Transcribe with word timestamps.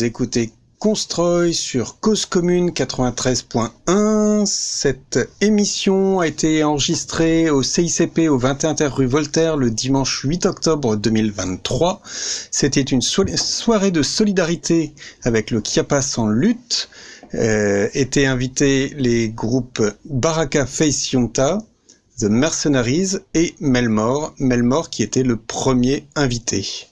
vous 0.00 0.06
écoutez 0.06 0.50
Constroy 0.78 1.52
sur 1.52 2.00
Cause 2.00 2.24
Commune 2.24 2.70
93.1. 2.70 4.46
Cette 4.46 5.18
émission 5.42 6.20
a 6.20 6.26
été 6.26 6.64
enregistrée 6.64 7.50
au 7.50 7.62
CICP 7.62 8.30
au 8.30 8.38
21 8.38 8.76
terre 8.76 8.96
rue 8.96 9.04
Voltaire 9.04 9.58
le 9.58 9.70
dimanche 9.70 10.22
8 10.24 10.46
octobre 10.46 10.96
2023. 10.96 12.00
C'était 12.50 12.80
une 12.80 13.02
so- 13.02 13.26
soirée 13.36 13.90
de 13.90 14.02
solidarité 14.02 14.94
avec 15.22 15.50
le 15.50 15.60
Chiapas 15.62 16.14
en 16.16 16.28
lutte. 16.28 16.88
Euh, 17.34 17.90
étaient 17.92 18.24
invités 18.24 18.94
les 18.96 19.28
groupes 19.28 19.82
Baraka 20.06 20.64
Face 20.64 21.12
Yonta, 21.12 21.58
The 22.18 22.24
Mercenaries 22.24 23.18
et 23.34 23.54
Melmore. 23.60 24.32
Melmore 24.38 24.88
qui 24.88 25.02
était 25.02 25.24
le 25.24 25.36
premier 25.36 26.06
invité. 26.16 26.86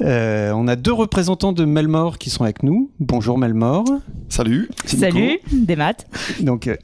Euh, 0.00 0.52
on 0.52 0.68
a 0.68 0.76
deux 0.76 0.92
représentants 0.92 1.52
de 1.52 1.64
Melmore 1.64 2.18
qui 2.18 2.30
sont 2.30 2.44
avec 2.44 2.62
nous. 2.62 2.90
Bonjour 3.00 3.38
Melmore. 3.38 3.86
Salut. 4.28 4.68
Salut, 4.84 5.38
des 5.52 5.76
maths. 5.76 6.06
Donc 6.40 6.66
euh, 6.66 6.76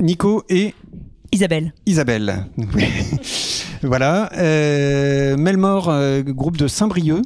Nico 0.00 0.44
et 0.48 0.74
Isabelle. 1.34 1.74
Isabelle. 1.84 2.46
voilà. 3.82 4.30
Euh, 4.36 5.36
Melmore, 5.36 5.88
euh, 5.88 6.22
groupe 6.22 6.56
de 6.56 6.68
Saint-Brieuc. 6.68 7.22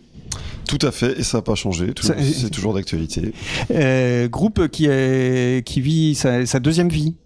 Tout 0.66 0.78
à 0.86 0.90
fait, 0.92 1.18
et 1.18 1.22
ça 1.22 1.38
n'a 1.38 1.42
pas 1.42 1.54
changé. 1.54 1.92
C'est 2.00 2.50
toujours 2.50 2.74
d'actualité. 2.74 3.32
Euh, 3.70 4.28
groupe 4.28 4.68
qui, 4.68 4.86
est, 4.86 5.66
qui 5.66 5.80
vit 5.80 6.14
sa, 6.14 6.46
sa 6.46 6.58
deuxième 6.58 6.88
vie. 6.88 7.16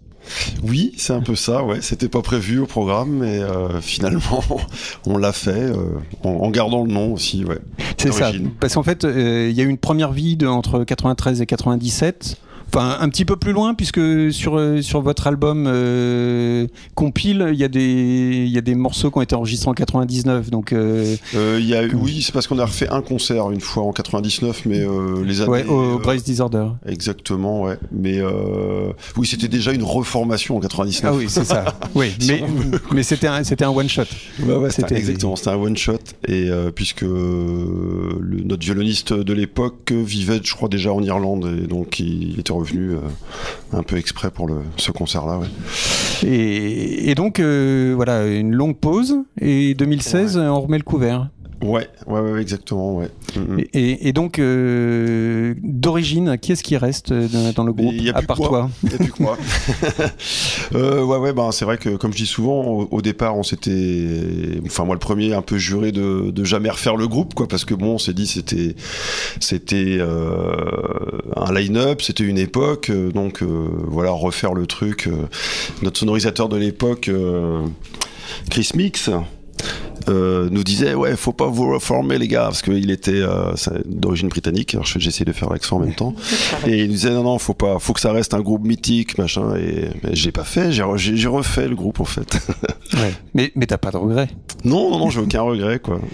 Oui, 0.63 0.93
c'est 0.97 1.13
un 1.13 1.21
peu 1.21 1.35
ça, 1.35 1.63
ouais. 1.63 1.79
C'était 1.81 2.09
pas 2.09 2.21
prévu 2.21 2.59
au 2.59 2.65
programme, 2.65 3.11
mais 3.19 3.39
euh, 3.39 3.81
finalement, 3.81 4.43
on 5.05 5.17
l'a 5.17 5.33
fait 5.33 5.51
euh, 5.51 5.99
en, 6.23 6.29
en 6.29 6.49
gardant 6.49 6.83
le 6.85 6.91
nom 6.91 7.13
aussi, 7.13 7.43
ouais. 7.45 7.59
C'est 7.97 8.11
ça. 8.11 8.31
Parce 8.59 8.75
qu'en 8.75 8.83
fait, 8.83 9.05
euh, 9.05 9.47
il 9.49 9.55
y 9.55 9.61
a 9.61 9.63
eu 9.63 9.69
une 9.69 9.77
première 9.77 10.11
vie 10.11 10.35
de, 10.35 10.47
entre 10.47 10.83
93 10.83 11.41
et 11.41 11.45
97. 11.45 12.37
Enfin, 12.75 12.97
un 13.01 13.09
petit 13.09 13.23
peu 13.23 13.35
plus 13.35 13.51
loin, 13.51 13.75
puisque 13.75 14.01
sur, 14.33 14.57
euh, 14.57 14.81
sur 14.81 15.01
votre 15.01 15.27
album 15.27 15.65
euh, 15.67 16.65
compile, 16.95 17.49
il 17.53 17.59
y, 17.59 17.63
a 17.63 17.67
des- 17.67 18.47
y 18.47 18.57
a 18.57 18.61
des 18.61 18.73
morceaux 18.73 19.11
qui 19.11 19.19
ont 19.19 19.21
été 19.21 19.35
enregistrés 19.35 19.69
en 19.69 19.75
99. 19.75 20.49
Donc, 20.49 20.73
euh, 20.73 21.15
Euh, 21.35 21.57
il 21.61 21.67
y 21.67 21.75
a, 21.75 21.83
oui, 21.93 22.23
c'est 22.23 22.31
parce 22.31 22.47
qu'on 22.47 22.57
a 22.57 22.65
refait 22.65 22.89
un 22.89 23.03
concert 23.03 23.51
une 23.51 23.61
fois 23.61 23.83
en 23.83 23.91
99, 23.91 24.63
mais 24.65 24.83
les 25.23 25.41
années. 25.41 25.51
ouais, 25.51 25.65
au 25.67 25.99
Brace 25.99 26.23
Disorder. 26.23 26.65
Exactement, 26.87 27.61
ouais. 27.61 27.77
Mais 27.91 28.21
oui, 29.17 29.27
c'était 29.27 29.47
déjà 29.47 29.71
une 29.71 29.83
reformation 29.83 30.57
en 30.57 30.59
99. 30.59 31.11
Ah 31.13 31.15
oui, 31.15 31.25
c'est 31.29 31.43
ça. 31.45 31.77
oui, 31.93 32.07
mais, 32.27 32.43
mais 32.91 33.03
c'était 33.03 33.27
un, 33.27 33.43
un 33.43 33.67
one 33.69 33.87
shot. 33.87 34.01
Ouais, 34.47 34.55
ouais, 34.55 34.71
C'était- 34.71 34.95
exactement, 34.97 35.35
c'était 35.35 35.51
un 35.51 35.57
one 35.57 35.77
shot 35.77 35.99
et 36.27 36.49
puisque 36.73 37.01
le, 37.03 38.41
notre 38.43 38.63
violoniste 38.65 39.13
de 39.13 39.33
l'époque 39.33 39.91
vivait, 39.91 40.39
je 40.43 40.55
crois 40.55 40.69
déjà 40.69 40.91
en 40.91 41.03
Irlande 41.03 41.47
et 41.63 41.67
donc 41.67 41.99
il 41.99 42.39
était 42.39 42.51
revenu 42.51 42.62
euh, 42.71 42.99
un 43.73 43.83
peu 43.83 43.97
exprès 43.97 44.31
pour 44.31 44.47
le, 44.47 44.55
ce 44.77 44.91
concert-là. 44.91 45.39
Ouais. 45.39 45.47
Et, 46.27 47.09
et 47.09 47.15
donc, 47.15 47.39
euh, 47.39 47.93
voilà, 47.95 48.25
une 48.27 48.53
longue 48.53 48.77
pause. 48.77 49.15
Et 49.41 49.73
2016, 49.73 50.37
on 50.37 50.61
remet 50.61 50.77
le 50.77 50.83
couvert. 50.83 51.29
Ouais, 51.61 51.87
ouais, 52.07 52.19
ouais, 52.19 52.41
exactement, 52.41 52.95
ouais. 52.97 53.09
Mm, 53.37 53.39
mm. 53.55 53.59
Et, 53.59 53.63
et- 53.91 54.07
et 54.09 54.13
donc, 54.13 54.37
euh, 54.37 55.53
d'origine, 55.83 56.37
qui 56.39 56.51
est-ce 56.51 56.63
qui 56.63 56.77
reste 56.77 57.11
euh, 57.11 57.27
dans, 57.53 57.63
le 57.63 57.73
groupe, 57.73 57.93
il 57.93 58.05
y 58.05 58.09
a 58.09 58.17
à 58.17 58.21
part 58.21 58.37
que 58.37 58.41
moi. 58.41 58.49
toi 58.49 58.69
Il 58.83 58.91
y 58.91 58.95
a 58.95 58.97
plus 58.97 59.11
que 59.11 59.21
moi. 59.21 59.37
Euh, 60.75 61.03
ouais, 61.03 61.17
ouais, 61.17 61.33
ben 61.33 61.51
c'est 61.51 61.65
vrai 61.65 61.77
que 61.77 61.97
comme 61.97 62.13
je 62.13 62.17
dis 62.17 62.25
souvent, 62.25 62.63
au, 62.63 62.87
au 62.89 63.01
départ, 63.01 63.37
on 63.37 63.43
s'était, 63.43 64.59
enfin 64.65 64.85
moi 64.85 64.95
le 64.95 64.99
premier, 64.99 65.33
un 65.33 65.41
peu 65.41 65.57
juré 65.57 65.91
de, 65.91 66.31
de 66.31 66.43
jamais 66.43 66.69
refaire 66.69 66.95
le 66.95 67.07
groupe, 67.07 67.35
quoi, 67.35 67.47
parce 67.47 67.65
que 67.65 67.73
bon, 67.75 67.95
on 67.95 67.97
s'est 67.97 68.13
dit 68.13 68.25
c'était, 68.25 68.75
c'était 69.39 69.97
euh, 69.99 70.55
un 71.35 71.53
line-up, 71.53 72.01
c'était 72.01 72.23
une 72.23 72.39
époque, 72.39 72.91
donc 73.13 73.43
euh, 73.43 73.67
voilà, 73.87 74.11
refaire 74.11 74.53
le 74.53 74.65
truc. 74.65 75.09
notre 75.83 75.99
sonorisateur 75.99 76.49
de 76.49 76.57
l'époque, 76.57 77.11
Chris 78.49 78.69
Mix. 78.75 79.09
Euh, 80.09 80.47
nous 80.51 80.63
disait 80.63 80.93
ouais 80.95 81.15
faut 81.15 81.33
pas 81.33 81.47
vous 81.47 81.71
reformer 81.73 82.17
les 82.17 82.27
gars 82.27 82.43
parce 82.45 82.61
qu'il 82.61 82.91
était 82.91 83.11
euh, 83.21 83.53
d'origine 83.85 84.29
britannique. 84.29 84.73
Alors 84.73 84.85
je- 84.85 84.99
j'essaie 84.99 85.25
de 85.25 85.31
faire 85.33 85.49
l'accent 85.49 85.77
en 85.77 85.79
même 85.79 85.95
temps. 85.95 86.13
Et 86.67 86.79
il 86.81 86.87
nous 86.87 86.93
disait 86.93 87.11
non 87.11 87.23
non 87.23 87.37
faut 87.39 87.53
pas 87.53 87.79
faut 87.79 87.93
que 87.93 87.99
ça 87.99 88.11
reste 88.11 88.33
un 88.33 88.41
groupe 88.41 88.63
mythique 88.65 89.17
machin. 89.17 89.55
Et 89.55 89.89
j'ai 90.13 90.31
pas 90.31 90.43
fait. 90.43 90.71
J'ai 90.71 90.83
re- 90.83 90.97
j'ai 90.97 91.15
j'ai 91.15 91.27
refait 91.27 91.67
le 91.67 91.75
groupe 91.75 91.99
en 91.99 92.05
fait. 92.05 92.37
Ouais. 92.93 93.11
Mais, 93.33 93.51
mais 93.55 93.65
t'as 93.65 93.79
pas 93.79 93.89
de 93.89 93.97
regret. 93.97 94.27
non 94.65 94.91
non 94.91 94.99
non 94.99 95.09
j'ai 95.09 95.19
aucun 95.19 95.41
regret 95.41 95.79
quoi. 95.79 95.99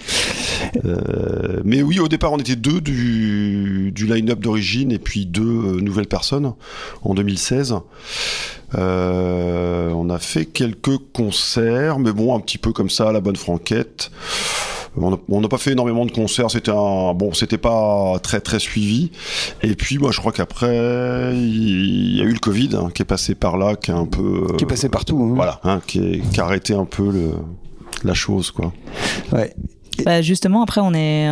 Euh, 0.84 1.60
mais 1.64 1.82
oui 1.82 1.98
au 2.00 2.06
départ 2.08 2.32
on 2.32 2.38
était 2.38 2.54
deux 2.54 2.80
du, 2.80 3.90
du 3.94 4.06
line-up 4.06 4.40
d'origine 4.40 4.92
et 4.92 4.98
puis 4.98 5.24
deux 5.26 5.42
euh, 5.42 5.80
nouvelles 5.80 6.06
personnes 6.06 6.52
en 7.02 7.14
2016 7.14 7.74
Euh, 8.76 9.90
on 9.94 10.10
a 10.10 10.18
fait 10.18 10.46
quelques 10.46 10.98
concerts 11.12 11.98
mais 11.98 12.12
bon 12.12 12.36
un 12.36 12.40
petit 12.40 12.58
peu 12.58 12.72
comme 12.72 12.90
ça 12.90 13.08
à 13.08 13.12
la 13.12 13.20
bonne 13.20 13.36
franquette 13.36 14.10
on 14.96 15.40
n'a 15.40 15.48
pas 15.48 15.56
fait 15.58 15.70
énormément 15.70 16.04
de 16.04 16.10
concerts, 16.10 16.50
c'était 16.50 16.72
un 16.72 17.14
bon, 17.14 17.32
c'était 17.32 17.58
pas 17.58 18.18
très 18.24 18.40
très 18.40 18.58
suivi. 18.58 19.12
Et 19.62 19.76
puis 19.76 19.98
moi, 19.98 20.10
je 20.10 20.18
crois 20.18 20.32
qu'après, 20.32 21.30
il 21.36 22.16
y 22.16 22.20
a 22.20 22.24
eu 22.24 22.32
le 22.32 22.40
Covid 22.40 22.70
hein, 22.74 22.88
qui 22.92 23.02
est 23.02 23.04
passé 23.04 23.36
par 23.36 23.56
là, 23.56 23.76
qui 23.76 23.92
est 23.92 23.94
un 23.94 24.04
peu, 24.06 24.48
Qui 24.58 24.64
est 24.64 24.66
passé 24.66 24.88
partout. 24.88 25.20
hein. 25.22 25.34
voilà, 25.36 25.60
hein, 25.62 25.80
qui, 25.86 26.00
est- 26.00 26.30
qui 26.32 26.40
a 26.40 26.44
arrêté 26.44 26.74
un 26.74 26.86
peu 26.86 27.08
le, 27.08 27.30
la 28.02 28.14
chose, 28.14 28.50
quoi. 28.50 28.72
Ouais. 29.32 29.54
Bah, 30.04 30.22
justement, 30.22 30.62
après, 30.62 30.80
on 30.80 30.94
est, 30.94 31.30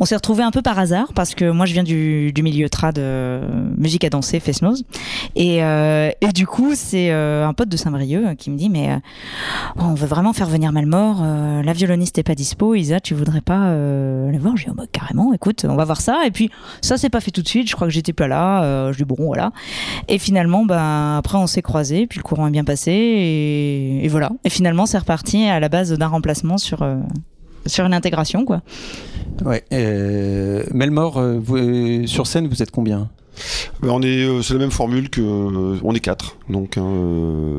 on, 0.00 0.04
s'est 0.04 0.16
retrouvé 0.16 0.42
un 0.42 0.50
peu 0.50 0.62
par 0.62 0.78
hasard 0.78 1.12
parce 1.14 1.34
que 1.34 1.50
moi, 1.50 1.66
je 1.66 1.72
viens 1.72 1.82
du, 1.82 2.32
du 2.32 2.42
milieu 2.42 2.68
trad, 2.68 2.94
de 2.94 3.40
musique 3.76 4.04
à 4.04 4.10
danser, 4.10 4.40
Fesnose, 4.40 4.84
et, 5.36 5.62
euh, 5.62 6.10
et 6.20 6.28
du 6.28 6.46
coup, 6.46 6.72
c'est 6.74 7.10
euh, 7.10 7.46
un 7.46 7.52
pote 7.52 7.68
de 7.68 7.76
Saint-Brieuc 7.76 8.36
qui 8.36 8.50
me 8.50 8.56
dit, 8.56 8.68
mais 8.70 8.90
euh, 8.90 8.96
on 9.76 9.94
veut 9.94 10.06
vraiment 10.06 10.32
faire 10.32 10.48
venir 10.48 10.72
Malmort, 10.72 11.22
la 11.22 11.72
violoniste 11.72 12.18
est 12.18 12.22
pas 12.22 12.34
dispo, 12.34 12.74
Isa, 12.74 13.00
tu 13.00 13.14
voudrais 13.14 13.40
pas 13.40 13.72
aller 14.28 14.38
voir? 14.38 14.56
Je 14.56 14.64
dis, 14.64 14.70
oh, 14.70 14.74
bah, 14.74 14.84
carrément, 14.90 15.32
écoute, 15.32 15.64
on 15.68 15.76
va 15.76 15.84
voir 15.84 16.00
ça. 16.00 16.22
Et 16.26 16.30
puis, 16.30 16.50
ça 16.80 16.96
s'est 16.96 17.10
pas 17.10 17.20
fait 17.20 17.30
tout 17.30 17.42
de 17.42 17.48
suite. 17.48 17.68
Je 17.68 17.74
crois 17.74 17.86
que 17.86 17.92
j'étais 17.92 18.12
pas 18.12 18.28
là. 18.28 18.90
je 18.92 18.96
dis 18.96 19.04
bon, 19.04 19.16
voilà. 19.18 19.52
Et 20.08 20.18
finalement, 20.18 20.64
ben 20.64 21.16
après, 21.18 21.38
on 21.38 21.46
s'est 21.46 21.62
croisés, 21.62 22.06
puis 22.06 22.18
le 22.18 22.22
courant 22.22 22.46
est 22.46 22.52
bien 22.52 22.64
passé, 22.64 22.92
et, 22.92 24.04
et 24.04 24.08
voilà. 24.08 24.30
Et 24.44 24.50
finalement, 24.50 24.86
c'est 24.86 24.98
reparti 24.98 25.44
à 25.44 25.60
la 25.60 25.68
base 25.68 25.92
d'un 25.92 26.08
remplacement 26.08 26.58
sur 26.58 26.84
sur 27.66 27.84
une 27.84 27.94
intégration, 27.94 28.44
quoi. 28.44 28.62
Ouais. 29.44 29.64
Euh, 29.72 30.64
Melmore, 30.72 31.18
euh, 31.18 31.40
euh, 31.50 32.06
sur 32.06 32.26
scène, 32.26 32.48
vous 32.48 32.62
êtes 32.62 32.70
combien? 32.70 33.08
Ben, 33.80 33.90
on 33.90 34.02
est, 34.02 34.42
c'est 34.42 34.54
la 34.54 34.60
même 34.60 34.72
formule 34.72 35.10
que, 35.10 35.20
on 35.20 35.94
est 35.94 36.00
quatre, 36.00 36.36
donc 36.48 36.76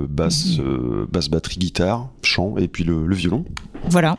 basse, 0.10 0.58
mhm. 0.58 1.06
basse, 1.10 1.30
batterie, 1.30 1.58
guitare, 1.58 2.10
chant 2.22 2.58
et 2.58 2.68
puis 2.68 2.84
le, 2.84 3.14
violon. 3.14 3.46
Voilà. 3.90 4.18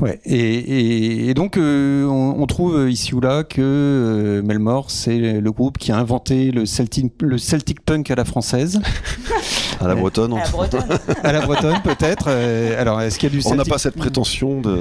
Ouais, 0.00 0.18
et, 0.24 1.34
donc 1.34 1.58
on, 1.58 2.46
trouve 2.46 2.90
ici 2.90 3.14
ou 3.14 3.20
là 3.20 3.44
que 3.44 4.42
Melmore, 4.44 4.90
c'est 4.90 5.40
le 5.40 5.52
groupe 5.52 5.78
qui 5.78 5.92
a 5.92 5.98
inventé 5.98 6.50
le 6.50 6.64
Celtic, 6.64 7.12
le 7.20 7.38
Celtic 7.38 7.84
punk 7.84 8.10
à 8.10 8.14
la 8.14 8.24
française. 8.24 8.80
À 9.80 9.88
la 9.88 9.94
bretonne. 9.94 10.34
À 10.34 10.40
la 10.44 10.50
bretonne, 10.50 10.98
à 11.24 11.32
la 11.32 11.40
bretonne 11.40 11.80
peut-être. 11.82 12.26
Euh, 12.28 12.80
alors, 12.80 13.00
est-ce 13.00 13.18
qu'il 13.18 13.32
y 13.32 13.36
a 13.36 13.40
du 13.40 13.46
On 13.46 13.54
n'a 13.54 13.64
pas 13.64 13.78
cette 13.78 13.96
prétention 13.96 14.60
de. 14.60 14.80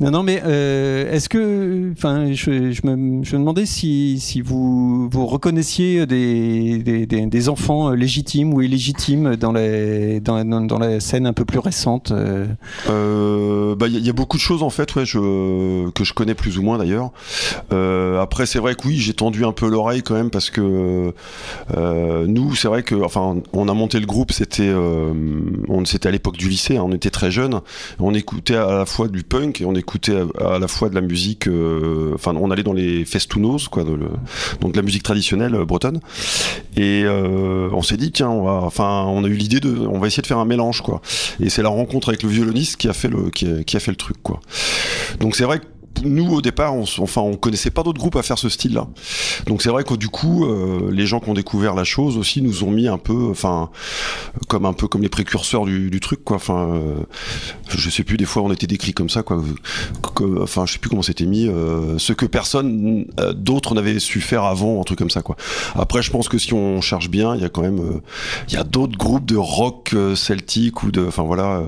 Non, 0.00 0.10
non, 0.10 0.22
mais 0.22 0.42
euh, 0.44 1.10
est-ce 1.10 1.30
que, 1.30 1.92
enfin, 1.96 2.32
je, 2.32 2.70
je, 2.72 2.86
me, 2.86 3.24
je, 3.24 3.36
me, 3.36 3.40
demandais 3.40 3.64
si, 3.64 4.18
si 4.20 4.42
vous 4.42 5.08
vous 5.08 5.26
reconnaissiez 5.26 6.04
des, 6.04 6.78
des, 6.78 7.06
des, 7.06 7.48
enfants 7.48 7.90
légitimes 7.90 8.52
ou 8.52 8.60
illégitimes 8.60 9.36
dans, 9.36 9.52
les, 9.52 10.20
dans, 10.20 10.44
dans, 10.44 10.78
la 10.78 11.00
scène 11.00 11.26
un 11.26 11.32
peu 11.32 11.46
plus 11.46 11.60
récente. 11.60 12.10
Euh, 12.10 12.46
euh 12.90 13.74
bah, 13.74 13.86
il 13.94 14.06
y, 14.06 14.10
a 14.10 14.12
beaucoup 14.12 14.36
de 14.36 14.42
choses 14.42 14.62
en 14.62 14.70
fait, 14.70 14.94
ouais, 14.94 15.06
je, 15.06 15.90
que 15.90 16.04
je 16.04 16.12
connais 16.12 16.34
plus 16.34 16.58
ou 16.58 16.62
moins 16.62 16.78
d'ailleurs. 16.78 17.10
après, 18.20 18.46
c'est 18.46 18.58
vrai 18.58 18.74
que 18.74 18.86
oui, 18.88 18.98
j'ai 18.98 19.14
tendu 19.14 19.44
un 19.44 19.52
peu 19.52 19.68
l'oreille 19.68 20.02
quand 20.02 20.14
même 20.14 20.30
parce 20.30 20.50
que 20.50 21.12
nous, 22.26 22.54
c'est 22.54 22.68
vrai 22.68 22.82
que, 22.82 22.94
enfin, 22.96 23.36
on 23.52 23.68
a 23.68 23.74
monté 23.74 24.00
le 24.00 24.06
groupe, 24.06 24.32
c'était 24.32 24.68
euh, 24.68 25.12
on 25.68 25.84
c'était 25.84 26.08
à 26.08 26.12
l'époque 26.12 26.36
du 26.36 26.48
lycée, 26.48 26.76
hein, 26.76 26.84
on 26.84 26.92
était 26.92 27.10
très 27.10 27.30
jeunes, 27.30 27.60
on 27.98 28.14
écoutait 28.14 28.56
à 28.56 28.78
la 28.78 28.86
fois 28.86 29.08
du 29.08 29.22
punk 29.22 29.60
et 29.60 29.64
on 29.64 29.74
écoutait 29.74 30.16
à, 30.40 30.58
la 30.58 30.68
fois 30.68 30.88
de 30.88 30.94
la 30.94 31.00
musique. 31.00 31.46
Euh, 31.46 32.12
enfin, 32.14 32.34
on 32.36 32.50
allait 32.50 32.62
dans 32.62 32.72
les 32.72 33.04
festounos, 33.04 33.68
quoi, 33.68 33.84
donc 33.84 34.72
de 34.72 34.76
la 34.76 34.82
musique 34.82 35.02
traditionnelle 35.02 35.54
euh, 35.54 35.64
bretonne. 35.64 36.00
Et 36.76 37.04
on 37.06 37.82
s'est 37.82 37.96
dit 37.96 38.10
tiens, 38.10 38.30
on 38.30 38.44
va, 38.44 38.52
enfin, 38.62 39.04
on 39.06 39.24
a 39.24 39.28
eu 39.28 39.34
l'idée 39.34 39.60
de, 39.60 39.86
on 39.86 39.98
va 39.98 40.06
essayer 40.06 40.22
de 40.22 40.26
faire 40.26 40.38
un 40.38 40.44
mélange, 40.44 40.82
quoi. 40.82 41.00
Et 41.40 41.48
c'est 41.48 41.62
la 41.62 41.68
rencontre 41.68 42.08
avec 42.08 42.22
le 42.22 42.28
violoniste 42.28 42.76
qui 42.76 42.88
a 42.88 42.92
fait 42.92 43.08
le 43.08 43.30
qui 43.30 43.73
a, 43.73 43.73
fait 43.80 43.90
le 43.90 43.96
truc, 43.96 44.16
quoi. 44.22 44.40
Donc 45.20 45.36
c'est 45.36 45.44
vrai 45.44 45.60
que 45.60 45.66
nous 46.02 46.32
au 46.32 46.42
départ, 46.42 46.74
on, 46.74 46.84
enfin, 46.98 47.20
on 47.20 47.36
connaissait 47.36 47.70
pas 47.70 47.82
d'autres 47.82 47.98
groupes 47.98 48.16
à 48.16 48.22
faire 48.22 48.38
ce 48.38 48.48
style-là. 48.48 48.86
Donc 49.46 49.62
c'est 49.62 49.68
vrai 49.68 49.84
que 49.84 49.94
du 49.94 50.08
coup, 50.08 50.44
euh, 50.44 50.90
les 50.90 51.06
gens 51.06 51.20
qui 51.20 51.30
ont 51.30 51.34
découvert 51.34 51.74
la 51.74 51.84
chose 51.84 52.16
aussi 52.16 52.42
nous 52.42 52.64
ont 52.64 52.70
mis 52.70 52.88
un 52.88 52.98
peu, 52.98 53.28
enfin, 53.30 53.70
comme 54.48 54.66
un 54.66 54.72
peu 54.72 54.88
comme 54.88 55.02
les 55.02 55.08
précurseurs 55.08 55.64
du, 55.64 56.00
truc, 56.00 56.24
quoi. 56.24 56.36
Enfin, 56.36 56.74
euh, 56.74 56.94
je 57.68 57.90
sais 57.90 58.02
plus, 58.02 58.16
des 58.16 58.24
fois 58.24 58.42
on 58.42 58.52
était 58.52 58.66
décrits 58.66 58.92
comme 58.92 59.08
ça, 59.08 59.22
quoi. 59.22 59.42
enfin, 60.40 60.66
je 60.66 60.72
sais 60.72 60.78
plus 60.78 60.90
comment 60.90 61.02
c'était 61.02 61.26
mis, 61.26 61.46
euh, 61.46 61.98
ce 61.98 62.12
que 62.12 62.26
personne 62.26 63.06
d'autre 63.34 63.74
n'avait 63.74 63.98
su 64.00 64.20
faire 64.20 64.44
avant, 64.44 64.80
un 64.80 64.84
truc 64.84 64.98
comme 64.98 65.10
ça, 65.10 65.22
quoi. 65.22 65.36
Après, 65.74 66.02
je 66.02 66.10
pense 66.10 66.28
que 66.28 66.38
si 66.38 66.52
on 66.52 66.80
cherche 66.80 67.08
bien, 67.08 67.34
il 67.34 67.42
y 67.42 67.44
a 67.44 67.48
quand 67.48 67.62
même, 67.62 68.00
il 68.48 68.54
y 68.54 68.56
a 68.56 68.64
d'autres 68.64 68.98
groupes 68.98 69.26
de 69.26 69.36
rock 69.36 69.94
celtique 70.14 70.82
ou 70.82 70.90
de, 70.90 71.06
enfin 71.06 71.22
voilà. 71.22 71.62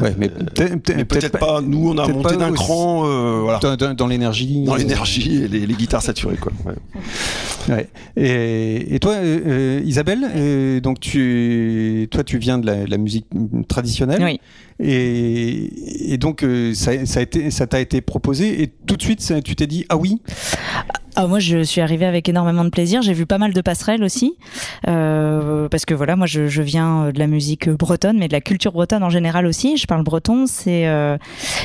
Ouais, 0.00 0.14
mais 0.18 0.28
peut-être 0.28 1.38
pas, 1.38 1.60
Nous, 1.60 1.90
on 1.90 1.98
a 1.98 2.08
monté 2.08 2.36
d'un 2.36 2.52
cran, 2.52 3.04
euh, 3.06 3.40
voilà. 3.42 3.76
Dans, 3.76 4.06
l'énergie. 4.06 4.64
Dans 4.64 4.76
l'énergie 4.76 5.44
et 5.44 5.48
les, 5.48 5.74
guitares 5.74 6.02
saturées, 6.02 6.36
quoi. 6.36 6.52
Ouais. 7.68 7.88
Et, 8.16 8.98
toi, 9.00 9.12
euh, 9.12 9.40
euh, 9.46 9.80
Isabelle, 9.84 10.80
donc 10.80 11.00
tu, 11.00 12.08
toi, 12.10 12.24
tu 12.24 12.38
viens 12.38 12.58
de 12.58 12.86
la, 12.88 12.98
musique 12.98 13.26
traditionnelle. 13.68 14.22
Oui. 14.22 14.40
Et, 14.80 16.16
donc, 16.18 16.44
ça, 16.74 17.06
ça, 17.06 17.20
a 17.20 17.22
été, 17.22 17.50
ça 17.50 17.66
t'a 17.66 17.80
été 17.80 18.00
proposé 18.00 18.62
et 18.62 18.68
tout 18.86 18.96
de 18.96 19.02
suite, 19.02 19.42
tu 19.44 19.56
t'es 19.56 19.66
dit 19.66 19.84
ah 19.88 19.96
oui? 19.96 20.20
Ah, 21.18 21.26
moi, 21.26 21.38
je 21.38 21.62
suis 21.62 21.80
arrivée 21.80 22.04
avec 22.04 22.28
énormément 22.28 22.62
de 22.62 22.68
plaisir. 22.68 23.00
J'ai 23.00 23.14
vu 23.14 23.24
pas 23.24 23.38
mal 23.38 23.54
de 23.54 23.60
passerelles 23.62 24.04
aussi, 24.04 24.36
euh, 24.86 25.66
parce 25.70 25.86
que 25.86 25.94
voilà, 25.94 26.14
moi, 26.14 26.26
je, 26.26 26.46
je, 26.46 26.60
viens 26.60 27.10
de 27.10 27.18
la 27.18 27.26
musique 27.26 27.70
bretonne, 27.70 28.18
mais 28.18 28.28
de 28.28 28.34
la 28.34 28.42
culture 28.42 28.70
bretonne 28.70 29.02
en 29.02 29.08
général 29.08 29.46
aussi. 29.46 29.78
Je 29.78 29.86
parle 29.86 30.02
breton, 30.02 30.44
c'est 30.46 30.86
euh, 30.86 31.16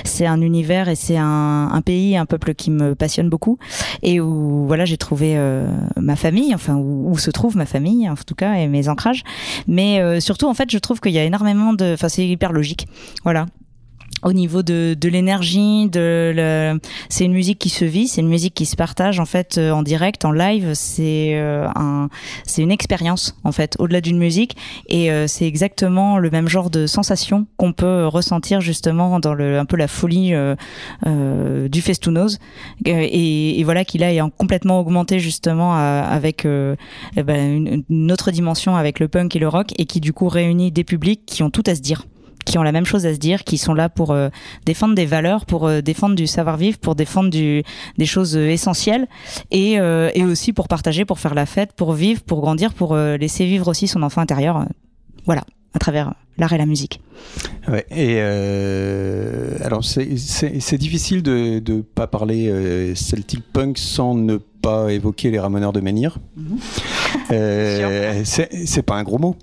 c'est 0.06 0.26
un 0.26 0.40
univers 0.40 0.88
et 0.88 0.96
c'est 0.96 1.18
un, 1.18 1.70
un, 1.70 1.82
pays, 1.82 2.16
un 2.16 2.26
peuple 2.26 2.54
qui 2.54 2.72
me 2.72 2.96
passionne 2.96 3.28
beaucoup, 3.28 3.58
et 4.04 4.22
où 4.22 4.66
voilà, 4.68 4.86
j'ai 4.86 4.98
trouvé 4.98 5.34
euh, 5.36 5.68
ma 5.98 6.16
famille, 6.16 6.56
enfin 6.56 6.76
où, 6.76 7.12
où, 7.12 7.18
se 7.18 7.30
trouve 7.30 7.58
ma 7.58 7.66
famille, 7.66 8.10
en 8.10 8.16
tout 8.16 8.36
cas, 8.36 8.54
et 8.54 8.68
mes 8.68 8.88
ancrages. 8.88 9.24
Mais 9.68 10.00
euh, 10.00 10.22
surtout, 10.22 10.48
en 10.48 10.54
fait, 10.54 10.72
je 10.72 10.78
trouve 10.78 11.02
qu'il 11.02 11.12
y 11.12 11.20
a 11.20 11.26
énormément 11.26 11.74
de, 11.74 11.94
enfin, 11.94 12.08
c'est 12.08 12.26
hyper 12.26 12.54
logique. 12.54 12.88
Voilà, 13.26 13.48
au 14.24 14.34
niveau 14.34 14.64
de, 14.64 14.96
de 15.00 15.10
l'énergie, 15.10 15.90
de 15.90 16.34
le... 16.36 16.80
c'est 17.10 17.26
une 17.26 17.34
musique 17.34 17.60
qui 17.60 17.70
se 17.70 17.86
vit, 17.86 18.08
c'est 18.08 18.22
une 18.22 18.28
musique 18.30 18.54
qui 18.54 18.66
se 18.66 18.76
partage 18.76 19.20
en 19.20 19.26
fait 19.26 19.58
euh, 19.58 19.72
en 19.72 19.84
direct, 19.84 20.26
en 20.26 20.32
live. 20.32 20.72
C'est 20.74 21.32
euh, 21.34 21.68
un, 21.76 22.10
c'est 22.46 22.62
une 22.62 22.72
expérience 22.72 23.38
en 23.44 23.52
fait, 23.52 23.76
au-delà 23.80 24.02
d'une 24.02 24.18
musique, 24.18 24.56
et 24.88 25.12
euh, 25.12 25.28
c'est 25.28 25.46
exactement 25.46 26.18
le 26.18 26.30
même 26.30 26.48
genre 26.48 26.70
de 26.70 26.88
sensation 26.88 27.48
qu'on 27.58 27.74
peut 27.74 28.06
ressentir 28.08 28.62
justement 28.62 29.20
dans 29.20 29.34
le 29.34 29.60
un 29.60 29.66
peu 29.66 29.78
la 29.78 29.88
folie 29.88 30.34
du 31.06 31.82
Festounos, 31.82 32.38
et, 32.86 33.60
et, 33.60 33.64
voilà 33.64 33.86
qu'il 33.86 34.04
a 34.04 34.30
complètement 34.38 34.80
augmenté 34.80 35.20
justement 35.20 35.76
avec 35.76 36.46
eh 36.46 37.24
ben, 37.24 37.56
une, 37.56 37.84
une 37.90 38.12
autre 38.12 38.32
dimension 38.32 38.76
avec 38.76 39.00
le 39.00 39.08
punk 39.08 39.36
et 39.36 39.40
le 39.40 39.48
rock, 39.48 39.74
et 39.78 39.86
qui 39.86 40.00
du 40.00 40.14
coup 40.14 40.28
réunit 40.28 40.72
des 40.72 40.84
publics 40.84 41.22
qui 41.26 41.44
ont 41.44 41.50
tout 41.50 41.64
à 41.66 41.76
se 41.76 41.82
dire 41.82 42.06
qui 42.46 42.58
ont 42.58 42.64
la 42.64 42.72
même 42.72 42.86
chose 42.86 43.06
à 43.06 43.14
se 43.14 43.20
dire, 43.20 43.44
qui 43.44 43.58
sont 43.58 43.74
là 43.74 43.90
pour 43.90 44.12
euh, 44.12 44.30
défendre 44.66 44.96
des 44.96 45.06
valeurs, 45.06 45.46
pour 45.46 45.68
euh, 45.68 45.82
défendre 45.82 46.16
du 46.16 46.28
savoir-vivre, 46.28 46.78
pour 46.78 46.96
défendre 46.96 47.30
du, 47.30 47.64
des 47.98 48.06
choses 48.06 48.36
euh, 48.36 48.50
essentielles 48.50 49.08
et, 49.52 49.74
et, 49.74 50.24
aussi 50.24 50.54
pour 50.54 50.68
partager, 50.68 51.06
pour 51.06 51.20
faire 51.20 51.34
la 51.34 51.46
fête, 51.46 51.74
pour 51.74 51.94
vivre, 51.94 52.22
pour 52.22 52.42
grandir, 52.42 52.74
pour 52.74 52.96
laisser 52.96 53.46
vivre 53.46 53.68
aussi 53.68 53.88
son 53.88 54.04
enfant 54.04 54.22
intérieur. 54.22 54.66
voilà, 55.26 55.44
à 55.74 55.80
travers 55.80 56.14
l'art 56.38 56.54
et 56.54 56.58
la 56.58 56.66
musique. 56.66 57.02
Ouais, 57.68 57.86
et 57.92 58.20
alors 59.64 59.84
c'est 59.84 60.78
difficile 60.78 61.24
de 61.24 61.62
ne 61.66 61.82
pas 61.82 62.08
parler 62.08 62.94
Celtic 62.96 63.42
Punk 63.52 63.78
sans 63.78 64.16
ne 64.16 64.38
pas 64.38 64.92
évoquer 64.92 65.32
les 65.32 65.40
Ramoneurs 65.40 65.74
de 65.74 65.82
Menhir. 65.82 66.18
Mm 66.38 66.58
c'est 68.24 68.84
pas 68.84 68.96
un 68.96 69.04
gros 69.04 69.18
mot. 69.18 69.36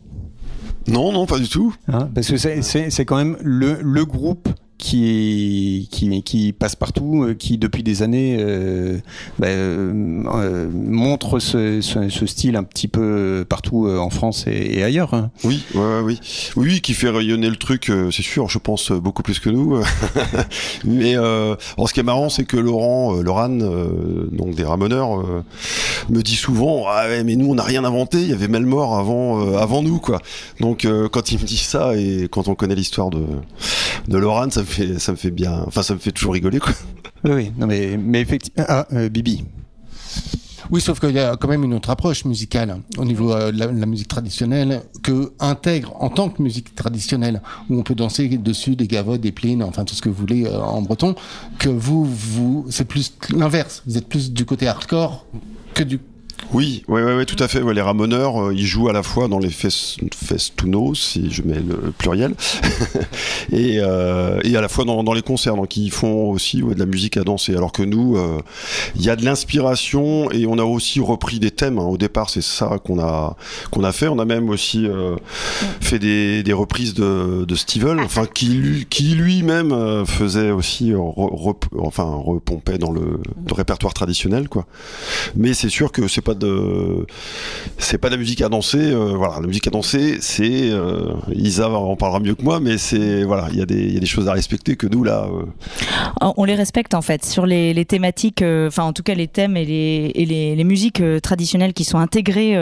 Non, 0.89 1.13
non, 1.13 1.27
pas 1.27 1.39
du 1.39 1.49
tout. 1.49 1.75
Hein, 1.89 2.09
parce 2.15 2.29
que 2.31 2.37
c'est 2.37 3.05
quand 3.05 3.17
même 3.17 3.37
le, 3.43 3.79
le 3.83 4.05
groupe 4.05 4.49
qui, 4.79 5.89
qui, 6.25 6.53
passe 6.53 6.77
partout, 6.77 7.25
euh, 7.25 7.35
qui 7.35 7.59
depuis 7.59 7.83
des 7.83 8.03
années 8.03 8.37
euh, 8.39 8.99
bah, 9.39 9.49
euh, 9.49 10.71
montre 10.73 11.41
ce, 11.41 11.81
style 12.27 12.57
un 12.57 12.63
petit 12.63 12.89
peu 12.89 13.45
partout 13.49 13.89
en 13.89 14.11
France 14.11 14.47
et, 14.47 14.83
ailleurs. 14.83 15.15
Hein. 15.15 15.31
Oui, 15.45 15.65
oui, 15.75 16.21
oui, 16.57 16.81
qui 16.81 16.95
fait 16.95 17.11
rayonner 17.11 17.51
le 17.51 17.57
truc, 17.57 17.91
c'est 18.13 18.23
sûr. 18.23 18.49
Je 18.49 18.59
pense 18.59 18.93
beaucoup 18.93 19.23
plus 19.23 19.41
que 19.41 19.51
nous. 19.51 19.83
mais 20.85 21.15
ce 21.15 21.93
qui 21.93 22.01
est 22.01 22.05
marrant, 22.05 22.29
c'est 22.29 22.45
que 22.45 22.57
Laurent, 22.57 23.15
Laurent, 23.15 23.49
donc 23.49 24.55
des 24.55 24.65
Ramoneurs, 24.65 25.25
me 26.09 26.23
dit 26.23 26.37
souvent, 26.37 26.85
ah 26.89 27.07
mais 27.25 27.37
nous 27.37 27.51
on 27.51 27.55
n'a 27.57 27.65
rien 27.65 27.85
inventé. 27.85 28.19
Il 28.21 28.29
y 28.29 28.33
avait 28.33 28.49
Melmore 28.49 28.97
avant, 28.97 29.57
avant 29.57 29.83
nous, 29.83 29.99
quoi. 29.99 30.21
Donc 30.61 30.87
quand 31.11 31.33
il 31.33 31.41
me 31.41 31.45
dit 31.45 31.57
ça 31.57 31.97
et 31.97 32.29
quand 32.31 32.49
on 32.49 32.55
connaît 32.55 32.77
l'histoire 32.77 33.11
de 33.11 33.25
de 34.07 34.17
Laurent, 34.17 34.51
ça 34.51 34.65
ça 34.99 35.13
me 35.13 35.17
fait 35.17 35.31
bien. 35.31 35.65
Enfin, 35.67 35.83
ça 35.83 35.95
me 35.95 35.99
fait 35.99 36.13
toujours 36.13 36.35
rigoler, 36.35 36.59
quoi. 36.59 36.73
Oui, 37.25 37.53
non, 37.57 37.67
mais, 37.67 37.97
mais 37.97 38.21
effectivement. 38.21 38.65
Ah, 38.69 38.87
euh, 38.93 39.09
Bibi. 39.09 39.45
Oui, 40.71 40.83
sauf 40.83 41.01
qu'il 41.01 41.13
y 41.13 41.19
a 41.19 41.37
quand 41.37 41.49
même 41.49 41.65
une 41.65 41.73
autre 41.73 41.89
approche 41.89 42.27
musicale 42.27 42.79
au 42.99 43.05
niveau 43.05 43.33
euh, 43.33 43.51
de 43.51 43.59
la, 43.59 43.87
musique 43.87 44.09
traditionnelle 44.09 44.83
que 45.03 45.33
intègre 45.41 45.97
en 45.99 46.11
tant 46.11 46.29
que 46.29 46.43
musique 46.43 46.75
traditionnelle 46.75 47.41
où 47.71 47.79
on 47.79 47.83
peut 47.83 47.95
danser 47.95 48.29
dessus 48.29 48.77
des 48.77 48.87
gavottes, 48.87 49.23
des 49.23 49.33
plines, 49.33 49.63
enfin 49.63 49.85
tout 49.85 49.95
ce 49.95 50.03
que 50.03 50.11
vous 50.11 50.15
voulez 50.15 50.45
euh, 50.45 50.61
en 50.61 50.83
breton. 50.83 51.15
Que 51.59 51.71
vous, 51.71 52.05
vous, 52.05 52.67
c'est 52.69 52.85
plus 52.85 53.15
l'inverse. 53.35 53.83
Vous 53.87 53.97
êtes 53.97 54.07
plus 54.07 54.31
du 54.31 54.45
côté 54.45 54.69
hardcore 54.69 55.25
que 55.73 55.83
du 55.83 56.01
Oui, 56.55 56.83
ouais, 56.89 57.03
ouais, 57.03 57.15
ouais, 57.15 57.27
tout 57.27 57.37
à 57.43 57.47
fait. 57.47 57.61
Ouais, 57.61 57.75
les 57.75 57.83
ramoneurs, 57.83 58.43
euh, 58.47 58.55
ils 58.55 58.65
jouent 58.65 58.89
à 58.89 58.95
la 58.95 59.03
fois 59.03 59.29
dans 59.29 59.39
les 59.39 59.51
fest 59.51 59.99
festunos, 60.15 60.95
si 60.99 61.31
je 61.31 61.43
mets 61.43 61.61
le 61.61 61.93
pluriel, 61.97 62.35
et, 63.53 63.79
euh, 63.81 64.41
et 64.45 64.57
à 64.57 64.63
la 64.63 64.69
fois 64.69 64.87
dans, 64.87 65.05
dans 65.05 65.13
les 65.13 65.21
concerts. 65.21 65.57
Donc 65.57 65.77
ils 65.77 65.91
font 65.91 66.31
aussi 66.31 66.63
ouais, 66.63 66.75
de 66.75 66.81
la 66.81 66.87
musique 66.87 67.19
à 67.19 67.23
danser. 67.25 67.55
Alors 67.55 67.71
que 67.71 67.83
nous, 67.83 68.17
euh, 68.17 68.39
il 68.97 69.03
y 69.03 69.11
a 69.11 69.17
de 69.17 69.27
l'inspiration 69.27 70.31
et 70.31 70.47
on 70.47 70.59
a 70.59 70.63
aussi 70.65 71.01
repris 71.01 71.39
des 71.39 71.51
thèmes. 71.51 71.79
hein. 71.79 71.83
Au 71.85 71.99
départ, 71.99 72.31
c'est 72.31 72.43
ça 72.43 72.79
qu'on 72.83 72.99
a 72.99 73.37
qu'on 73.71 73.85
a 73.85 73.93
fait. 73.93 74.09
On 74.09 74.19
a 74.19 74.25
même 74.25 74.49
aussi 74.49 74.87
euh, 74.87 75.17
fait 75.83 75.99
des, 75.99 76.43
des 76.43 76.53
reprises 76.55 76.95
de, 76.95 77.45
de 77.47 77.55
Steven, 77.57 78.01
enfin 78.01 78.25
qui 78.25 78.47
lui 78.49 78.87
qui 78.87 79.15
lui-même 79.15 80.07
faisait 80.07 80.51
aussi 80.51 80.93
re- 80.93 81.57
enfin 81.79 82.05
repompait 82.05 82.79
dans 82.79 82.91
le, 82.91 83.21
le 83.47 83.53
répertoire 83.55 83.93
traditionnel, 83.93 84.49
quoi. 84.49 84.65
Mais 85.37 85.53
c'est 85.53 85.69
sûr 85.69 85.93
que 85.93 86.09
c'est 86.09 86.23
pas 86.23 86.35
c'est 87.79 87.99
pas 87.99 88.09
de 88.09 88.15
la 88.15 88.19
musique 88.19 88.43
à 88.43 88.49
danser. 88.49 88.79
euh, 88.79 89.15
voilà, 89.17 89.41
la 89.41 89.47
musique 89.47 89.67
à 89.67 89.71
danser, 89.71 90.19
c'est 90.21 90.71
euh, 90.71 91.13
Isa 91.35 91.69
en 91.71 91.97
parlera 91.97 92.21
mieux 92.21 92.35
que 92.35 92.43
moi, 92.43 92.61
mais 92.61 92.79
c'est 92.79 93.25
voilà, 93.25 93.49
il 93.53 93.59
y 93.59 93.63
a 93.63 93.67
des 93.67 94.07
choses 94.07 94.29
à 94.29 94.33
respecter 94.33 94.77
que 94.77 94.87
nous 94.87 95.05
là. 95.05 95.29
euh, 95.31 96.33
On 96.37 96.45
les 96.45 96.55
respecte 96.55 96.95
en 96.95 97.03
fait 97.03 97.25
sur 97.25 97.47
les, 97.47 97.85
thématiques, 97.85 98.43
euh, 98.43 98.69
enfin 98.69 98.85
en 98.85 98.93
tout 98.93 99.03
cas 99.03 99.15
les 99.15 99.29
thèmes 99.29 99.57
et 99.57 99.65
les, 99.65 100.65
musiques 100.65 101.03
traditionnelles 101.23 101.73
qui 101.73 101.85
sont 101.85 101.99
intégrées, 101.99 102.59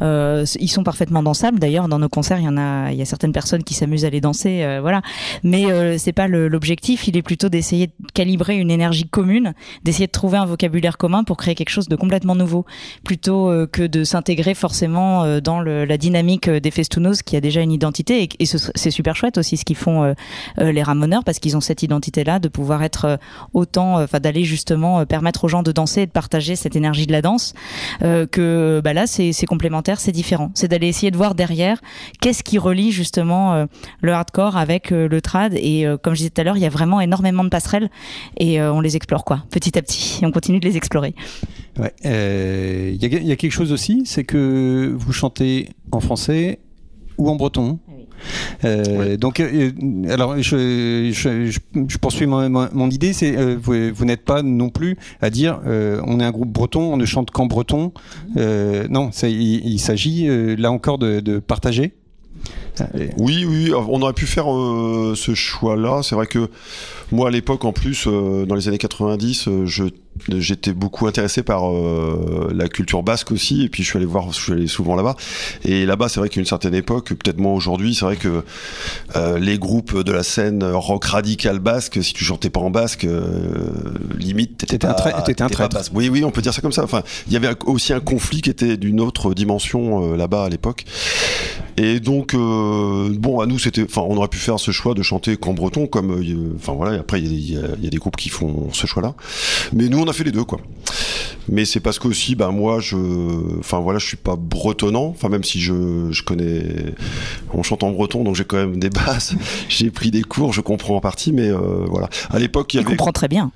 ils 0.00 0.70
sont 0.70 0.82
parfaitement 0.82 1.22
dansables. 1.22 1.58
D'ailleurs, 1.60 1.86
dans 1.88 1.98
nos 1.98 2.08
concerts, 2.08 2.38
il 2.38 2.44
y 2.44 2.48
a, 2.48 2.90
il 2.90 2.98
y 2.98 3.02
a 3.02 3.04
certaines 3.04 3.32
personnes 3.32 3.62
qui 3.62 3.74
s'amusent 3.74 4.04
à 4.04 4.10
les 4.10 4.20
danser, 4.20 4.78
voilà. 4.80 5.02
Mais 5.44 5.98
c'est 5.98 6.12
pas 6.12 6.26
l'objectif. 6.26 7.06
Il 7.06 7.16
est 7.16 7.22
plutôt 7.22 7.48
d'essayer 7.48 7.88
de 7.88 7.92
calibrer 8.14 8.56
une 8.56 8.70
énergie 8.70 9.08
commune, 9.08 9.54
d'essayer 9.84 10.06
de 10.06 10.12
trouver 10.12 10.38
un 10.38 10.46
vocabulaire 10.46 10.98
commun 10.98 11.22
pour 11.22 11.36
créer 11.36 11.54
quelque 11.54 11.70
chose 11.70 11.88
de 11.88 11.96
complètement 11.96 12.34
nouveau, 12.34 12.64
plutôt 13.04 13.48
euh, 13.50 13.66
que 13.66 13.82
de 13.86 14.04
s'intégrer 14.04 14.54
forcément 14.54 15.24
euh, 15.24 15.40
dans 15.40 15.60
le- 15.60 15.84
la 15.84 15.96
dynamique 15.98 16.48
euh, 16.48 16.60
des 16.60 16.70
Festounos 16.70 17.22
qui 17.22 17.36
a 17.36 17.40
déjà 17.40 17.60
une 17.60 17.72
identité. 17.72 18.22
Et, 18.22 18.28
et 18.38 18.46
ce- 18.46 18.70
c'est 18.74 18.90
super 18.90 19.16
chouette 19.16 19.38
aussi 19.38 19.56
ce 19.56 19.64
qu'ils 19.64 19.76
font 19.76 20.14
les 20.58 20.82
Ramoneurs 20.82 21.24
parce 21.24 21.38
qu'ils 21.38 21.56
ont 21.56 21.60
cette 21.60 21.82
identité-là 21.82 22.38
de 22.38 22.48
pouvoir 22.48 22.82
être 22.82 23.18
autant, 23.54 24.02
enfin 24.02 24.20
d'aller 24.20 24.44
justement 24.44 25.04
permettre 25.06 25.44
aux 25.44 25.48
gens 25.48 25.62
de 25.62 25.72
danser 25.72 26.02
et 26.02 26.06
de 26.06 26.10
partager 26.10 26.56
cette 26.56 26.76
énergie 26.76 27.06
de 27.06 27.12
la 27.12 27.22
danse. 27.22 27.54
que 28.00 28.80
bah 28.82 28.92
là 28.92 29.06
c'est 29.06 29.32
complémentaire, 29.46 30.00
c'est 30.00 30.12
différent. 30.12 30.50
C'est 30.54 30.68
d'aller 30.68 30.88
essayer 30.88 31.10
de 31.10 31.16
voir 31.16 31.34
derrière 31.34 31.80
qu'est-ce 32.20 32.42
qui 32.42 32.58
relie 32.58 32.92
justement 32.92 33.66
le 34.00 34.12
hardcore 34.12 34.56
avec 34.56 34.90
le 34.90 35.20
trad 35.20 35.54
et 35.54 35.86
comme 36.02 36.14
je 36.14 36.18
disais 36.18 36.30
tout 36.30 36.40
à 36.40 36.44
l'heure, 36.44 36.56
il 36.56 36.62
y 36.62 36.66
a 36.66 36.70
vraiment 36.70 37.00
énormément 37.00 37.44
de 37.44 37.48
passerelles 37.50 37.90
et 38.38 38.60
on 38.62 38.80
les 38.80 38.96
explore 38.96 39.24
quoi, 39.24 39.44
petit 39.50 39.76
à 39.78 39.82
petit. 39.82 40.18
Et 40.22 40.26
on 40.26 40.30
continue 40.32 40.60
de 40.60 40.66
les 40.68 40.76
explorer. 40.76 41.14
Ouais. 41.80 41.92
Euh, 42.06 42.90
Il 42.94 43.02
y, 43.02 43.14
a- 43.14 43.18
il 43.18 43.26
y 43.26 43.32
a 43.32 43.36
quelque 43.36 43.52
chose 43.52 43.72
aussi, 43.72 44.02
c'est 44.04 44.24
que 44.24 44.92
vous 44.96 45.12
chantez 45.12 45.68
en 45.92 46.00
français 46.00 46.58
ou 47.18 47.28
en 47.30 47.36
breton. 47.36 47.78
Euh, 48.64 49.16
Donc, 49.16 49.40
euh, 49.40 49.70
alors, 50.10 50.36
je, 50.36 51.10
je, 51.12 51.46
je, 51.50 51.58
je 51.88 51.98
poursuis 51.98 52.26
mon, 52.26 52.90
idée, 52.90 53.14
c'est 53.14 53.34
euh, 53.36 53.56
vous, 53.60 53.74
vous 53.94 54.04
n'êtes 54.04 54.24
pas 54.26 54.42
non 54.42 54.68
plus 54.68 54.98
à 55.22 55.30
dire 55.30 55.60
euh, 55.66 56.02
on 56.06 56.20
est 56.20 56.24
un 56.24 56.30
groupe 56.30 56.50
breton, 56.52 56.92
on 56.92 56.96
ne 56.98 57.06
chante 57.06 57.30
qu'en 57.30 57.46
breton. 57.46 57.92
Euh, 58.36 58.86
non, 58.90 59.10
ça, 59.12 59.28
il, 59.28 59.66
il 59.66 59.78
s'agit 59.78 60.28
euh, 60.28 60.54
là 60.56 60.70
encore 60.70 60.98
de, 60.98 61.20
de 61.20 61.38
partager. 61.38 61.94
Oui, 63.18 63.44
oui, 63.46 63.72
on 63.74 64.00
aurait 64.00 64.14
pu 64.14 64.24
faire 64.26 64.50
euh, 64.50 65.12
ce 65.14 65.34
choix-là. 65.34 66.00
C'est 66.02 66.14
vrai 66.14 66.26
que 66.26 66.48
moi, 67.12 67.28
à 67.28 67.30
l'époque, 67.30 67.64
en 67.64 67.72
plus, 67.72 68.04
euh, 68.06 68.46
dans 68.46 68.54
les 68.54 68.68
années 68.68 68.78
90, 68.78 69.48
euh, 69.48 69.66
je 69.66 69.84
j'étais 70.38 70.74
beaucoup 70.74 71.06
intéressé 71.06 71.42
par 71.42 71.70
euh, 71.72 72.50
la 72.52 72.68
culture 72.68 73.02
basque 73.02 73.30
aussi, 73.32 73.62
et 73.64 73.68
puis 73.70 73.82
je 73.84 73.88
suis 73.88 73.96
allé 73.96 74.04
voir, 74.04 74.32
je 74.32 74.40
suis 74.40 74.52
allé 74.52 74.66
souvent 74.66 74.94
là-bas. 74.94 75.16
Et 75.64 75.86
là-bas, 75.86 76.08
c'est 76.10 76.20
vrai 76.20 76.28
qu'à 76.28 76.40
une 76.40 76.46
certaine 76.46 76.74
époque, 76.74 77.14
peut-être 77.14 77.38
moins 77.38 77.54
aujourd'hui, 77.54 77.94
c'est 77.94 78.04
vrai 78.04 78.16
que 78.16 78.42
euh, 79.16 79.38
les 79.38 79.56
groupes 79.58 79.96
de 80.02 80.12
la 80.12 80.22
scène 80.22 80.62
rock 80.64 81.04
radical 81.06 81.58
basque, 81.60 82.02
si 82.02 82.12
tu 82.12 82.24
chantais 82.24 82.50
pas 82.50 82.60
en 82.60 82.70
basque, 82.70 83.04
euh, 83.04 83.70
limite, 84.18 84.58
t'étais 84.58 84.76
T'étais 84.78 84.86
un 84.88 84.92
trai- 84.94 85.12
t'étais 85.24 85.42
un 85.42 85.48
traître. 85.48 85.74
basque. 85.74 85.92
Oui, 85.94 86.10
oui, 86.10 86.22
on 86.24 86.30
peut 86.32 86.42
dire 86.42 86.52
ça 86.52 86.60
comme 86.60 86.72
ça. 86.72 86.84
Enfin, 86.84 87.02
il 87.28 87.32
y 87.32 87.36
avait 87.36 87.48
aussi 87.64 87.92
un 87.94 88.00
conflit 88.00 88.42
qui 88.42 88.50
était 88.50 88.76
d'une 88.76 89.00
autre 89.00 89.32
dimension 89.32 90.14
là-bas 90.14 90.44
à 90.44 90.48
l'époque. 90.50 90.84
Et 91.78 91.98
donc, 92.00 92.34
bon, 92.34 93.40
à 93.40 93.46
nous, 93.46 93.58
c'était, 93.58 93.84
enfin, 93.84 94.02
on 94.06 94.16
aurait 94.18 94.28
pu 94.28 94.38
faire 94.38 94.60
ce 94.60 94.70
choix 94.70 94.92
de 94.94 95.02
chanter 95.02 95.36
qu'en 95.38 95.54
breton, 95.54 95.86
comme, 95.86 96.22
enfin 96.56 96.72
voilà. 96.74 96.99
Après, 97.00 97.20
il 97.20 97.24
y, 97.24 97.26
a 97.26 97.30
des- 97.30 97.36
il 97.36 97.52
y 97.52 97.56
a- 97.56 97.76
il 97.78 97.84
y 97.84 97.86
a 97.86 97.90
des 97.90 97.96
groupes 97.98 98.16
qui 98.16 98.28
font 98.28 98.68
ce 98.72 98.86
choix-là. 98.86 99.14
Mais 99.72 99.88
nous, 99.88 99.98
on 99.98 100.06
a 100.08 100.12
fait 100.12 100.24
les 100.24 100.32
deux, 100.32 100.44
quoi. 100.44 100.60
Mais 101.48 101.64
c'est 101.64 101.80
parce 101.80 101.98
qu'aussi, 101.98 102.34
ben 102.36 102.50
moi, 102.52 102.78
je, 102.80 102.96
enfin 103.58 103.80
voilà, 103.80 103.98
je 103.98 104.06
suis 104.06 104.16
pas 104.16 104.36
bretonnant. 104.36 105.06
Enfin 105.06 105.28
même 105.28 105.42
si 105.42 105.58
je, 105.60 106.08
je 106.12 106.22
connais, 106.22 106.62
on 107.52 107.62
chante 107.62 107.82
en 107.82 107.90
breton, 107.90 108.22
donc 108.22 108.36
j'ai 108.36 108.44
quand 108.44 108.58
même 108.58 108.78
des 108.78 108.90
bases. 108.90 109.34
j'ai 109.68 109.90
pris 109.90 110.10
des 110.12 110.22
cours, 110.22 110.52
je 110.52 110.60
comprends 110.60 110.96
en 110.96 111.00
partie, 111.00 111.32
mais 111.32 111.48
euh, 111.48 111.84
voilà. 111.88 112.08
À 112.28 112.38
l'époque, 112.38 112.72
il 112.74 112.76
y 112.76 112.80
avait, 112.80 112.90
comprend 112.90 113.10
très 113.12 113.26
bien. 113.26 113.50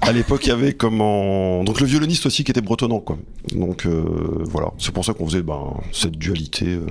à 0.00 0.12
l'époque, 0.12 0.46
il 0.46 0.48
y 0.48 0.52
avait 0.52 0.72
comment, 0.72 1.62
donc 1.62 1.80
le 1.80 1.86
violoniste 1.86 2.26
aussi 2.26 2.42
qui 2.42 2.50
était 2.50 2.62
bretonnant, 2.62 2.98
quoi. 3.00 3.18
Donc 3.54 3.86
euh, 3.86 4.02
voilà, 4.50 4.72
c'est 4.78 4.92
pour 4.92 5.04
ça 5.04 5.12
qu'on 5.12 5.26
faisait 5.26 5.42
ben, 5.42 5.74
cette 5.92 6.16
dualité 6.18 6.66
euh, 6.66 6.86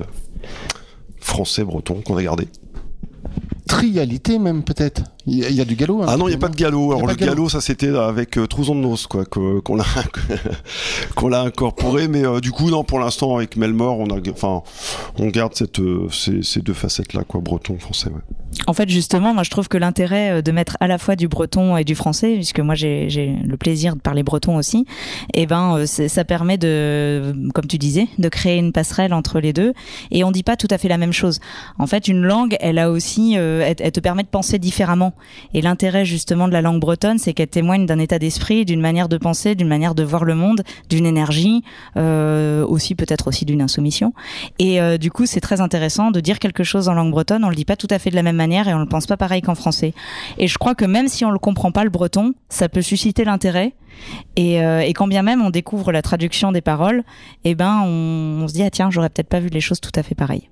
français-breton 1.19 2.01
qu'on 2.05 2.15
a 2.17 2.23
gardé. 2.23 2.47
Trialité 3.67 4.37
même 4.39 4.63
peut-être. 4.63 5.01
Il 5.25 5.39
y, 5.39 5.43
a- 5.45 5.49
il 5.49 5.55
y 5.55 5.61
a 5.61 5.65
du 5.65 5.75
galop. 5.75 6.03
hein, 6.03 6.05
Ah 6.07 6.17
non, 6.17 6.27
il 6.27 6.31
n'y 6.31 6.35
a 6.35 6.39
pas 6.39 6.49
de 6.49 6.55
galop. 6.55 6.91
Alors 6.93 7.07
le 7.07 7.15
galop. 7.15 7.31
galop, 7.33 7.49
ça 7.49 7.61
c'était 7.61 7.89
avec 7.89 8.37
euh, 8.37 8.45
Trouzon 8.45 8.75
de 8.75 8.81
Nos, 8.81 8.95
quoi, 9.09 9.25
qu'on 9.25 9.75
l'a 9.75 9.83
qu'on 11.15 11.27
l'a 11.29 11.41
incorporé. 11.41 12.07
Mais 12.07 12.25
euh, 12.25 12.39
du 12.39 12.51
coup, 12.51 12.69
non, 12.69 12.83
pour 12.83 12.99
l'instant, 12.99 13.35
avec 13.37 13.57
Melmore, 13.57 13.99
on 13.99 14.07
a, 14.09 14.19
enfin, 14.31 14.61
on 15.17 15.27
garde 15.29 15.55
cette, 15.55 15.79
euh, 15.79 16.07
ces, 16.11 16.43
ces 16.43 16.61
deux 16.61 16.73
facettes-là, 16.73 17.23
quoi, 17.27 17.41
breton, 17.41 17.77
français. 17.79 18.09
Ouais. 18.09 18.21
En 18.67 18.73
fait, 18.73 18.89
justement, 18.89 19.33
moi, 19.33 19.43
je 19.43 19.49
trouve 19.49 19.67
que 19.67 19.77
l'intérêt 19.77 20.31
euh, 20.31 20.41
de 20.41 20.51
mettre 20.51 20.77
à 20.79 20.87
la 20.87 20.97
fois 20.97 21.15
du 21.15 21.27
breton 21.27 21.77
et 21.77 21.83
du 21.83 21.93
français, 21.93 22.35
puisque 22.35 22.59
moi, 22.59 22.73
j'ai 22.73 23.07
le 23.43 23.57
plaisir 23.57 23.95
de 23.95 24.01
parler 24.01 24.23
breton 24.23 24.57
aussi, 24.57 24.85
et 25.33 25.45
ben, 25.45 25.77
euh, 25.77 25.85
ça 25.85 26.23
permet 26.23 26.57
de, 26.57 27.33
comme 27.53 27.67
tu 27.67 27.77
disais, 27.77 28.07
de 28.17 28.29
créer 28.29 28.57
une 28.57 28.71
passerelle 28.71 29.13
entre 29.13 29.39
les 29.39 29.53
deux. 29.53 29.73
Et 30.11 30.23
on 30.23 30.31
dit 30.31 30.43
pas 30.43 30.55
tout 30.55 30.67
à 30.71 30.77
fait 30.77 30.87
la 30.87 30.97
même 30.97 31.13
chose. 31.13 31.39
En 31.77 31.85
fait, 31.85 32.07
une 32.07 32.21
langue, 32.21 32.55
elle 32.59 32.79
a 32.79 32.89
aussi, 32.89 33.33
euh, 33.37 33.73
elle, 33.77 33.91
te 33.91 33.99
permet 33.99 34.23
de 34.23 34.29
penser 34.29 34.57
différemment. 34.57 35.13
Et 35.53 35.61
l'intérêt 35.61 36.05
justement 36.05 36.47
de 36.47 36.53
la 36.53 36.61
langue 36.61 36.79
bretonne, 36.79 37.17
c'est 37.17 37.33
qu'elle 37.33 37.47
témoigne 37.47 37.85
d'un 37.85 37.99
état 37.99 38.19
d'esprit, 38.19 38.65
d'une 38.65 38.81
manière 38.81 39.09
de 39.09 39.17
penser, 39.17 39.55
d'une 39.55 39.67
manière 39.67 39.95
de 39.95 40.03
voir 40.03 40.23
le 40.23 40.35
monde, 40.35 40.63
d'une 40.89 41.05
énergie, 41.05 41.63
euh, 41.97 42.65
aussi 42.65 42.95
peut-être 42.95 43.27
aussi 43.27 43.45
d'une 43.45 43.61
insoumission. 43.61 44.13
Et 44.59 44.79
du 44.97 45.11
coup, 45.11 45.25
c'est 45.25 45.39
très 45.39 45.61
intéressant 45.61 46.11
de 46.11 46.19
dire 46.19 46.39
quelque 46.39 46.63
chose 46.63 46.89
en 46.89 46.93
langue 46.93 47.11
bretonne. 47.11 47.43
On 47.43 47.49
le 47.49 47.55
dit 47.55 47.65
pas 47.65 47.75
tout 47.75 47.87
à 47.89 47.99
fait 47.99 48.09
de 48.09 48.15
la 48.15 48.23
même 48.23 48.35
manière 48.35 48.44
et 48.51 48.73
on 48.73 48.79
le 48.79 48.85
pense 48.87 49.05
pas 49.07 49.17
pareil 49.17 49.41
qu'en 49.41 49.55
français. 49.55 49.93
Et 50.37 50.47
je 50.47 50.57
crois 50.57 50.75
que 50.75 50.85
même 50.85 51.07
si 51.07 51.25
on 51.25 51.31
le 51.31 51.39
comprend 51.39 51.71
pas 51.71 51.83
le 51.83 51.89
breton, 51.89 52.33
ça 52.49 52.69
peut 52.69 52.81
susciter 52.81 53.23
l'intérêt. 53.25 53.73
Et, 54.35 54.61
euh, 54.61 54.81
et 54.81 54.93
quand 54.93 55.07
bien 55.07 55.21
même 55.23 55.41
on 55.41 55.49
découvre 55.49 55.91
la 55.91 56.01
traduction 56.01 56.51
des 56.51 56.61
paroles, 56.61 57.03
eh 57.45 57.55
ben 57.55 57.81
on, 57.85 58.41
on 58.43 58.47
se 58.47 58.53
dit 58.53 58.63
ah 58.63 58.69
tiens 58.69 58.89
j'aurais 58.91 59.09
peut-être 59.09 59.29
pas 59.29 59.39
vu 59.39 59.47
les 59.49 59.61
choses 59.61 59.79
tout 59.79 59.91
à 59.95 60.03
fait 60.03 60.15
pareilles. 60.15 60.49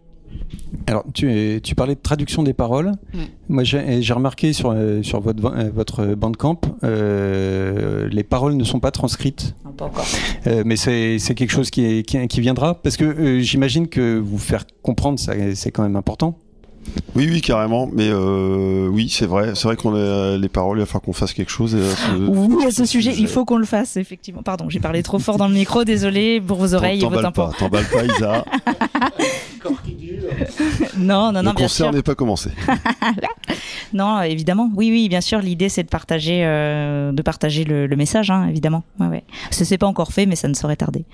Alors, 0.88 1.04
tu, 1.14 1.60
tu 1.64 1.76
parlais 1.76 1.94
de 1.96 2.00
traduction 2.00 2.42
des 2.42 2.54
paroles. 2.54 2.92
Moi, 3.50 3.64
j'ai 3.64 4.02
j'ai 4.02 4.14
remarqué 4.14 4.52
sur, 4.54 4.72
euh, 4.72 5.04
sur 5.04 5.20
votre, 5.22 5.46
euh, 5.46 5.70
votre 5.74 6.06
bandcamp, 6.16 6.60
euh, 6.84 8.08
les 8.12 8.24
paroles 8.24 8.56
ne 8.56 8.64
sont 8.64 8.80
pas 8.80 8.92
transcrites. 8.92 9.56
Pas 9.78 9.86
encore. 9.86 10.06
Euh, 10.48 10.64
mais 10.66 10.76
c'est 10.76 11.20
c'est 11.20 11.36
quelque 11.36 11.52
chose 11.52 11.70
qui, 11.70 11.86
est- 11.86 12.04
qui, 12.04 12.28
qui 12.28 12.42
viendra. 12.42 12.76
Parce 12.82 12.98
que 12.98 13.06
euh, 13.06 13.40
j'imagine 13.42 13.88
que 13.88 14.18
vous 14.18 14.38
faire 14.38 14.66
comprendre, 14.82 15.20
ça, 15.20 15.34
c'est 15.56 15.72
quand 15.72 15.84
même 15.84 15.96
important. 15.96 16.38
Oui, 17.16 17.28
oui, 17.32 17.42
carrément. 17.42 17.90
Mais 17.94 18.08
euh, 18.10 18.88
oui, 18.88 19.10
c'est 19.10 19.26
vrai. 19.26 19.52
C'est 19.56 19.64
vrai 19.66 19.76
qu'on 19.76 19.94
a 19.96 20.38
les 20.38 20.50
paroles, 20.50 20.78
il 20.78 20.82
va 20.82 20.86
falloir 20.86 21.02
qu'on 21.04 21.14
fasse 21.14 21.34
quelque 21.34 21.52
chose. 21.52 21.76
c'est- 21.78 22.16
Oui, 22.28 22.66
à 22.66 22.72
ce 22.72 22.86
sujet, 22.86 23.14
il 23.18 23.28
faut 23.28 23.46
qu'on 23.46 23.58
le 23.58 23.66
fasse 23.66 23.98
effectivement. 23.98 24.42
Pardon, 24.44 24.70
j'ai 24.70 24.80
parlé 24.80 25.04
trop 25.04 25.20
fort 25.20 25.38
dans 25.38 25.48
le 25.48 25.54
micro. 25.54 25.84
Désolé 25.84 26.42
pour 26.42 26.58
vos 26.58 26.74
oreilles 26.74 27.04
et 27.04 27.08
vos 27.08 27.22
tympans. 27.22 27.52
t'emballes 27.58 27.86
pas, 27.86 28.04
Isa. 28.06 28.46
Non, 30.98 31.32
non, 31.32 31.42
non, 31.44 31.52
Le 31.52 31.56
bien 31.56 31.66
concert 31.66 31.92
n'est 31.94 32.02
pas 32.04 32.16
commencé. 32.16 32.50
Non, 33.94 34.22
évidemment. 34.24 34.72
Oui, 34.76 34.90
oui, 34.90 35.08
bien 35.08 35.22
sûr. 35.22 35.38
L'idée, 35.40 35.70
c'est 35.70 35.84
de 35.84 35.88
partager, 35.90 36.44
euh, 36.44 37.12
de 37.12 37.22
partager 37.22 37.64
le, 37.64 37.86
le 37.86 37.96
message, 37.96 38.32
hein, 38.32 38.48
évidemment. 38.50 38.84
Ouais, 39.00 39.06
ouais. 39.08 39.24
Ce 39.52 39.64
n'est 39.70 39.78
pas 39.78 39.86
encore 39.86 40.12
fait, 40.12 40.26
mais 40.26 40.36
ça 40.36 40.48
ne 40.48 40.56
saurait 40.56 40.76
tarder. 40.78 41.06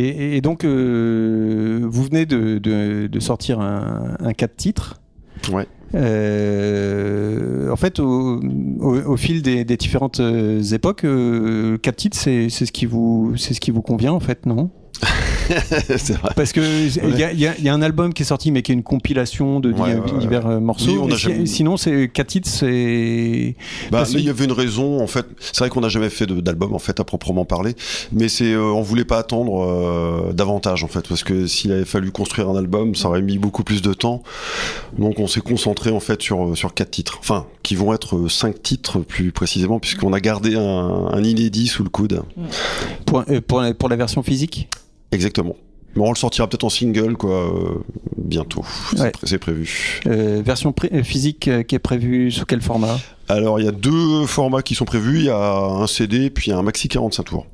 Et, 0.00 0.40
donc, 0.40 0.64
euh, 0.64 1.80
vous 1.82 2.04
venez 2.04 2.24
de, 2.24 3.18
sortir 3.20 3.60
un, 3.60 4.16
un 4.20 4.32
4 4.32 4.56
titres. 4.56 5.00
Ouais. 5.52 5.66
Euh, 5.94 7.70
en 7.70 7.76
fait, 7.76 7.98
au, 7.98 9.16
fil 9.16 9.42
des, 9.42 9.64
différentes 9.64 10.20
euh, 10.20 10.62
époques, 10.62 11.02
4 11.82 11.96
titres, 11.96 12.16
c'est 12.16 12.48
ce 12.48 12.72
qui 12.72 12.86
vous, 12.86 13.34
c'est 13.36 13.54
ce 13.54 13.60
qui 13.60 13.70
vous 13.70 13.82
convient 13.82 14.12
en 14.12 14.20
fait, 14.20 14.46
non? 14.46 14.70
vrai. 15.88 16.32
Parce 16.36 16.52
que 16.52 16.60
il 16.60 17.18
y, 17.18 17.68
a 17.68 17.74
un 17.74 17.82
album 17.82 18.12
qui 18.12 18.22
est 18.22 18.26
sorti, 18.26 18.50
mais 18.50 18.62
qui 18.62 18.72
est 18.72 18.74
une 18.74 18.82
compilation 18.82 19.60
de 19.60 19.72
divers 20.18 20.46
euh, 20.46 20.60
morceaux. 20.60 21.08
Sinon, 21.44 21.76
c'est 21.76 22.08
quatre 22.08 22.28
titres, 22.28 22.48
c'est. 22.48 23.54
Bah, 23.90 24.04
il 24.12 24.20
y 24.20 24.30
avait 24.30 24.44
une 24.44 24.52
raison. 24.52 25.00
En 25.00 25.06
fait, 25.06 25.26
c'est 25.38 25.58
vrai 25.58 25.70
qu'on 25.70 25.80
n'a 25.80 25.88
jamais 25.88 26.10
fait 26.10 26.26
d'album 26.26 26.74
en 26.74 26.78
fait 26.78 27.00
à 27.00 27.04
proprement 27.04 27.44
parler, 27.44 27.74
mais 28.12 28.28
c'est 28.28 28.52
euh, 28.52 28.62
on 28.62 28.82
voulait 28.82 29.04
pas 29.04 29.18
attendre 29.18 29.64
euh, 29.64 30.32
davantage 30.32 30.84
en 30.84 30.88
fait, 30.88 31.06
parce 31.08 31.24
que 31.24 31.46
s'il 31.46 31.72
avait 31.72 31.84
fallu 31.84 32.10
construire 32.10 32.48
un 32.48 32.56
album, 32.56 32.94
ça 32.94 33.08
aurait 33.08 33.22
mis 33.22 33.38
beaucoup 33.38 33.64
plus 33.64 33.82
de 33.82 33.92
temps. 33.92 34.22
Donc, 34.98 35.18
on 35.18 35.26
s'est 35.26 35.40
concentré 35.40 35.90
en 35.90 36.00
fait 36.00 36.22
sur 36.22 36.56
sur 36.56 36.74
quatre 36.74 36.90
titres, 36.90 37.18
enfin, 37.20 37.46
qui 37.62 37.74
vont 37.74 37.92
être 37.94 38.28
cinq 38.28 38.62
titres 38.62 39.00
plus 39.00 39.32
précisément, 39.32 39.78
puisqu'on 39.78 40.12
a 40.12 40.20
gardé 40.20 40.56
un, 40.56 40.60
un, 40.60 41.22
inédit 41.22 41.66
sous 41.66 41.84
le 41.84 41.90
coude. 41.90 42.22
Pour, 43.06 43.24
pour, 43.46 43.62
pour 43.78 43.88
la 43.88 43.96
version 43.96 44.22
physique? 44.22 44.68
Exactement. 45.12 45.56
Mais 45.96 46.02
on 46.02 46.10
le 46.10 46.16
sortira 46.16 46.48
peut-être 46.48 46.64
en 46.64 46.70
single, 46.70 47.16
quoi, 47.16 47.52
euh, 47.52 47.84
bientôt. 48.16 48.64
C'est 49.24 49.38
prévu. 49.38 50.00
Euh, 50.06 50.42
version 50.44 50.74
euh, 50.92 51.02
physique 51.02 51.50
qui 51.66 51.74
est 51.74 51.80
prévue 51.80 52.30
sous 52.30 52.44
quel 52.44 52.60
format? 52.60 52.98
Alors, 53.28 53.60
il 53.60 53.66
y 53.66 53.68
a 53.68 53.72
deux 53.72 54.26
formats 54.26 54.62
qui 54.62 54.74
sont 54.74 54.84
prévus. 54.84 55.18
Il 55.18 55.24
y 55.24 55.30
a 55.30 55.36
un 55.36 55.86
CD, 55.86 56.30
puis 56.30 56.52
un 56.52 56.62
maxi 56.62 56.88
45 56.88 57.22
tours. 57.24 57.46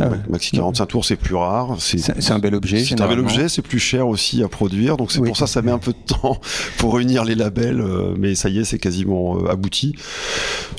Ah 0.00 0.10
maxi 0.28 0.50
45 0.50 0.86
tours, 0.86 1.04
c'est 1.04 1.16
plus 1.16 1.34
rare. 1.34 1.76
C'est 1.78 2.30
un 2.30 2.38
bel 2.38 2.54
objet. 2.54 2.84
C'est 2.84 3.00
un 3.00 3.08
bel 3.08 3.18
objet, 3.18 3.48
c'est 3.48 3.62
plus 3.62 3.78
cher 3.78 4.06
aussi 4.06 4.42
à 4.42 4.48
produire. 4.48 4.96
Donc 4.96 5.12
c'est 5.12 5.22
pour 5.22 5.36
ça 5.36 5.46
ça 5.46 5.62
met 5.62 5.70
un 5.70 5.78
peu 5.78 5.92
de 5.92 6.14
temps 6.14 6.38
pour 6.78 6.96
réunir 6.96 7.24
les 7.24 7.34
labels. 7.34 7.80
Euh, 7.80 8.14
mais 8.18 8.34
ça 8.34 8.48
y 8.48 8.58
est, 8.58 8.64
c'est 8.64 8.78
quasiment 8.78 9.38
euh, 9.38 9.50
abouti. 9.50 9.94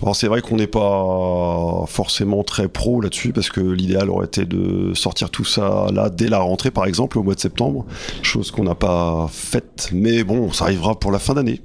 Alors 0.02 0.16
c'est 0.16 0.28
vrai 0.28 0.42
qu'on 0.42 0.58
n'est 0.58 0.68
pas 0.68 1.86
forcément 1.88 2.44
très 2.44 2.68
pro 2.68 3.02
là-dessus 3.02 3.34
parce 3.34 3.50
que 3.50 3.62
l'idéal 3.62 4.10
aurait 4.10 4.28
été 4.28 4.46
de 4.46 4.94
sortir 4.94 5.30
tout 5.30 5.46
ça 5.46 5.88
là 5.92 6.10
dès 6.10 6.28
la 6.28 6.40
rentrée 6.40 6.72
par 6.72 6.86
exemple 6.86 7.18
au 7.18 7.24
mois 7.24 7.36
de 7.36 7.40
septembre. 7.40 7.86
Chose 8.22 8.52
qu'on 8.52 8.64
n'a 8.64 8.76
pas 8.76 9.28
faite. 9.32 9.90
Mais 9.94 10.24
bon, 10.24 10.52
ça 10.52 10.66
arrivera 10.66 11.00
pour 11.00 11.12
la 11.12 11.20
fin 11.20 11.34
d'année. 11.34 11.62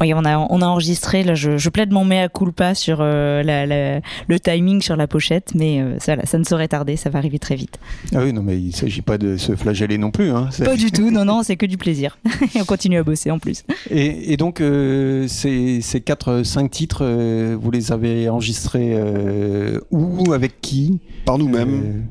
Oui, 0.00 0.14
on 0.14 0.24
a, 0.24 0.38
on 0.38 0.62
a 0.62 0.66
enregistré, 0.66 1.22
là, 1.22 1.34
je, 1.34 1.58
je 1.58 1.68
plaide 1.68 1.92
mon 1.92 2.06
mea 2.06 2.28
culpa 2.28 2.74
sur 2.74 2.98
euh, 3.00 3.42
la, 3.42 3.66
le 3.66 4.40
timing 4.40 4.80
sur 4.80 4.96
la 4.96 5.06
pochette, 5.06 5.52
mais 5.54 5.82
euh, 5.82 5.98
ça, 5.98 6.16
ça 6.24 6.38
ne 6.38 6.44
saurait 6.44 6.68
tarder, 6.68 6.96
ça 6.96 7.10
va 7.10 7.18
arriver 7.18 7.38
très 7.38 7.54
vite. 7.54 7.78
Ah 8.14 8.20
oui, 8.22 8.32
non, 8.32 8.42
mais 8.42 8.58
il 8.58 8.68
ne 8.68 8.72
s'agit 8.72 9.02
pas 9.02 9.18
de 9.18 9.36
se 9.36 9.54
flageller 9.56 9.98
non 9.98 10.10
plus. 10.10 10.30
Hein, 10.30 10.48
pas 10.64 10.76
du 10.76 10.90
tout, 10.90 11.10
non, 11.10 11.26
non, 11.26 11.42
c'est 11.42 11.56
que 11.56 11.66
du 11.66 11.76
plaisir. 11.76 12.18
et 12.54 12.62
on 12.62 12.64
continue 12.64 12.96
à 12.96 13.02
bosser 13.02 13.30
en 13.30 13.38
plus. 13.38 13.62
Et, 13.90 14.32
et 14.32 14.36
donc, 14.38 14.62
euh, 14.62 15.28
ces, 15.28 15.82
ces 15.82 15.98
4-5 15.98 16.70
titres, 16.70 17.04
vous 17.60 17.70
les 17.70 17.92
avez 17.92 18.30
enregistrés 18.30 18.96
où, 19.90 20.32
avec 20.32 20.62
qui? 20.62 21.00
Par 21.26 21.36
nous-mêmes, 21.36 22.06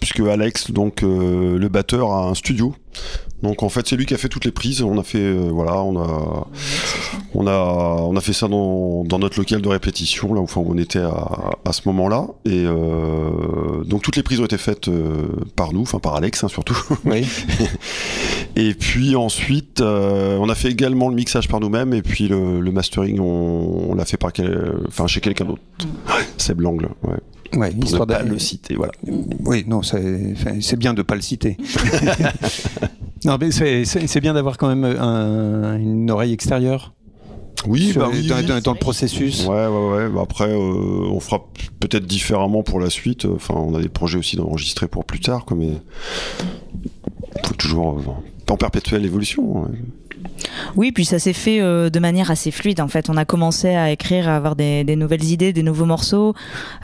puisque 0.00 0.20
Alex, 0.20 0.72
donc 0.72 1.02
le 1.02 1.68
batteur, 1.68 2.12
a 2.12 2.28
un 2.28 2.34
studio 2.34 2.74
donc 3.42 3.62
en 3.62 3.68
fait 3.68 3.86
c'est 3.86 3.96
lui 3.96 4.04
qui 4.06 4.14
a 4.14 4.18
fait 4.18 4.28
toutes 4.28 4.44
les 4.44 4.50
prises. 4.50 4.82
On 4.82 4.98
a 4.98 5.02
fait 5.02 5.18
euh, 5.18 5.48
voilà, 5.52 5.76
on 5.82 5.96
a 5.96 6.48
on 7.34 7.46
a 7.46 7.52
on 7.52 8.16
a 8.16 8.20
fait 8.20 8.32
ça 8.32 8.48
dans, 8.48 9.04
dans 9.04 9.18
notre 9.18 9.38
local 9.38 9.62
de 9.62 9.68
répétition 9.68 10.34
là 10.34 10.40
où 10.40 10.48
on 10.56 10.76
était 10.76 10.98
à, 10.98 11.56
à 11.64 11.72
ce 11.72 11.82
moment-là. 11.86 12.26
Et 12.44 12.64
euh, 12.66 13.84
donc 13.84 14.02
toutes 14.02 14.16
les 14.16 14.22
prises 14.22 14.40
ont 14.40 14.44
été 14.44 14.58
faites 14.58 14.88
euh, 14.88 15.28
par 15.54 15.72
nous, 15.72 15.82
enfin 15.82 16.00
par 16.00 16.16
Alex 16.16 16.42
hein, 16.42 16.48
surtout. 16.48 16.78
Oui. 17.04 17.26
et 18.56 18.74
puis 18.74 19.14
ensuite 19.14 19.80
on 19.80 20.48
a 20.48 20.54
fait 20.54 20.70
également 20.70 21.08
le 21.08 21.14
mixage 21.14 21.48
par 21.48 21.60
nous-mêmes 21.60 21.94
et 21.94 22.02
puis 22.02 22.28
le, 22.28 22.60
le 22.60 22.72
mastering 22.72 23.20
on, 23.20 23.90
on 23.90 23.94
l'a 23.94 24.04
fait 24.04 24.16
par 24.16 24.32
quel, 24.32 24.74
enfin 24.88 25.06
chez 25.06 25.20
quelqu'un 25.20 25.44
d'autre. 25.44 25.62
C'est 26.36 26.54
mm. 26.54 26.56
Blangle. 26.56 26.88
Ouais. 27.04 27.18
Ouais, 27.54 27.70
pour 27.70 27.84
histoire 27.84 28.06
de 28.06 28.14
pas 28.14 28.22
le 28.22 28.38
citer, 28.38 28.74
voilà. 28.74 28.92
Oui, 29.44 29.64
non, 29.66 29.82
c'est 29.82 30.76
bien 30.76 30.94
de 30.94 31.02
pas 31.02 31.14
le 31.14 31.22
citer. 31.22 31.56
non, 33.24 33.38
mais 33.40 33.50
c'est 33.50 34.20
bien 34.20 34.34
d'avoir 34.34 34.58
quand 34.58 34.68
même 34.68 34.84
un, 34.84 35.78
une 35.78 36.10
oreille 36.10 36.32
extérieure. 36.32 36.92
Oui, 37.66 37.92
bah 37.92 38.08
dans, 38.60 38.72
le 38.72 38.78
processus. 38.78 39.44
Ouais, 39.44 39.66
ouais, 39.66 39.90
ouais. 39.90 40.08
Bah 40.08 40.20
après, 40.22 40.48
euh, 40.48 41.08
on 41.10 41.18
fera 41.18 41.44
peut-être 41.80 42.06
différemment 42.06 42.62
pour 42.62 42.78
la 42.78 42.88
suite. 42.88 43.24
Enfin, 43.24 43.54
on 43.54 43.74
a 43.74 43.82
des 43.82 43.88
projets 43.88 44.18
aussi 44.18 44.36
d'enregistrer 44.36 44.86
pour 44.86 45.04
plus 45.04 45.18
tard, 45.18 45.44
quoi, 45.44 45.56
mais 45.56 45.72
faut 47.44 47.54
toujours 47.54 47.98
euh, 47.98 48.52
en 48.52 48.56
perpétuelle 48.56 49.04
évolution. 49.04 49.68
Oui, 50.76 50.92
puis 50.92 51.04
ça 51.04 51.18
s'est 51.18 51.32
fait 51.32 51.60
euh, 51.60 51.90
de 51.90 51.98
manière 51.98 52.30
assez 52.30 52.50
fluide. 52.50 52.80
En 52.80 52.88
fait, 52.88 53.08
on 53.10 53.16
a 53.16 53.24
commencé 53.24 53.68
à 53.68 53.90
écrire, 53.90 54.28
à 54.28 54.36
avoir 54.36 54.56
des, 54.56 54.84
nouvelles 54.96 55.24
idées, 55.24 55.52
des 55.52 55.62
nouveaux 55.62 55.84
morceaux. 55.84 56.34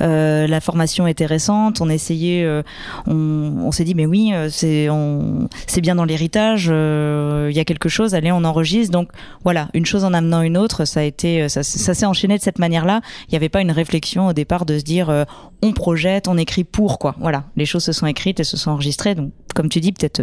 Euh, 0.00 0.46
la 0.46 0.60
formation 0.60 1.06
était 1.06 1.26
récente. 1.26 1.80
On 1.80 1.88
essayait, 1.88 2.44
euh, 2.44 2.62
on, 3.06 3.70
s'est 3.72 3.84
dit, 3.84 3.94
mais 3.94 4.06
oui, 4.06 4.32
c'est 4.48 5.80
bien 5.80 5.94
dans 5.94 6.04
l'héritage. 6.04 6.66
Il 6.66 7.56
y 7.56 7.60
a 7.60 7.64
quelque 7.64 7.88
chose. 7.88 8.14
Allez, 8.14 8.32
on 8.32 8.44
enregistre. 8.44 8.92
Donc 8.92 9.10
voilà, 9.44 9.68
une 9.74 9.86
chose 9.86 10.04
en 10.04 10.12
amenant 10.12 10.42
une 10.42 10.56
autre. 10.56 10.84
Ça 10.84 11.00
a 11.00 11.02
été, 11.02 11.48
ça, 11.48 11.62
s'est 11.62 12.06
enchaîné 12.06 12.38
de 12.38 12.42
cette 12.42 12.58
manière-là. 12.58 13.00
Il 13.28 13.32
n'y 13.32 13.36
avait 13.36 13.48
pas 13.48 13.60
une 13.60 13.72
réflexion 13.72 14.28
au 14.28 14.32
départ 14.32 14.66
de 14.66 14.78
se 14.78 14.84
dire, 14.84 15.26
on 15.62 15.72
projette, 15.72 16.28
on 16.28 16.36
écrit 16.36 16.64
pour 16.64 16.98
quoi. 16.98 17.14
Voilà, 17.20 17.44
les 17.56 17.66
choses 17.66 17.84
se 17.84 17.92
sont 17.92 18.06
écrites 18.06 18.40
et 18.40 18.44
se 18.44 18.56
sont 18.56 18.70
enregistrées. 18.70 19.14
Donc, 19.14 19.32
comme 19.54 19.68
tu 19.68 19.80
dis, 19.80 19.92
peut-être, 19.92 20.22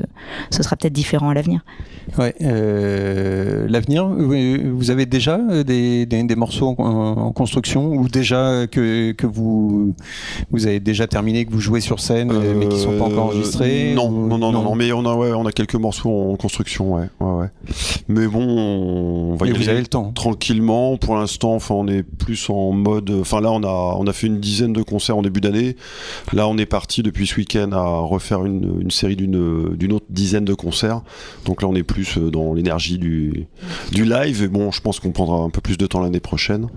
ce 0.50 0.62
sera 0.62 0.76
peut-être 0.76 0.94
différent 0.94 1.30
à 1.30 1.34
l'avenir. 1.34 1.64
Ouais, 2.18 2.36
l'avenir, 3.68 4.06
vous 4.08 4.92
avez 4.92 5.06
déjà 5.06 5.40
euh, 5.50 5.64
des, 5.64 6.06
des, 6.06 6.24
des 6.24 6.36
morceaux 6.36 6.76
en, 6.78 6.84
en 6.84 7.32
construction 7.32 7.94
ou 7.94 8.08
déjà 8.08 8.68
que, 8.68 9.12
que 9.12 9.28
vous, 9.28 9.94
vous 10.52 10.68
avez 10.68 10.80
déjà 10.80 11.08
terminé, 11.08 11.46
que 11.46 11.52
vous 11.52 11.60
jouez 11.60 11.82
sur 11.82 12.00
scène 12.00 12.32
euh, 12.32 12.54
mais 12.58 12.68
qui 12.68 12.80
sont 12.80 12.98
pas 12.98 13.06
encore 13.06 13.26
enregistrés 13.26 13.94
Non, 13.96 14.10
ou- 14.10 14.28
non, 14.28 14.38
non, 14.38 14.52
non, 14.52 14.64
non, 14.64 14.76
mais 14.76 14.92
on 14.92 15.06
a, 15.06 15.16
ouais, 15.16 15.32
on 15.34 15.46
a 15.46 15.52
quelques 15.52 15.76
morceaux 15.76 16.32
en 16.32 16.36
construction, 16.36 16.94
ouais, 16.96 17.10
ouais, 17.20 17.32
ouais. 17.42 17.48
Mais 18.08 18.28
bon, 18.28 18.42
on 18.44 19.36
va 19.36 19.48
y 19.48 19.52
vous 19.52 19.70
avez 19.70 19.80
le 19.82 19.88
temps. 19.88 20.12
tranquillement. 20.14 20.98
Pour 20.98 21.16
l'instant, 21.16 21.54
enfin, 21.56 21.76
on 21.76 21.88
est 21.88 22.04
plus 22.04 22.50
en 22.50 22.72
mode. 22.72 23.12
Enfin, 23.22 23.42
là, 23.42 23.52
on 23.52 23.64
a, 23.64 23.96
on 23.98 24.06
a 24.08 24.14
fait 24.14 24.28
une 24.28 24.40
dizaine 24.40 24.74
de 24.74 24.82
concerts 24.82 25.18
en 25.18 25.22
début 25.22 25.42
d'année. 25.42 25.76
Là, 26.34 26.48
on 26.48 26.58
est 26.58 26.66
parti 26.66 27.04
depuis 27.04 27.28
ce 27.28 27.36
week-end 27.38 27.72
à 27.74 28.00
refaire 28.00 28.46
une, 28.46 28.80
une 28.82 28.92
série 28.92 29.16
d'une, 29.16 29.36
autre 29.94 30.06
dizaine 30.10 30.46
de 30.46 30.54
concerts. 30.54 31.02
Donc 31.46 31.62
là, 31.62 31.68
on 31.68 31.76
est 31.76 31.84
plus 31.84 32.18
euh, 32.18 32.30
dans 32.32 32.54
l'énergie 32.54 32.91
du, 32.98 33.48
du 33.92 34.06
live. 34.06 34.44
Et 34.44 34.48
bon, 34.48 34.72
je 34.72 34.82
pense 34.82 35.00
qu'on 35.00 35.12
prendra 35.12 35.38
un 35.38 35.50
peu 35.50 35.62
plus 35.62 35.78
de 35.78 35.88
temps 35.88 36.02
l'année 36.02 36.20
prochaine. 36.20 36.68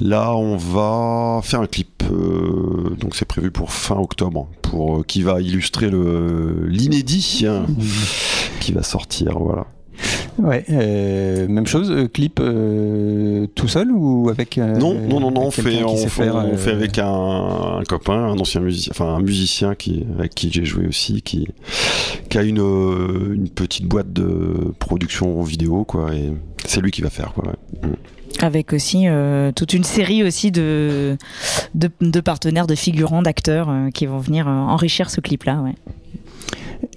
Là, 0.00 0.34
on 0.34 0.56
va 0.56 1.40
faire 1.42 1.60
un 1.60 1.66
clip. 1.66 2.02
euh, 2.10 2.96
donc, 2.98 3.14
c'est 3.14 3.24
prévu 3.24 3.50
pour 3.50 3.72
fin 3.72 3.96
octobre, 3.96 4.48
pour 4.62 4.98
euh, 4.98 5.02
qui 5.02 5.22
va 5.22 5.40
illustrer 5.40 5.90
le 5.90 6.66
l'inédit 6.66 7.44
hein, 7.46 7.66
qui 8.60 8.72
va 8.72 8.82
sortir. 8.82 9.38
Voilà. 9.38 9.66
Ouais, 10.38 10.64
euh, 10.70 11.46
même 11.46 11.66
chose, 11.66 11.90
euh, 11.90 12.08
clip 12.08 12.40
euh, 12.40 13.46
tout 13.54 13.68
seul 13.68 13.90
ou 13.92 14.30
avec 14.30 14.56
euh, 14.56 14.76
Non, 14.76 14.94
non, 14.94 15.20
non, 15.20 15.30
non, 15.30 15.42
on 15.42 15.50
fait, 15.50 15.84
on, 15.84 15.96
fait, 15.96 16.08
faire, 16.08 16.36
on 16.36 16.54
euh, 16.54 16.56
fait 16.56 16.70
avec 16.70 16.98
un, 16.98 17.78
un 17.78 17.84
copain, 17.84 18.14
un 18.14 18.38
ancien 18.38 18.60
musicien, 18.62 18.92
enfin 18.94 19.14
un 19.14 19.20
musicien 19.20 19.74
qui, 19.74 20.06
avec 20.18 20.34
qui 20.34 20.50
j'ai 20.50 20.64
joué 20.64 20.86
aussi, 20.86 21.20
qui, 21.22 21.48
qui 22.30 22.38
a 22.38 22.42
une, 22.42 22.58
une 22.58 23.50
petite 23.50 23.84
boîte 23.86 24.12
de 24.12 24.72
production 24.78 25.42
vidéo, 25.42 25.84
quoi, 25.84 26.14
et 26.14 26.32
c'est 26.64 26.80
lui 26.80 26.90
qui 26.90 27.02
va 27.02 27.10
faire, 27.10 27.34
quoi. 27.34 27.48
ouais. 27.48 27.88
Mm. 27.90 27.94
avec 28.40 28.72
aussi 28.72 29.08
euh, 29.08 29.52
toute 29.52 29.74
une 29.74 29.84
série 29.84 30.24
aussi 30.24 30.50
de, 30.50 31.18
de, 31.74 31.90
de 32.00 32.20
partenaires, 32.20 32.66
de 32.66 32.74
figurants, 32.74 33.22
d'acteurs 33.22 33.68
euh, 33.68 33.90
qui 33.90 34.06
vont 34.06 34.18
venir 34.18 34.48
euh, 34.48 34.50
enrichir 34.50 35.10
ce 35.10 35.20
clip-là. 35.20 35.60
Ouais. 35.60 35.74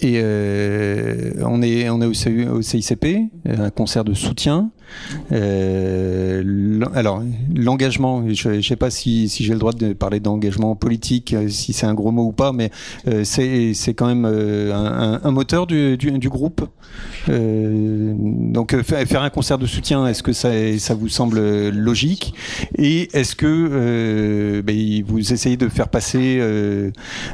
Et 0.06 0.22
euh, 0.24 1.32
on 1.44 1.64
est, 1.64 1.90
on 1.90 2.00
est 2.00 2.06
au, 2.06 2.62
CICP, 2.62 3.32
un 3.50 3.72
concert 3.72 4.04
de 4.04 4.14
soutien. 4.14 4.70
Euh, 5.32 6.82
alors, 6.94 7.24
l'engagement, 7.54 8.24
je 8.34 8.50
ne 8.50 8.62
sais 8.62 8.76
pas 8.76 8.90
si, 8.90 9.28
j'ai 9.28 9.54
le 9.54 9.60
droit 9.60 9.74
de 9.74 9.94
parler 9.94 10.20
d'engagement 10.20 10.76
politique, 10.76 11.34
euh, 11.34 11.50
si 11.50 11.74
c'est 11.74 11.86
un 11.86 11.94
gros 11.94 12.12
mot 12.12 12.24
ou 12.24 12.32
pas, 12.32 12.52
mais 12.52 12.72
euh, 13.08 13.24
c'est 13.24 13.94
quand 13.94 14.08
même 14.08 14.26
un, 14.26 15.32
moteur 15.32 15.68
du, 15.68 15.98
du, 15.98 16.30
groupe. 16.30 16.68
Donc, 17.28 18.76
faire, 18.82 19.22
un 19.22 19.30
concert 19.30 19.58
de 19.58 19.66
soutien, 19.66 20.08
est-ce 20.08 20.24
que 20.24 20.34
ça, 20.34 20.50
ça 20.80 20.94
vous 20.94 21.10
semble 21.10 21.70
logique? 21.70 22.34
Et 22.78 23.10
est-ce 23.18 23.36
que 23.36 24.62
ben, 24.62 25.04
vous 25.06 25.34
essayez 25.34 25.58
de 25.58 25.68
faire 25.70 25.90
passer 25.90 26.42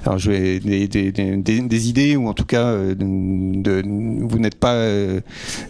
alors 0.05 0.17
je 0.17 0.31
vais 0.31 0.59
des, 0.59 0.87
des, 0.87 1.89
idées 1.89 2.15
ou 2.15 2.27
en 2.27 2.33
tout 2.33 2.45
cas 2.45 2.75
vous 2.75 4.39
n'êtes 4.39 4.55
pas 4.55 4.85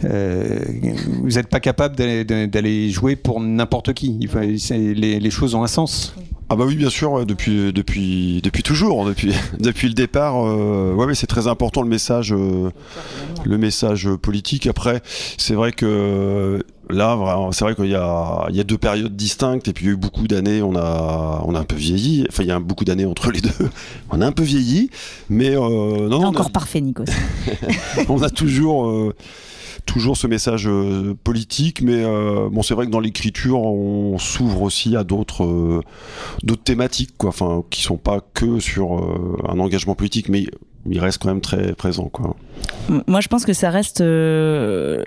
vous 0.02 1.30
n'êtes 1.30 1.48
pas 1.48 1.60
capable 1.60 1.81
d'aller- 1.88 2.46
d'aller 2.46 2.90
jouer 2.90 3.16
pour 3.16 3.40
n'importe 3.40 3.92
qui. 3.92 4.16
Il 4.20 4.28
faut- 4.28 4.38
c'est- 4.58 4.78
les, 4.94 5.20
les 5.20 5.30
choses 5.30 5.54
ont 5.54 5.62
un 5.62 5.66
sens. 5.68 6.14
Ah 6.50 6.56
bah 6.56 6.64
oui, 6.66 6.76
bien 6.76 6.90
sûr, 6.90 7.12
ouais, 7.12 7.24
depuis, 7.24 7.72
depuis, 7.72 8.40
depuis 8.42 8.62
toujours, 8.62 9.06
depuis, 9.06 9.32
depuis 9.58 9.88
le 9.88 9.94
départ. 9.94 10.34
euh, 10.46 10.92
ouais, 10.94 11.06
mais 11.06 11.14
c'est 11.14 11.26
très 11.26 11.46
important 11.46 11.80
le 11.82 11.88
message, 11.88 12.34
euh, 12.34 12.68
le 13.44 13.56
message 13.58 14.08
politique. 14.20 14.66
Après, 14.66 15.00
c'est 15.38 15.54
vrai 15.54 15.72
que 15.72 16.62
là, 16.90 17.18
c'est 17.52 17.64
vrai 17.64 17.74
qu'il 17.74 17.86
y 17.86 17.94
a, 17.94 18.46
il 18.50 18.56
y 18.56 18.60
a 18.60 18.64
deux 18.64 18.76
périodes 18.76 19.16
distinctes 19.16 19.68
et 19.68 19.72
puis 19.72 19.86
il 19.86 19.88
y 19.88 19.90
a 19.92 19.94
eu 19.94 19.96
beaucoup 19.96 20.28
d'années, 20.28 20.60
on 20.60 20.76
a, 20.76 21.42
on 21.46 21.54
a 21.54 21.60
un 21.60 21.64
peu 21.64 21.76
vieilli. 21.76 22.26
Enfin, 22.28 22.42
il 22.42 22.48
y 22.48 22.52
a 22.52 22.58
beaucoup 22.60 22.84
d'années 22.84 23.06
entre 23.06 23.30
les 23.30 23.40
deux. 23.40 23.48
On 24.10 24.20
a 24.20 24.26
un 24.26 24.32
peu 24.32 24.42
vieilli, 24.42 24.90
mais 25.30 25.56
euh, 25.56 25.58
non, 25.60 26.08
non, 26.10 26.18
on 26.18 26.24
a- 26.24 26.28
Encore 26.28 26.50
parfait, 26.50 26.82
Nikos. 26.82 27.04
on 28.10 28.20
a 28.20 28.28
toujours 28.28 28.88
euh, 28.90 29.14
toujours 29.86 30.16
ce 30.16 30.26
message 30.26 30.66
euh, 30.68 31.14
politique 31.24 31.82
mais 31.82 32.04
euh, 32.04 32.48
bon 32.50 32.62
c'est 32.62 32.74
vrai 32.74 32.86
que 32.86 32.90
dans 32.90 33.00
l'écriture 33.00 33.60
on 33.60 34.18
s'ouvre 34.18 34.62
aussi 34.62 34.96
à 34.96 35.04
d'autres 35.04 35.44
euh, 35.44 36.56
thématiques 36.64 37.14
quoi. 37.16 37.30
Enfin 37.30 37.62
qui 37.70 37.82
sont 37.82 37.96
pas 37.96 38.20
que 38.34 38.60
sur 38.60 38.92
un 39.48 39.58
engagement 39.58 39.94
politique 39.94 40.28
mais 40.28 40.46
il 40.88 40.98
reste 40.98 41.18
quand 41.22 41.28
même 41.28 41.40
très 41.40 41.74
présent 41.74 42.08
quoi 42.08 42.36
Moi, 43.06 43.20
je 43.20 43.28
pense 43.28 43.44
que 43.44 43.52
ça 43.52 43.70
reste 43.70 44.00
euh, 44.00 45.04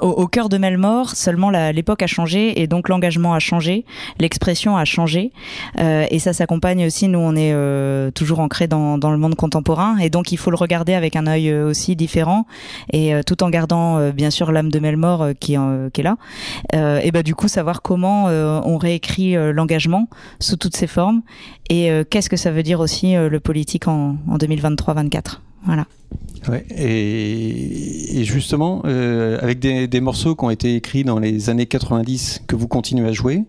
au, 0.00 0.26
cœur 0.28 0.48
de 0.48 0.58
Melmort. 0.58 1.10
Seulement, 1.10 1.50
l'époque 1.50 2.02
a 2.02 2.06
changé 2.06 2.60
et 2.60 2.66
donc 2.66 2.88
l'engagement 2.88 3.34
a 3.34 3.40
changé, 3.40 3.84
l'expression 4.18 4.76
a 4.76 4.84
changé. 4.84 5.32
Euh, 5.78 6.06
et 6.10 6.18
ça 6.18 6.32
s'accompagne 6.32 6.86
aussi. 6.86 7.08
Nous, 7.08 7.18
on 7.18 7.34
est 7.34 7.52
euh, 7.52 8.10
toujours 8.10 8.40
ancré 8.40 8.68
dans, 8.68 8.96
le 8.96 9.16
monde 9.16 9.34
contemporain 9.34 9.98
et 9.98 10.10
donc 10.10 10.32
il 10.32 10.36
faut 10.36 10.50
le 10.50 10.56
regarder 10.56 10.94
avec 10.94 11.16
un 11.16 11.26
œil 11.26 11.52
aussi 11.52 11.96
différent 11.96 12.46
et 12.92 13.12
tout 13.26 13.42
en 13.42 13.50
gardant 13.50 14.10
bien 14.10 14.30
sûr 14.30 14.52
l'âme 14.52 14.70
de 14.70 14.78
Melmort 14.78 15.22
euh, 15.22 15.32
qui, 15.32 15.54
est, 15.54 16.02
là. 16.02 16.16
Et 17.02 17.10
bah 17.10 17.22
du 17.22 17.34
coup, 17.34 17.48
savoir 17.48 17.82
comment 17.82 18.26
on 18.26 18.78
réécrit 18.78 19.34
l'engagement 19.52 20.08
sous 20.40 20.56
toutes 20.56 20.76
ses 20.76 20.86
formes 20.86 21.22
et 21.70 21.90
qu'est-ce 22.10 22.30
que 22.30 22.36
ça 22.36 22.50
veut 22.50 22.62
dire 22.62 22.80
aussi 22.80 23.14
le 23.14 23.40
politique 23.40 23.88
en, 23.88 24.16
en 24.28 24.36
2023-24. 24.36 25.38
Voilà. 25.64 25.86
Ouais, 26.48 26.64
et, 26.70 28.20
et 28.20 28.24
justement, 28.24 28.82
euh, 28.86 29.38
avec 29.42 29.58
des, 29.58 29.86
des 29.86 30.00
morceaux 30.00 30.34
qui 30.34 30.44
ont 30.44 30.50
été 30.50 30.76
écrits 30.76 31.04
dans 31.04 31.18
les 31.18 31.50
années 31.50 31.66
90 31.66 32.42
que 32.46 32.56
vous 32.56 32.68
continuez 32.68 33.06
à 33.08 33.12
jouer, 33.12 33.44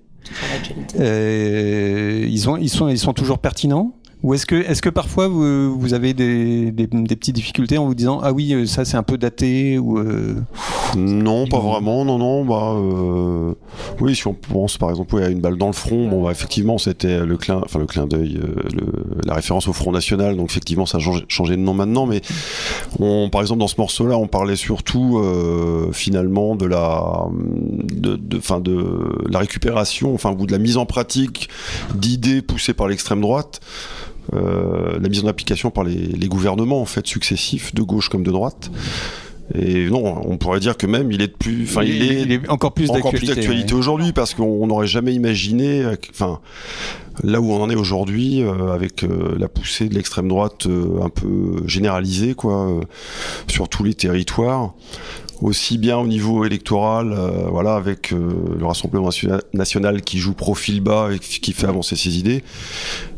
euh, 1.00 2.26
ils, 2.28 2.50
ont, 2.50 2.58
ils, 2.58 2.70
sont, 2.70 2.90
ils 2.90 3.00
sont 3.00 3.14
toujours 3.14 3.40
pertinents? 3.40 3.94
Ou 4.22 4.34
est-ce 4.34 4.46
que, 4.46 4.56
est 4.56 4.82
que 4.82 4.90
parfois 4.90 5.30
vous, 5.30 5.80
vous 5.80 5.94
avez 5.94 6.14
des, 6.14 6.72
des, 6.72 6.88
des 6.88 7.16
petites 7.16 7.36
difficultés 7.36 7.78
en 7.78 7.86
vous 7.86 7.96
disant 7.96 8.20
ah 8.22 8.34
oui 8.34 8.54
euh, 8.54 8.66
ça 8.66 8.84
c'est 8.84 8.98
un 8.98 9.04
peu 9.04 9.18
daté 9.18 9.78
ou 9.78 9.98
euh, 9.98 10.36
non 10.98 11.48
pas 11.48 11.60
vraiment 11.60 12.04
non 12.04 12.18
non 12.18 12.44
bah 12.44 12.74
euh, 12.76 13.54
oui 14.02 14.16
si 14.16 14.28
on 14.28 14.34
pense 14.34 14.78
par 14.78 14.90
exemple 14.90 15.22
à 15.24 15.30
une 15.30 15.40
balle 15.40 15.58
dans 15.58 15.68
le 15.68 15.74
front 15.74 16.10
bon 16.10 16.24
bah, 16.26 16.32
effectivement 16.32 16.78
c'était 16.78 17.26
le 17.26 17.38
clin 17.38 17.62
enfin 17.64 17.80
le 17.80 17.86
clin 17.86 18.08
d'œil 18.08 18.38
euh, 18.44 18.56
le- 18.74 19.22
la 19.26 19.36
référence 19.36 19.68
au 19.70 19.74
Front 19.74 19.92
National 19.94 20.36
donc 20.36 20.50
effectivement 20.50 20.86
ça 20.86 20.98
a 20.98 21.00
changé, 21.00 21.24
changé 21.30 21.56
de 21.56 21.62
nom 21.62 21.74
maintenant 21.74 22.06
mais 22.06 22.22
on, 23.00 23.30
par 23.30 23.40
exemple 23.42 23.62
dans 23.62 23.68
ce 23.68 23.76
morceau 23.78 24.06
là 24.06 24.18
on 24.18 24.28
parlait 24.28 24.56
surtout 24.58 25.22
finalement 25.94 26.56
de 26.56 26.66
la 26.66 27.26
de, 27.94 28.16
de, 28.18 28.38
enfin, 28.38 28.60
de 28.60 29.16
la 29.30 29.40
récupération 29.40 30.14
enfin 30.14 30.36
ou 30.38 30.46
de 30.46 30.52
la 30.52 30.58
mise 30.58 30.76
en 30.78 30.86
pratique 30.86 31.48
d'idées 31.96 32.42
poussées 32.42 32.74
par 32.74 32.88
l'extrême 32.88 33.22
droite 33.22 33.62
la 34.34 35.10
mise 35.10 35.24
en 35.24 35.28
application 35.28 35.72
par 35.72 35.84
les, 35.84 35.96
les 35.96 36.28
gouvernements 36.28 36.82
en 36.82 36.86
fait 36.86 37.06
successifs 37.08 37.74
de 37.74 37.82
gauche 37.82 38.10
comme 38.10 38.24
de 38.24 38.32
droite 38.32 38.72
et 39.56 39.90
non 39.90 40.22
on 40.26 40.38
pourrait 40.38 40.60
dire 40.60 40.78
que 40.78 40.86
même 40.86 41.12
il 41.12 41.22
est 41.22 41.28
de 41.28 41.34
plus 41.34 41.64
enfin 41.64 41.84
il, 41.84 42.32
est, 42.32 42.50
encore 42.50 42.74
plus 42.74 42.90
encore 42.92 43.12
plus 43.12 43.28
d'actualité. 43.28 43.74
ouais. 43.74 43.80
aujourd'hui 43.80 44.14
parce 44.14 44.34
qu'on 44.34 44.68
n'aurait 44.68 44.88
jamais 44.88 45.14
imaginé, 45.14 45.84
euh, 45.84 45.96
enfin, 46.12 46.40
là 47.24 47.42
où 47.42 47.52
on 47.52 47.62
en 47.62 47.70
est 47.70 47.76
aujourd'hui, 47.76 48.42
euh, 48.42 48.74
avec 48.74 49.04
euh, 49.04 49.36
la 49.38 49.48
poussée 49.48 49.90
de 49.90 49.96
l'extrême 49.96 50.28
droite 50.28 50.68
euh, 50.68 51.02
un 51.02 51.10
peu 51.10 51.64
généralisée, 51.66 52.34
quoi, 52.36 52.70
euh, 52.70 52.82
sur 53.48 53.70
tous 53.70 53.84
les 53.84 53.94
territoires, 53.94 54.74
aussi 55.42 55.78
bien 55.78 55.98
au 55.98 56.06
niveau 56.08 56.44
électoral, 56.46 57.14
euh, 57.14 57.48
voilà, 57.50 57.76
avec 57.76 58.12
euh, 58.12 58.56
le 58.58 58.66
Rassemblement 58.66 59.08
nationa- 59.10 59.42
national 59.54 60.02
qui 60.02 60.18
joue 60.18 60.34
profil 60.34 60.82
bas 60.82 61.10
et 61.14 61.20
qui 61.20 61.54
fait 61.54 61.68
avancer 61.68 61.96
ses 61.96 62.18
idées, 62.20 62.44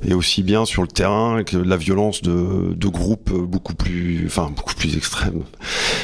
et 0.04 0.14
aussi 0.14 0.44
bien 0.44 0.66
sur 0.66 0.82
le 0.84 0.88
terrain 0.88 1.34
avec 1.34 1.52
la 1.52 1.78
violence 1.78 2.22
de, 2.22 2.74
de 2.76 2.88
groupes 2.88 3.32
beaucoup 3.32 3.74
plus, 3.74 4.24
enfin, 4.28 4.52
beaucoup 4.56 4.76
plus 4.76 4.96
extrêmes, 4.98 5.42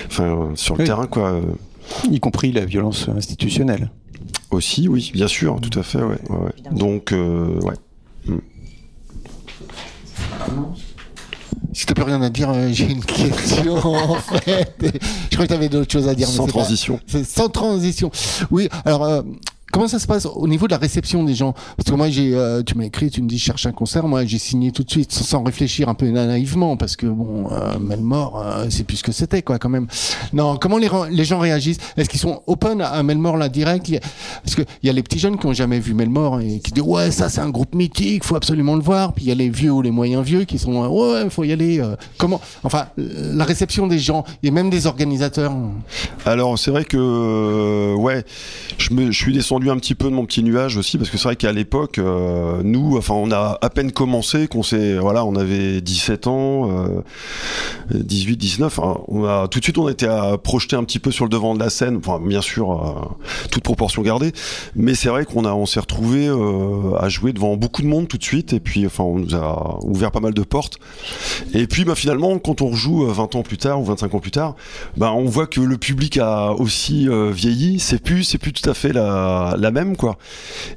enfin, 0.07 0.23
euh, 0.23 0.55
sur 0.55 0.75
le 0.75 0.81
Oui. 0.81 0.85
terrain, 0.87 1.05
quoi. 1.07 1.39
y 2.11 2.19
compris 2.19 2.51
la 2.51 2.65
violence 2.65 3.07
institutionnelle. 3.09 3.91
Aussi, 4.51 4.87
oui, 4.87 5.11
bien 5.13 5.27
sûr, 5.27 5.59
tout 5.61 5.77
à 5.77 5.83
fait, 5.83 6.01
ouais. 6.01 6.17
ouais, 6.29 6.37
ouais. 6.37 6.53
Donc, 6.71 7.11
euh, 7.11 7.59
ouais. 7.61 7.73
Si 11.73 11.85
t'as 11.85 11.93
plus 11.93 12.03
rien 12.03 12.21
à 12.21 12.29
dire, 12.29 12.49
euh, 12.49 12.69
j'ai 12.71 12.89
une 12.89 13.03
question 13.03 13.75
en 13.85 14.15
fait. 14.15 14.75
Je 15.29 15.35
crois 15.35 15.45
que 15.45 15.53
t'avais 15.53 15.69
d'autres 15.69 15.91
choses 15.91 16.07
à 16.07 16.15
dire. 16.15 16.27
Sans 16.27 16.47
transition. 16.47 16.99
C'est 17.07 17.23
sans 17.23 17.49
transition. 17.49 18.11
Oui, 18.51 18.69
alors 18.85 19.03
euh, 19.03 19.21
Comment 19.77 19.87
ça 19.87 19.99
se 19.99 20.07
passe 20.07 20.25
au 20.25 20.47
niveau 20.47 20.65
de 20.65 20.71
la 20.71 20.79
réception 20.79 21.23
des 21.23 21.35
gens? 21.35 21.53
Parce 21.53 21.87
que 21.87 21.93
moi, 21.93 22.09
j'ai, 22.09 22.33
euh, 22.33 22.63
tu 22.63 22.75
m'as 22.75 22.85
écrit, 22.85 23.11
tu 23.11 23.21
me 23.21 23.27
dis, 23.27 23.37
je 23.37 23.43
cherche 23.43 23.67
un 23.67 23.71
concert. 23.71 24.07
Moi, 24.07 24.25
j'ai 24.25 24.39
signé 24.39 24.71
tout 24.71 24.83
de 24.83 24.89
suite, 24.89 25.11
sans 25.11 25.43
réfléchir, 25.43 25.87
un 25.87 25.93
peu 25.93 26.07
naïvement, 26.07 26.77
parce 26.77 26.95
que 26.95 27.05
bon, 27.05 27.51
euh, 27.51 27.77
Melmore, 27.79 28.41
euh, 28.43 28.65
c'est 28.71 28.85
plus 28.85 28.97
ce 28.97 29.03
que 29.03 29.11
c'était, 29.11 29.43
quoi, 29.43 29.59
quand 29.59 29.69
même. 29.69 29.85
Non, 30.33 30.57
comment 30.57 30.79
les, 30.79 31.25
gens 31.25 31.37
réagissent? 31.37 31.77
Est-ce 31.95 32.09
qu'ils 32.09 32.19
sont 32.19 32.41
open 32.47 32.81
à 32.81 33.03
Melmore 33.03 33.37
là 33.37 33.49
direct? 33.49 33.91
Parce 34.43 34.55
que 34.55 34.63
il 34.81 34.87
y 34.87 34.89
a 34.89 34.93
les 34.93 35.03
petits 35.03 35.19
jeunes 35.19 35.37
qui 35.37 35.45
ont 35.45 35.53
jamais 35.53 35.79
vu 35.79 35.93
Melmore 35.93 36.41
et 36.41 36.57
qui 36.57 36.71
disent 36.71 36.83
ouais, 36.83 37.11
ça 37.11 37.29
c'est 37.29 37.41
un 37.41 37.51
groupe 37.51 37.75
mythique, 37.75 38.23
faut 38.23 38.35
absolument 38.35 38.75
le 38.75 38.81
voir. 38.81 39.13
Puis 39.13 39.25
il 39.25 39.27
y 39.27 39.31
a 39.31 39.35
les 39.35 39.49
vieux 39.49 39.71
ou 39.71 39.83
les 39.83 39.91
moyens 39.91 40.25
vieux 40.25 40.45
qui 40.45 40.57
sont 40.57 40.87
ouais, 40.87 41.29
faut 41.29 41.43
y 41.43 41.51
aller. 41.51 41.83
comment 42.17 42.41
Enfin, 42.63 42.87
la 42.97 43.45
réception 43.45 43.85
des 43.85 43.99
gens 43.99 44.23
et 44.41 44.49
même 44.49 44.71
des 44.71 44.87
organisateurs? 44.87 45.53
Alors 46.25 46.57
c'est 46.57 46.71
vrai 46.71 46.83
que 46.83 47.93
ouais, 47.93 48.23
je 48.79 48.91
me, 48.95 49.11
je 49.11 49.17
suis 49.17 49.33
descendu 49.33 49.66
un 49.69 49.77
petit 49.77 49.95
peu 49.95 50.05
de 50.05 50.15
mon 50.15 50.25
petit 50.25 50.43
nuage 50.43 50.77
aussi 50.77 50.97
parce 50.97 51.09
que 51.09 51.17
c'est 51.17 51.23
vrai 51.23 51.35
qu'à 51.35 51.51
l'époque 51.51 51.97
euh, 51.97 52.61
nous 52.63 52.97
enfin 52.97 53.13
on 53.13 53.31
a 53.31 53.57
à 53.61 53.69
peine 53.69 53.91
commencé 53.91 54.47
qu'on 54.47 54.63
s'est 54.63 54.97
voilà 54.97 55.25
on 55.25 55.35
avait 55.35 55.81
17 55.81 56.27
ans 56.27 56.69
18 57.91 58.33
euh, 58.33 58.35
19 58.35 58.79
hein. 58.79 58.97
on 59.07 59.25
a 59.25 59.47
tout 59.47 59.59
de 59.59 59.63
suite 59.63 59.77
on 59.77 59.87
a 59.87 59.91
été 59.91 60.07
à 60.07 60.37
projeter 60.37 60.75
un 60.75 60.83
petit 60.83 60.99
peu 60.99 61.11
sur 61.11 61.25
le 61.25 61.29
devant 61.29 61.55
de 61.55 61.59
la 61.59 61.69
scène 61.69 61.97
enfin 61.97 62.19
bien 62.19 62.41
sûr 62.41 62.71
euh, 62.71 63.47
toute 63.51 63.63
proportion 63.63 64.01
gardée 64.01 64.31
mais 64.75 64.95
c'est 64.95 65.09
vrai 65.09 65.25
qu'on 65.25 65.45
a 65.45 65.53
on 65.53 65.65
s'est 65.65 65.79
retrouvé 65.79 66.27
à 66.99 67.09
jouer 67.09 67.33
devant 67.33 67.55
beaucoup 67.57 67.81
de 67.81 67.87
monde 67.87 68.07
tout 68.07 68.17
de 68.17 68.23
suite 68.23 68.53
et 68.53 68.59
puis 68.59 68.85
enfin 68.85 69.03
on 69.03 69.19
nous 69.19 69.35
a 69.35 69.79
ouvert 69.83 70.11
pas 70.11 70.19
mal 70.19 70.33
de 70.33 70.43
portes 70.43 70.79
et 71.53 71.67
puis 71.67 71.85
bah, 71.85 71.95
finalement 71.95 72.37
quand 72.39 72.61
on 72.61 72.67
rejoue 72.69 73.05
20 73.05 73.35
ans 73.35 73.43
plus 73.43 73.57
tard 73.57 73.81
ou 73.81 73.85
25 73.85 74.13
ans 74.13 74.19
plus 74.19 74.31
tard 74.31 74.55
bah, 74.95 75.11
on 75.11 75.25
voit 75.25 75.47
que 75.47 75.61
le 75.61 75.77
public 75.77 76.17
a 76.17 76.51
aussi 76.53 77.07
vieilli 77.31 77.79
c'est 77.79 78.01
plus 78.01 78.23
c'est 78.23 78.37
plus 78.37 78.53
tout 78.53 78.69
à 78.69 78.73
fait 78.73 78.93
la 78.93 79.46
la, 79.55 79.71
même 79.71 79.95
quoi. 79.95 80.17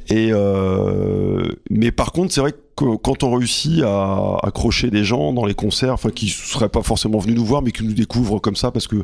Et 0.09 0.30
euh, 0.33 1.44
mais 1.70 1.90
par 1.90 2.12
contre, 2.12 2.33
c'est 2.33 2.40
vrai 2.40 2.52
que 2.52 2.96
quand 2.96 3.22
on 3.22 3.37
réussit 3.37 3.83
à 3.83 4.37
accrocher 4.42 4.90
des 4.90 5.04
gens 5.04 5.33
dans 5.33 5.44
les 5.44 5.54
concerts, 5.54 5.94
enfin 5.94 6.11
qui 6.11 6.28
seraient 6.28 6.68
pas 6.68 6.83
forcément 6.83 7.18
venus 7.18 7.37
nous 7.37 7.44
voir, 7.44 7.62
mais 7.62 7.72
qui 7.72 7.85
nous 7.85 7.92
découvrent 7.92 8.38
comme 8.38 8.56
ça 8.56 8.70
parce 8.70 8.87
que 8.87 9.02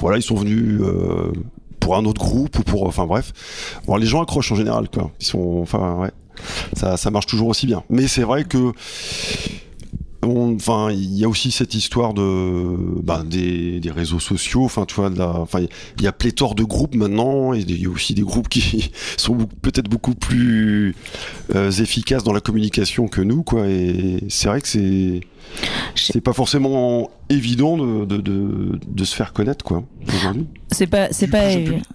voilà, 0.00 0.16
ils 0.16 0.22
sont 0.22 0.36
venus. 0.36 0.80
Euh, 0.82 1.32
pour 1.80 1.96
un 1.96 2.06
autre 2.06 2.22
groupe 2.22 2.58
ou 2.58 2.62
pour 2.62 2.86
enfin 2.86 3.04
bref 3.04 3.34
bon 3.86 3.96
les 3.96 4.06
gens 4.06 4.22
accrochent 4.22 4.50
en 4.52 4.54
général 4.54 4.88
quoi 4.88 5.10
ils 5.20 5.26
sont 5.26 5.58
enfin 5.60 5.96
ouais 5.96 6.12
ça, 6.74 6.96
ça 6.96 7.10
marche 7.10 7.26
toujours 7.26 7.48
aussi 7.48 7.66
bien 7.66 7.82
mais 7.90 8.08
c'est 8.08 8.22
vrai 8.22 8.44
que 8.44 8.72
enfin, 10.24 10.90
il 10.90 11.16
y 11.16 11.24
a 11.24 11.28
aussi 11.28 11.50
cette 11.50 11.74
histoire 11.74 12.14
de 12.14 12.76
ben, 13.02 13.24
des, 13.24 13.80
réseaux 13.94 14.20
sociaux. 14.20 14.64
Enfin, 14.64 14.84
tu 14.86 14.94
vois, 14.94 15.10
enfin, 15.38 15.60
il 15.98 16.02
y 16.02 16.06
a 16.06 16.12
pléthore 16.12 16.54
de 16.54 16.64
groupes 16.64 16.94
maintenant, 16.94 17.54
et 17.54 17.60
il 17.60 17.82
y 17.82 17.86
a 17.86 17.90
aussi 17.90 18.14
des 18.14 18.22
groupes 18.22 18.48
qui 18.48 18.90
sont 19.16 19.36
peut-être 19.62 19.88
beaucoup 19.88 20.14
plus 20.14 20.94
euh, 21.54 21.70
efficaces 21.70 22.24
dans 22.24 22.32
la 22.32 22.40
communication 22.40 23.08
que 23.08 23.20
nous, 23.20 23.42
quoi. 23.42 23.68
Et 23.68 24.24
c'est 24.28 24.48
vrai 24.48 24.60
que 24.60 24.68
c'est 24.68 25.20
c'est 25.94 26.20
pas 26.20 26.32
forcément 26.32 27.10
évident 27.30 27.76
de, 27.76 28.04
de, 28.04 28.78
de, 28.86 29.04
se 29.04 29.14
faire 29.14 29.32
connaître 29.32 29.64
quoi 29.64 29.84
aujourd'hui. 30.08 30.46
C'est 30.70 30.86
pas 30.86 31.08
c'est 31.10 31.28
pas 31.28 31.48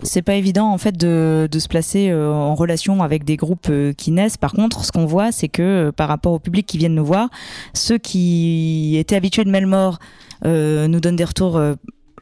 c'est 0.04 0.22
pas 0.22 0.36
évident 0.36 0.72
en 0.72 0.78
fait 0.78 0.98
de, 0.98 1.48
de 1.52 1.60
se 1.60 1.68
placer 1.68 2.10
euh, 2.10 2.32
en 2.32 2.56
relation 2.56 3.04
avec 3.04 3.24
des 3.24 3.36
groupes 3.36 3.68
euh, 3.70 3.94
qui 3.94 4.12
naissent. 4.12 4.38
Par 4.38 4.54
contre, 4.54 4.86
ce 4.86 4.92
qu'on 4.92 5.06
voit, 5.06 5.32
c'est 5.32 5.50
que 5.50 5.62
euh, 5.62 5.92
par 5.92 6.08
rapport 6.08 6.34
au 6.34 6.40
public 6.40 6.66
qui 6.66 6.78
viennent 6.78 6.96
nous 6.96 7.06
voir, 7.06 7.30
ceux 7.74 7.98
qui 7.98 8.96
étaient 8.98 9.16
habitués 9.16 9.44
de 9.44 9.52
Melmore 9.52 10.00
nous 10.46 11.00
donnent 11.02 11.18
des 11.18 11.26
retours 11.26 11.60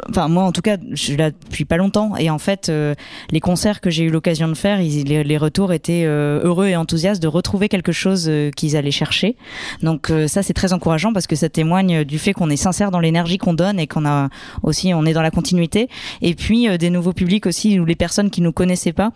enfin 0.09 0.27
moi 0.27 0.43
en 0.43 0.51
tout 0.51 0.61
cas 0.61 0.77
je 0.91 1.01
suis 1.01 1.17
là 1.17 1.31
depuis 1.31 1.65
pas 1.65 1.77
longtemps. 1.77 2.15
Et 2.17 2.29
en 2.29 2.39
fait 2.39 2.69
euh, 2.69 2.95
les 3.31 3.39
concerts 3.39 3.81
que 3.81 3.89
j'ai 3.89 4.03
eu 4.03 4.09
l'occasion 4.09 4.47
de 4.47 4.53
faire 4.53 4.79
les, 4.79 5.37
retours 5.37 5.73
étaient 5.73 6.03
euh, 6.05 6.41
heureux 6.43 6.67
et 6.67 6.75
enthousiastes 6.75 7.21
de 7.21 7.27
retrouver 7.27 7.69
quelque 7.69 7.91
chose 7.91 8.27
euh, 8.27 8.49
qu'ils 8.51 8.75
allaient 8.75 8.91
chercher. 8.91 9.35
Donc 9.83 10.11
ça 10.27 10.43
c'est 10.43 10.53
très 10.53 10.73
encourageant 10.73 11.13
parce 11.13 11.27
que 11.27 11.35
ça 11.35 11.49
témoigne 11.49 12.03
du 12.03 12.17
fait 12.19 12.33
qu'on 12.33 12.49
est 12.49 12.57
sincère 12.57 12.91
dans 12.91 12.99
l'énergie 12.99 13.37
qu'on 13.37 13.53
donne 13.53 13.79
et 13.79 13.87
qu'on 13.87 14.05
a 14.05 14.29
aussi 14.63 14.93
on 14.93 15.05
est 15.05 15.13
dans 15.13 15.21
la 15.21 15.31
continuité. 15.31 15.89
Et 16.21 16.33
puis 16.33 16.67
des 16.77 16.89
nouveaux 16.89 17.13
publics 17.13 17.45
aussi 17.45 17.79
ou 17.79 17.85
les 17.85 17.95
personnes 17.95 18.29
qui 18.29 18.41
nous 18.41 18.51
connaissaient 18.51 18.93
pas 18.93 19.11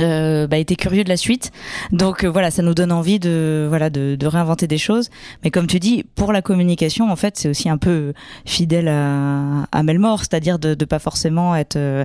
euh, 0.00 0.46
bah, 0.46 0.58
était 0.58 0.76
curieux 0.76 1.02
de 1.02 1.08
la 1.08 1.16
suite. 1.16 1.50
Donc 1.92 2.22
euh, 2.22 2.28
voilà, 2.28 2.50
ça 2.50 2.62
nous 2.62 2.74
donne 2.74 2.92
envie 2.92 3.18
de 3.18 3.66
voilà 3.68 3.88
de, 3.88 4.26
réinventer 4.26 4.66
des 4.66 4.76
choses. 4.78 5.08
Mais 5.42 5.50
comme 5.50 5.66
tu 5.66 5.80
dis, 5.80 6.04
pour 6.14 6.32
la 6.32 6.42
communication, 6.42 7.10
en 7.10 7.16
fait, 7.16 7.38
c'est 7.38 7.48
aussi 7.48 7.68
un 7.70 7.78
peu 7.78 8.12
fidèle 8.44 8.88
à, 8.88 9.64
à 9.72 9.82
Melmore, 9.82 10.20
c'est-à-dire 10.20 10.58
de, 10.58 10.74
de 10.74 10.84
pas 10.84 10.98
forcément 10.98 11.56
être 11.56 11.76
euh, 11.76 12.04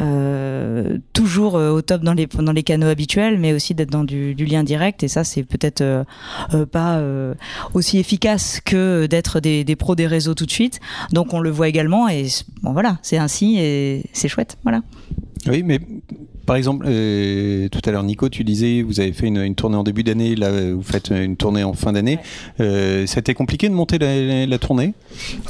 euh 0.00 0.98
toujours 1.14 1.54
au 1.54 1.82
top 1.82 2.02
dans 2.02 2.12
les 2.52 2.62
canaux 2.62 2.88
habituels, 2.88 3.38
mais 3.38 3.52
aussi 3.52 3.74
d'être 3.74 3.90
dans 3.90 4.04
du, 4.04 4.34
du, 4.34 4.44
lien 4.44 4.62
direct. 4.62 5.02
Et 5.02 5.08
ça, 5.08 5.24
c'est 5.24 5.42
peut-être 5.42 6.04
pas 6.70 7.02
aussi 7.74 7.98
efficace 7.98 8.60
que 8.64 9.06
d'être 9.06 9.40
des, 9.40 9.64
des 9.64 9.76
pros 9.76 9.94
des 9.94 10.06
réseaux 10.06 10.34
tout 10.34 10.46
de 10.46 10.50
suite. 10.50 10.80
Donc 11.12 11.32
on 11.32 11.40
le 11.40 11.50
voit 11.50 11.68
également. 11.68 12.08
Et 12.08 12.26
bon 12.62 12.72
voilà, 12.72 12.98
c'est 13.02 13.18
ainsi 13.18 13.58
et 13.58 14.04
c'est 14.12 14.28
chouette. 14.28 14.58
Voilà. 14.64 14.82
Oui, 15.48 15.62
mais 15.64 15.80
par 16.46 16.54
exemple, 16.54 16.86
euh, 16.88 17.68
tout 17.68 17.80
à 17.84 17.90
l'heure, 17.90 18.04
Nico, 18.04 18.28
tu 18.28 18.44
disais, 18.44 18.82
vous 18.82 19.00
avez 19.00 19.12
fait 19.12 19.26
une, 19.26 19.54
tournée 19.54 19.76
en 19.76 19.82
début 19.82 20.04
d'année, 20.04 20.36
là, 20.36 20.72
vous 20.72 20.82
faites 20.82 21.10
une 21.10 21.36
tournée 21.36 21.64
en 21.64 21.72
fin 21.72 21.92
d'année. 21.92 22.18
Euh, 22.60 23.06
ça 23.06 23.18
a 23.18 23.20
été 23.20 23.34
compliqué 23.34 23.68
de 23.68 23.74
monter 23.74 23.98
la, 23.98 24.58
tournée? 24.58 24.94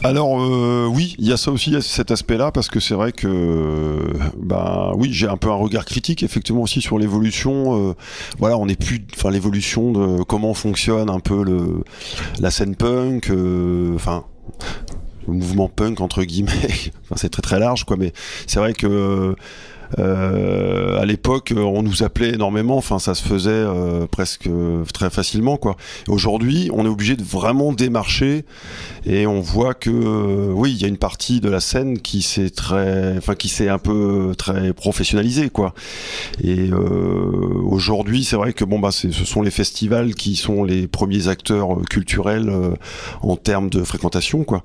Alors, 0.03 0.41
euh, 0.41 0.87
oui, 0.91 1.15
il 1.19 1.29
y 1.29 1.33
a 1.33 1.37
ça 1.37 1.51
aussi, 1.51 1.71
il 1.71 1.75
y 1.75 1.77
a 1.77 1.83
cet 1.83 2.11
aspect-là, 2.11 2.53
parce 2.53 2.69
que 2.69 2.81
c'est 2.81 2.95
vrai 2.95 3.13
que, 3.13 3.99
bah, 4.39 4.93
oui, 4.97 5.11
j'ai 5.13 5.29
un 5.29 5.37
peu 5.37 5.51
un 5.51 5.57
regard 5.57 5.85
critique, 5.85 6.23
effectivement, 6.23 6.63
aussi 6.63 6.81
sur 6.81 6.99
l'évolution. 6.99 7.95
voilà, 8.39 8.57
on 8.57 8.67
n'est 8.67 8.77
plus, 8.77 9.05
enfin, 9.15 9.31
l'évolution 9.31 9.93
de 9.93 10.23
comment 10.23 10.55
fonctionne 10.55 11.11
un 11.11 11.21
peu 11.21 11.45
le, 11.45 11.85
la 12.41 12.51
scène 12.51 12.77
punk, 12.77 13.31
enfin 13.95 14.25
le 15.27 15.35
mouvement 15.35 15.69
punk 15.69 16.01
entre 16.01 16.25
guillemets 16.25 16.53
enfin, 17.05 17.17
c'est 17.17 17.29
très 17.29 17.43
très 17.43 17.59
large 17.59 17.85
quoi 17.85 17.97
mais 17.97 18.13
c'est 18.47 18.59
vrai 18.59 18.73
que 18.73 18.87
euh, 18.87 19.35
à 19.99 21.05
l'époque, 21.05 21.53
on 21.57 21.83
nous 21.83 22.03
appelait 22.03 22.35
énormément. 22.35 22.77
Enfin, 22.77 22.99
ça 22.99 23.15
se 23.15 23.23
faisait 23.23 23.51
euh, 23.51 24.07
presque 24.07 24.49
très 24.93 25.11
facilement, 25.11 25.57
quoi. 25.57 25.77
Aujourd'hui, 26.09 26.71
on 26.73 26.85
est 26.85 26.89
obligé 26.89 27.17
de 27.17 27.23
vraiment 27.23 27.73
démarcher, 27.73 28.45
et 29.07 29.27
on 29.27 29.41
voit 29.41 29.75
que, 29.75 29.91
euh, 29.91 30.53
oui, 30.53 30.73
il 30.73 30.81
y 30.81 30.85
a 30.85 30.89
une 30.89 30.99
partie 30.99 31.41
de 31.41 31.49
la 31.49 31.61
scène 31.61 31.99
qui 31.99 32.23
s'est 32.23 32.51
très, 32.51 33.17
enfin, 33.19 33.35
qui 33.35 33.49
s'est 33.49 33.69
un 33.69 33.79
peu 33.79 34.35
très 34.37 34.73
professionnalisée, 34.73 35.51
quoi. 35.51 35.75
Et 36.43 36.71
aujourd'hui, 37.65 38.25
c'est 38.25 38.37
vrai 38.37 38.53
que 38.53 38.65
bon, 38.65 38.79
bah, 38.79 38.93
ce 38.93 39.11
sont 39.11 39.43
les 39.43 39.51
festivals 39.51 40.15
qui 40.15 40.37
sont 40.37 40.65
les 40.65 40.87
premiers 40.87 41.29
acteurs 41.29 41.81
culturels 41.89 42.53
en 43.23 43.37
termes 43.37 43.71
de 43.71 43.83
fréquentation, 43.83 44.45
quoi. 44.45 44.63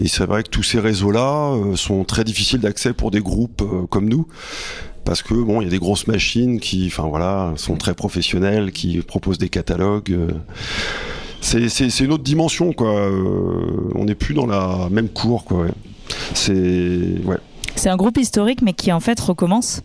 Et 0.00 0.08
c'est 0.08 0.26
vrai 0.26 0.42
que 0.42 0.50
tous 0.50 0.62
ces 0.62 0.80
réseaux-là 0.80 1.54
sont 1.76 2.04
très 2.04 2.24
difficiles 2.24 2.60
d'accès 2.60 2.92
pour 2.92 3.10
des 3.10 3.20
groupes 3.20 3.62
comme 3.90 4.08
nous 4.08 4.26
parce 5.04 5.22
que 5.22 5.34
bon, 5.34 5.60
il 5.60 5.64
y 5.64 5.66
a 5.66 5.70
des 5.70 5.78
grosses 5.78 6.06
machines 6.06 6.60
qui, 6.60 6.86
enfin 6.86 7.04
voilà, 7.08 7.52
sont 7.56 7.76
très 7.76 7.94
professionnelles, 7.94 8.72
qui 8.72 9.00
proposent 9.00 9.38
des 9.38 9.48
catalogues. 9.48 10.12
Euh. 10.12 10.28
C'est 11.40 12.00
une 12.00 12.12
autre 12.12 12.22
dimension, 12.22 12.72
quoi. 12.72 12.90
Euh, 12.90 13.90
on 13.94 14.04
n'est 14.04 14.14
plus 14.14 14.34
dans 14.34 14.46
la 14.46 14.88
même 14.90 15.08
cour, 15.08 15.44
quoi. 15.44 15.66
C'est 16.34 17.14
ouais. 17.24 17.38
C'est 17.76 17.88
un 17.88 17.96
groupe 17.96 18.18
historique, 18.18 18.62
mais 18.62 18.72
qui 18.72 18.92
en 18.92 19.00
fait 19.00 19.18
recommence 19.18 19.82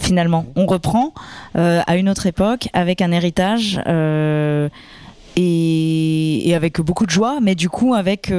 finalement. 0.00 0.46
On 0.56 0.66
reprend 0.66 1.14
euh, 1.56 1.80
à 1.86 1.96
une 1.96 2.08
autre 2.08 2.26
époque 2.26 2.68
avec 2.72 3.00
un 3.00 3.12
héritage. 3.12 3.80
Et, 5.36 6.48
et, 6.48 6.54
avec 6.54 6.80
beaucoup 6.80 7.06
de 7.06 7.10
joie, 7.10 7.38
mais 7.42 7.54
du 7.54 7.68
coup 7.68 7.94
avec 7.94 8.30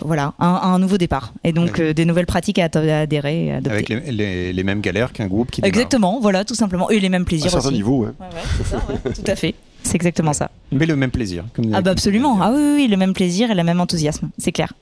voilà, 0.00 0.34
un, 0.38 0.78
nouveau 0.78 0.98
départ. 0.98 1.32
Et 1.44 1.52
donc 1.52 1.80
euh, 1.80 1.92
des 1.92 2.04
nouvelles 2.04 2.26
pratiques 2.26 2.58
à, 2.58 2.64
adhérer. 2.64 3.52
Avec 3.52 3.88
les, 3.88 4.62
mêmes 4.62 4.80
galères 4.80 5.12
qu'un 5.12 5.26
groupe 5.26 5.50
qui 5.50 5.60
Exactement, 5.64 6.20
voilà, 6.20 6.44
tout 6.44 6.54
simplement. 6.54 6.90
Et 6.90 7.00
les 7.00 7.08
mêmes 7.08 7.24
plaisirs. 7.24 7.46
À 7.46 7.60
certains 7.60 7.70
niveaux, 7.70 8.04
ouais. 8.04 8.10
c'est 8.58 8.66
ça, 8.66 8.82
tout 9.04 9.30
à 9.30 9.36
fait. 9.36 9.54
C'est 9.82 9.96
exactement 9.96 10.32
ça. 10.32 10.50
Mais 10.72 10.86
le 10.86 10.96
même 10.96 11.10
plaisir. 11.10 11.44
ah 11.72 11.82
bah 11.82 11.90
absolument. 11.90 12.38
Ah 12.40 12.52
oui, 12.54 12.74
oui, 12.76 12.88
le 12.88 12.96
même 12.96 13.12
plaisir 13.12 13.50
et 13.50 13.54
le 13.54 13.64
même 13.64 13.80
enthousiasme, 13.80 14.30
c'est 14.38 14.52
clair. 14.52 14.72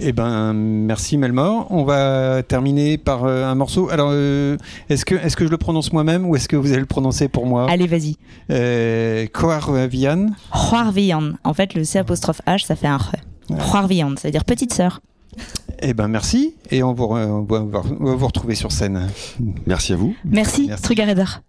Eh 0.00 0.12
ben, 0.12 0.52
merci 0.52 1.16
Melmore. 1.16 1.66
On 1.70 1.84
va 1.84 2.42
terminer 2.42 2.98
par 2.98 3.24
euh, 3.24 3.44
un 3.44 3.54
morceau. 3.54 3.88
Alors, 3.90 4.10
euh, 4.12 4.56
est-ce 4.88 5.04
que, 5.04 5.14
est 5.14 5.34
que 5.34 5.44
je 5.46 5.50
le 5.50 5.58
prononce 5.58 5.92
moi-même 5.92 6.26
ou 6.26 6.36
est-ce 6.36 6.48
que 6.48 6.56
vous 6.56 6.72
allez 6.72 6.80
le 6.80 6.86
prononcer 6.86 7.28
pour 7.28 7.46
moi? 7.46 7.70
Allez, 7.70 7.86
vas-y. 7.86 8.16
Euh, 8.50 9.26
Coarvian. 9.32 10.26
En 11.44 11.54
fait, 11.54 11.74
le 11.74 11.84
C 11.84 11.98
apostrophe 11.98 12.40
H, 12.46 12.66
ça 12.66 12.76
fait 12.76 12.88
un 12.88 12.96
R. 12.96 13.12
Roarviande, 13.50 14.18
c'est-à-dire 14.18 14.44
petite 14.44 14.72
sœur. 14.72 15.00
Eh 15.80 15.92
ben 15.92 16.08
merci 16.08 16.54
et 16.70 16.82
on, 16.82 16.94
vous, 16.94 17.08
va, 17.08 17.82
vous 17.82 18.26
retrouver 18.26 18.54
sur 18.54 18.72
scène. 18.72 19.08
Merci 19.66 19.92
à 19.92 19.96
vous. 19.96 20.14
Merci, 20.24 20.66
merci. 20.68 20.82
Trugaredar. 20.82 21.42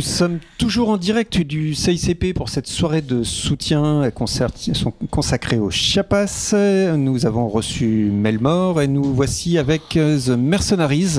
Nous 0.00 0.06
sommes 0.06 0.38
toujours 0.56 0.88
en 0.88 0.96
direct 0.96 1.42
du 1.42 1.74
CICP 1.74 2.32
pour 2.34 2.48
cette 2.48 2.66
soirée 2.66 3.02
de 3.02 3.22
soutien 3.22 4.10
consacrée 5.10 5.58
aux 5.58 5.68
Chiapas. 5.68 6.54
Nous 6.96 7.26
avons 7.26 7.48
reçu 7.48 8.10
Melmore 8.10 8.80
et 8.80 8.88
nous 8.88 9.04
voici 9.04 9.58
avec 9.58 9.82
The 9.90 10.30
Mercenaries. 10.30 11.18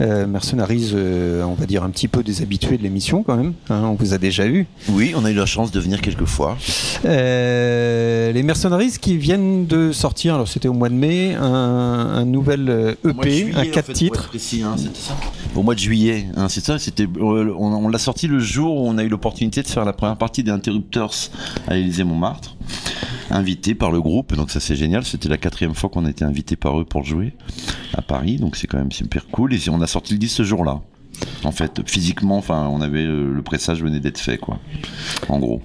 Euh, 0.00 0.28
Mercenaries, 0.28 0.92
euh, 0.94 1.42
on 1.42 1.54
va 1.54 1.66
dire 1.66 1.82
un 1.82 1.90
petit 1.90 2.06
peu 2.06 2.22
des 2.22 2.42
habitués 2.42 2.78
de 2.78 2.84
l'émission 2.84 3.24
quand 3.24 3.34
même. 3.34 3.54
Hein, 3.70 3.82
on 3.86 3.94
vous 3.94 4.14
a 4.14 4.18
déjà 4.18 4.46
eu. 4.46 4.68
Oui, 4.90 5.14
on 5.16 5.24
a 5.24 5.32
eu 5.32 5.34
la 5.34 5.46
chance 5.46 5.72
de 5.72 5.80
venir 5.80 6.00
quelques 6.00 6.26
fois. 6.26 6.56
Euh, 7.04 8.30
les 8.30 8.42
Mercenaries 8.44 8.98
qui 9.00 9.16
viennent 9.16 9.66
de 9.66 9.90
sortir, 9.90 10.34
alors 10.34 10.46
c'était 10.46 10.68
au 10.68 10.74
mois 10.74 10.90
de 10.90 10.94
mai, 10.94 11.34
un, 11.34 12.24
nouvel 12.24 12.96
EP, 13.04 13.52
un 13.56 13.66
4 13.66 13.92
titres. 13.92 14.30
Hein, 14.62 14.76
au 15.56 15.62
mois 15.64 15.74
de 15.74 15.80
juillet, 15.80 16.26
hein, 16.36 16.48
c'est 16.48 16.64
ça. 16.64 16.78
C'était, 16.78 17.08
on, 17.20 17.88
l'a 17.88 17.98
sorti 17.98 18.11
le 18.22 18.38
jour 18.38 18.76
où 18.76 18.88
on 18.88 18.98
a 18.98 19.04
eu 19.04 19.08
l'opportunité 19.08 19.62
de 19.62 19.66
faire 19.66 19.84
la 19.84 19.92
première 19.92 20.16
partie 20.16 20.42
des 20.42 20.50
Interrupters 20.50 21.30
à 21.66 21.76
Élysée 21.76 22.04
Montmartre, 22.04 22.56
invité 23.30 23.74
par 23.74 23.90
le 23.90 24.00
groupe. 24.00 24.34
Donc 24.34 24.50
ça 24.50 24.60
c'est 24.60 24.76
génial. 24.76 25.04
C'était 25.04 25.28
la 25.28 25.38
quatrième 25.38 25.74
fois 25.74 25.90
qu'on 25.90 26.04
a 26.04 26.10
été 26.10 26.24
invité 26.24 26.56
par 26.56 26.80
eux 26.80 26.84
pour 26.84 27.04
jouer 27.04 27.34
à 27.94 28.02
Paris. 28.02 28.36
Donc 28.36 28.56
c'est 28.56 28.66
quand 28.66 28.78
même 28.78 28.92
super 28.92 29.26
cool. 29.28 29.54
Et 29.54 29.60
on 29.70 29.80
a 29.80 29.86
sorti 29.86 30.14
le 30.14 30.18
disque 30.18 30.36
ce 30.36 30.44
jour-là. 30.44 30.80
En 31.44 31.52
fait, 31.52 31.88
physiquement, 31.88 32.38
enfin, 32.38 32.68
on 32.70 32.80
avait 32.80 33.04
le 33.04 33.42
pressage 33.42 33.82
venait 33.82 34.00
d'être 34.00 34.18
fait, 34.18 34.38
quoi. 34.38 34.58
En 35.28 35.38
gros. 35.38 35.62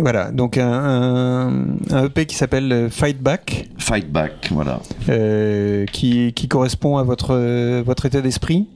Voilà, 0.00 0.32
donc 0.32 0.58
un, 0.58 1.76
un, 1.90 2.04
EP 2.04 2.26
qui 2.26 2.34
s'appelle 2.34 2.88
Fight 2.90 3.22
Back. 3.22 3.70
Fight 3.78 4.10
Back, 4.10 4.48
voilà. 4.50 4.80
Euh, 5.08 5.86
qui, 5.86 6.32
qui, 6.32 6.48
correspond 6.48 6.98
à 6.98 7.04
votre, 7.04 7.80
votre 7.82 8.06
état 8.06 8.20
d'esprit 8.20 8.66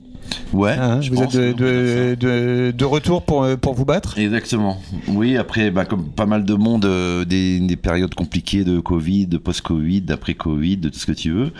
Ouais. 0.53 0.71
Hein, 0.71 0.99
vous 1.11 1.21
êtes 1.21 1.35
de, 1.35 2.15
de, 2.15 2.71
de, 2.71 2.85
retour 2.85 3.23
pour, 3.23 3.45
pour 3.57 3.73
vous 3.73 3.85
battre? 3.85 4.17
Exactement. 4.17 4.81
Oui, 5.07 5.37
après, 5.37 5.71
bah, 5.71 5.85
comme 5.85 6.09
pas 6.09 6.25
mal 6.25 6.43
de 6.43 6.53
monde, 6.53 6.85
euh, 6.85 7.25
des, 7.25 7.59
des, 7.59 7.75
périodes 7.75 8.13
compliquées 8.15 8.63
de 8.63 8.79
Covid, 8.79 9.27
de 9.27 9.37
post-Covid, 9.37 10.01
d'après-Covid, 10.01 10.77
de 10.77 10.89
tout 10.89 10.99
ce 10.99 11.05
que 11.05 11.11
tu 11.11 11.31
veux. 11.31 11.51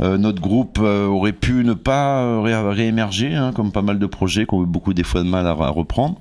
Euh, 0.00 0.18
notre 0.18 0.40
groupe 0.40 0.78
euh, 0.82 1.06
aurait 1.06 1.32
pu 1.32 1.64
ne 1.64 1.74
pas 1.74 2.42
réémerger, 2.42 3.34
hein, 3.34 3.52
comme 3.54 3.72
pas 3.72 3.82
mal 3.82 3.98
de 3.98 4.06
projets 4.06 4.46
qui 4.46 4.54
ont 4.54 4.62
eu 4.62 4.66
beaucoup 4.66 4.94
des 4.94 5.04
fois 5.04 5.22
de 5.22 5.28
mal 5.28 5.46
à, 5.46 5.52
reprendre. 5.52 6.20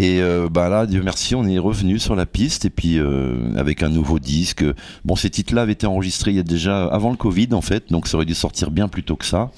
Et 0.00 0.20
bah 0.50 0.68
là, 0.68 0.86
Dieu 0.86 1.02
merci, 1.02 1.34
on 1.34 1.44
est 1.44 1.58
revenu 1.58 1.98
sur 1.98 2.16
la 2.16 2.26
piste 2.26 2.64
et 2.64 2.70
puis 2.70 2.98
avec 3.56 3.82
un 3.82 3.88
nouveau 3.88 4.18
disque. 4.18 4.64
Bon, 5.04 5.16
ces 5.16 5.30
titres-là 5.30 5.62
avaient 5.62 5.72
été 5.72 5.86
enregistrés 5.86 6.32
il 6.32 6.36
y 6.36 6.40
a 6.40 6.44
déjà 6.44 6.86
avant 6.86 7.10
le 7.10 7.16
Covid 7.16 7.48
en 7.52 7.60
fait, 7.60 7.90
donc 7.90 8.08
ça 8.08 8.16
aurait 8.16 8.26
dû 8.26 8.34
sortir 8.34 8.70
bien 8.70 8.88
plus 8.88 9.02
tôt 9.02 9.16
que 9.16 9.24
ça. 9.24 9.50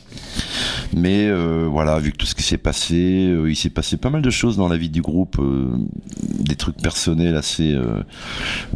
Mais 0.95 1.27
euh, 1.27 1.69
voilà, 1.71 1.99
vu 1.99 2.13
que 2.13 2.17
tout 2.17 2.27
ce 2.27 2.35
qui 2.35 2.43
s'est 2.43 2.59
passé, 2.59 3.27
euh, 3.29 3.51
il 3.51 3.57
s'est 3.57 3.71
passé 3.71 3.97
pas 3.97 4.11
mal 4.11 4.23
de 4.23 4.31
choses 4.31 4.57
dans 4.57 4.69
la 4.69 4.77
vie 4.77 4.89
du 4.89 5.03
groupe, 5.03 5.39
euh, 5.39 5.77
des 6.23 6.57
trucs 6.57 6.77
personnels 6.77 7.37
assez 7.37 7.77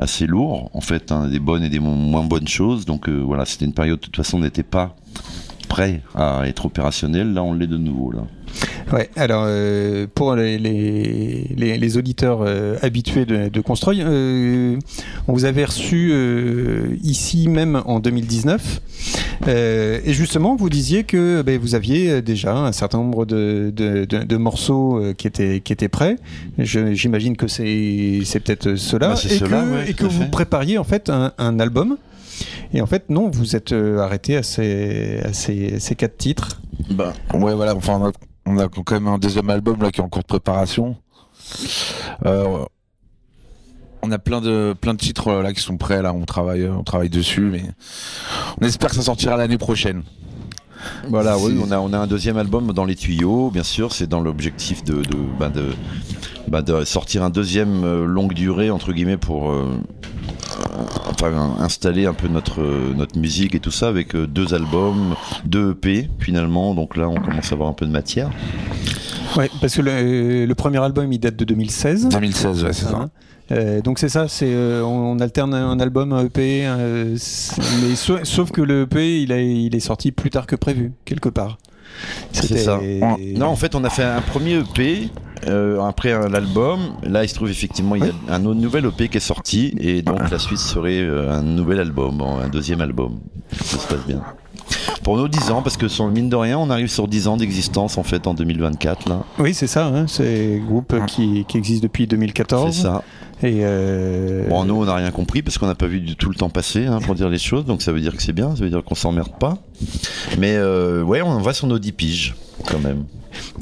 assez 0.01 0.27
lourds 0.27 0.71
en 0.75 0.81
fait, 0.81 1.13
hein, 1.13 1.29
des 1.29 1.39
bonnes 1.39 1.63
et 1.63 1.69
des 1.69 1.79
moins 1.79 2.25
bonnes 2.25 2.49
choses. 2.49 2.85
Donc 2.85 3.09
voilà, 3.09 3.45
c'était 3.45 3.65
une 3.65 3.75
période 3.75 3.99
de 3.99 4.05
toute 4.05 4.17
façon 4.17 4.39
on 4.39 4.41
n'était 4.41 4.63
pas 4.63 4.97
prêt 5.69 6.03
à 6.15 6.43
être 6.47 6.67
opérationnel. 6.67 7.33
Là, 7.33 7.43
on 7.43 7.55
l'est 7.55 7.67
de 7.67 7.77
nouveau 7.77 8.13
là. 8.13 8.23
Ouais, 8.93 9.09
alors 9.15 9.45
euh, 9.47 10.07
pour 10.13 10.35
les, 10.35 10.59
les, 10.59 11.79
les, 11.79 11.97
auditeurs 11.97 12.41
euh, 12.43 12.77
habitués 12.83 13.25
de, 13.25 13.49
de 13.49 13.61
Construy, 13.61 14.01
euh, 14.03 14.77
on 15.29 15.33
vous 15.33 15.45
avait 15.45 15.65
reçu 15.65 16.13
ici 17.03 17.49
même 17.49 17.83
en 17.87 18.01
2019 18.01 18.81
et 19.47 20.13
justement 20.13 20.57
vous 20.57 20.69
disiez 20.69 21.05
que 21.05 21.43
ben, 21.43 21.59
vous 21.59 21.75
aviez 21.75 22.21
déjà 22.21 22.57
un 22.57 22.73
certain 22.73 22.99
nombre 22.99 23.27
de, 23.27 23.73
de, 23.75 24.05
de 24.05 24.37
morceaux 24.37 25.01
qui, 25.17 25.27
étaient, 25.27 25.61
qui 25.61 25.73
étaient 25.73 25.89
prêts. 25.89 26.17
J'imagine 26.59 27.37
que 27.37 27.47
c'est 27.47 28.41
peut-être 28.41 28.75
cela 28.75 29.15
bah, 29.15 29.21
et, 29.25 29.39
que, 29.39 29.91
et 29.91 29.95
que 29.95 30.05
vous 30.05 30.29
prépariez 30.29 30.79
en 30.79 30.85
fait 30.85 31.11
un, 31.11 31.33
un 31.39 31.61
album. 31.61 31.97
Et 32.73 32.81
en 32.81 32.87
fait, 32.87 33.11
non, 33.11 33.29
vous 33.31 33.57
êtes 33.57 33.73
arrêté 33.73 34.37
à 34.37 34.43
ces, 34.43 35.21
à 35.25 35.33
ces, 35.33 35.79
ces 35.79 35.95
quatre 35.95 36.17
titres. 36.17 36.61
Bah, 36.91 37.13
ouais, 37.35 37.55
voilà. 37.55 37.75
Enfin, 37.75 38.13
on 38.51 38.59
a 38.59 38.69
quand 38.69 38.93
même 38.93 39.07
un 39.07 39.19
deuxième 39.19 39.51
album 39.51 39.83
là 39.83 39.91
qui 39.91 40.01
est 40.01 40.05
en 40.05 40.09
cours 40.09 40.23
de 40.23 40.27
préparation. 40.27 40.97
Euh, 42.27 42.65
on 44.03 44.11
a 44.11 44.19
plein 44.19 44.41
de 44.41 44.75
plein 44.81 44.95
de 44.95 44.99
titres 44.99 45.29
euh, 45.29 45.43
là 45.43 45.53
qui 45.53 45.61
sont 45.61 45.77
prêts 45.77 46.03
là, 46.03 46.13
on 46.13 46.25
travaille 46.25 46.69
on 46.69 46.83
travaille 46.83 47.11
dessus, 47.11 47.43
mais 47.43 47.63
on 48.61 48.67
espère 48.67 48.91
que 48.91 48.97
ça 48.97 49.03
sortira 49.03 49.37
l'année 49.37 49.59
prochaine. 49.59 50.03
Voilà, 51.09 51.37
oui, 51.37 51.61
on 51.63 51.71
a, 51.73 51.79
on 51.79 51.93
a 51.93 51.99
un 51.99 52.07
deuxième 52.07 52.39
album 52.39 52.73
dans 52.73 52.87
les 52.87 52.97
tuyaux, 52.97 53.51
bien 53.51 53.63
sûr, 53.63 53.93
c'est 53.93 54.07
dans 54.07 54.23
l'objectif 54.23 54.83
de, 54.83 55.03
de, 55.03 55.17
bah, 55.39 55.53
bah, 56.49 56.63
de, 56.63 56.85
sortir 56.85 57.23
un 57.23 57.29
deuxième 57.29 57.85
euh, 57.85 58.07
longue 58.07 58.33
durée, 58.33 58.71
entre 58.71 58.95
guillemets, 58.95 59.19
pour 59.19 59.55
enfin, 61.11 61.57
installer 61.61 62.07
un 62.07 62.15
peu 62.15 62.29
notre, 62.29 62.63
notre 62.95 63.19
musique 63.19 63.55
et 63.55 63.61
tout 63.61 63.71
ça 63.71 63.89
avec 63.89 64.15
euh, 64.15 64.27
deux 64.27 64.55
albums, 64.55 65.15
deux 65.45 65.73
EP 65.73 66.09
finalement. 66.19 66.75
Donc 66.75 66.97
là, 66.97 67.09
on 67.09 67.15
commence 67.15 67.51
à 67.51 67.55
avoir 67.55 67.69
un 67.69 67.73
peu 67.73 67.87
de 67.87 67.93
matière. 67.93 68.31
Ouais, 69.37 69.51
parce 69.61 69.77
que 69.77 69.83
le, 69.83 70.55
premier 70.55 70.83
album 70.83 71.13
il 71.13 71.19
date 71.19 71.37
de 71.37 71.45
2016. 71.45 72.09
2016, 72.09 72.65
ouais, 72.65 72.73
c'est 72.73 72.87
ça. 72.87 73.09
Euh, 73.53 73.81
donc 73.81 73.99
c'est 73.99 74.09
ça, 74.09 74.29
c'est 74.29 74.53
euh, 74.53 74.83
on, 74.85 75.19
alterne 75.19 75.55
un 75.55 75.81
album, 75.81 76.13
un 76.13 76.25
EP, 76.25 76.69
mais 76.69 77.97
sauf 77.97 78.53
que 78.53 78.61
le 78.61 78.83
EP 78.83 79.23
il, 79.23 79.33
a, 79.33 79.41
il 79.41 79.75
est 79.75 79.81
sorti 79.81 80.13
plus 80.13 80.31
tard 80.31 80.47
que 80.47 80.55
prévu 80.55 80.93
quelque 81.05 81.29
part. 81.29 81.59
C'est 82.33 82.59
ça. 82.59 82.79
Non, 83.37 83.47
en 83.47 83.57
fait, 83.57 83.75
on 83.75 83.85
a 83.85 83.91
fait 83.91 84.05
un 84.05 84.21
premier 84.21 84.61
EP. 84.61 85.09
Euh, 85.47 85.81
après 85.81 86.11
l'album, 86.29 86.81
là 87.03 87.25
il 87.25 87.29
se 87.29 87.35
trouve 87.35 87.51
effectivement 87.51 87.97
il 87.97 88.05
y 88.05 88.09
a 88.09 88.35
un 88.35 88.45
autre 88.45 88.61
nouvel 88.61 88.87
EP 88.87 89.09
qui 89.09 89.17
est 89.17 89.21
sorti 89.21 89.75
et 89.79 90.03
donc 90.03 90.31
la 90.31 90.39
suite 90.39 90.59
serait 90.59 91.01
euh, 91.01 91.33
un 91.33 91.43
nouvel 91.43 91.81
album, 91.81 92.21
un 92.21 92.49
deuxième 92.49 92.81
album. 92.81 93.21
Ça 93.53 93.79
se 93.79 93.87
passe 93.87 94.07
bien. 94.07 94.23
Pour 95.03 95.17
nos 95.17 95.29
10 95.29 95.51
ans, 95.51 95.63
parce 95.63 95.77
que 95.77 95.89
sur 95.89 96.07
mine 96.09 96.29
de 96.29 96.37
rien, 96.37 96.59
on 96.59 96.71
arrive 96.71 96.89
sur 96.89 97.09
10 97.09 97.29
ans 97.29 97.37
d'existence 97.37 97.97
en 97.97 98.03
fait 98.03 98.27
en 98.27 98.35
2024 98.35 99.09
là. 99.09 99.23
Oui, 99.39 99.55
c'est 99.55 99.67
ça, 99.67 99.87
hein, 99.87 100.07
c'est 100.07 100.57
un 100.57 100.65
groupe 100.65 100.95
qui, 101.07 101.45
qui, 101.49 101.59
existe 101.59 101.83
depuis 101.83 102.07
2014. 102.07 102.75
C'est 102.75 102.83
ça. 102.83 103.03
Et 103.43 103.61
euh... 103.63 104.47
Bon, 104.49 104.65
nous, 104.65 104.75
on 104.75 104.85
n'a 104.85 104.95
rien 104.95 105.11
compris 105.11 105.43
parce 105.43 105.57
qu'on 105.57 105.67
n'a 105.67 105.75
pas 105.75 105.87
vu 105.87 106.01
du 106.01 106.15
tout 106.15 106.29
le 106.29 106.35
temps 106.35 106.51
passer 106.51 106.87
hein, 106.87 106.99
pour 107.01 107.15
dire 107.15 107.31
les 107.31 107.39
choses, 107.39 107.65
donc 107.65 107.81
ça 107.81 107.91
veut 107.91 108.01
dire 108.01 108.15
que 108.15 108.23
c'est 108.23 108.35
bien, 108.35 108.55
ça 108.55 108.63
veut 108.63 108.71
dire 108.71 108.85
qu'on 108.85 108.95
s'emmerde 108.95 109.33
pas. 109.39 109.57
Mais 110.39 110.55
euh, 110.57 111.03
ouais, 111.03 111.23
on 111.23 111.39
va 111.39 111.55
sur 111.55 111.67
nos 111.67 111.79
10 111.79 111.93
piges 111.93 112.35
quand 112.67 112.79
même. 112.79 113.05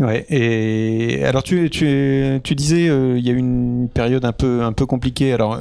Ouais, 0.00 0.24
et 0.28 1.24
alors 1.24 1.42
tu, 1.42 1.68
tu, 1.70 2.40
tu 2.44 2.54
disais 2.54 2.88
euh, 2.88 3.18
il 3.18 3.26
y 3.26 3.30
a 3.30 3.32
eu 3.32 3.38
une 3.38 3.88
période 3.92 4.24
un 4.24 4.32
peu, 4.32 4.62
un 4.62 4.72
peu 4.72 4.86
compliquée 4.86 5.32
alors, 5.32 5.60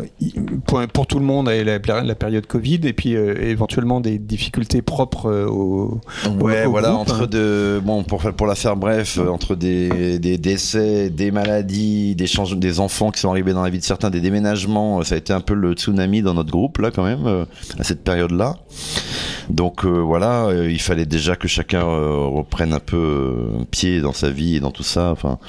pour, 0.65 0.85
pour 0.87 1.07
tout 1.07 1.19
le 1.19 1.25
monde, 1.25 1.49
la, 1.49 1.79
la 2.03 2.15
période 2.15 2.45
Covid 2.45 2.81
et 2.83 2.93
puis 2.93 3.15
euh, 3.15 3.35
éventuellement 3.41 3.99
des 3.99 4.19
difficultés 4.19 4.81
propres 4.81 5.27
euh, 5.27 5.47
au. 5.47 5.99
Ouais, 6.39 6.65
voilà, 6.65 6.93
entre 6.95 7.23
hein. 7.23 7.27
de. 7.29 7.81
Bon, 7.83 8.03
pour, 8.03 8.21
pour 8.33 8.47
la 8.47 8.55
faire 8.55 8.75
bref, 8.75 9.17
entre 9.17 9.55
des, 9.55 10.19
des 10.19 10.37
décès, 10.37 11.09
des 11.09 11.31
maladies, 11.31 12.15
des, 12.15 12.27
changements, 12.27 12.59
des 12.59 12.79
enfants 12.79 13.11
qui 13.11 13.19
sont 13.19 13.29
arrivés 13.29 13.53
dans 13.53 13.63
la 13.63 13.69
vie 13.69 13.79
de 13.79 13.83
certains, 13.83 14.09
des 14.09 14.21
déménagements, 14.21 15.03
ça 15.03 15.15
a 15.15 15.17
été 15.17 15.33
un 15.33 15.41
peu 15.41 15.53
le 15.53 15.73
tsunami 15.73 16.21
dans 16.21 16.33
notre 16.33 16.51
groupe 16.51 16.77
là 16.77 16.91
quand 16.91 17.03
même, 17.03 17.45
à 17.79 17.83
cette 17.83 18.03
période-là. 18.03 18.57
Donc 19.49 19.85
voilà, 19.85 20.49
il 20.67 20.81
fallait 20.81 21.05
déjà 21.05 21.35
que 21.35 21.47
chacun 21.47 21.83
reprenne 21.83 22.73
un 22.73 22.79
peu 22.79 23.47
pied 23.71 23.96
dans 24.01 24.13
sa 24.13 24.29
vie 24.29 24.55
et 24.55 24.59
dans 24.59 24.71
tout 24.71 24.83
ça, 24.83 25.11
enfin, 25.11 25.39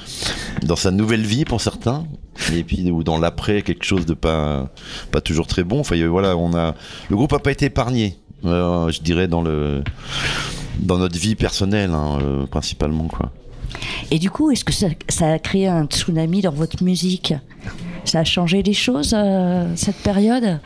dans 0.63 0.75
sa 0.75 0.91
nouvelle 0.91 1.25
vie 1.25 1.45
pour 1.45 1.61
certains, 1.61 2.05
et 2.53 2.63
puis 2.63 2.89
ou 2.91 3.03
dans 3.03 3.17
l'après 3.17 3.61
quelque 3.61 3.83
chose 3.83 4.05
de 4.05 4.13
pas 4.13 4.69
pas 5.11 5.21
toujours 5.21 5.47
très 5.47 5.63
bon. 5.63 5.79
Enfin 5.79 5.95
voilà, 6.07 6.37
on 6.37 6.53
a 6.55 6.75
le 7.09 7.15
groupe 7.15 7.33
a 7.33 7.39
pas 7.39 7.51
été 7.51 7.65
épargné, 7.65 8.17
euh, 8.45 8.89
je 8.91 9.01
dirais 9.01 9.27
dans 9.27 9.41
le 9.41 9.83
dans 10.79 10.97
notre 10.97 11.17
vie 11.17 11.35
personnelle 11.35 11.91
hein, 11.91 12.19
euh, 12.21 12.45
principalement 12.45 13.07
quoi. 13.07 13.31
Et 14.11 14.19
du 14.19 14.29
coup, 14.29 14.51
est-ce 14.51 14.65
que 14.65 14.73
ça, 14.73 14.87
a 15.31 15.39
créé 15.39 15.67
un 15.67 15.85
tsunami 15.85 16.41
dans 16.41 16.51
votre 16.51 16.83
musique? 16.83 17.33
Ça 18.03 18.19
a 18.19 18.23
changé 18.23 18.63
les 18.63 18.73
choses 18.73 19.13
euh, 19.15 19.71
cette 19.75 19.97
période? 19.97 20.59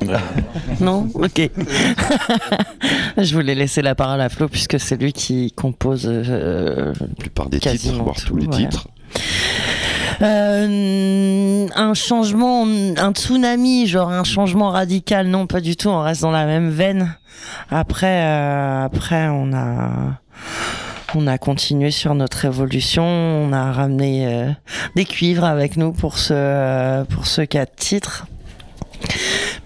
non 0.80 1.08
Ok. 1.14 1.40
je 3.18 3.34
voulais 3.34 3.54
laisser 3.54 3.82
la 3.82 3.94
parole 3.94 4.20
à 4.20 4.28
Flo 4.28 4.48
puisque 4.48 4.78
c'est 4.78 5.00
lui 5.00 5.12
qui 5.12 5.52
compose 5.52 6.06
euh, 6.06 6.92
la 7.00 7.06
plupart 7.18 7.48
des 7.48 7.60
titres, 7.60 8.02
voire 8.02 8.16
tous 8.16 8.36
les 8.36 8.48
titres. 8.48 8.88
Euh, 10.20 11.66
un 11.74 11.94
changement, 11.94 12.66
un 12.66 13.12
tsunami, 13.12 13.86
genre 13.86 14.10
un 14.10 14.24
changement 14.24 14.70
radical, 14.70 15.28
non, 15.28 15.46
pas 15.46 15.60
du 15.60 15.76
tout. 15.76 15.88
On 15.88 16.00
reste 16.00 16.22
dans 16.22 16.30
la 16.30 16.46
même 16.46 16.70
veine. 16.70 17.16
Après, 17.70 18.24
euh, 18.24 18.84
après, 18.84 19.28
on 19.28 19.52
a, 19.52 20.18
on 21.14 21.26
a 21.26 21.38
continué 21.38 21.90
sur 21.90 22.14
notre 22.14 22.44
évolution. 22.44 23.04
On 23.04 23.52
a 23.52 23.72
ramené 23.72 24.54
des 24.96 25.04
cuivres 25.04 25.44
avec 25.44 25.76
nous 25.76 25.92
pour 25.92 26.18
ce, 26.18 27.04
pour 27.04 27.26
ce 27.26 27.42
quatre 27.42 27.76
titres. 27.76 28.26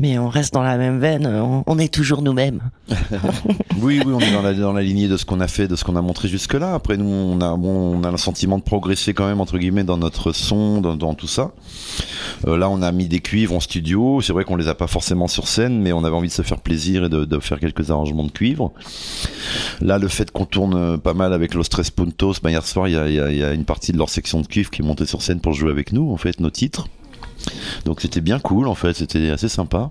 Mais 0.00 0.18
on 0.18 0.28
reste 0.28 0.52
dans 0.52 0.62
la 0.62 0.76
même 0.76 0.98
veine. 0.98 1.26
On, 1.66 1.78
est 1.78 1.92
toujours 1.92 2.22
nous-mêmes. 2.22 2.60
Oui, 3.80 4.00
oui, 4.04 4.12
on 4.14 4.20
est 4.20 4.60
dans 4.60 4.72
la, 4.72 4.82
lignée 4.82 5.08
de 5.08 5.16
ce 5.16 5.24
qu'on 5.24 5.40
a 5.40 5.48
fait, 5.48 5.66
de 5.66 5.74
ce 5.74 5.82
qu'on 5.82 5.96
a 5.96 6.02
montré 6.02 6.28
jusque-là. 6.28 6.74
Après, 6.74 6.96
nous, 6.96 7.04
on 7.04 7.40
a, 7.40 8.10
le 8.10 8.16
sentiment 8.16 8.58
de 8.58 8.62
progresser 8.62 9.12
quand 9.12 9.26
même, 9.26 9.40
entre 9.40 9.58
guillemets, 9.58 9.82
dans 9.82 9.96
notre 9.96 10.30
son, 10.30 10.80
dans, 10.80 11.14
tout 11.14 11.26
ça. 11.26 11.50
Euh, 12.46 12.56
là, 12.56 12.70
on 12.70 12.80
a 12.82 12.92
mis 12.92 13.08
des 13.08 13.18
cuivres 13.18 13.54
en 13.54 13.60
studio. 13.60 14.20
C'est 14.20 14.32
vrai 14.32 14.44
qu'on 14.44 14.54
les 14.54 14.68
a 14.68 14.76
pas 14.76 14.86
forcément 14.86 15.26
sur 15.26 15.48
scène, 15.48 15.80
mais 15.80 15.92
on 15.92 16.04
avait 16.04 16.14
envie 16.14 16.28
de 16.28 16.32
se 16.32 16.42
faire 16.42 16.60
plaisir 16.60 17.04
et 17.04 17.08
de, 17.08 17.38
faire 17.40 17.58
quelques 17.58 17.90
arrangements 17.90 18.24
de 18.24 18.30
cuivre. 18.30 18.72
Là, 19.80 19.98
le 19.98 20.06
fait 20.06 20.30
qu'on 20.30 20.46
tourne 20.46 20.74
euh, 20.76 20.96
pas 20.96 21.14
mal 21.14 21.32
avec 21.32 21.54
Los 21.54 21.64
Tres 21.64 21.90
Puntos, 21.90 22.34
ben, 22.42 22.50
hier 22.50 22.64
soir, 22.64 22.86
il 22.86 22.94
y 22.94 23.42
a 23.42 23.52
une 23.52 23.64
partie 23.64 23.90
de 23.90 23.98
leur 23.98 24.10
section 24.10 24.40
de 24.40 24.46
cuivre 24.46 24.70
qui 24.70 24.82
est 24.82 24.84
montée 24.84 25.06
sur 25.06 25.22
scène 25.22 25.40
pour 25.40 25.54
jouer 25.54 25.70
avec 25.70 25.92
nous, 25.92 26.12
en 26.12 26.16
fait, 26.16 26.38
nos 26.38 26.50
titres. 26.50 26.86
Donc 27.84 28.00
c'était 28.00 28.20
bien 28.20 28.38
cool 28.38 28.68
en 28.68 28.74
fait, 28.74 28.94
c'était 28.94 29.30
assez 29.30 29.48
sympa. 29.48 29.90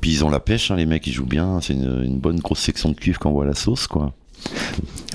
Puis 0.00 0.10
ils 0.10 0.24
ont 0.24 0.30
la 0.30 0.40
pêche, 0.40 0.70
hein, 0.70 0.76
les 0.76 0.86
mecs 0.86 1.06
ils 1.06 1.12
jouent 1.12 1.26
bien, 1.26 1.60
c'est 1.60 1.74
une, 1.74 2.02
une 2.04 2.18
bonne 2.18 2.38
grosse 2.40 2.60
section 2.60 2.90
de 2.90 2.94
cuivre 2.94 3.18
qu'on 3.18 3.30
voit 3.32 3.44
à 3.44 3.48
la 3.48 3.54
sauce 3.54 3.86
quoi. 3.86 4.12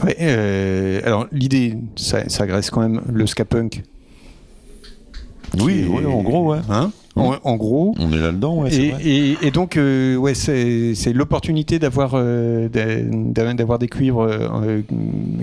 Ouais, 0.03 0.17
euh, 0.19 1.01
alors 1.05 1.27
l'idée, 1.31 1.77
ça, 1.95 2.27
ça 2.27 2.43
agresse 2.43 2.69
quand 2.69 2.81
même 2.81 3.01
le 3.11 3.27
ska 3.27 3.45
punk. 3.45 3.83
Oui, 5.59 5.85
en 6.05 6.21
gros 6.23 6.51
ouais. 6.51 6.61
Hein 6.69 6.91
en, 7.15 7.35
en 7.43 7.55
gros. 7.57 7.93
On 7.99 8.11
est 8.13 8.19
là-dedans, 8.19 8.61
ouais, 8.63 8.73
et, 8.73 8.91
vrai. 8.91 9.03
et- 9.05 9.37
et 9.43 9.51
donc, 9.51 9.77
euh, 9.77 10.15
ouais, 10.15 10.33
c'est 10.33 11.13
l'opportunité 11.13 11.77
d'avoir 11.79 12.11
euh, 12.15 12.69
d'a- 12.69 13.53
d'avoir 13.53 13.79
des 13.79 13.87
cuivres 13.87 14.21
euh, 14.21 14.81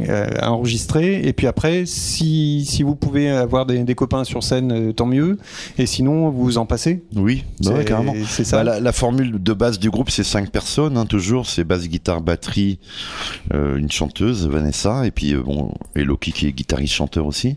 euh, 0.09 0.27
à 0.41 0.51
enregistrer. 0.53 1.21
Et 1.27 1.33
puis 1.33 1.47
après, 1.47 1.85
si, 1.87 2.64
si 2.66 2.83
vous 2.83 2.95
pouvez 2.95 3.29
avoir 3.31 3.66
des, 3.66 3.85
des 3.85 3.95
copains 3.95 4.25
sur 4.25 4.43
scène, 4.43 4.93
tant 4.95 5.07
mieux. 5.07 5.39
Et 5.79 5.87
sinon, 5.87 6.31
vous 6.31 6.59
en 6.59 6.66
passez. 6.66 7.03
Oui, 7.16 7.45
bah 7.62 7.73
ouais, 7.73 7.85
carrément. 7.85 8.14
c'est 8.27 8.45
ça. 8.45 8.59
Bah, 8.59 8.64
la, 8.64 8.81
la 8.81 8.93
formule 8.93 9.43
de 9.43 9.53
base 9.53 9.79
du 9.79 9.91
groupe, 9.91 10.11
c'est 10.11 10.25
cinq 10.25 10.51
personnes, 10.51 10.97
hein, 10.97 11.07
toujours. 11.07 11.47
C'est 11.47 11.64
basse, 11.64 11.89
guitare, 11.89 12.21
batterie, 12.21 12.79
une 13.53 13.91
chanteuse, 13.91 14.47
Vanessa, 14.49 15.07
et 15.07 15.11
puis 15.11 15.35
bon, 15.35 15.73
et 15.97 16.05
Loki 16.05 16.33
qui 16.33 16.47
est 16.47 16.53
guitariste 16.53 16.95
chanteur 16.95 17.27
aussi. 17.27 17.57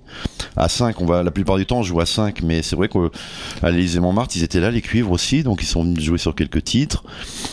À 0.55 0.67
5, 0.69 0.99
on 1.01 1.05
va 1.05 1.23
la 1.23 1.31
plupart 1.31 1.57
du 1.57 1.65
temps 1.65 1.79
on 1.79 1.83
joue 1.83 1.99
à 2.01 2.05
5, 2.05 2.41
mais 2.43 2.61
c'est 2.61 2.75
vrai 2.75 2.89
qu'à 2.89 3.69
l'Élysée 3.71 3.99
Montmartre, 4.01 4.35
ils 4.35 4.43
étaient 4.43 4.59
là, 4.59 4.71
les 4.71 4.81
cuivres 4.81 5.11
aussi, 5.11 5.43
donc 5.43 5.61
ils 5.61 5.67
sont 5.67 5.83
venus 5.83 6.03
jouer 6.03 6.17
sur 6.17 6.35
quelques 6.35 6.63
titres. 6.63 7.03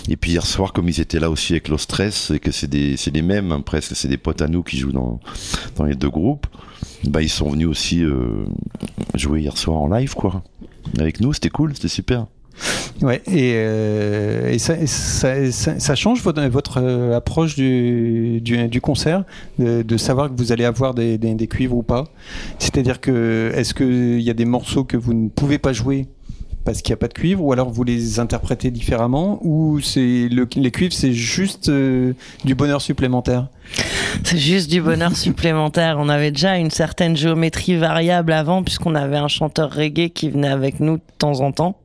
Et 0.09 0.17
puis 0.17 0.33
hier 0.33 0.45
soir, 0.47 0.73
comme 0.73 0.89
ils 0.89 1.01
étaient 1.01 1.21
là 1.21 1.31
aussi 1.31 1.53
avec 1.53 1.69
Los 1.69 1.79
Stress, 1.79 2.31
et 2.31 2.41
que 2.41 2.51
c'est 2.51 2.69
des, 2.69 2.97
c'est 2.97 3.15
les 3.15 3.23
mêmes, 3.23 3.53
hein, 3.53 3.61
presque, 3.61 3.95
c'est 3.95 4.09
des 4.09 4.19
potes 4.19 4.43
à 4.43 4.49
nous 4.49 4.63
qui 4.63 4.79
jouent 4.79 4.93
dans, 4.93 5.21
dans 5.77 5.85
les 5.85 5.95
deux 5.95 6.11
groupes, 6.11 6.47
bah 7.05 7.23
ils 7.23 7.29
sont 7.29 7.51
venus 7.51 7.69
aussi 7.69 8.03
euh, 8.03 8.45
jouer 9.15 9.43
hier 9.43 9.57
soir 9.57 9.79
en 9.79 9.89
live, 9.89 10.15
quoi. 10.15 10.43
Avec 10.99 11.21
nous, 11.21 11.33
c'était 11.33 11.51
cool, 11.51 11.75
c'était 11.75 11.89
super. 11.89 12.27
Ouais, 13.03 13.23
et, 13.29 13.53
euh, 13.55 14.59
ça, 14.59 14.75
ça, 15.53 15.95
change 15.95 16.23
votre, 16.23 16.79
euh, 16.79 17.17
approche 17.17 17.55
du, 17.55 18.41
du, 18.41 18.81
concert, 18.81 19.25
de, 19.59 19.83
de 19.83 19.97
savoir 19.97 20.29
que 20.29 20.35
vous 20.37 20.51
allez 20.51 20.65
avoir 20.65 20.95
des, 20.95 21.17
des, 21.19 21.35
des 21.35 21.47
cuivres 21.47 21.77
ou 21.77 21.85
pas? 21.85 22.05
C'est-à-dire 22.59 23.01
que 23.01 23.53
est-ce 23.55 23.75
qu'il 23.75 24.21
y 24.21 24.31
a 24.31 24.35
des 24.35 24.45
morceaux 24.45 24.83
que 24.83 24.97
vous 24.97 25.15
ne 25.15 25.29
pouvez 25.29 25.59
pas 25.59 25.73
jouer 25.73 26.09
parce 26.69 26.83
qu'il 26.83 26.93
n'y 26.93 26.99
a 26.99 26.99
pas 26.99 27.09
de 27.09 27.15
cuivre, 27.15 27.43
ou 27.43 27.51
alors 27.55 27.71
vous 27.71 27.83
les 27.83 28.21
interprétez 28.21 28.71
différemment, 28.71 29.39
ou 29.43 29.81
c'est 29.81 30.29
le, 30.29 30.47
les 30.55 30.71
cuivres 30.71 30.93
c'est 30.93 31.15
juste 31.15 31.71
euh, 31.71 32.13
du 32.45 32.55
bonheur 32.55 32.83
supplémentaire? 32.83 33.49
C'est 34.25 34.39
juste 34.39 34.71
du 34.71 34.81
bonheur 34.83 35.17
supplémentaire. 35.17 35.97
On 35.99 36.09
avait 36.09 36.31
déjà 36.31 36.57
une 36.57 36.71
certaine 36.71 37.17
géométrie 37.17 37.77
variable 37.77 38.33
avant, 38.33 38.63
puisqu'on 38.63 38.95
avait 38.95 39.17
un 39.17 39.29
chanteur 39.29 39.71
reggae 39.73 40.11
qui 40.13 40.31
venait 40.31 40.49
avec 40.49 40.81
nous 40.81 40.97
de 40.97 41.03
temps 41.19 41.41
en 41.41 41.53
temps. 41.53 41.79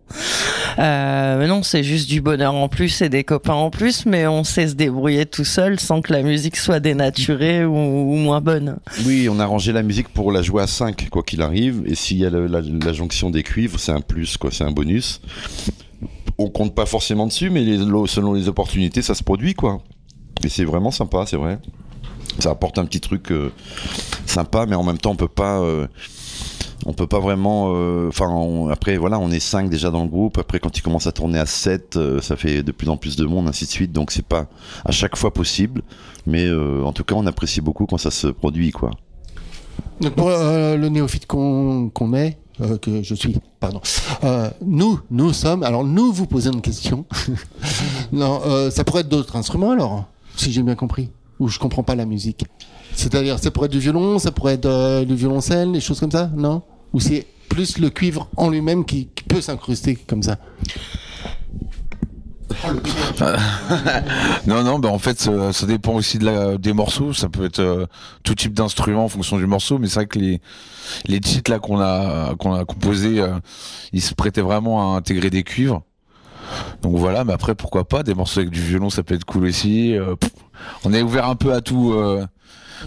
Euh, 0.80 1.38
mais 1.40 1.48
non, 1.48 1.62
c'est 1.64 1.84
juste 1.84 2.10
du 2.10 2.22
bonheur 2.22 2.56
en 2.56 2.68
plus 2.68 3.02
et 3.02 3.10
des 3.10 3.24
copains 3.24 3.54
en 3.54 3.70
plus, 3.70 4.06
mais 4.06 4.26
on 4.28 4.44
sait 4.44 4.68
se 4.68 4.74
débrouiller 4.74 5.26
tout 5.26 5.46
seul 5.46 5.80
sans 5.80 6.02
que 6.02 6.12
la 6.12 6.24
musique 6.24 6.56
soit 6.58 6.80
dénaturée 6.80 7.64
ou, 7.66 7.74
moins 7.76 8.42
bonne. 8.42 8.78
Oui, 9.06 9.28
on 9.30 9.40
a 9.40 9.46
rangé 9.46 9.72
la 9.72 9.84
musique 9.84 10.10
pour 10.10 10.32
la 10.32 10.42
jouer 10.42 10.64
à 10.64 10.68
5, 10.68 11.10
quoi 11.10 11.24
qu'il 11.24 11.42
arrive. 11.42 11.84
Et 11.86 11.96
s'il 11.96 12.18
y 12.18 12.26
a 12.26 12.30
la, 12.30 12.94
jonction 12.94 13.30
des 13.30 13.44
cuivres, 13.44 13.80
c'est 13.80 13.92
un 13.92 14.02
plus, 14.02 14.38
quoi, 14.38 14.50
c'est 14.52 14.64
un 14.64 14.72
bonus. 14.72 15.22
On 16.38 16.50
compte 16.50 16.74
pas 16.74 16.86
forcément 16.88 17.28
dessus, 17.28 17.50
mais 17.52 17.62
les- 17.62 17.78
lo- 17.78 18.08
selon 18.08 18.34
les 18.34 18.48
opportunités, 18.48 19.02
ça 19.04 19.14
se 19.14 19.24
produit, 19.24 19.54
quoi. 19.54 19.82
Et 20.44 20.50
c'est 20.50 20.66
vraiment 20.66 20.92
sympa, 20.92 21.26
c'est 21.28 21.38
vrai. 21.38 21.60
Ça 22.40 22.52
apporte 22.52 22.78
un 22.80 22.86
petit 22.86 23.00
truc 23.02 23.32
euh, 23.32 23.52
sympa, 24.26 24.66
mais 24.66 24.76
en 24.76 24.84
même 24.84 24.98
temps, 24.98 25.12
on 25.12 25.16
peut 25.16 25.28
pas. 25.28 25.60
euh, 25.60 25.88
on 26.86 26.94
peut 26.94 27.08
pas 27.08 27.20
vraiment. 27.20 27.74
euh, 27.76 28.10
Enfin, 28.10 28.68
après, 28.72 28.98
voilà, 28.98 29.20
on 29.20 29.30
est 29.32 29.40
5 29.40 29.70
déjà 29.70 29.90
dans 29.92 30.04
le 30.04 30.10
groupe. 30.10 30.38
Après, 30.38 30.60
quand 30.60 30.78
il 30.78 30.82
commence 30.82 31.08
à 31.08 31.12
tourner 31.12 31.40
à 31.40 31.46
7, 31.46 31.96
euh, 31.98 32.22
ça 32.22 32.36
fait 32.36 32.64
de 32.64 32.72
plus 32.72 32.90
en 32.90 32.98
plus 32.98 33.16
de 33.16 33.26
monde, 33.26 33.48
ainsi 33.48 33.66
de 33.66 33.70
suite. 33.70 33.92
Donc, 33.92 34.12
c'est 34.12 34.26
pas 34.26 34.48
à 34.84 34.92
chaque 34.92 35.16
fois 35.16 35.32
possible. 35.32 35.82
Mais 36.26 36.50
en 36.52 36.94
tout 36.94 37.04
cas, 37.04 37.16
on 37.16 37.26
apprécie 37.26 37.60
beaucoup 37.62 37.86
quand 37.86 37.98
ça 37.98 38.10
se 38.12 38.28
produit, 38.28 38.72
quoi. 38.72 38.92
Donc 40.02 40.14
pour 40.16 40.30
le 40.30 40.88
néophyte 40.88 41.26
qu'on 41.26 41.90
qu'on 41.94 42.14
est, 42.14 42.38
que 42.82 43.02
je 43.04 43.14
suis, 43.16 43.36
pardon, 43.60 43.82
nous, 44.66 45.00
nous 45.12 45.34
sommes, 45.34 45.64
alors 45.64 45.84
nous 45.84 46.14
vous 46.14 46.26
posons 46.28 46.52
une 46.54 46.62
question. 46.62 47.06
non, 48.14 48.42
ça 48.72 48.84
pourrait 48.84 49.02
être 49.02 49.10
d'autres 49.10 49.36
instruments 49.36 49.72
alors, 49.72 50.06
si 50.36 50.52
j'ai 50.52 50.64
bien 50.64 50.76
compris, 50.76 51.10
ou 51.40 51.48
je 51.48 51.60
comprends 51.60 51.84
pas 51.84 51.96
la 51.96 52.06
musique. 52.06 52.46
C'est-à-dire, 52.94 53.40
ça 53.40 53.52
pourrait 53.52 53.66
être 53.66 53.72
du 53.72 53.80
violon, 53.80 54.20
ça 54.20 54.32
pourrait 54.32 54.54
être 54.54 54.66
euh, 54.66 55.06
du 55.06 55.16
violoncelle, 55.16 55.72
des 55.72 55.82
choses 55.82 56.00
comme 56.00 56.12
ça, 56.12 56.30
non? 56.36 56.62
Ou 56.94 57.00
c'est 57.00 57.26
plus 57.50 57.78
le 57.80 57.90
cuivre 57.90 58.30
en 58.38 58.50
lui-même 58.50 58.86
qui, 58.86 59.08
qui 59.16 59.24
peut 59.24 59.42
s'incruster 59.42 59.96
comme 59.96 60.24
ça? 60.24 60.38
Non, 64.48 64.64
non, 64.64 64.80
bah 64.80 64.90
en 64.90 65.00
fait, 65.00 65.20
ça, 65.20 65.54
ça 65.54 65.66
dépend 65.66 65.94
aussi 65.94 66.18
de 66.18 66.26
la, 66.26 66.58
des 66.58 66.74
morceaux. 66.74 67.14
Ça 67.14 67.30
peut 67.30 67.46
être 67.46 67.60
euh, 67.60 67.86
tout 68.24 68.36
type 68.36 68.54
d'instrument 68.54 69.06
en 69.06 69.10
fonction 69.10 69.38
du 69.38 69.46
morceau, 69.46 69.80
mais 69.80 69.88
c'est 69.88 69.96
vrai 69.96 70.06
que 70.06 70.20
les, 70.20 70.42
les 71.06 71.20
titres 71.20 71.52
là 71.52 71.60
qu'on 71.60 71.80
a, 71.80 72.36
qu'on 72.36 72.54
a 72.54 72.66
composés, 72.66 73.20
euh, 73.20 73.40
ils 73.92 74.02
se 74.02 74.14
prêtaient 74.14 74.42
vraiment 74.42 74.94
à 74.94 74.98
intégrer 74.98 75.30
des 75.30 75.44
cuivres. 75.44 75.82
Donc 76.82 76.98
voilà, 76.98 77.24
mais 77.24 77.34
après, 77.34 77.56
pourquoi 77.56 77.88
pas, 77.88 78.04
des 78.04 78.14
morceaux 78.14 78.40
avec 78.40 78.52
du 78.52 78.62
violon, 78.62 78.90
ça 78.90 79.04
peut 79.04 79.16
être 79.16 79.26
cool 79.26 79.46
aussi. 79.46 79.96
euh, 79.96 80.16
on 80.86 80.94
est 80.94 81.02
ouvert 81.02 81.28
un 81.28 81.36
peu 81.36 81.54
à 81.54 81.62
tout, 81.62 81.94
euh, 81.94 82.26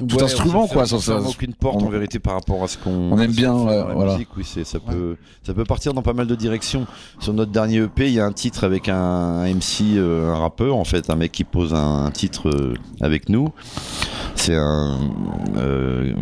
tout 0.08 0.16
Ouais, 0.16 0.22
instrument, 0.24 0.66
quoi. 0.66 0.86
Ça, 0.86 0.98
ferme 0.98 1.26
aucune 1.26 1.54
porte 1.54 1.82
on- 1.82 1.86
en 1.86 1.90
vérité 1.90 2.18
par 2.18 2.34
rapport 2.34 2.62
à 2.64 2.68
ce 2.68 2.76
qu'on 2.78 3.12
on 3.12 3.18
aime 3.20 3.32
bien, 3.32 3.52
la 3.64 3.84
voilà. 3.94 4.12
musique. 4.14 4.28
Oui, 4.36 4.42
c'est 4.46 4.64
ça 4.64 4.78
peut 4.80 5.16
ça 5.42 5.54
peut 5.54 5.64
partir 5.64 5.94
dans 5.94 6.02
pas 6.02 6.12
mal 6.12 6.26
de 6.26 6.34
directions. 6.34 6.86
Sur 7.20 7.32
notre 7.32 7.52
dernier 7.52 7.78
EP, 7.78 8.06
il 8.06 8.12
y 8.14 8.20
a 8.20 8.24
un 8.26 8.32
titre 8.32 8.64
avec 8.64 8.88
un 8.88 9.44
MC, 9.46 9.96
euh, 9.96 10.32
un 10.32 10.38
rappeur 10.38 10.76
en 10.76 10.84
fait, 10.84 11.08
un 11.10 11.16
mec 11.16 11.32
qui 11.32 11.44
pose 11.44 11.74
un, 11.74 12.04
un 12.06 12.10
titre 12.10 12.48
euh, 12.48 12.74
avec 13.00 13.28
nous. 13.28 13.48
C'est 14.34 14.54
un 14.54 14.98
euh, 15.56 16.12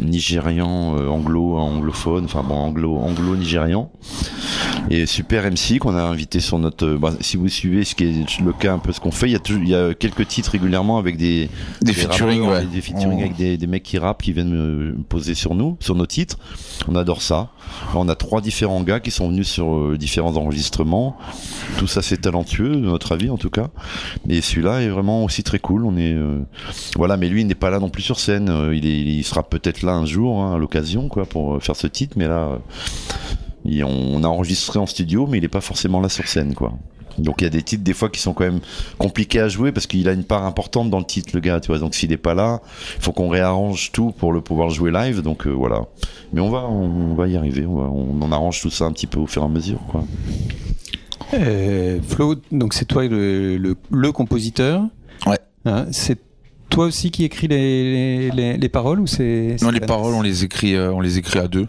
Nigérian 0.00 0.96
anglo 1.08 1.56
anglophone, 1.56 2.24
enfin 2.24 2.42
bon 2.42 2.54
anglo 2.56 2.96
anglo 2.96 3.36
nigérian 3.36 3.90
et 4.90 5.06
super 5.06 5.44
MC 5.50 5.78
qu'on 5.78 5.96
a 5.96 6.02
invité 6.02 6.40
sur 6.40 6.58
notre. 6.58 6.86
bah, 6.96 7.12
si 7.20 7.36
vous 7.36 7.48
suivez 7.48 7.84
ce 7.84 7.94
qui 7.94 8.04
est 8.04 8.40
le 8.40 8.52
cas 8.52 8.74
un 8.74 8.78
peu 8.78 8.92
ce 8.92 9.00
qu'on 9.00 9.10
fait, 9.10 9.26
il 9.28 9.32
y 9.32 9.36
a 9.36 9.40
il 9.48 9.68
y 9.68 9.74
a 9.74 9.94
quelques 9.94 10.26
titres 10.28 10.50
régulièrement 10.52 10.98
avec 10.98 11.16
des 11.16 11.48
Des 11.80 11.92
featuring, 11.92 12.42
rappeurs, 12.42 12.60
ouais. 12.62 12.66
des 12.66 12.80
featuring 12.80 13.13
On- 13.14 13.20
avec 13.20 13.36
des, 13.36 13.56
des 13.56 13.66
mecs 13.66 13.82
qui 13.82 13.98
rappent, 13.98 14.22
qui 14.22 14.32
viennent 14.32 14.50
me 14.54 14.96
poser 15.08 15.34
sur 15.34 15.54
nous, 15.54 15.76
sur 15.80 15.94
nos 15.94 16.06
titres. 16.06 16.38
On 16.88 16.94
adore 16.96 17.22
ça. 17.22 17.50
Là, 17.92 17.96
on 18.00 18.08
a 18.08 18.14
trois 18.14 18.40
différents 18.40 18.82
gars 18.82 19.00
qui 19.00 19.10
sont 19.10 19.28
venus 19.28 19.48
sur 19.48 19.74
euh, 19.74 19.96
différents 19.98 20.36
enregistrements. 20.36 21.16
Tout 21.78 21.86
ça 21.86 22.02
c'est 22.02 22.20
talentueux, 22.20 22.70
de 22.76 22.80
notre 22.80 23.12
avis 23.12 23.30
en 23.30 23.36
tout 23.38 23.50
cas. 23.50 23.68
Et 24.28 24.40
celui-là 24.40 24.80
est 24.82 24.88
vraiment 24.88 25.24
aussi 25.24 25.42
très 25.42 25.58
cool. 25.58 25.84
On 25.84 25.96
est 25.96 26.12
euh, 26.14 26.40
voilà, 26.96 27.16
mais 27.16 27.28
lui 27.28 27.40
il 27.42 27.46
n'est 27.46 27.54
pas 27.54 27.70
là 27.70 27.78
non 27.80 27.88
plus 27.90 28.02
sur 28.02 28.18
scène. 28.20 28.48
Euh, 28.50 28.74
Il, 28.76 28.86
est, 28.86 29.00
il 29.00 29.24
sera 29.24 29.42
peut-être 29.42 29.82
là 29.82 29.92
un 29.92 30.06
jour 30.06 30.40
hein, 30.42 30.54
à 30.54 30.58
l'occasion 30.58 31.08
quoi 31.08 31.24
pour 31.26 31.62
faire 31.62 31.76
ce 31.76 31.86
titre, 31.86 32.14
mais 32.16 32.26
là. 32.28 32.58
il- 33.64 33.84
on, 33.84 34.16
on 34.16 34.24
a 34.24 34.28
enregistré 34.28 34.78
en 34.78 34.86
studio, 34.86 35.26
mais 35.26 35.38
il 35.38 35.40
n'est 35.42 35.48
pas 35.48 35.60
forcément 35.60 36.00
là 36.00 36.08
sur 36.08 36.26
scène, 36.28 36.54
quoi. 36.54 36.72
Donc 37.18 37.36
il 37.40 37.44
y 37.44 37.46
a 37.46 37.50
des 37.50 37.62
titres 37.62 37.84
des 37.84 37.94
fois 37.94 38.08
qui 38.08 38.20
sont 38.20 38.32
quand 38.32 38.44
même 38.44 38.60
compliqués 38.98 39.40
à 39.40 39.48
jouer 39.48 39.72
parce 39.72 39.86
qu'il 39.86 40.08
a 40.08 40.12
une 40.12 40.24
part 40.24 40.44
importante 40.44 40.90
dans 40.90 40.98
le 40.98 41.04
titre, 41.04 41.30
le 41.34 41.40
gars. 41.40 41.60
Tu 41.60 41.68
vois, 41.68 41.78
donc 41.78 41.94
s'il 41.94 42.10
n'est 42.10 42.16
pas 42.16 42.34
là, 42.34 42.60
il 42.96 43.02
faut 43.02 43.12
qu'on 43.12 43.28
réarrange 43.28 43.92
tout 43.92 44.10
pour 44.12 44.32
le 44.32 44.40
pouvoir 44.40 44.70
jouer 44.70 44.90
live. 44.90 45.22
Donc 45.22 45.46
euh, 45.46 45.50
voilà. 45.50 45.86
Mais 46.32 46.40
on 46.40 46.50
va, 46.50 46.66
on, 46.68 47.14
va 47.14 47.28
y 47.28 47.36
arriver. 47.36 47.66
On, 47.66 47.76
va- 47.76 47.90
on 47.90 48.20
en 48.22 48.32
arrange 48.32 48.60
tout 48.60 48.70
ça 48.70 48.84
un 48.84 48.92
petit 48.92 49.06
peu 49.06 49.18
au 49.20 49.26
fur 49.26 49.42
et 49.42 49.44
à 49.44 49.48
mesure, 49.48 49.80
quoi. 49.90 50.04
Euh, 51.34 52.00
Flo, 52.06 52.36
donc 52.52 52.74
c'est 52.74 52.84
toi 52.84 53.06
le, 53.06 53.56
le, 53.56 53.76
le 53.90 54.12
compositeur. 54.12 54.82
Ouais. 55.26 55.38
Hein, 55.64 55.86
c'est 55.90 56.18
toi 56.70 56.86
aussi 56.86 57.10
qui 57.10 57.24
écris 57.24 57.48
les, 57.48 58.30
les, 58.30 58.56
les 58.56 58.68
paroles 58.68 59.00
ou 59.00 59.06
c'est 59.06 59.56
Non, 59.62 59.70
les 59.70 59.80
paroles, 59.80 60.14
on 60.14 60.22
les 60.22 60.44
écrit, 60.44 60.74
euh, 60.74 60.92
on 60.92 61.00
les 61.00 61.18
écrit 61.18 61.38
à 61.38 61.48
deux. 61.48 61.66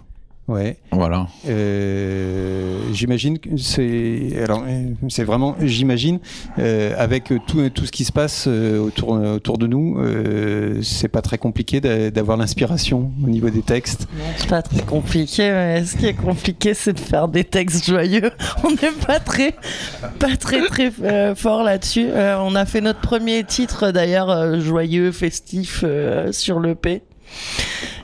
Ouais. 0.48 0.78
Voilà. 0.92 1.28
Euh, 1.48 2.78
j'imagine 2.94 3.40
que 3.40 3.50
c'est 3.58 4.30
alors 4.44 4.64
euh, 4.68 4.90
c'est 5.10 5.24
vraiment 5.24 5.56
j'imagine 5.62 6.20
euh, 6.60 6.94
avec 6.98 7.34
tout, 7.48 7.68
tout 7.70 7.86
ce 7.88 7.92
qui 7.92 8.06
se 8.06 8.12
passe 8.12 8.46
euh, 8.48 8.78
autour 8.80 9.10
autour 9.10 9.58
de 9.58 9.66
nous 9.66 9.98
euh, 10.00 10.82
c'est 10.84 11.08
pas 11.08 11.22
très 11.24 11.40
compliqué 11.40 11.82
d'a- 11.82 12.12
d'avoir 12.12 12.38
l'inspiration 12.38 13.12
au 13.24 13.28
niveau 13.28 13.50
des 13.50 13.64
textes. 13.64 14.08
Non, 14.18 14.24
c'est 14.38 14.48
pas 14.50 14.62
très 14.62 14.82
compliqué. 14.82 15.50
Mais 15.50 15.84
ce 15.84 15.98
qui 15.98 16.06
est 16.06 16.14
compliqué, 16.14 16.74
c'est 16.76 16.94
de 16.94 17.00
faire 17.00 17.28
des 17.28 17.44
textes 17.44 17.86
joyeux. 17.86 18.30
On 18.64 18.70
n'est 18.72 18.92
pas 19.06 19.20
très, 19.20 19.56
pas 20.20 20.36
très 20.38 20.66
très 20.68 20.92
euh, 21.04 21.34
fort 21.36 21.64
là-dessus. 21.64 22.08
Euh, 22.10 22.38
on 22.40 22.54
a 22.56 22.66
fait 22.66 22.82
notre 22.82 23.02
premier 23.02 23.44
titre 23.44 23.92
d'ailleurs 23.92 24.30
euh, 24.30 24.60
joyeux, 24.60 25.12
festif 25.12 25.82
euh, 25.84 26.32
sur 26.32 26.60
le 26.60 26.76
P. 26.76 27.02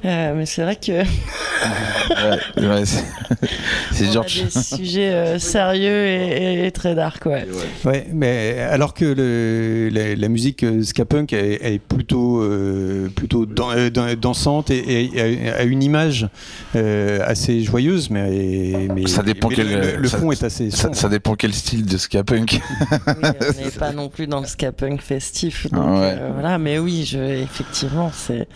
Euh, 0.05 0.33
mais 0.35 0.45
c'est 0.45 0.63
vrai 0.63 0.75
que 0.75 0.91
Ouais, 0.91 2.67
ouais, 2.67 2.85
c'est 2.85 3.03
c'est 3.91 4.05
on 4.05 4.09
a 4.09 4.13
George. 4.13 4.43
des 4.43 4.61
sujets 4.61 5.11
euh, 5.13 5.39
sérieux 5.39 6.05
et, 6.07 6.65
et 6.65 6.71
très 6.71 6.95
dark, 6.95 7.25
ouais. 7.25 7.47
Ouais, 7.85 8.07
mais 8.13 8.59
alors 8.59 8.93
que 8.93 9.05
le, 9.05 9.89
la, 9.93 10.15
la 10.15 10.27
musique 10.27 10.63
euh, 10.63 10.83
ska 10.83 11.05
punk 11.05 11.33
est, 11.33 11.59
est 11.73 11.79
plutôt 11.79 12.41
euh, 12.41 13.09
plutôt 13.15 13.45
dan- 13.45 13.71
euh, 13.75 13.89
dan- 13.89 14.15
dansante 14.15 14.69
et, 14.71 15.09
et 15.15 15.49
a- 15.51 15.57
a 15.57 15.63
une 15.63 15.83
image 15.83 16.27
euh, 16.75 17.19
assez 17.25 17.61
joyeuse, 17.63 18.09
mais, 18.09 18.87
mais 18.93 19.07
Ça 19.07 19.23
dépend 19.23 19.49
mais 19.49 19.55
quel- 19.55 19.71
le, 19.71 19.95
le 19.97 20.07
ça- 20.07 20.17
fond 20.17 20.31
est 20.31 20.43
assez 20.43 20.71
Ça, 20.71 21.09
dépend 21.09 21.35
quel 21.35 21.53
style 21.53 21.85
de 21.85 21.97
ska 21.97 22.23
punk. 22.23 22.59
Oui, 22.91 23.13
on 23.15 23.63
n'est 23.65 23.71
pas 23.79 23.91
non 23.91 24.09
plus 24.09 24.27
dans 24.27 24.39
le 24.41 24.47
ska 24.47 24.71
punk 24.71 25.01
festif. 25.01 25.67
Donc, 25.71 25.83
Ah 25.85 25.91
ouais. 25.99 26.15
euh, 26.19 26.29
voilà, 26.33 26.57
mais 26.57 26.79
oui, 26.79 27.05
je, 27.09 27.19
effectivement, 27.19 28.11
c'est 28.13 28.47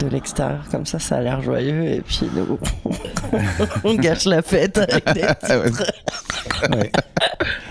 de 0.00 0.06
l'extérieur 0.08 0.61
comme 0.70 0.86
ça, 0.86 0.98
ça 0.98 1.16
a 1.16 1.20
l'air 1.20 1.42
joyeux. 1.42 1.84
Et 1.84 2.00
puis, 2.00 2.28
nous, 2.34 2.58
on 3.84 3.94
gâche 3.94 4.24
la 4.26 4.42
fête 4.42 4.78
avec 4.78 5.04
des 5.14 5.20
titres. 5.20 5.92
Ouais. 6.76 6.90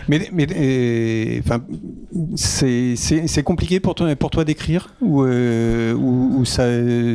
mais 0.07 0.29
c'est 2.35 3.43
compliqué 3.43 3.79
pour 3.79 3.95
toi 3.95 4.15
pour 4.15 4.29
toi 4.29 4.43
d'écrire 4.43 4.89
ou 5.01 5.23
euh, 5.23 5.93
ou, 5.93 6.39
ou 6.39 6.45
ça 6.45 6.63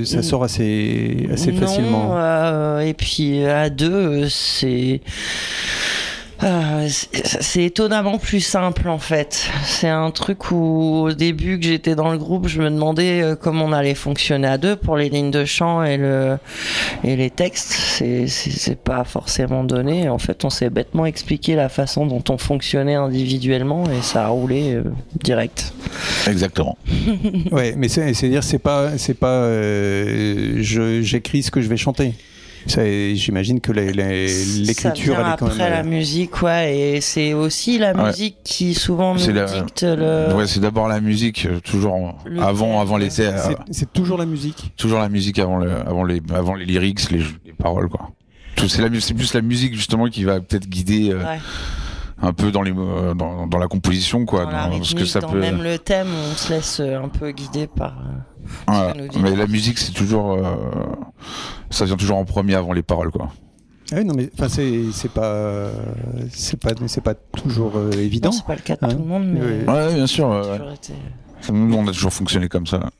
ça 0.04 0.22
sort 0.22 0.44
assez 0.44 1.28
assez 1.32 1.52
Non, 1.52 1.60
facilement? 1.60 2.10
euh, 2.16 2.80
et 2.80 2.94
puis 2.94 3.44
à 3.44 3.68
deux, 3.70 4.28
c'est. 4.28 5.00
Euh, 6.42 6.88
c'est 6.88 7.64
étonnamment 7.64 8.18
plus 8.18 8.40
simple 8.40 8.88
en 8.88 8.98
fait. 8.98 9.48
C'est 9.64 9.88
un 9.88 10.10
truc 10.10 10.50
où 10.50 11.06
au 11.06 11.12
début 11.12 11.58
que 11.58 11.64
j'étais 11.64 11.94
dans 11.94 12.10
le 12.10 12.18
groupe, 12.18 12.46
je 12.46 12.60
me 12.60 12.70
demandais 12.70 13.22
euh, 13.22 13.36
comment 13.36 13.64
on 13.64 13.72
allait 13.72 13.94
fonctionner 13.94 14.46
à 14.46 14.58
deux 14.58 14.76
pour 14.76 14.96
les 14.96 15.08
lignes 15.08 15.30
de 15.30 15.44
chant 15.44 15.82
et 15.82 15.96
le 15.96 16.38
et 17.04 17.16
les 17.16 17.30
textes. 17.30 17.72
C'est 18.28 18.78
pas 18.82 19.04
forcément 19.04 19.64
donné. 19.64 20.08
En 20.08 20.18
fait, 20.18 20.44
on 20.44 20.50
s'est 20.50 20.70
bêtement 20.70 21.06
expliqué 21.06 21.54
la 21.54 21.68
façon 21.68 22.06
dont 22.06 22.22
on 22.28 22.36
fonctionnait 22.36 22.94
individuellement 22.94 23.84
et 23.90 24.02
ça 24.02 24.26
a 24.26 24.28
roulé 24.28 24.74
euh, 24.74 24.84
direct. 25.22 25.72
Exactement. 26.26 26.76
Ouais, 27.52 27.74
mais 27.76 27.88
c'est 27.88 28.12
c'est 28.14 28.28
dire 28.28 28.42
c'est 28.42 28.58
pas 28.58 28.98
c'est 28.98 29.14
pas 29.14 29.28
euh, 29.44 30.56
j'écris 30.60 31.42
ce 31.42 31.50
que 31.50 31.60
je 31.60 31.68
vais 31.68 31.76
chanter. 31.76 32.12
Ça, 32.66 32.82
J'imagine 33.14 33.60
que 33.60 33.70
l'écriture 34.64 35.14
ça 35.16 35.22
vient 35.22 35.36
quand 35.36 35.46
après 35.46 35.58
même. 35.58 35.70
la 35.72 35.82
musique, 35.84 36.42
ouais, 36.42 36.76
et 36.76 37.00
c'est 37.00 37.32
aussi 37.32 37.78
la 37.78 37.94
Ouais. 37.94 38.08
musique 38.08 38.36
qui 38.44 38.74
souvent 38.74 39.14
nous 39.14 39.20
C'est 39.20 39.32
la- 39.32 39.44
dicte 39.46 39.82
le. 39.84 40.34
Ouais, 40.34 40.46
c'est 40.46 40.60
d'abord 40.60 40.88
la 40.88 41.00
musique, 41.00 41.46
euh, 41.46 41.60
toujours 41.60 42.16
Le 42.24 42.42
avant, 42.42 42.80
avant 42.80 42.96
thè- 43.08 43.10
C'est- 43.38 43.56
C'est 43.70 43.92
toujours 43.92 44.18
la 44.18 44.26
musique. 44.26 44.72
toujours 44.76 44.98
la 44.98 45.08
musique 45.08 45.38
avant, 45.38 45.58
le, 45.58 45.70
avant 45.70 46.04
les, 46.04 46.20
avant 46.34 46.54
les 46.54 46.64
lyrics, 46.64 47.10
les, 47.10 47.18
les 47.44 47.52
paroles, 47.52 47.88
quoi. 47.88 48.10
Tout- 48.56 48.68
C'est 48.68 48.82
la 48.82 48.88
mu- 48.88 49.00
c'est 49.00 49.14
plus 49.14 49.32
la 49.34 49.42
musique 49.42 49.74
justement 49.74 50.06
qui 50.08 50.24
va 50.24 50.40
peut-être 50.40 50.66
guider 50.68 51.10
euh, 51.12 51.18
Ouais. 51.24 51.38
un 52.22 52.32
peu 52.32 52.50
dans 52.50 52.62
les, 52.62 52.72
euh, 52.76 53.14
dans, 53.14 53.46
dans 53.46 53.58
la 53.58 53.68
composition, 53.68 54.24
quoi. 54.24 54.44
dans 54.46 54.50
que 54.80 55.04
ça 55.04 55.20
dans 55.20 55.28
peut. 55.28 55.38
même 55.40 55.62
le 55.62 55.78
thème, 55.78 56.08
on 56.32 56.34
se 56.34 56.52
laisse 56.52 56.80
euh, 56.80 56.98
un 57.00 57.08
peu 57.08 57.30
guider 57.30 57.66
par. 57.68 57.94
Voilà. 58.66 58.94
Mais 59.20 59.34
la 59.36 59.46
musique, 59.46 59.78
c'est 59.78 59.92
toujours, 59.92 60.32
euh, 60.32 60.42
ça 61.70 61.84
vient 61.84 61.96
toujours 61.96 62.16
en 62.18 62.24
premier 62.24 62.54
avant 62.54 62.72
les 62.72 62.82
paroles, 62.82 63.10
quoi. 63.10 63.28
Ah 63.92 63.96
oui, 63.98 64.04
non 64.04 64.14
mais 64.16 64.28
enfin 64.34 64.48
c'est 64.48 65.08
pas 65.14 65.70
c'est 66.30 66.58
pas 66.58 66.70
c'est 66.88 67.00
pas 67.00 67.14
toujours 67.14 67.74
euh, 67.76 67.92
évident. 67.92 68.32
C'est 68.32 68.44
pas 68.44 68.56
le 68.56 68.60
cas 68.62 68.74
de 68.74 68.84
Hein 68.84 68.88
tout 68.88 68.98
le 68.98 69.04
monde, 69.04 69.26
mais. 69.28 69.40
Ouais. 69.40 69.64
Ouais, 69.72 69.94
bien 69.94 70.06
sûr. 70.08 70.28
ouais, 70.28 70.74
été- 70.74 71.52
Nous, 71.52 71.76
on 71.76 71.86
a 71.86 71.92
toujours 71.92 72.12
fonctionné 72.12 72.48
comme 72.48 72.66
ça. 72.66 72.90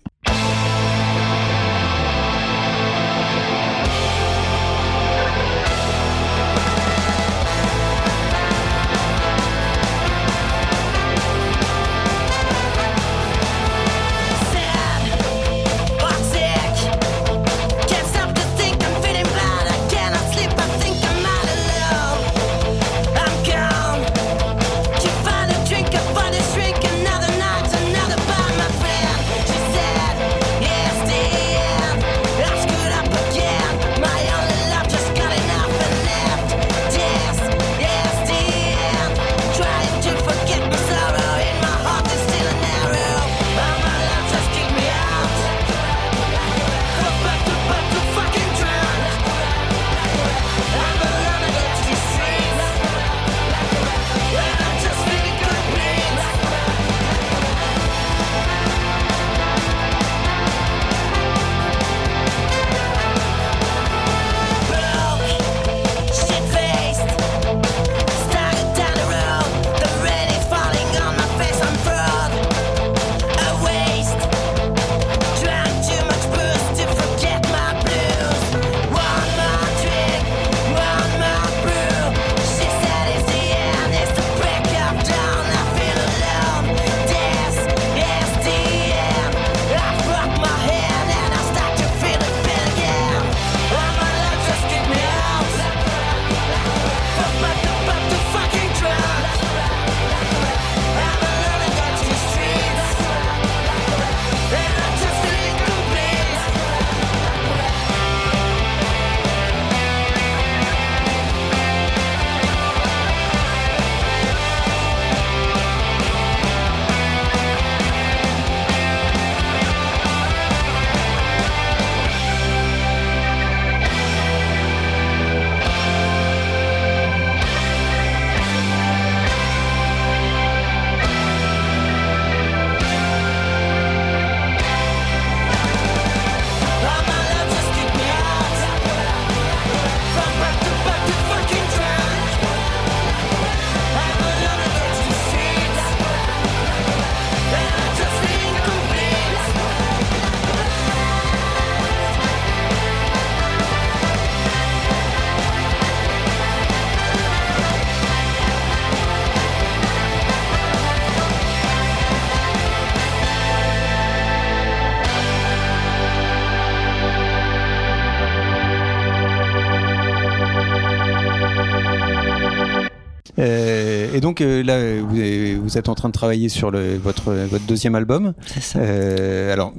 Euh, 173.38 174.08
et 174.14 174.20
donc 174.20 174.40
euh, 174.40 174.62
là, 174.62 175.00
vous, 175.00 175.62
vous, 175.62 175.78
êtes 175.78 175.88
en 175.88 175.94
train 175.94 176.08
de 176.08 176.12
travailler 176.12 176.48
sur 176.48 176.70
le, 176.70 176.96
votre, 176.96 177.32
votre 177.32 177.66
deuxième 177.66 177.94
album. 177.94 178.32
C'est 178.46 178.62
ça. 178.62 178.78
Euh, 178.78 179.52
alors, 179.52 179.72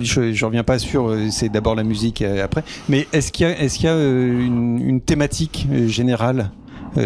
je 0.00 0.20
ne 0.20 0.44
reviens 0.44 0.64
pas 0.64 0.78
sur, 0.78 1.08
euh, 1.08 1.28
c'est 1.30 1.48
d'abord 1.48 1.74
la 1.74 1.84
musique 1.84 2.22
euh, 2.22 2.44
après, 2.44 2.62
mais 2.88 3.06
est-ce 3.12 3.32
qu'il 3.32 3.46
y 3.46 3.50
a, 3.50 3.60
est-ce 3.60 3.76
qu'il 3.76 3.86
y 3.86 3.88
a 3.88 3.96
une, 3.96 4.80
une, 4.80 5.00
thématique 5.00 5.66
générale 5.86 6.50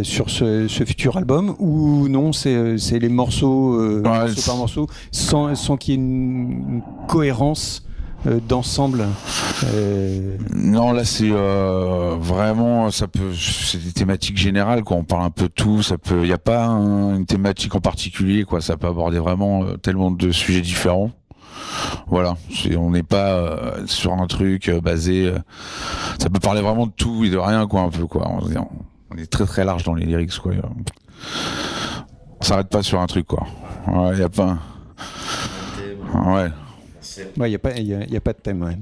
sur 0.02 0.28
ce, 0.28 0.68
ce, 0.68 0.84
futur 0.84 1.16
album 1.16 1.56
ou 1.58 2.08
non 2.08 2.34
c'est, 2.34 2.76
c'est 2.76 2.98
les 2.98 3.08
morceaux, 3.08 3.78
ouais, 3.78 4.02
morceau 4.02 4.42
par 4.44 4.56
morceau 4.56 4.86
sans, 5.12 5.54
sans 5.54 5.78
qu'il 5.78 5.94
y 5.94 5.96
ait 5.96 6.00
une, 6.00 6.50
une 6.68 6.82
cohérence 7.08 7.82
euh, 7.82 7.97
d'ensemble 8.24 9.06
euh... 9.64 10.36
Non, 10.54 10.92
là 10.92 11.04
c'est 11.04 11.30
euh, 11.30 12.16
vraiment 12.18 12.90
ça 12.90 13.08
peut 13.08 13.32
c'est 13.34 13.82
des 13.82 13.92
thématiques 13.92 14.36
générales 14.36 14.82
quoi. 14.82 14.96
On 14.96 15.04
parle 15.04 15.24
un 15.24 15.30
peu 15.30 15.44
de 15.44 15.52
tout. 15.52 15.82
Ça 15.82 15.98
peut, 15.98 16.20
il 16.22 16.26
n'y 16.26 16.32
a 16.32 16.38
pas 16.38 16.66
un, 16.66 17.16
une 17.16 17.26
thématique 17.26 17.74
en 17.74 17.80
particulier 17.80 18.44
quoi. 18.44 18.60
Ça 18.60 18.76
peut 18.76 18.86
aborder 18.86 19.18
vraiment 19.18 19.64
euh, 19.64 19.76
tellement 19.76 20.10
de 20.10 20.30
sujets 20.30 20.60
différents. 20.60 21.10
Voilà, 22.06 22.36
on 22.76 22.90
n'est 22.90 23.02
pas 23.02 23.32
euh, 23.32 23.86
sur 23.86 24.12
un 24.12 24.26
truc 24.26 24.70
basé. 24.82 25.32
ça 26.18 26.30
peut 26.30 26.38
parler 26.40 26.60
vraiment 26.60 26.86
de 26.86 26.92
tout 26.92 27.24
et 27.24 27.30
de 27.30 27.36
rien 27.36 27.66
quoi 27.66 27.82
un 27.82 27.90
peu 27.90 28.06
quoi. 28.06 28.30
On, 28.30 29.16
est 29.16 29.26
très 29.26 29.44
très 29.44 29.64
large 29.64 29.84
dans 29.84 29.94
les 29.94 30.06
lyrics 30.06 30.38
quoi. 30.38 30.52
On 32.40 32.44
s'arrête 32.44 32.68
pas 32.68 32.82
sur 32.82 33.00
un 33.00 33.06
truc 33.06 33.26
quoi. 33.26 33.46
Il 33.88 33.94
ouais, 33.94 34.18
y 34.18 34.22
a 34.22 34.28
pas. 34.28 34.58
Ouais. 36.14 36.48
Il 37.36 37.42
n'y 37.44 37.54
a, 37.54 38.16
a, 38.16 38.20
pas 38.20 38.32
de 38.32 38.38
thème. 38.38 38.62
Ouais. 38.62 38.76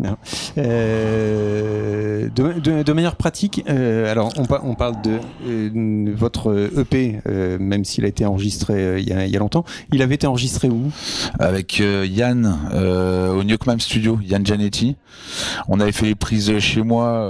Non. 0.00 0.16
Euh, 0.56 2.28
de, 2.34 2.60
de, 2.60 2.82
de, 2.82 2.92
manière 2.92 3.16
pratique, 3.16 3.64
euh, 3.68 4.10
alors 4.10 4.32
on, 4.36 4.74
parle 4.74 5.02
de 5.02 5.18
euh, 5.46 6.12
votre 6.14 6.70
EP, 6.78 7.20
euh, 7.26 7.58
même 7.58 7.84
s'il 7.84 8.04
a 8.04 8.08
été 8.08 8.24
enregistré 8.24 9.00
il 9.00 9.08
y 9.08 9.36
a, 9.36 9.38
longtemps. 9.38 9.64
Il 9.92 10.02
avait 10.02 10.14
été 10.14 10.26
enregistré 10.26 10.68
où? 10.68 10.90
Avec 11.38 11.78
Yann 11.80 12.56
au 12.72 13.42
Newcomb 13.42 13.78
Studio, 13.78 14.18
Yann 14.22 14.44
Gianetti. 14.44 14.96
On 15.68 15.80
avait 15.80 15.92
fait 15.92 16.06
les 16.06 16.14
prises 16.14 16.58
chez 16.58 16.82
moi, 16.82 17.28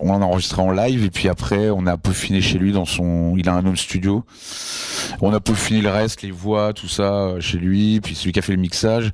on 0.00 0.10
en 0.10 0.22
a 0.22 0.24
enregistré 0.24 0.62
en 0.62 0.70
live 0.70 1.04
et 1.04 1.10
puis 1.10 1.28
après 1.28 1.70
on 1.70 1.86
a 1.86 1.96
peaufiné 1.96 2.40
chez 2.40 2.58
lui 2.58 2.72
dans 2.72 2.84
son. 2.84 3.34
Il 3.36 3.48
a 3.48 3.54
un 3.54 3.64
home 3.64 3.76
studio. 3.76 4.24
On 5.20 5.32
a 5.32 5.40
peaufiné 5.40 5.80
le 5.80 5.90
reste, 5.90 6.22
les 6.22 6.30
voix, 6.30 6.72
tout 6.72 6.88
ça 6.88 7.34
chez 7.40 7.58
lui. 7.58 8.00
Puis 8.00 8.14
celui 8.14 8.32
qui 8.32 8.38
a 8.38 8.42
fait 8.42 8.52
le 8.52 8.60
mixage. 8.60 9.12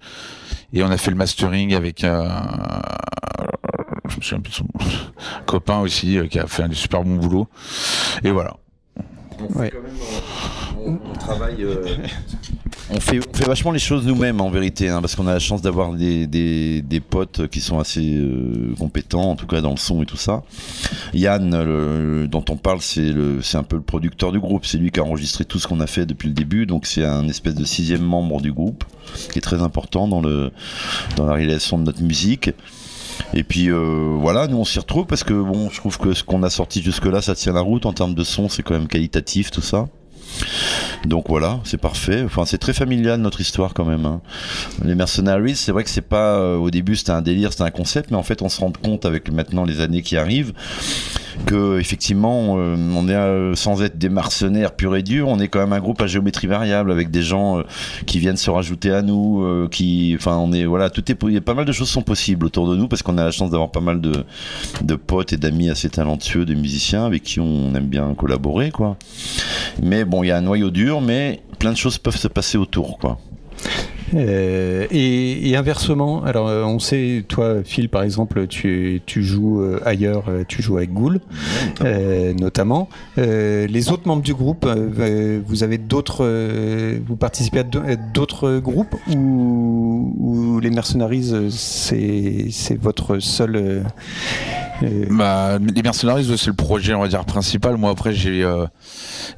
Et 0.72 0.82
on 0.82 0.90
a 0.90 0.96
fait 0.96 1.10
le 1.10 1.16
mastering 1.16 1.74
avec 1.74 2.04
un, 2.04 2.82
je 4.08 4.16
me 4.16 4.22
souviens 4.22 4.40
plus 4.40 4.50
de 4.50 4.56
son 4.56 4.66
copain 5.46 5.80
aussi 5.80 6.18
qui 6.30 6.38
a 6.38 6.46
fait 6.46 6.62
un 6.62 6.72
super 6.72 7.02
bon 7.02 7.16
boulot. 7.16 7.48
Et 8.24 8.30
voilà. 8.30 8.56
Ouais. 9.54 9.72
On, 10.86 11.12
travaille. 11.14 11.62
Euh, 11.62 11.96
on, 12.90 13.00
fait, 13.00 13.20
vachement 13.46 13.70
les 13.70 13.78
choses 13.78 14.06
nous-mêmes 14.06 14.40
en 14.40 14.50
vérité, 14.50 14.88
hein, 14.88 15.00
parce 15.00 15.14
qu'on 15.14 15.26
a 15.26 15.32
la 15.32 15.38
chance 15.38 15.62
d'avoir 15.62 15.92
des, 15.92 16.26
des, 16.26 17.00
potes 17.00 17.48
qui 17.48 17.60
sont 17.60 17.78
assez 17.78 18.16
euh, 18.16 18.74
compétents, 18.78 19.30
en 19.30 19.36
tout 19.36 19.46
cas 19.46 19.60
dans 19.60 19.70
le 19.70 19.76
son 19.76 20.02
et 20.02 20.06
tout 20.06 20.16
ça. 20.16 20.42
Yann, 21.14 22.26
dont 22.26 22.44
on 22.48 22.56
parle, 22.56 22.80
c'est 22.80 23.56
un 23.56 23.62
peu 23.62 23.76
le 23.76 23.82
producteur 23.82 24.32
du 24.32 24.40
groupe. 24.40 24.66
C'est 24.66 24.78
lui 24.78 24.90
qui 24.90 25.00
a 25.00 25.04
enregistré 25.04 25.44
tout 25.44 25.58
ce 25.58 25.66
qu'on 25.66 25.80
a 25.80 25.86
fait 25.86 26.06
depuis 26.06 26.28
le 26.28 26.34
début, 26.34 26.66
donc 26.66 26.86
c'est 26.86 27.04
un 27.04 27.28
espèce 27.28 27.54
de 27.54 27.64
sixième 27.64 28.02
membre 28.02 28.40
du 28.40 28.52
groupe, 28.52 28.84
qui 29.32 29.38
est 29.38 29.42
très 29.42 29.62
important 29.62 30.08
dans, 30.08 30.20
le, 30.20 30.50
dans 31.16 31.26
la 31.26 31.34
réalisation 31.34 31.78
de 31.78 31.84
notre 31.84 32.02
musique. 32.02 32.50
Et 33.34 33.44
puis 33.44 33.70
euh, 33.70 34.16
voilà, 34.18 34.46
nous 34.46 34.58
on 34.58 34.64
s'y 34.64 34.78
retrouve 34.78 35.06
parce 35.06 35.24
que 35.24 35.34
bon, 35.34 35.70
je 35.70 35.76
trouve 35.76 35.98
que 35.98 36.12
ce 36.12 36.24
qu'on 36.24 36.42
a 36.42 36.50
sorti 36.50 36.82
jusque-là, 36.82 37.22
ça 37.22 37.34
tient 37.34 37.52
la 37.52 37.60
route 37.60 37.86
en 37.86 37.92
termes 37.92 38.14
de 38.14 38.24
son, 38.24 38.48
c'est 38.48 38.62
quand 38.62 38.74
même 38.74 38.88
qualitatif 38.88 39.50
tout 39.50 39.60
ça. 39.60 39.88
Donc 41.06 41.28
voilà, 41.28 41.60
c'est 41.64 41.80
parfait. 41.80 42.22
Enfin, 42.24 42.44
c'est 42.44 42.58
très 42.58 42.72
familial 42.72 43.20
notre 43.20 43.40
histoire 43.40 43.74
quand 43.74 43.84
même. 43.84 44.06
Hein. 44.06 44.20
Les 44.84 44.94
Mercenaries, 44.94 45.56
c'est 45.56 45.72
vrai 45.72 45.84
que 45.84 45.90
c'est 45.90 46.00
pas 46.00 46.36
euh, 46.36 46.56
au 46.56 46.70
début 46.70 46.96
c'était 46.96 47.10
un 47.10 47.22
délire, 47.22 47.52
c'était 47.52 47.64
un 47.64 47.70
concept, 47.70 48.10
mais 48.10 48.16
en 48.16 48.22
fait 48.22 48.42
on 48.42 48.48
se 48.48 48.60
rend 48.60 48.72
compte 48.72 49.04
avec 49.04 49.30
maintenant 49.30 49.64
les 49.64 49.80
années 49.80 50.02
qui 50.02 50.16
arrivent 50.16 50.52
que 51.46 51.78
effectivement 51.78 52.56
euh, 52.58 52.76
on 52.94 53.08
est 53.08 53.14
euh, 53.14 53.54
sans 53.54 53.82
être 53.82 53.98
des 53.98 54.08
mercenaires 54.08 54.72
purs 54.74 54.96
et 54.96 55.02
durs, 55.02 55.28
on 55.28 55.38
est 55.38 55.48
quand 55.48 55.60
même 55.60 55.72
un 55.72 55.80
groupe 55.80 56.00
à 56.02 56.06
géométrie 56.06 56.46
variable 56.46 56.90
avec 56.90 57.10
des 57.10 57.22
gens 57.22 57.58
euh, 57.58 57.62
qui 58.06 58.18
viennent 58.18 58.36
se 58.36 58.50
rajouter 58.50 58.90
à 58.90 59.02
nous, 59.02 59.68
qui, 59.70 60.16
enfin 60.18 60.36
on 60.36 60.52
est 60.52 60.64
voilà, 60.64 60.90
tout 60.90 61.10
est, 61.10 61.16
il 61.24 61.34
y 61.34 61.36
a 61.36 61.40
pas 61.40 61.54
mal 61.54 61.64
de 61.64 61.72
choses 61.72 61.88
sont 61.88 62.02
possibles 62.02 62.46
autour 62.46 62.68
de 62.70 62.76
nous 62.76 62.88
parce 62.88 63.02
qu'on 63.02 63.18
a 63.18 63.24
la 63.24 63.30
chance 63.30 63.50
d'avoir 63.50 63.70
pas 63.70 63.80
mal 63.80 64.00
de, 64.00 64.24
de 64.82 64.94
potes 64.94 65.32
et 65.32 65.36
d'amis 65.36 65.70
assez 65.70 65.88
talentueux, 65.88 66.44
des 66.44 66.54
musiciens 66.54 67.04
avec 67.04 67.22
qui 67.22 67.40
on 67.40 67.74
aime 67.74 67.88
bien 67.88 68.14
collaborer 68.14 68.70
quoi. 68.70 68.96
Mais 69.82 70.04
bon, 70.04 70.22
il 70.22 70.28
y 70.28 70.30
a 70.30 70.36
un 70.36 70.42
noyau 70.42 70.70
dur, 70.70 71.00
mais 71.00 71.42
plein 71.58 71.72
de 71.72 71.76
choses 71.76 71.98
peuvent 71.98 72.16
se 72.16 72.28
passer 72.28 72.58
autour 72.58 72.98
quoi. 72.98 73.18
Euh, 74.14 74.86
et, 74.90 75.50
et, 75.50 75.56
inversement, 75.56 76.22
alors 76.24 76.48
euh, 76.48 76.64
on 76.64 76.78
sait, 76.78 77.24
toi, 77.28 77.62
Phil, 77.64 77.88
par 77.88 78.02
exemple, 78.02 78.46
tu, 78.46 79.00
tu 79.06 79.22
joues 79.22 79.62
euh, 79.62 79.80
ailleurs, 79.84 80.24
tu 80.48 80.62
joues 80.62 80.76
avec 80.76 80.92
Ghoul, 80.92 81.20
euh, 81.82 82.34
notamment. 82.34 82.88
les 83.16 83.90
autres 83.90 84.06
membres 84.06 84.22
du 84.22 84.34
groupe, 84.34 84.66
vous 84.66 85.62
avez 85.62 85.78
d'autres, 85.78 86.26
vous 87.06 87.16
participez 87.16 87.60
à 87.60 87.96
d'autres 87.96 88.58
groupes 88.58 88.94
ou, 89.14 90.60
les 90.62 90.70
Mercenaries, 90.70 91.50
c'est 91.50 92.78
votre 92.80 93.18
seul. 93.18 93.82
Bah, 95.10 95.58
les 95.58 95.82
Mercenaries, 95.82 96.32
c'est 96.36 96.48
le 96.48 96.54
projet, 96.54 96.94
on 96.94 97.00
va 97.00 97.08
dire, 97.08 97.24
principal. 97.24 97.76
Moi, 97.76 97.90
après, 97.90 98.12
j'ai 98.12 98.46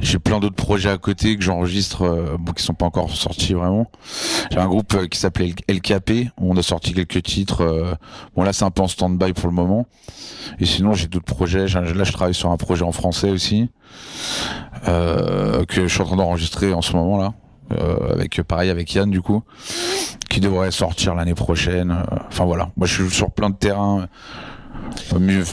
j'ai 0.01 0.18
plein 0.18 0.41
d'autres 0.41 0.57
projets 0.57 0.91
à 0.91 0.99
côté 0.99 1.37
que 1.37 1.43
j'enregistre, 1.43 2.37
qui 2.57 2.62
sont 2.62 2.75
pas 2.75 2.87
encore 2.87 3.11
sortis 3.11 3.55
vraiment. 3.55 3.91
J'ai 4.51 4.59
un 4.64 4.68
groupe 4.68 5.08
qui 5.08 5.18
s'appelait 5.18 5.54
LKP, 5.68 6.30
on 6.38 6.56
a 6.56 6.62
sorti 6.62 6.94
quelques 6.94 7.22
titres. 7.22 7.96
Bon 8.34 8.42
là 8.42 8.52
c'est 8.52 8.64
un 8.64 8.70
peu 8.70 8.82
en 8.82 8.88
stand-by 8.88 9.32
pour 9.32 9.48
le 9.48 9.54
moment. 9.54 9.86
Et 10.58 10.64
sinon 10.64 10.94
j'ai 10.94 11.06
d'autres 11.06 11.26
projets. 11.26 11.66
Là 11.68 12.04
je 12.04 12.12
travaille 12.12 12.34
sur 12.34 12.50
un 12.50 12.56
projet 12.56 12.84
en 12.84 12.92
français 12.92 13.30
aussi, 13.30 13.68
euh, 14.88 15.64
que 15.66 15.82
je 15.82 15.92
suis 15.92 16.02
en 16.02 16.06
train 16.06 16.16
d'enregistrer 16.16 16.72
en 16.72 16.82
ce 16.82 16.94
moment 16.94 17.18
là. 17.18 17.34
Euh, 17.72 18.12
avec 18.12 18.42
pareil 18.42 18.68
avec 18.68 18.92
Yann 18.92 19.10
du 19.10 19.22
coup 19.22 19.42
qui 20.28 20.40
devrait 20.40 20.70
sortir 20.70 21.14
l'année 21.14 21.32
prochaine 21.32 21.96
enfin 22.28 22.44
voilà 22.44 22.68
moi 22.76 22.86
je 22.86 23.02
suis 23.02 23.10
sur 23.10 23.30
plein 23.30 23.48
de 23.48 23.56
terrains 23.56 24.06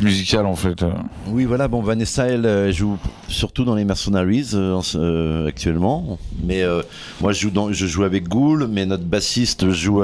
musical 0.01 0.45
en 0.45 0.55
fait. 0.55 0.83
Oui, 1.27 1.45
voilà. 1.45 1.67
Bon, 1.67 1.81
Vanessa, 1.81 2.25
elle 2.25 2.45
euh, 2.45 2.71
joue 2.71 2.97
surtout 3.27 3.63
dans 3.63 3.75
les 3.75 3.85
Mercenaries 3.85 4.49
euh, 4.53 4.79
euh, 4.95 5.47
actuellement. 5.47 6.17
Mais 6.43 6.63
moi, 7.19 7.31
je 7.33 7.41
joue, 7.41 7.49
dans, 7.49 7.71
je 7.71 7.85
joue 7.85 8.03
avec 8.03 8.27
Ghoul, 8.27 8.67
mais 8.67 8.85
notre 8.85 9.03
bassiste 9.03 9.69
joue, 9.71 10.01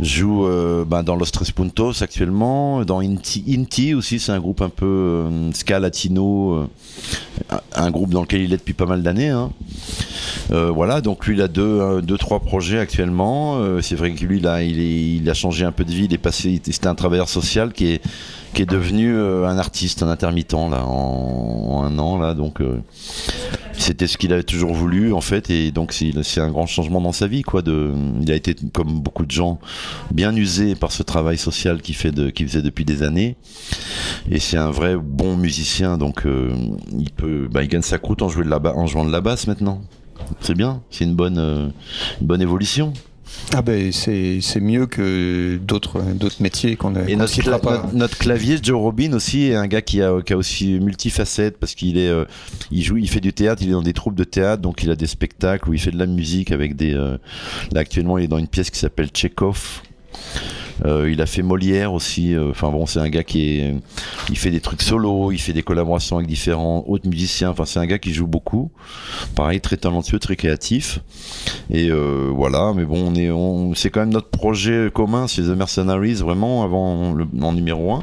joue 0.00 0.46
bah, 0.86 1.02
dans 1.02 1.16
Los 1.16 1.26
Tres 1.26 1.52
Puntos 1.52 2.02
actuellement. 2.02 2.84
Dans 2.84 3.00
Inti, 3.00 3.44
Inti 3.48 3.94
aussi, 3.94 4.18
c'est 4.18 4.32
un 4.32 4.40
groupe 4.40 4.62
un 4.62 4.68
peu 4.68 5.26
ska 5.54 5.80
latino, 5.80 6.68
un 7.74 7.90
groupe 7.90 8.10
dans 8.10 8.22
lequel 8.22 8.42
il 8.42 8.52
est 8.52 8.58
depuis 8.58 8.74
pas 8.74 8.86
mal 8.86 9.02
d'années. 9.02 9.30
Hein. 9.30 9.50
Voilà, 10.50 11.00
donc 11.00 11.26
lui, 11.26 11.36
il 11.36 11.42
a 11.42 11.48
deux, 11.48 12.00
deux 12.02 12.18
trois 12.18 12.40
projets 12.40 12.78
actuellement. 12.78 13.80
c'est 13.82 13.96
vrai 13.96 14.12
que 14.12 14.24
lui, 14.24 14.38
il, 14.38 15.30
a 15.30 15.34
changé 15.34 15.64
un 15.64 15.72
peu 15.72 15.84
de 15.84 15.90
vie. 15.90 16.04
Il 16.04 16.14
est 16.14 16.18
passé, 16.18 16.60
c'était 16.64 16.86
un 16.86 16.94
travailleur 16.94 17.28
social 17.28 17.72
qui 17.72 17.92
est 17.92 18.02
qui 18.54 18.62
est 18.62 18.66
devenu 18.66 19.14
euh, 19.14 19.46
un 19.46 19.58
artiste, 19.58 20.02
un 20.02 20.08
intermittent 20.08 20.52
là 20.52 20.84
en, 20.84 21.82
un 21.84 21.98
an 21.98 22.18
là 22.18 22.34
donc 22.34 22.60
euh, 22.60 22.80
c'était 23.72 24.06
ce 24.06 24.18
qu'il 24.18 24.32
avait 24.32 24.42
toujours 24.42 24.74
voulu 24.74 25.12
en 25.12 25.20
fait 25.20 25.50
et 25.50 25.70
donc 25.70 25.92
c'est 25.92 26.40
un 26.40 26.50
grand 26.50 26.66
changement 26.66 27.00
dans 27.00 27.12
sa 27.12 27.26
vie 27.26 27.42
quoi 27.42 27.62
de 27.62 27.92
il 28.20 28.30
a 28.32 28.34
été 28.34 28.56
comme 28.72 29.00
beaucoup 29.00 29.26
de 29.26 29.30
gens 29.30 29.58
bien 30.10 30.34
usé 30.34 30.74
par 30.74 30.92
ce 30.92 31.02
travail 31.02 31.38
social 31.38 31.80
qu'il 31.82 31.94
fait 31.94 32.32
qu'il 32.32 32.48
faisait 32.48 32.62
depuis 32.62 32.84
des 32.84 33.02
années 33.02 33.36
et 34.30 34.40
c'est 34.40 34.56
un 34.56 34.70
vrai 34.70 34.96
bon 34.96 35.36
musicien 35.36 35.98
donc 35.98 36.26
euh, 36.26 36.50
il 36.98 37.10
peut 37.10 37.48
bah, 37.50 37.62
il 37.62 37.68
gagne 37.68 37.82
sa 37.82 37.98
croûte 37.98 38.22
en, 38.22 38.28
jouer 38.28 38.44
en 38.52 38.86
jouant 38.86 39.04
de 39.04 39.12
la 39.12 39.20
basse 39.20 39.46
maintenant 39.46 39.82
c'est 40.40 40.54
bien 40.54 40.82
c'est 40.90 41.04
une 41.04 41.14
bonne 41.14 41.38
une 42.20 42.26
bonne 42.26 42.42
évolution 42.42 42.92
ah 43.54 43.62
ben 43.62 43.92
c'est 43.92 44.60
mieux 44.60 44.86
que 44.86 45.58
d'autres 45.62 46.02
d'autres 46.14 46.42
métiers 46.42 46.76
qu'on 46.76 46.94
a. 46.96 47.08
Et 47.08 47.16
notre, 47.16 47.40
cla 47.40 47.58
pas. 47.58 47.78
Notre, 47.78 47.94
notre, 47.94 48.18
clavier 48.18 48.58
Joe 48.62 48.78
Robin 48.78 49.12
aussi 49.14 49.44
est 49.44 49.54
un 49.54 49.66
gars 49.66 49.80
qui 49.80 50.02
a, 50.02 50.20
qui 50.22 50.32
a 50.34 50.36
aussi 50.36 50.78
multifacette 50.80 51.58
parce 51.58 51.74
qu'il 51.74 51.96
est 51.96 52.08
euh, 52.08 52.24
il 52.70 52.82
joue 52.82 52.98
il 52.98 53.08
fait 53.08 53.20
du 53.20 53.32
théâtre 53.32 53.62
il 53.62 53.68
est 53.68 53.72
dans 53.72 53.82
des 53.82 53.94
troupes 53.94 54.14
de 54.14 54.24
théâtre 54.24 54.60
donc 54.60 54.82
il 54.82 54.90
a 54.90 54.96
des 54.96 55.06
spectacles 55.06 55.68
où 55.68 55.72
il 55.72 55.80
fait 55.80 55.90
de 55.90 55.98
la 55.98 56.06
musique 56.06 56.52
avec 56.52 56.76
des 56.76 56.94
euh, 56.94 57.16
là 57.72 57.80
actuellement 57.80 58.18
il 58.18 58.24
est 58.24 58.28
dans 58.28 58.38
une 58.38 58.48
pièce 58.48 58.70
qui 58.70 58.78
s'appelle 58.78 59.08
Chekhov 59.14 59.82
Euh, 60.84 61.10
il 61.10 61.20
a 61.20 61.26
fait 61.26 61.42
Molière 61.42 61.92
aussi. 61.92 62.34
euh, 62.34 62.50
Enfin 62.50 62.70
bon, 62.70 62.86
c'est 62.86 63.00
un 63.00 63.08
gars 63.08 63.24
qui 63.24 63.58
est, 63.58 63.74
il 64.30 64.38
fait 64.38 64.50
des 64.50 64.60
trucs 64.60 64.82
solo, 64.82 65.32
il 65.32 65.38
fait 65.38 65.52
des 65.52 65.62
collaborations 65.62 66.16
avec 66.18 66.28
différents 66.28 66.84
autres 66.86 67.08
musiciens. 67.08 67.50
Enfin, 67.50 67.64
c'est 67.64 67.78
un 67.80 67.86
gars 67.86 67.98
qui 67.98 68.12
joue 68.12 68.26
beaucoup. 68.26 68.70
Pareil, 69.34 69.60
très 69.60 69.76
talentueux, 69.76 70.18
très 70.18 70.36
créatif. 70.36 71.00
Et 71.70 71.88
euh, 71.90 72.30
voilà. 72.34 72.72
Mais 72.76 72.84
bon, 72.84 73.10
on 73.12 73.14
est, 73.14 73.30
on, 73.30 73.74
c'est 73.74 73.90
quand 73.90 74.00
même 74.00 74.12
notre 74.12 74.30
projet 74.30 74.90
commun, 74.92 75.26
c'est 75.28 75.42
The 75.42 75.56
Mercenaries, 75.56 76.14
vraiment 76.14 76.62
avant 76.64 77.12
le, 77.14 77.26
en 77.42 77.52
numéro 77.52 77.92
un. 77.92 78.00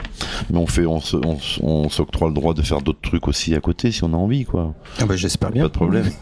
Mais 0.49 0.57
on 0.57 0.67
fait, 0.67 0.85
on 0.85 0.99
se- 0.99 1.17
on 1.17 1.35
s- 1.35 1.59
on 1.61 1.89
s'octroie 1.89 2.27
le 2.27 2.33
droit 2.33 2.53
de 2.53 2.61
faire 2.61 2.81
d'autres 2.81 3.01
trucs 3.01 3.27
aussi 3.27 3.55
à 3.55 3.59
côté 3.59 3.91
si 3.91 4.03
on 4.03 4.13
a 4.13 4.17
envie, 4.17 4.45
quoi. 4.45 4.73
Ah 4.99 5.05
bah, 5.05 5.15
J'espère 5.15 5.51
bien. 5.51 5.63
Pas 5.63 5.69
de 5.69 5.73
problème. 5.73 6.09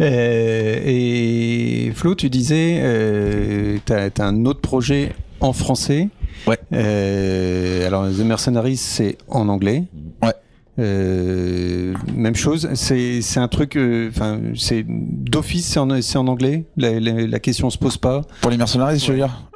Euh, 0.00 0.80
et 0.84 1.92
Flo, 1.94 2.14
tu 2.16 2.28
disais, 2.28 2.80
euh, 2.82 3.78
tu 3.86 3.92
as, 3.92 4.10
un 4.24 4.44
autre 4.44 4.60
projet 4.60 5.12
en 5.40 5.52
français. 5.52 6.08
Ouais. 6.46 6.58
Euh, 6.72 7.86
alors, 7.86 8.08
The 8.08 8.20
Mercenaries, 8.20 8.76
c'est 8.76 9.18
en 9.28 9.48
anglais. 9.48 9.84
Ouais. 10.22 10.32
Euh, 10.78 11.94
même 12.14 12.34
chose, 12.34 12.68
c'est 12.74 13.22
c'est 13.22 13.40
un 13.40 13.48
truc, 13.48 13.76
euh, 13.76 14.10
enfin, 14.10 14.38
c'est 14.54 14.84
d'office, 14.86 15.66
c'est 15.66 15.78
en, 15.78 16.26
anglais. 16.28 16.66
La, 16.76 17.00
la, 17.00 17.26
la 17.26 17.38
question 17.38 17.70
se 17.70 17.78
pose 17.78 17.96
pas. 17.96 18.22
Pour 18.42 18.50
les 18.50 18.58
mercenaries, 18.58 18.98
je 18.98 19.12
veux 19.12 19.18
dire? 19.18 19.48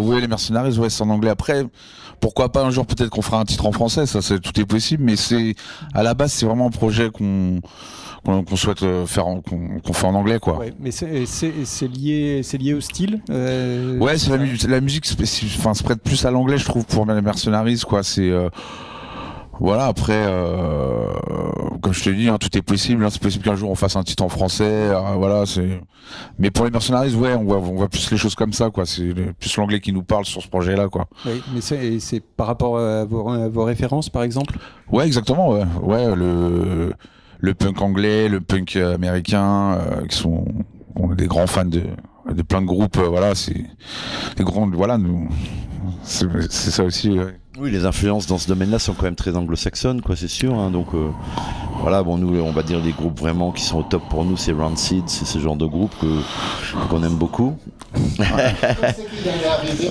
Oui, 0.00 0.20
les 0.20 0.28
mercenaries, 0.28 0.78
ouais, 0.78 0.88
c'est 0.88 1.02
en 1.02 1.10
anglais. 1.10 1.30
Après, 1.30 1.64
pourquoi 2.20 2.50
pas 2.52 2.62
un 2.64 2.70
jour 2.70 2.86
peut-être 2.86 3.10
qu'on 3.10 3.22
fera 3.22 3.40
un 3.40 3.44
titre 3.44 3.66
en 3.66 3.72
français, 3.72 4.06
ça, 4.06 4.22
c'est 4.22 4.40
tout 4.40 4.58
est 4.60 4.64
possible. 4.64 5.02
Mais 5.04 5.16
c'est 5.16 5.54
à 5.94 6.02
la 6.02 6.14
base, 6.14 6.32
c'est 6.32 6.46
vraiment 6.46 6.66
un 6.66 6.70
projet 6.70 7.10
qu'on 7.10 7.60
souhaite 8.56 8.82
euh, 8.82 9.06
faire, 9.06 9.26
en- 9.26 9.40
qu'on 9.40 9.78
qu'on 9.80 9.92
fait 9.92 10.06
en 10.06 10.14
anglais, 10.14 10.38
quoi. 10.40 10.58
Ouais, 10.58 10.74
mais 10.80 10.90
c'est 10.90 11.08
lié, 11.88 12.40
c'est 12.42 12.58
lié 12.58 12.74
au 12.74 12.80
style. 12.80 13.20
euh, 13.30 13.98
Ouais, 13.98 14.18
c'est 14.18 14.30
la, 14.30 14.38
la 14.68 14.80
musique 14.80 15.04
enfin, 15.58 15.74
se 15.74 15.82
prête 15.82 16.02
plus 16.02 16.24
à 16.24 16.30
l'anglais, 16.30 16.58
je 16.58 16.64
trouve, 16.64 16.84
pour 16.84 17.06
les 17.06 17.20
mercenaries, 17.22 17.80
quoi. 17.86 18.02
C'est 18.02 18.28
euh, 18.30 18.48
voilà. 19.60 19.86
Après, 19.86 20.24
euh, 20.26 21.06
comme 21.82 21.92
je 21.92 22.04
te 22.04 22.10
dis, 22.10 22.28
hein, 22.28 22.38
tout 22.38 22.56
est 22.56 22.62
possible. 22.62 23.04
hein. 23.04 23.08
c'est 23.10 23.20
possible 23.22 23.44
qu'un 23.44 23.56
jour 23.56 23.70
on 23.70 23.74
fasse 23.74 23.96
un 23.96 24.02
titre 24.02 24.22
en 24.22 24.28
français. 24.28 24.64
euh, 24.64 24.98
voilà, 25.16 25.46
c'est. 25.46 25.80
Mais 26.38 26.50
pour 26.50 26.64
les 26.64 26.70
mercenaries, 26.70 27.14
ouais, 27.14 27.34
on 27.34 27.44
voit, 27.44 27.58
on 27.58 27.74
voit 27.76 27.88
plus 27.88 28.10
les 28.10 28.16
choses 28.16 28.34
comme 28.34 28.52
ça, 28.52 28.70
quoi. 28.70 28.86
C'est 28.86 29.12
plus 29.38 29.56
l'anglais 29.56 29.80
qui 29.80 29.92
nous 29.92 30.02
parle 30.04 30.24
sur 30.24 30.40
ce 30.42 30.48
projet-là, 30.48 30.88
quoi. 30.88 31.06
oui, 31.26 31.42
mais 31.54 31.60
c'est 31.60 32.20
par 32.20 32.46
rapport 32.46 32.78
à 32.78 33.04
vos, 33.04 33.28
à 33.28 33.48
vos 33.48 33.64
références, 33.64 34.08
par 34.08 34.22
exemple? 34.22 34.56
Ouais, 34.90 35.06
exactement. 35.06 35.50
Ouais, 35.50 35.64
ouais 35.82 36.14
le 36.16 36.92
le 37.38 37.52
punk 37.54 37.82
anglais, 37.82 38.28
le 38.28 38.40
punk 38.40 38.76
américain, 38.76 39.74
euh, 39.78 40.06
qui 40.06 40.16
sont 40.16 40.44
on 40.94 41.12
est 41.12 41.16
des 41.16 41.26
grands 41.26 41.46
fans 41.46 41.64
de 41.66 41.82
de 42.32 42.42
plein 42.42 42.60
de 42.62 42.66
groupes. 42.66 42.96
euh, 42.98 43.08
voilà, 43.08 43.34
c'est 43.34 43.64
des 44.36 44.44
grands. 44.44 44.68
Voilà, 44.70 44.96
nous. 44.98 45.28
C'est 46.02 46.26
c'est 46.50 46.70
ça 46.70 46.84
aussi. 46.84 47.10
ouais. 47.18 47.36
Oui, 47.58 47.70
les 47.70 47.86
influences 47.86 48.26
dans 48.26 48.36
ce 48.36 48.48
domaine-là 48.48 48.78
sont 48.78 48.92
quand 48.92 49.04
même 49.04 49.14
très 49.14 49.34
anglo-saxonnes, 49.34 50.02
quoi, 50.02 50.14
c'est 50.14 50.28
sûr. 50.28 50.58
hein. 50.58 50.70
donc 50.70 50.88
euh, 50.94 51.08
voilà, 51.80 52.02
bon, 52.02 52.18
nous, 52.18 52.38
on 52.40 52.52
va 52.52 52.62
dire 52.62 52.80
les 52.84 52.92
groupes 52.92 53.18
vraiment 53.18 53.50
qui 53.50 53.64
sont 53.64 53.78
au 53.78 53.82
top 53.82 54.02
pour 54.10 54.26
nous, 54.26 54.36
c'est 54.36 54.52
Rancid, 54.52 55.04
c'est 55.06 55.24
ce 55.24 55.38
genre 55.38 55.56
de 55.56 55.64
groupe 55.64 55.92
que 55.98 56.20
qu'on 56.90 57.02
aime 57.02 57.16
beaucoup. 57.16 57.56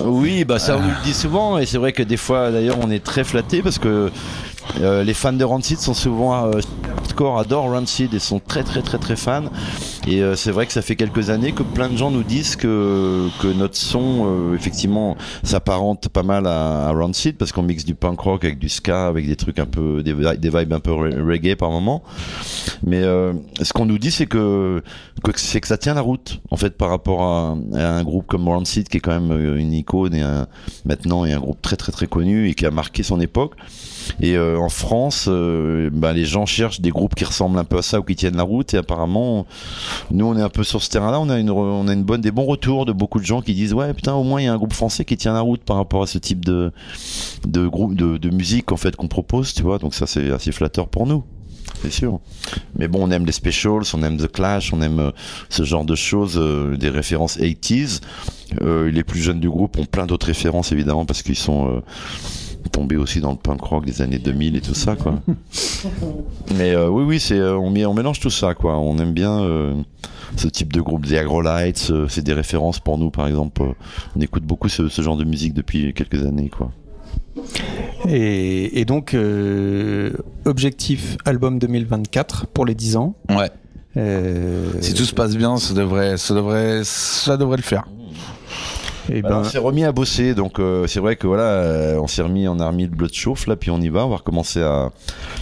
oui, 0.04 0.44
bah 0.44 0.60
ça 0.60 0.76
on 0.76 0.80
nous 0.80 0.88
le 0.88 1.04
dit 1.04 1.14
souvent, 1.14 1.58
et 1.58 1.66
c'est 1.66 1.78
vrai 1.78 1.92
que 1.92 2.04
des 2.04 2.16
fois, 2.16 2.52
d'ailleurs, 2.52 2.78
on 2.80 2.90
est 2.90 3.02
très 3.02 3.24
flattés 3.24 3.62
parce 3.62 3.78
que 3.78 4.12
euh, 4.80 5.02
les 5.04 5.14
fans 5.14 5.32
de 5.32 5.44
Rancid 5.44 5.78
sont 5.78 5.94
souvent 5.94 6.46
euh, 6.46 6.60
hardcore, 6.98 7.38
adorent 7.38 7.70
Rancid 7.70 8.12
et 8.14 8.18
sont 8.18 8.40
très 8.40 8.62
très 8.62 8.82
très 8.82 8.98
très 8.98 9.16
fans. 9.16 9.44
Et 10.06 10.22
euh, 10.22 10.36
c'est 10.36 10.50
vrai 10.52 10.66
que 10.66 10.72
ça 10.72 10.82
fait 10.82 10.94
quelques 10.96 11.30
années 11.30 11.52
que 11.52 11.62
plein 11.64 11.88
de 11.88 11.96
gens 11.96 12.10
nous 12.10 12.22
disent 12.22 12.54
que, 12.56 13.28
que 13.40 13.48
notre 13.48 13.76
son, 13.76 14.24
euh, 14.26 14.54
effectivement, 14.54 15.16
s'apparente 15.42 16.08
pas 16.08 16.22
mal 16.22 16.46
à, 16.46 16.88
à 16.88 16.92
Rancid 16.92 17.36
parce 17.36 17.50
qu'on 17.52 17.62
mixe 17.62 17.84
du 17.84 17.94
punk 17.94 18.20
rock 18.20 18.44
avec 18.44 18.58
du 18.58 18.68
ska, 18.68 19.06
avec 19.08 19.26
des 19.26 19.36
trucs 19.36 19.58
un 19.58 19.66
peu, 19.66 20.02
des, 20.02 20.14
vi- 20.14 20.38
des 20.38 20.50
vibes 20.50 20.72
un 20.72 20.80
peu 20.80 20.92
re- 20.92 21.20
reggae 21.26 21.56
par 21.56 21.70
moment. 21.70 22.02
Mais 22.86 23.02
ce 23.02 23.72
qu'on 23.72 23.86
nous 23.86 23.98
dit, 23.98 24.10
c'est 24.10 24.26
que, 24.26 24.82
c'est 25.34 25.60
que 25.60 25.66
ça 25.66 25.78
tient 25.78 25.94
la 25.94 26.02
route, 26.02 26.40
en 26.50 26.56
fait, 26.56 26.76
par 26.76 26.90
rapport 26.90 27.22
à, 27.22 27.56
un 27.74 28.04
groupe 28.04 28.26
comme 28.26 28.46
Rancid 28.48 28.88
qui 28.88 28.98
est 28.98 29.00
quand 29.00 29.18
même 29.18 29.56
une 29.56 29.72
icône 29.72 30.14
et 30.14 30.24
maintenant 30.84 31.24
et 31.24 31.32
un 31.32 31.40
groupe 31.40 31.60
très 31.62 31.76
très 31.76 31.90
très 31.92 32.06
connu 32.06 32.48
et 32.48 32.54
qui 32.54 32.66
a 32.66 32.70
marqué 32.70 33.02
son 33.02 33.20
époque. 33.20 33.54
Et 34.20 34.36
euh, 34.36 34.58
en 34.58 34.68
France, 34.68 35.26
euh, 35.28 35.90
bah, 35.92 36.12
les 36.12 36.24
gens 36.24 36.46
cherchent 36.46 36.80
des 36.80 36.90
groupes 36.90 37.14
qui 37.14 37.24
ressemblent 37.24 37.58
un 37.58 37.64
peu 37.64 37.78
à 37.78 37.82
ça 37.82 38.00
ou 38.00 38.02
qui 38.02 38.16
tiennent 38.16 38.36
la 38.36 38.42
route. 38.42 38.74
Et 38.74 38.76
apparemment, 38.76 39.46
nous, 40.10 40.26
on 40.26 40.36
est 40.36 40.42
un 40.42 40.48
peu 40.48 40.64
sur 40.64 40.82
ce 40.82 40.90
terrain-là. 40.90 41.20
On 41.20 41.28
a 41.28 41.38
une, 41.38 41.50
on 41.50 41.86
a 41.88 41.94
bonne, 41.96 42.20
des 42.20 42.30
bons 42.30 42.44
retours 42.44 42.86
de 42.86 42.92
beaucoup 42.92 43.20
de 43.20 43.24
gens 43.24 43.42
qui 43.42 43.54
disent 43.54 43.74
ouais, 43.74 43.92
putain, 43.94 44.14
au 44.14 44.24
moins 44.24 44.40
il 44.40 44.44
y 44.44 44.48
a 44.48 44.52
un 44.52 44.56
groupe 44.56 44.72
français 44.72 45.04
qui 45.04 45.16
tient 45.16 45.32
la 45.32 45.40
route 45.40 45.62
par 45.62 45.76
rapport 45.76 46.02
à 46.02 46.06
ce 46.06 46.18
type 46.18 46.44
de 46.44 46.72
de 47.46 47.66
groupe 47.66 47.94
de, 47.94 48.30
musique 48.30 48.72
en 48.72 48.76
fait 48.76 48.96
qu'on 48.96 49.08
propose, 49.08 49.54
tu 49.54 49.62
vois. 49.62 49.78
Donc 49.78 49.94
ça, 49.94 50.06
c'est 50.06 50.30
assez 50.30 50.52
flatteur 50.52 50.88
pour 50.88 51.06
nous. 51.06 51.24
C'est 51.82 51.92
sûr. 51.92 52.20
Mais 52.76 52.88
bon, 52.88 53.06
on 53.06 53.10
aime 53.10 53.26
les 53.26 53.32
specials, 53.32 53.82
on 53.92 54.02
aime 54.02 54.16
The 54.16 54.30
Clash, 54.30 54.72
on 54.72 54.80
aime 54.80 54.98
euh, 54.98 55.10
ce 55.50 55.62
genre 55.62 55.84
de 55.84 55.94
choses, 55.94 56.40
des 56.78 56.88
références 56.88 57.38
80s. 57.38 58.00
Euh, 58.62 58.90
les 58.90 59.04
plus 59.04 59.20
jeunes 59.20 59.40
du 59.40 59.50
groupe 59.50 59.78
ont 59.78 59.84
plein 59.84 60.06
d'autres 60.06 60.26
références 60.26 60.72
évidemment 60.72 61.04
parce 61.04 61.22
qu'ils 61.22 61.36
sont 61.36 61.82
tombés 62.68 62.96
aussi 62.96 63.20
dans 63.20 63.30
le 63.32 63.36
punk 63.38 63.60
rock 63.62 63.84
des 63.86 64.02
années 64.02 64.18
2000 64.18 64.56
et 64.56 64.60
tout 64.60 64.74
ça 64.74 64.96
quoi. 64.96 65.20
Mais 66.56 66.74
euh, 66.74 66.88
oui 66.88 67.04
oui, 67.04 67.20
c'est 67.20 67.38
euh, 67.38 67.56
on, 67.56 67.70
met- 67.70 67.86
on 67.86 67.94
mélange 67.94 68.20
tout 68.20 68.30
ça 68.30 68.54
quoi. 68.54 68.78
On 68.78 68.98
aime 68.98 69.12
bien 69.12 69.40
euh, 69.40 69.74
ce 70.36 70.48
type 70.48 70.72
de 70.72 70.80
groupe, 70.80 71.06
The 71.06 71.12
Agrolites, 71.14 71.88
euh, 71.90 72.06
c'est 72.08 72.22
des 72.24 72.32
références 72.32 72.78
pour 72.80 72.98
nous 72.98 73.10
par 73.10 73.26
exemple. 73.26 73.62
Euh, 73.62 73.72
on 74.16 74.20
écoute 74.20 74.44
beaucoup 74.44 74.68
ce, 74.68 74.88
ce 74.88 75.02
genre 75.02 75.16
de 75.16 75.24
musique 75.24 75.54
depuis 75.54 75.92
quelques 75.94 76.24
années 76.24 76.48
quoi. 76.48 76.70
Et, 78.08 78.80
et 78.80 78.84
donc, 78.84 79.12
euh, 79.14 80.12
objectif 80.44 81.16
album 81.24 81.58
2024 81.58 82.46
pour 82.46 82.64
les 82.64 82.74
10 82.74 82.96
ans. 82.96 83.14
Ouais. 83.28 83.50
Euh, 83.96 84.70
Si 84.80 84.94
tout 84.94 85.04
se 85.04 85.14
passe 85.14 85.36
bien, 85.36 85.56
ça 85.58 85.74
devrait, 85.74 86.16
ça 86.16 86.34
devrait, 86.34 86.80
ça 86.84 87.36
devrait 87.36 87.56
le 87.56 87.62
faire. 87.62 87.84
Et 89.10 89.24
Alors, 89.24 89.42
ben, 89.42 89.46
on 89.46 89.50
s'est 89.50 89.58
remis 89.58 89.84
à 89.84 89.92
bosser, 89.92 90.34
donc 90.34 90.58
euh, 90.58 90.86
c'est 90.86 91.00
vrai 91.00 91.16
que 91.16 91.26
voilà, 91.26 91.42
euh, 91.42 91.98
on 92.00 92.06
s'est 92.06 92.22
remis, 92.22 92.48
on 92.48 92.58
a 92.58 92.66
remis 92.66 92.84
le 92.84 92.90
blood 92.90 93.12
chauffe 93.12 93.46
là, 93.46 93.56
puis 93.56 93.70
on 93.70 93.80
y 93.80 93.88
va, 93.88 94.06
on 94.06 94.08
va 94.08 94.16
recommencer 94.16 94.62
à. 94.62 94.90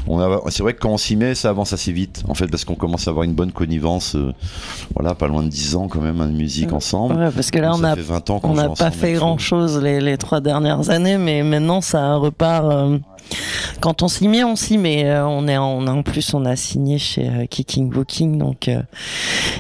On 0.06 0.20
a, 0.20 0.40
c'est 0.50 0.62
vrai 0.62 0.74
que 0.74 0.80
quand 0.80 0.90
on 0.90 0.98
s'y 0.98 1.16
met, 1.16 1.34
ça 1.34 1.50
avance 1.50 1.72
assez 1.72 1.92
vite, 1.92 2.24
en 2.28 2.34
fait, 2.34 2.46
parce 2.46 2.64
qu'on 2.64 2.74
commence 2.74 3.08
à 3.08 3.10
avoir 3.10 3.24
une 3.24 3.34
bonne 3.34 3.52
connivence, 3.52 4.16
euh, 4.16 4.32
voilà, 4.94 5.14
pas 5.14 5.28
loin 5.28 5.42
de 5.42 5.48
10 5.48 5.76
ans 5.76 5.88
quand 5.88 6.00
même, 6.00 6.20
hein, 6.20 6.26
de 6.26 6.32
musique 6.32 6.72
ensemble. 6.72 7.14
Ouais, 7.16 7.30
parce 7.34 7.50
que 7.50 7.58
là, 7.58 7.70
Donc, 7.70 7.80
on 7.80 7.84
a 7.84 7.94
fait 7.94 8.02
20 8.02 8.30
ans 8.30 8.40
qu'on 8.40 8.50
On 8.50 8.54
n'a 8.54 8.68
pas 8.70 8.90
fait 8.90 9.12
grand 9.14 9.38
chose 9.38 9.80
les, 9.82 10.00
les 10.00 10.18
trois 10.18 10.40
dernières 10.40 10.90
années, 10.90 11.18
mais 11.18 11.42
maintenant 11.42 11.80
ça 11.80 12.16
repart. 12.16 12.66
Quand 13.80 14.02
on 14.02 14.08
s'y 14.08 14.28
met, 14.28 14.44
on 14.44 14.56
s'y 14.56 14.78
met. 14.78 15.04
Euh, 15.06 15.26
on 15.26 15.48
est 15.48 15.56
en, 15.56 16.02
plus, 16.02 16.34
on 16.34 16.44
a 16.44 16.56
signé 16.56 16.98
chez 16.98 17.28
euh, 17.28 17.46
Kicking 17.46 17.88
Booking, 17.90 18.38
donc 18.38 18.68
euh, 18.68 18.80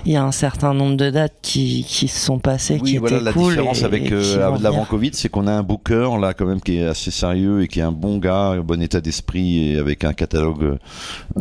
il 0.06 0.12
y 0.12 0.16
a 0.16 0.24
un 0.24 0.32
certain 0.32 0.74
nombre 0.74 0.96
de 0.96 1.10
dates 1.10 1.34
qui, 1.42 1.84
qui 1.88 2.08
se 2.08 2.18
sont 2.20 2.38
passées, 2.38 2.78
Oui, 2.82 2.92
qui 2.92 2.96
voilà 2.98 3.16
étaient 3.16 3.24
la 3.24 3.32
cool 3.32 3.50
différence 3.52 3.80
et- 3.80 3.84
avec 3.84 4.12
euh, 4.12 4.58
l'avant. 4.60 4.84
Covid, 4.84 5.10
c'est 5.14 5.28
qu'on 5.28 5.46
a 5.46 5.52
un 5.52 5.62
booker 5.62 6.10
là 6.20 6.34
quand 6.34 6.46
même 6.46 6.60
qui 6.60 6.76
est 6.78 6.84
assez 6.86 7.10
sérieux 7.10 7.62
et 7.62 7.68
qui 7.68 7.80
est 7.80 7.82
un 7.84 7.92
bon 7.92 8.18
gars, 8.18 8.48
un 8.50 8.60
bon 8.60 8.80
état 8.82 9.00
d'esprit 9.00 9.72
et 9.72 9.78
avec 9.78 10.04
un 10.04 10.12
catalogue 10.12 10.62
euh, 10.62 10.76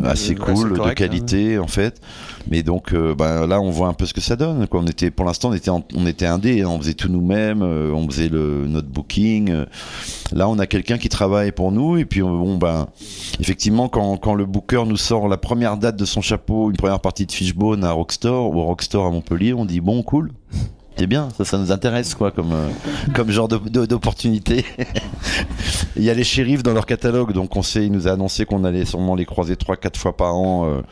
assez 0.04 0.32
assez 0.32 0.34
cool, 0.34 0.72
de 0.72 0.76
correct, 0.76 0.96
qualité 0.98 1.58
en 1.58 1.66
fait. 1.68 2.00
Mais 2.50 2.62
donc 2.62 2.92
euh, 2.92 3.14
ben, 3.14 3.46
là 3.46 3.60
on 3.60 3.70
voit 3.70 3.88
un 3.88 3.92
peu 3.94 4.06
ce 4.06 4.14
que 4.14 4.20
ça 4.20 4.36
donne. 4.36 4.66
Quoi. 4.66 4.80
On 4.80 4.86
était 4.86 5.10
pour 5.10 5.24
l'instant 5.26 5.50
on 5.50 5.54
était 5.54 5.70
en- 5.70 5.84
on 5.94 6.06
était 6.06 6.26
indé, 6.26 6.62
hein. 6.62 6.68
on 6.68 6.78
faisait 6.78 6.94
tout 6.94 7.08
nous-mêmes, 7.08 7.62
euh, 7.62 7.92
on 7.94 8.08
faisait 8.08 8.28
le 8.28 8.66
notre 8.66 8.88
booking. 8.88 9.52
Là 10.32 10.48
on 10.48 10.58
a 10.58 10.66
quelqu'un 10.66 10.98
qui 10.98 11.08
travaille 11.08 11.52
pour 11.52 11.70
nous 11.72 11.96
et 11.98 12.04
puis 12.04 12.13
euh, 12.22 12.26
bon 12.26 12.56
ben 12.56 12.88
effectivement 13.40 13.88
quand, 13.88 14.16
quand 14.16 14.34
le 14.34 14.46
booker 14.46 14.84
nous 14.86 14.96
sort 14.96 15.28
la 15.28 15.36
première 15.36 15.76
date 15.76 15.96
de 15.96 16.04
son 16.04 16.20
chapeau, 16.20 16.70
une 16.70 16.76
première 16.76 17.00
partie 17.00 17.26
de 17.26 17.32
Fishbone 17.32 17.84
à 17.84 17.92
Rockstore 17.92 18.54
ou 18.54 18.62
Rockstore 18.62 19.06
à 19.06 19.10
Montpellier, 19.10 19.54
on 19.54 19.64
dit 19.64 19.80
bon 19.80 20.02
cool. 20.02 20.32
C'est 20.96 21.08
bien, 21.08 21.28
ça, 21.36 21.44
ça 21.44 21.58
nous 21.58 21.72
intéresse 21.72 22.14
quoi 22.14 22.30
comme 22.30 22.52
euh, 22.52 23.30
genre 23.32 23.48
d'opportunité. 23.48 24.64
Il 25.96 26.04
y 26.04 26.10
a 26.10 26.14
les 26.14 26.22
shérifs 26.22 26.62
dans 26.62 26.72
leur 26.72 26.86
catalogue, 26.86 27.32
donc 27.32 27.56
on 27.56 27.62
sait, 27.62 27.84
il 27.86 27.92
nous 27.92 28.06
a 28.08 28.12
annoncé 28.12 28.46
qu'on 28.46 28.64
allait 28.64 28.84
sûrement 28.84 29.14
les 29.14 29.24
croiser 29.24 29.56
trois, 29.56 29.76
quatre 29.76 29.98
fois 29.98 30.16
par 30.16 30.34
an. 30.36 30.66
euh. 30.68 30.82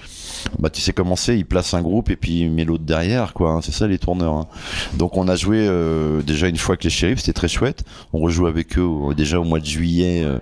Bah 0.59 0.71
tu 0.71 0.81
sais 0.81 0.93
comment 0.93 1.15
il 1.29 1.45
place 1.47 1.75
un 1.75 1.83
groupe 1.83 2.11
et 2.11 2.17
puis 2.17 2.41
il 2.41 2.51
met 2.51 2.65
l'autre 2.65 2.85
derrière, 2.85 3.33
quoi. 3.33 3.53
hein. 3.53 3.61
c'est 3.63 3.73
ça 3.73 3.87
les 3.87 3.99
tourneurs. 3.99 4.35
hein. 4.35 4.47
Donc 4.95 5.17
on 5.17 5.29
a 5.29 5.37
joué 5.37 5.59
euh, 5.69 6.23
déjà 6.23 6.49
une 6.49 6.57
fois 6.57 6.75
avec 6.75 6.85
les 6.85 6.91
shérifs, 6.91 7.21
c'était 7.21 7.33
très 7.33 7.49
chouette. 7.49 7.85
On 8.13 8.21
rejoue 8.21 8.47
avec 8.47 8.79
eux 8.79 8.89
déjà 9.17 9.41
au 9.41 9.45
mois 9.45 9.61
de 9.61 9.67
juillet. 9.67 10.23
euh, 10.25 10.39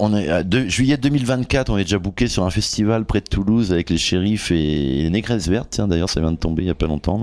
on 0.00 0.14
est 0.14 0.70
juillet 0.70 0.96
2024, 0.96 1.70
on 1.70 1.78
est 1.78 1.84
déjà 1.84 1.98
booké 1.98 2.28
sur 2.28 2.44
un 2.44 2.50
festival 2.50 3.04
près 3.04 3.20
de 3.20 3.28
Toulouse 3.28 3.72
avec 3.72 3.90
les 3.90 3.98
shérifs 3.98 4.50
et 4.50 5.02
les 5.02 5.10
négresses 5.10 5.48
vertes. 5.48 5.68
Tiens, 5.70 5.88
d'ailleurs, 5.88 6.10
ça 6.10 6.20
vient 6.20 6.32
de 6.32 6.36
tomber 6.36 6.62
il 6.62 6.66
y 6.66 6.70
a 6.70 6.74
pas 6.74 6.86
longtemps. 6.86 7.20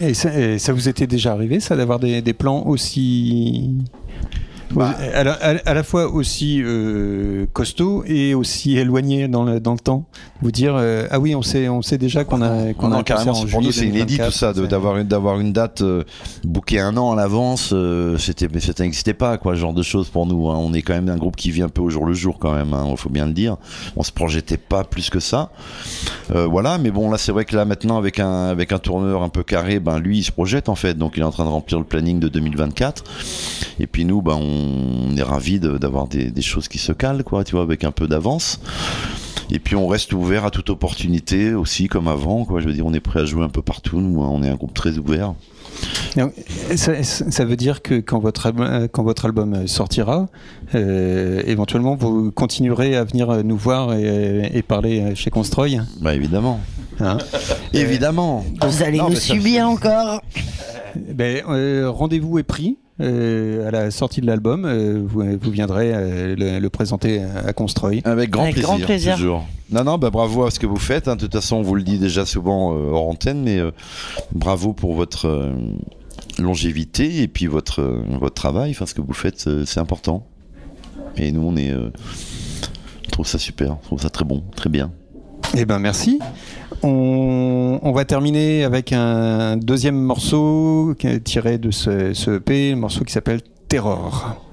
Et, 0.00 0.14
ça, 0.14 0.72
vous 0.72 0.88
était 0.88 1.06
déjà 1.06 1.32
arrivé, 1.32 1.60
ça, 1.60 1.76
d'avoir 1.76 1.98
des 1.98 2.32
plans 2.32 2.66
aussi 2.66 3.70
Bah, 4.72 4.94
à, 5.14 5.24
la, 5.24 5.32
à- 5.32 5.56
à 5.68 5.74
la 5.74 5.82
fois 5.82 6.06
aussi 6.12 6.62
euh, 6.62 7.46
costaud 7.52 8.04
et 8.06 8.34
aussi 8.34 8.76
éloigné 8.78 9.26
dans 9.26 9.42
le, 9.44 9.58
dans 9.60 9.72
le 9.72 9.78
temps. 9.80 10.04
Vous 10.42 10.52
dire, 10.52 10.74
euh, 10.76 11.06
ah 11.10 11.18
oui, 11.18 11.34
on 11.34 11.42
sait, 11.42 11.68
on 11.68 11.82
sait 11.82 11.98
déjà 11.98 12.24
qu'on 12.24 12.40
a, 12.40 12.72
qu'on 12.74 12.86
Non, 12.88 12.92
a 12.92 12.96
non, 12.96 13.00
un 13.00 13.02
carrément, 13.02 13.32
en 13.32 13.46
pour 13.46 13.62
nous 13.62 13.72
c'est 13.72 13.86
inédit 13.86 14.16
2024, 14.18 14.30
tout 14.32 14.38
ça, 14.38 14.52
de- 14.52 14.66
d'avoir 14.66 14.96
une, 14.98 15.08
d'avoir 15.08 15.40
une 15.40 15.52
date 15.52 15.80
euh, 15.82 16.04
bookée 16.44 16.78
un 16.78 16.96
an 16.96 17.12
à 17.12 17.16
l'avance, 17.16 17.70
euh, 17.72 18.16
c'était, 18.18 18.46
mais 18.52 18.60
ça 18.60 18.72
n'existait 18.78 19.12
pas, 19.14 19.38
quoi, 19.38 19.54
ce 19.54 19.60
genre 19.60 19.74
de 19.74 19.82
choses 19.82 20.08
pour 20.08 20.26
nous. 20.26 20.48
hein. 20.48 20.56
On 20.58 20.72
est 20.72 20.82
quand 20.82 20.94
même 20.94 21.08
un 21.08 21.16
groupe 21.16 21.36
qui 21.36 21.50
vit 21.50 21.62
un 21.62 21.68
peu 21.68 21.82
au 21.82 21.90
jour 21.90 22.06
le 22.06 22.14
jour, 22.14 22.38
quand 22.38 22.52
même, 22.54 22.74
il 22.88 22.96
faut 22.96 23.10
bien 23.10 23.26
le 23.26 23.32
dire. 23.32 23.56
On 23.96 24.02
se 24.04 24.12
projetait 24.12 24.56
pas 24.56 24.84
plus 24.84 25.10
que 25.10 25.18
ça. 25.20 25.50
Euh, 26.34 26.46
voilà, 26.46 26.78
mais 26.78 26.90
bon, 26.92 27.10
là, 27.10 27.18
c'est 27.18 27.32
vrai 27.32 27.44
que 27.44 27.56
là, 27.56 27.64
maintenant, 27.64 27.98
avec 27.98 28.20
un, 28.20 28.44
avec 28.48 28.70
un 28.72 28.78
tourneur 28.78 29.22
un 29.22 29.28
peu 29.30 29.42
carré, 29.42 29.80
ben, 29.80 29.98
lui, 29.98 30.18
il 30.18 30.22
se 30.24 30.30
projette, 30.32 30.68
en 30.68 30.74
fait, 30.76 30.94
donc 30.96 31.14
il 31.16 31.20
est 31.20 31.26
en 31.26 31.32
train 31.32 31.44
de 31.44 31.50
remplir 31.50 31.78
le 31.78 31.84
planning 31.84 32.20
de 32.20 32.28
2024. 32.28 33.02
Et 33.80 33.86
puis 33.86 34.04
nous, 34.04 34.22
ben, 34.22 34.34
on 34.40 34.59
est 35.16 35.22
ravis 35.22 35.60
de- 35.60 35.78
d'avoir 35.78 36.06
des, 36.08 36.30
des 36.30 36.42
choses 36.42 36.68
qui 36.68 36.78
se 36.78 36.92
calent, 36.92 37.24
quoi, 37.24 37.44
tu 37.44 37.52
vois, 37.52 37.62
avec 37.62 37.84
un 37.84 37.90
peu 37.92 38.06
d'avance. 38.08 38.60
Et 39.52 39.58
puis 39.58 39.74
on 39.74 39.88
reste 39.88 40.12
ouvert 40.12 40.44
à 40.44 40.50
toute 40.50 40.70
opportunité 40.70 41.54
aussi, 41.54 41.88
comme 41.88 42.06
avant. 42.06 42.44
Quoi. 42.44 42.60
Je 42.60 42.66
veux 42.68 42.72
dire, 42.72 42.86
on 42.86 42.94
est 42.94 43.00
prêt 43.00 43.20
à 43.20 43.24
jouer 43.24 43.42
un 43.44 43.48
peu 43.48 43.62
partout. 43.62 44.00
Nous, 44.00 44.22
hein. 44.22 44.28
on 44.30 44.42
est 44.44 44.48
un 44.48 44.54
groupe 44.54 44.74
très 44.74 44.96
ouvert. 44.98 45.34
Donc, 46.16 46.32
Ça, 46.76 47.02
ça 47.02 47.44
veut 47.44 47.56
dire 47.56 47.82
que 47.82 47.94
quand 47.98 48.20
votre 48.20 48.46
album, 48.46 48.66
euh, 48.66 48.86
quand 48.90 49.02
votre 49.02 49.24
album 49.24 49.66
sortira, 49.66 50.28
euh, 50.76 51.42
éventuellement 51.46 51.96
vous 51.96 52.30
continuerez 52.30 52.94
à 52.96 53.02
venir 53.02 53.42
nous 53.42 53.56
voir 53.56 53.94
et, 53.94 54.50
et 54.54 54.62
parler 54.62 55.14
chez 55.16 55.30
Constroy. 55.30 55.80
Bah 56.00 56.14
évidemment. 56.14 56.60
Hein? 57.00 57.18
Évidemment. 57.72 58.44
Vous 58.62 58.82
allez 58.82 58.98
Non, 58.98 59.08
nous 59.08 59.14
ça, 59.16 59.34
subir 59.34 59.66
encore. 59.68 60.20
Ben, 61.14 61.42
euh, 61.48 61.90
Rendez-vous 61.90 62.38
est 62.38 62.42
pris. 62.44 62.76
Euh, 63.00 63.66
à 63.68 63.70
la 63.70 63.90
sortie 63.90 64.20
de 64.20 64.26
l'album, 64.26 64.64
euh, 64.64 65.02
vous, 65.04 65.22
vous 65.40 65.50
viendrez 65.50 65.92
euh, 65.94 66.36
le, 66.36 66.58
le 66.58 66.70
présenter 66.70 67.22
à 67.22 67.52
Constroy. 67.52 68.00
Avec 68.04 68.30
grand 68.30 68.42
Avec 68.42 68.54
plaisir. 68.54 68.68
grand 68.76 68.78
plaisir. 68.84 69.14
Toujours. 69.16 69.46
Non, 69.70 69.84
non, 69.84 69.98
bah 69.98 70.10
bravo 70.10 70.44
à 70.44 70.50
ce 70.50 70.58
que 70.58 70.66
vous 70.66 70.76
faites. 70.76 71.08
hein. 71.08 71.16
De 71.16 71.22
toute 71.22 71.32
façon, 71.34 71.56
on 71.56 71.62
vous 71.62 71.74
le 71.76 71.82
dit 71.82 71.98
déjà 71.98 72.26
souvent 72.26 72.72
euh, 72.74 72.90
hors 72.90 73.08
antenne, 73.08 73.42
mais 73.42 73.58
euh, 73.58 73.70
bravo 74.32 74.72
pour 74.72 74.94
votre 74.94 75.26
euh, 75.26 75.52
longévité 76.38 77.22
et 77.22 77.28
puis 77.28 77.46
votre, 77.46 77.80
euh, 77.80 78.02
votre 78.20 78.34
travail. 78.34 78.70
Enfin, 78.72 78.86
ce 78.86 78.94
que 78.94 79.00
vous 79.00 79.12
faites, 79.14 79.46
euh, 79.46 79.64
c'est 79.66 79.80
important. 79.80 80.26
Et 81.16 81.32
nous, 81.32 81.42
on 81.42 81.56
est. 81.56 81.70
euh, 81.70 81.90
on 83.06 83.10
trouve 83.10 83.26
ça 83.26 83.38
super. 83.38 83.72
On 83.72 83.76
trouve 83.84 84.00
ça 84.00 84.10
très 84.10 84.24
bon, 84.24 84.42
très 84.56 84.70
bien. 84.70 84.90
Eh 85.56 85.64
ben 85.64 85.78
merci. 85.80 86.20
On, 86.82 87.78
on 87.82 87.92
va 87.92 88.04
terminer 88.04 88.64
avec 88.64 88.92
un 88.92 89.56
deuxième 89.56 89.96
morceau 89.96 90.94
tiré 91.24 91.58
de 91.58 91.70
ce, 91.70 92.14
ce 92.14 92.36
EP, 92.36 92.70
le 92.70 92.76
morceau 92.76 93.04
qui 93.04 93.12
s'appelle 93.12 93.42
Terror. 93.68 94.49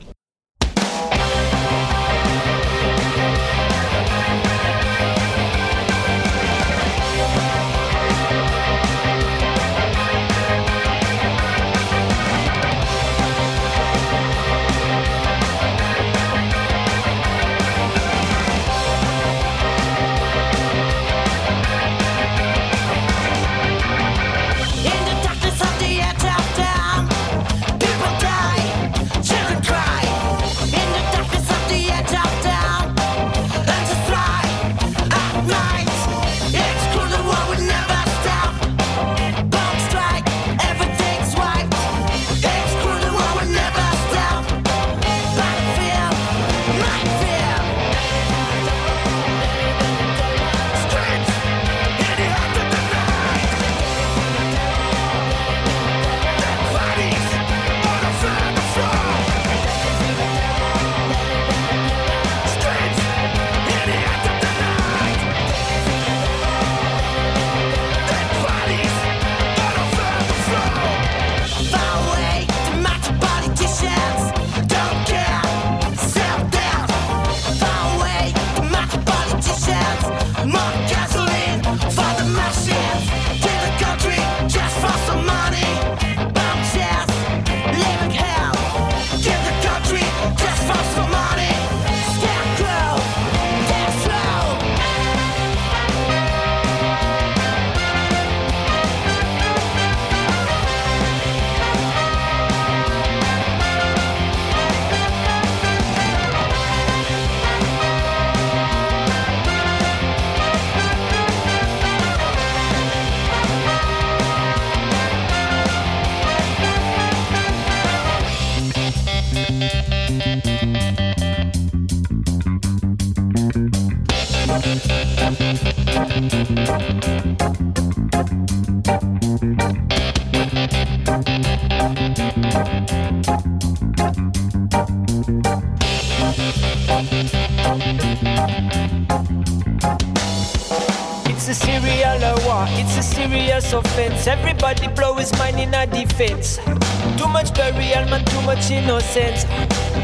Too 146.18 147.28
much 147.28 147.54
burial, 147.54 148.10
man, 148.10 148.26
too 148.26 148.42
much 148.42 148.72
innocence. 148.72 149.46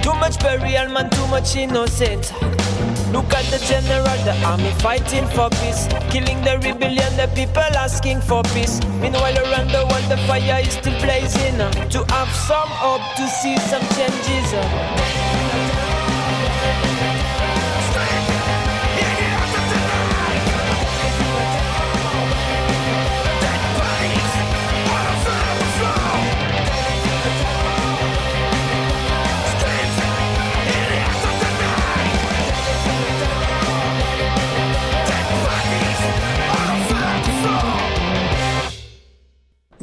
Too 0.04 0.14
much 0.14 0.40
burial, 0.40 0.88
man, 0.90 1.10
too 1.10 1.26
much 1.26 1.56
innocence. 1.56 2.32
Look 3.12 3.34
at 3.34 3.46
the 3.50 3.58
general, 3.66 4.18
the 4.24 4.36
army 4.46 4.70
fighting 4.78 5.26
for 5.30 5.50
peace. 5.50 5.88
Killing 6.12 6.40
the 6.44 6.60
rebellion, 6.62 7.18
the 7.18 7.32
people 7.34 7.64
asking 7.64 8.22
for 8.22 8.44
peace. 8.54 8.80
Meanwhile, 9.02 9.40
around 9.40 9.72
the 9.72 9.88
world, 9.90 10.06
the 10.08 10.18
fire 10.28 10.62
is 10.62 10.74
still 10.74 10.94
blazing. 11.02 11.58
To 11.90 12.06
have 12.14 12.30
some 12.46 12.70
hope, 12.70 13.02
to 13.16 13.28
see 13.28 13.58
some 13.58 13.82
changes. 13.98 15.23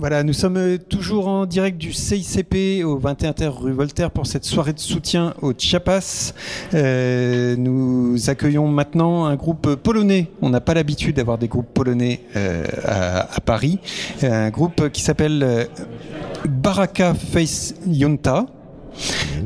Voilà, 0.00 0.22
nous 0.22 0.32
sommes 0.32 0.56
euh, 0.56 0.78
toujours 0.78 1.28
en 1.28 1.44
direct 1.44 1.76
du 1.76 1.92
CICP 1.92 2.82
au 2.86 2.96
21 2.96 3.34
terre 3.34 3.60
rue 3.60 3.72
Voltaire 3.72 4.10
pour 4.10 4.26
cette 4.26 4.46
soirée 4.46 4.72
de 4.72 4.78
soutien 4.78 5.34
au 5.42 5.52
Chiapas. 5.52 6.32
Euh, 6.72 7.54
nous 7.58 8.30
accueillons 8.30 8.66
maintenant 8.66 9.26
un 9.26 9.36
groupe 9.36 9.74
polonais. 9.74 10.30
On 10.40 10.48
n'a 10.48 10.62
pas 10.62 10.72
l'habitude 10.72 11.16
d'avoir 11.16 11.36
des 11.36 11.48
groupes 11.48 11.68
polonais 11.74 12.22
euh, 12.34 12.64
à, 12.82 13.36
à 13.36 13.40
Paris. 13.40 13.78
Un 14.22 14.48
groupe 14.48 14.88
qui 14.88 15.02
s'appelle 15.02 15.42
euh, 15.42 15.64
Baraka 16.48 17.12
Face 17.12 17.74
Yunta. 17.86 18.46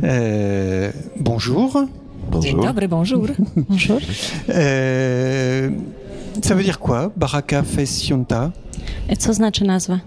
Euh, 0.05 0.93
bonjour. 1.19 1.85
Dzień 2.41 2.61
dobry, 2.61 2.87
bonjour. 2.87 3.27
Bonjour. 3.57 3.99
Euh, 4.51 5.71
ça 6.43 6.55
veut 6.55 6.63
dire 6.63 6.79
quoi, 6.79 7.13
Baraka 7.17 7.63
Fessionta 7.63 8.53
Co 9.27 9.33
znaczy 9.33 9.65
nazwa? 9.65 10.01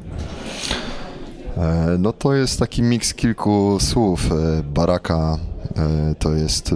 E, 1.57 1.97
No 1.99 2.13
to 2.13 2.33
jest 2.33 2.59
taki 2.59 2.83
miks 2.83 3.13
kilku 3.13 3.77
słów. 3.79 4.31
E, 4.31 4.63
Baraka 4.63 5.37
e, 5.77 6.15
to 6.19 6.33
jest 6.33 6.75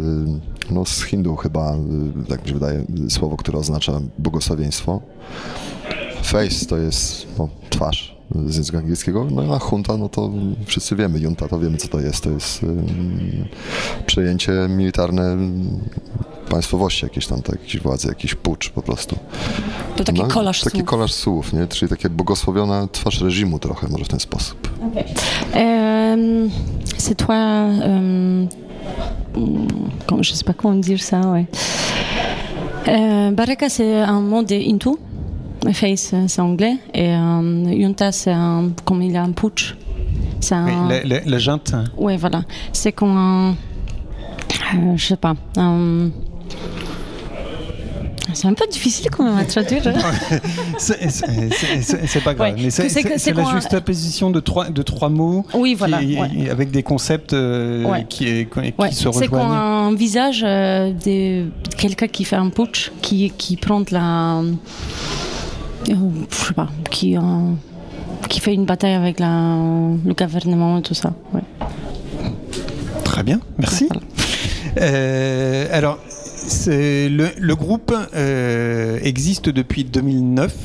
no, 0.72 0.86
z 0.86 1.04
Hindu 1.04 1.36
chyba, 1.36 1.76
tak 2.30 2.42
mi 2.42 2.48
się 2.48 2.54
wydaje, 2.54 2.86
słowo, 3.10 3.38
które 3.38 3.60
oznacza 3.60 4.02
błogosławieństwo. 4.20 5.02
Face 6.24 6.66
to 6.66 6.78
jest 6.78 7.28
no, 7.38 7.50
twarz 7.70 8.21
z 8.46 8.56
języka 8.56 8.78
angielskiego, 8.78 9.28
no 9.32 9.42
a 9.56 9.60
junta, 9.72 9.98
no 9.98 10.10
to 10.10 10.30
wszyscy 10.66 10.96
wiemy, 10.96 11.20
junta 11.20 11.48
to 11.48 11.60
wiemy 11.60 11.78
co 11.78 11.88
to 11.88 12.00
jest. 12.00 12.24
To 12.24 12.30
jest 12.30 12.66
przejęcie 14.06 14.52
militarne 14.70 15.38
państwowości 16.50 17.06
jakieś 17.06 17.28
tam, 17.28 17.42
tak, 17.42 17.56
jakiejś 17.62 17.80
władzy, 17.84 18.08
jakiś 18.08 18.36
pucz 18.36 18.70
po 18.70 18.82
prostu. 18.82 19.16
To 19.96 20.04
taki 20.04 20.22
kolaż 20.24 20.62
Taki 20.62 20.78
słów. 20.78 20.90
kolaż 20.90 21.14
słów, 21.14 21.54
nie? 21.54 21.68
Czyli 21.68 21.90
takie 21.90 22.10
błogosławiona 22.10 22.88
twarz 22.92 23.22
reżimu 23.22 23.60
trochę, 23.60 23.88
może 23.88 24.06
w 24.06 24.08
ten 24.08 24.20
sposób. 24.20 24.70
Toi. 27.18 27.34
euh, 27.36 28.50
hmm, 29.34 29.68
comment- 30.08 30.24
je 30.30 30.36
sais 30.36 30.44
pas 30.44 30.54
comment 30.62 30.86
dire 30.86 31.00
ça, 31.02 31.20
ouais. 31.32 31.46
Euh, 32.88 33.32
Baraka, 33.32 33.70
c'est 33.70 34.02
un 34.02 34.22
mot 34.22 34.44
de 34.44 34.56
Hintou. 34.56 34.98
Face, 35.74 36.12
euh, 36.14 36.26
c'est 36.28 36.42
anglais. 36.42 36.78
Et 36.94 37.14
euh, 37.16 37.64
Yunta, 37.72 38.12
c'est 38.12 38.32
un. 38.32 38.72
Comme 38.84 39.02
il 39.04 39.12
y 39.12 39.18
a 39.18 39.24
un 39.24 39.32
putsch. 39.32 39.76
C'est 40.40 40.56
un. 40.56 40.88
Oui, 40.90 40.96
la- 41.06 41.22
la 41.24 41.38
junte. 41.40 41.74
Ouais, 41.98 42.18
voilà. 42.18 42.42
C'est 42.74 42.92
comme 42.92 43.16
un. 43.16 43.52
euh, 43.52 44.94
je 44.98 45.06
sais 45.06 45.18
pas. 45.18 45.36
C'est 48.34 48.48
un 48.48 48.54
peu 48.54 48.66
difficile 48.72 49.10
quand 49.12 49.24
même 49.26 49.38
à 49.38 49.44
traduire. 49.44 49.86
hein. 49.88 49.94
C'est- 50.78 51.10
C'est 51.10 51.82
c'est- 51.82 52.08
c'est 52.08 52.24
pas 52.24 52.34
grave, 52.34 52.54
Ouais, 52.56 52.62
mais 52.64 52.70
c'est 52.70 52.84
c'est- 52.88 53.02
c'est- 53.02 53.10
c'est 53.10 53.18
c'est 53.20 53.34
la 53.34 53.44
juxtaposition 53.44 54.30
de 54.32 54.40
trois, 54.40 54.70
de 54.70 54.82
trois 54.84 55.10
mots 55.10 55.46
Oui, 55.54 55.74
voilà, 55.76 56.00
qui- 56.00 56.18
ouais. 56.18 56.50
avec 56.50 56.72
des 56.72 56.82
concepts 56.82 57.34
euh, 57.34 57.84
Ouais. 57.84 58.06
qui, 58.08 58.46
qui 58.48 58.96
se 58.96 59.12
c'est 59.12 59.28
qu'on 59.28 59.38
rejoignent. 59.40 59.96
visage 59.96 60.42
de 60.42 61.46
quelqu'un 61.78 62.08
qui 62.08 62.24
fait 62.24 62.38
un 62.38 62.50
putsch, 62.50 62.92
qui, 63.02 63.32
qui 63.38 63.58
prend 63.58 63.82
de 63.82 63.94
la. 63.94 64.42
Euh, 65.90 65.96
je 66.30 66.36
sais 66.48 66.54
pas, 66.54 66.70
qui, 66.90 67.18
euh, 67.18 67.22
qui 68.30 68.40
fait 68.40 68.54
une 68.54 68.66
bataille 68.66 68.94
avec 68.94 69.20
la, 69.20 69.56
le 70.06 70.14
gouvernement 70.14 70.78
et 70.80 70.82
tout 70.82 70.94
ça. 70.94 71.14
ouais. 71.34 71.42
Très 73.04 73.24
bien, 73.24 73.40
merci. 73.58 73.90
Euh, 74.80 75.68
alors, 75.72 75.98
le, 76.68 77.28
le 77.38 77.56
groupe 77.56 77.94
euh, 78.16 79.00
existe 79.04 79.50
depuis 79.50 79.84
2009. 79.84 80.56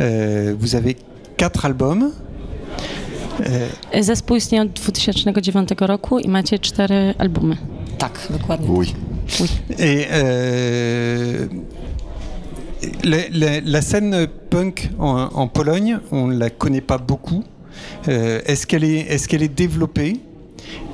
Euh, 0.00 0.54
vous 0.58 0.74
avez 0.74 0.96
quatre 1.36 1.64
albums. 1.66 2.10
Zespół 4.00 4.36
istnieje 4.36 4.62
od 4.62 4.68
2009 4.72 5.80
roku 5.80 6.18
i 6.18 6.28
macie 6.28 6.58
cztery 6.58 7.14
albumy. 7.18 7.56
Tak, 7.98 8.26
dokładnie. 8.30 8.68
Oui. 8.68 8.94
Et 9.78 10.06
euh, 10.12 11.48
la, 13.04 13.82
scène 13.82 14.26
punk 14.50 14.90
en, 14.98 15.48
Pologne, 15.48 15.98
on 16.10 16.28
ne 16.28 16.36
la 16.36 16.50
connaît 16.50 16.80
pas 16.80 16.98
beaucoup. 16.98 17.44
Euh, 18.08 18.40
est-ce 18.46 18.66
qu'elle 18.66 18.84
est, 18.84 19.54
développée? 19.54 20.20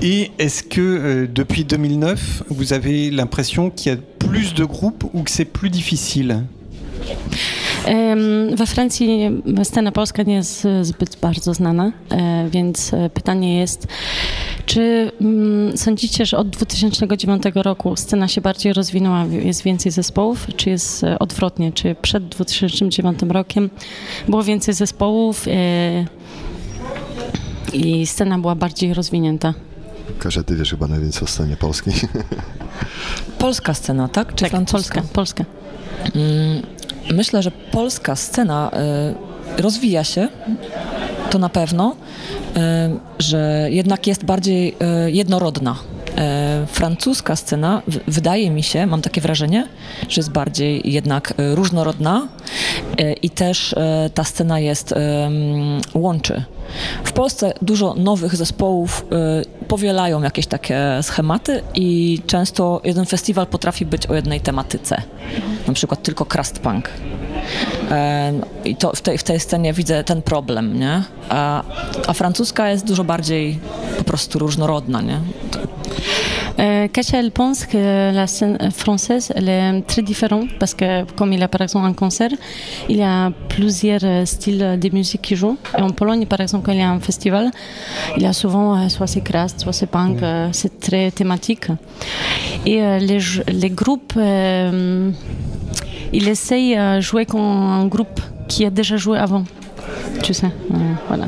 Et 0.01 0.31
est-ce 0.39 0.63
que 0.63 0.81
euh, 0.81 1.27
depuis 1.27 1.63
2009, 1.63 2.43
vous 2.49 2.73
avez 2.73 3.11
l'impression 3.11 3.69
qu'il 3.69 3.91
y 3.91 3.95
a 3.95 3.99
plus 4.19 4.53
de 4.53 4.65
groupes 4.65 5.05
ou 5.13 5.23
que 5.23 5.31
c'est 5.31 5.45
plus 5.45 5.69
difficile? 5.69 6.43
We 8.57 8.65
Francji 8.65 9.29
scena 9.63 9.91
polska 9.91 10.23
nie 10.23 10.35
jest 10.35 10.65
e, 10.65 10.85
zbyt 10.85 11.17
bardzo 11.21 11.53
znana, 11.53 11.91
e, 12.11 12.49
więc 12.49 12.93
e, 12.93 13.09
pytanie 13.09 13.59
jest, 13.59 13.87
czy 14.67 15.11
mm, 15.21 15.77
sądzicie, 15.77 16.25
że 16.25 16.37
od 16.37 16.49
2009 16.49 17.43
roku 17.55 17.95
scena 17.95 18.27
się 18.27 18.41
bardziej 18.41 18.73
rozwinęła, 18.73 19.25
jest 19.25 19.63
więcej 19.63 19.91
zespołów, 19.91 20.47
czy 20.55 20.69
jest 20.69 21.03
e, 21.03 21.19
odwrotnie, 21.19 21.71
czy 21.71 21.95
przed 22.01 22.27
2009 22.29 23.19
rokiem 23.29 23.69
było 24.27 24.43
więcej 24.43 24.73
zespołów 24.73 25.45
e, 25.47 26.05
i 27.73 28.07
scena 28.07 28.39
była 28.39 28.55
bardziej 28.55 28.93
rozwinięta? 28.93 29.53
Kasia, 30.19 30.43
ty 30.43 30.55
wiesz 30.55 30.69
chyba 30.69 30.87
najwięcej 30.87 31.23
o 31.23 31.27
scenie 31.27 31.57
polskiej. 31.57 31.93
Polska 33.39 33.73
scena, 33.73 34.07
tak? 34.07 34.35
Czy 34.35 34.41
Tak, 34.41 34.49
francuska? 34.49 35.01
Polska, 35.13 35.13
Polska. 35.13 35.45
Mm, 36.15 36.61
Myślę, 37.13 37.43
że 37.43 37.51
polska 37.51 38.15
scena 38.15 38.71
y, 38.73 39.36
rozwija 39.57 40.03
się, 40.03 40.27
to 41.29 41.39
na 41.39 41.49
pewno, 41.49 41.95
y, 42.57 42.59
że 43.19 43.67
jednak 43.71 44.07
jest 44.07 44.25
bardziej 44.25 44.75
y, 45.07 45.11
jednorodna. 45.11 45.75
Y, 46.17 46.65
Francuska 46.67 47.35
scena, 47.35 47.81
wydaje 48.07 48.51
mi 48.51 48.63
się, 48.63 48.85
mam 48.85 49.01
takie 49.01 49.21
wrażenie, 49.21 49.67
że 50.09 50.19
jest 50.19 50.31
bardziej 50.31 50.81
jednak 50.91 51.33
y, 51.39 51.55
różnorodna 51.55 52.27
y, 52.99 53.13
i 53.13 53.29
też 53.29 53.75
ta 54.13 54.23
scena 54.23 54.59
jest, 54.59 54.93
łączy. 55.93 56.43
W 57.03 57.11
Polsce 57.11 57.53
dużo 57.61 57.93
nowych 57.93 58.35
zespołów 58.35 59.05
powielają 59.67 60.21
jakieś 60.21 60.47
takie 60.47 60.79
schematy 61.01 61.61
i 61.75 62.19
często 62.27 62.81
jeden 62.83 63.05
festiwal 63.05 63.47
potrafi 63.47 63.85
być 63.85 64.07
o 64.07 64.13
jednej 64.13 64.41
tematyce. 64.41 65.01
Na 65.67 65.73
przykład 65.73 66.03
tylko 66.03 66.25
crust 66.25 66.59
punk. 66.59 66.89
E, 67.91 68.33
I 68.65 68.75
to 68.75 68.91
w 68.95 69.01
tej, 69.01 69.17
w 69.17 69.23
tej 69.23 69.39
scenie 69.39 69.73
widzę 69.73 70.03
ten 70.03 70.21
problem, 70.21 70.79
nie? 70.79 71.03
A, 71.29 71.63
a 72.07 72.13
francuska 72.13 72.69
jest 72.69 72.85
dużo 72.85 73.03
bardziej 73.03 73.59
po 73.97 74.03
prostu 74.03 74.39
różnorodna, 74.39 75.01
nie? 75.01 75.19
Euh, 76.59 76.87
elle 77.13 77.31
pense 77.31 77.65
que 77.65 78.11
la 78.13 78.27
scène 78.27 78.57
française, 78.71 79.31
elle 79.35 79.49
est 79.49 79.81
très 79.81 80.01
différente 80.01 80.49
parce 80.59 80.73
que 80.73 81.03
comme 81.15 81.33
il 81.33 81.39
y 81.39 81.43
a 81.43 81.47
par 81.47 81.61
exemple 81.61 81.85
un 81.85 81.93
concert, 81.93 82.31
il 82.89 82.97
y 82.97 83.03
a 83.03 83.31
plusieurs 83.49 84.03
euh, 84.03 84.25
styles 84.25 84.79
de 84.79 84.89
musique 84.89 85.21
qui 85.21 85.35
jouent. 85.35 85.57
Et 85.77 85.81
en 85.81 85.91
Pologne, 85.91 86.25
par 86.25 86.41
exemple, 86.41 86.65
quand 86.65 86.71
il 86.71 86.79
y 86.79 86.81
a 86.81 86.89
un 86.89 86.99
festival, 86.99 87.51
il 88.15 88.23
y 88.23 88.25
a 88.25 88.33
souvent 88.33 88.75
euh, 88.75 88.89
soit 88.89 89.07
c'est 89.07 89.21
crust, 89.21 89.61
soit 89.61 89.73
c'est 89.73 89.87
punk, 89.87 90.21
euh, 90.21 90.49
c'est 90.51 90.79
très 90.79 91.11
thématique. 91.11 91.67
Et 92.65 92.79
les, 92.99 93.19
les 93.47 93.69
groupes, 93.69 94.13
euh, 94.17 95.11
ils 96.11 96.27
essayent 96.27 96.75
de 96.75 96.99
jouer 96.99 97.25
comme 97.25 97.41
un 97.41 97.85
groupe 97.85 98.19
qui 98.47 98.65
a 98.65 98.69
déjà 98.69 98.97
joué 98.97 99.17
avant. 99.17 99.43
Tu 100.23 100.33
sais, 100.33 100.47
euh, 100.47 100.75
voilà. 101.07 101.27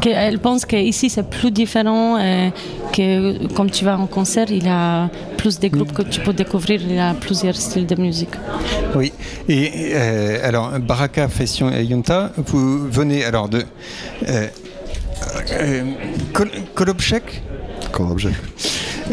Que- 0.00 0.08
elle 0.10 0.38
pense 0.38 0.64
qu'ici 0.64 1.10
c'est 1.10 1.28
plus 1.28 1.50
différent, 1.50 2.16
euh, 2.18 2.50
que 2.92 3.46
comme 3.54 3.70
tu 3.70 3.84
vas 3.84 3.98
en 3.98 4.06
concert, 4.06 4.46
il 4.50 4.64
y 4.64 4.68
a 4.68 5.08
plus 5.36 5.58
de 5.58 5.68
groupes 5.68 5.92
que 5.92 6.02
tu 6.02 6.20
peux 6.20 6.32
découvrir, 6.32 6.80
il 6.82 6.94
y 6.94 6.98
a 6.98 7.14
plusieurs 7.14 7.56
styles 7.56 7.86
de 7.86 7.96
musique. 8.00 8.30
Oui. 8.94 9.12
Et 9.48 9.92
euh, 9.94 10.38
alors, 10.48 10.70
Baraka 10.78 11.28
Fession 11.28 11.70
et 11.72 11.82
Yunta, 11.84 12.32
vous 12.46 12.88
venez 12.88 13.24
alors 13.24 13.48
de 13.48 13.62
euh, 14.28 14.46
euh, 15.52 15.82
Kol- 16.32 16.50
Kolobchek 16.74 17.42
Kolobchek. 17.92 18.32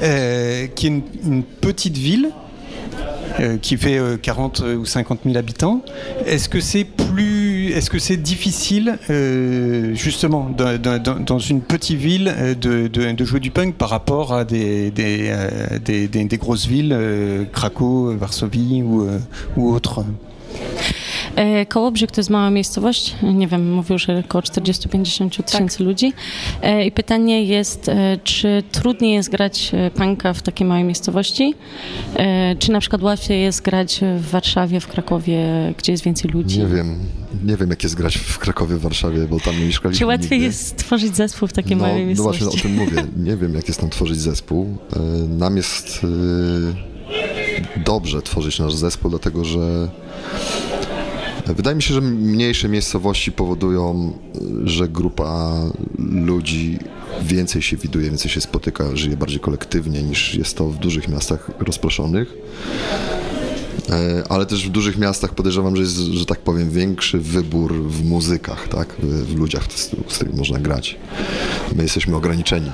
Euh, 0.03 0.67
qui 0.75 0.87
est 0.87 0.89
une, 0.89 1.01
une 1.25 1.43
petite 1.43 1.97
ville 1.97 2.29
euh, 3.39 3.55
qui 3.61 3.77
fait 3.77 3.97
euh, 3.97 4.17
40 4.21 4.61
ou 4.77 4.85
50 4.85 5.19
000 5.23 5.37
habitants. 5.37 5.81
Est-ce 6.25 6.49
que 6.49 6.59
c'est 6.59 6.83
plus, 6.83 7.34
est-ce 7.75 7.89
que 7.89 7.99
c'est 7.99 8.15
difficile 8.17 8.97
euh, 9.09 9.93
justement 9.95 10.49
dans, 10.49 11.39
une 11.39 11.59
petite 11.61 11.97
ville 11.97 12.33
euh, 12.37 12.55
de, 12.55 13.25
jouer 13.25 13.41
du 13.41 13.51
punk 13.51 13.75
par 13.75 13.89
rapport 13.89 14.33
à 14.33 14.45
des, 14.45 14.93
euh, 14.97 16.37
grosses 16.37 16.67
villes, 16.67 16.97
Krakow, 17.51 18.15
Varsovie 18.17 18.81
ou, 18.81 19.09
autres? 19.57 20.05
Kołobrzeg 21.69 22.11
to 22.11 22.19
jest 22.21 22.29
mała 22.29 22.49
miejscowość, 22.49 23.15
nie 23.23 23.47
wiem, 23.47 23.73
mówił, 23.73 23.97
że 23.97 24.23
około 24.25 24.41
40-50 24.41 25.43
tysięcy 25.43 25.83
ludzi. 25.83 26.13
E, 26.61 26.85
I 26.85 26.91
pytanie 26.91 27.43
jest, 27.43 27.89
e, 27.89 28.17
czy 28.23 28.63
trudniej 28.71 29.13
jest 29.13 29.29
grać 29.29 29.71
e, 29.73 29.91
punka 29.91 30.33
w 30.33 30.41
takiej 30.41 30.67
małej 30.67 30.83
miejscowości, 30.83 31.53
e, 32.15 32.55
czy 32.55 32.71
na 32.71 32.79
przykład 32.79 33.01
łatwiej 33.01 33.41
jest 33.41 33.61
grać 33.61 34.01
w 34.19 34.29
Warszawie, 34.29 34.79
w 34.79 34.87
Krakowie, 34.87 35.37
gdzie 35.77 35.91
jest 35.91 36.03
więcej 36.03 36.31
ludzi? 36.31 36.59
Nie 36.59 36.67
wiem, 36.67 36.99
nie 37.45 37.57
wiem 37.57 37.69
jak 37.69 37.83
jest 37.83 37.95
grać 37.95 38.17
w 38.17 38.39
Krakowie, 38.39 38.75
w 38.75 38.81
Warszawie, 38.81 39.27
bo 39.27 39.39
tam 39.39 39.59
nie 39.59 39.65
mieszkaliśmy 39.65 39.99
Czy 39.99 40.05
łatwiej 40.05 40.31
nigdy. 40.31 40.45
jest 40.45 40.77
tworzyć 40.77 41.15
zespół 41.15 41.47
w 41.47 41.53
takiej 41.53 41.77
no, 41.77 41.83
małej 41.87 42.05
no 42.15 42.23
właśnie 42.23 42.45
miejscowości? 42.45 42.59
o 42.59 42.61
tym 42.61 42.75
mówię. 42.75 43.03
Nie 43.17 43.37
wiem, 43.37 43.53
jak 43.55 43.67
jest 43.67 43.79
tam 43.79 43.89
tworzyć 43.89 44.17
zespół. 44.17 44.77
E, 44.95 44.99
Nam 45.27 45.57
jest 45.57 46.01
e, 47.77 47.83
dobrze 47.85 48.21
tworzyć 48.21 48.59
nasz 48.59 48.73
zespół, 48.73 49.09
dlatego 49.09 49.45
że 49.45 49.89
Wydaje 51.45 51.75
mi 51.75 51.81
się, 51.81 51.93
że 51.93 52.01
mniejsze 52.01 52.69
miejscowości 52.69 53.31
powodują, 53.31 54.13
że 54.63 54.89
grupa 54.89 55.53
ludzi 55.99 56.79
więcej 57.23 57.61
się 57.61 57.77
widuje, 57.77 58.09
więcej 58.09 58.31
się 58.31 58.41
spotyka, 58.41 58.95
żyje 58.95 59.17
bardziej 59.17 59.39
kolektywnie 59.39 60.03
niż 60.03 60.35
jest 60.35 60.57
to 60.57 60.67
w 60.69 60.77
dużych 60.77 61.07
miastach 61.07 61.51
rozproszonych. 61.59 62.33
E, 63.89 64.23
Ale 64.29 64.45
też 64.45 64.67
w 64.67 64.71
dużych 64.71 64.97
miastach 64.97 65.33
podejrzewam, 65.35 65.75
że 65.75 65.81
jest, 65.81 65.95
że 65.95 66.25
tak 66.25 66.39
powiem, 66.39 66.69
większy 66.71 67.19
wybór 67.19 67.73
w 67.73 68.05
muzykach, 68.05 68.67
tak? 68.67 68.95
w, 68.99 69.35
ludziach, 69.35 69.63
z 69.75 69.91
którymi 70.15 70.37
można 70.37 70.59
grać. 70.59 70.97
My 71.75 71.83
jesteśmy 71.83 72.15
ograniczeni 72.15 72.71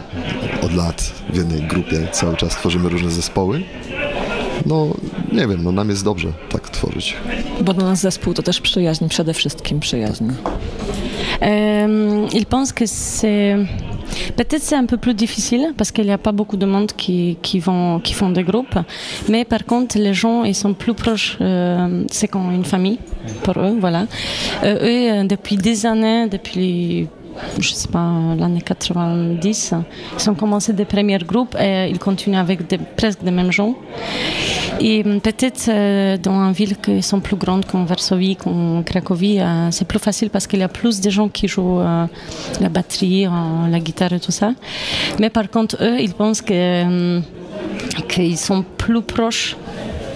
od 0.62 0.74
lat 0.74 1.14
w 1.34 1.36
jednej 1.36 1.68
grupie, 1.68 2.08
cały 2.12 2.38
czas 2.38 2.56
tworzymy 2.56 2.90
różne 2.90 3.12
zespoły. 3.12 3.64
No, 4.66 4.88
nie 5.32 5.48
wiem, 5.48 5.64
no 5.64 5.72
nam 5.72 5.90
jest 5.90 6.04
dobrze 6.04 6.28
tak 6.50 6.70
tworzyć. 6.70 7.16
Bo 7.62 7.74
dla 7.74 7.86
nas 7.86 8.02
zespół 8.02 8.34
to 8.34 8.44
też 8.44 8.62
przyjaźń, 8.62 9.08
przede 9.08 9.34
wszystkim 9.34 9.80
przyjaźń. 9.80 10.26
Euh, 11.42 12.34
ils 12.34 12.46
pensent 12.46 12.74
que 12.74 12.86
c'est 12.86 13.56
peut-être 14.36 14.62
c'est 14.62 14.76
un 14.76 14.86
peu 14.86 14.98
plus 14.98 15.14
difficile 15.14 15.74
parce 15.78 15.92
qu'il 15.92 16.06
n'y 16.06 16.12
a 16.12 16.18
pas 16.18 16.32
beaucoup 16.32 16.58
de 16.58 16.66
monde 16.66 16.92
qui, 16.94 17.38
qui, 17.42 17.60
vont, 17.60 18.00
qui 18.00 18.14
font 18.14 18.30
des 18.30 18.44
groupes, 18.44 18.78
mais 19.30 19.46
par 19.46 19.66
contre 19.66 19.98
les 19.98 20.14
gens 20.14 20.44
ils 20.44 20.56
sont 20.56 20.74
plus 20.74 20.94
proches, 20.94 21.38
euh, 21.42 22.04
c'est 22.12 22.28
comme 22.28 22.52
une 22.52 22.66
famille 22.66 23.00
pour 23.44 23.58
eux, 23.58 23.76
voilà. 23.80 24.06
Euh, 24.64 24.76
eux 24.76 25.12
euh, 25.12 25.24
depuis 25.24 25.58
des 25.58 25.86
années, 25.86 26.28
depuis 26.28 27.08
je 27.60 27.74
sais 27.74 27.88
pas, 27.88 28.12
l'année 28.38 28.62
90, 28.62 29.74
ils 30.20 30.30
ont 30.30 30.36
commencé 30.36 30.74
des 30.74 30.86
premiers 30.86 31.18
groupes 31.20 31.56
et 31.60 31.90
ils 31.90 32.00
continuent 32.00 32.38
avec 32.38 32.60
presque 32.96 33.20
les 33.24 33.32
mêmes 33.32 33.52
gens. 33.52 33.76
Et 34.80 35.04
hum, 35.06 35.22
peut-être 35.22 35.70
euh, 35.70 36.18
dans 36.18 36.48
une 36.48 36.54
ville 36.54 36.76
qui 36.78 37.02
sont 37.02 37.20
plus 37.20 37.36
grandes 37.36 37.66
comme 37.66 37.86
Varsovie, 37.86 38.36
comme 38.36 38.84
Cracovie, 38.84 39.40
euh, 39.40 39.70
c'est 39.72 39.86
plus 39.86 40.00
facile 40.00 40.30
parce 40.30 40.48
qu'il 40.48 40.60
y 40.60 40.64
a 40.64 40.68
plus 40.68 41.02
de 41.02 41.10
gens 41.10 41.30
qui 41.30 41.48
jouent 41.48 41.82
euh, 41.82 42.06
la 42.60 42.70
batterie, 42.70 43.28
euh, 43.28 43.30
la 43.70 43.80
guitare 43.80 44.14
et 44.14 44.20
tout 44.20 44.32
ça. 44.32 44.54
Mais 45.20 45.30
par 45.30 45.50
contre, 45.50 45.78
eux, 45.82 46.00
ils 46.00 46.14
pensent 46.14 46.42
que, 46.42 47.20
qu'ils 48.08 48.38
sont 48.38 48.64
plus 48.78 49.02
proches 49.02 49.56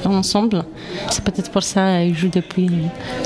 ensemble. 0.05 0.63
C'est 1.09 1.23
peut-être 1.23 1.51
pour 1.51 1.63
ça 1.63 2.01
qu'ils 2.01 2.17
jouent 2.17 2.29
depuis 2.29 2.69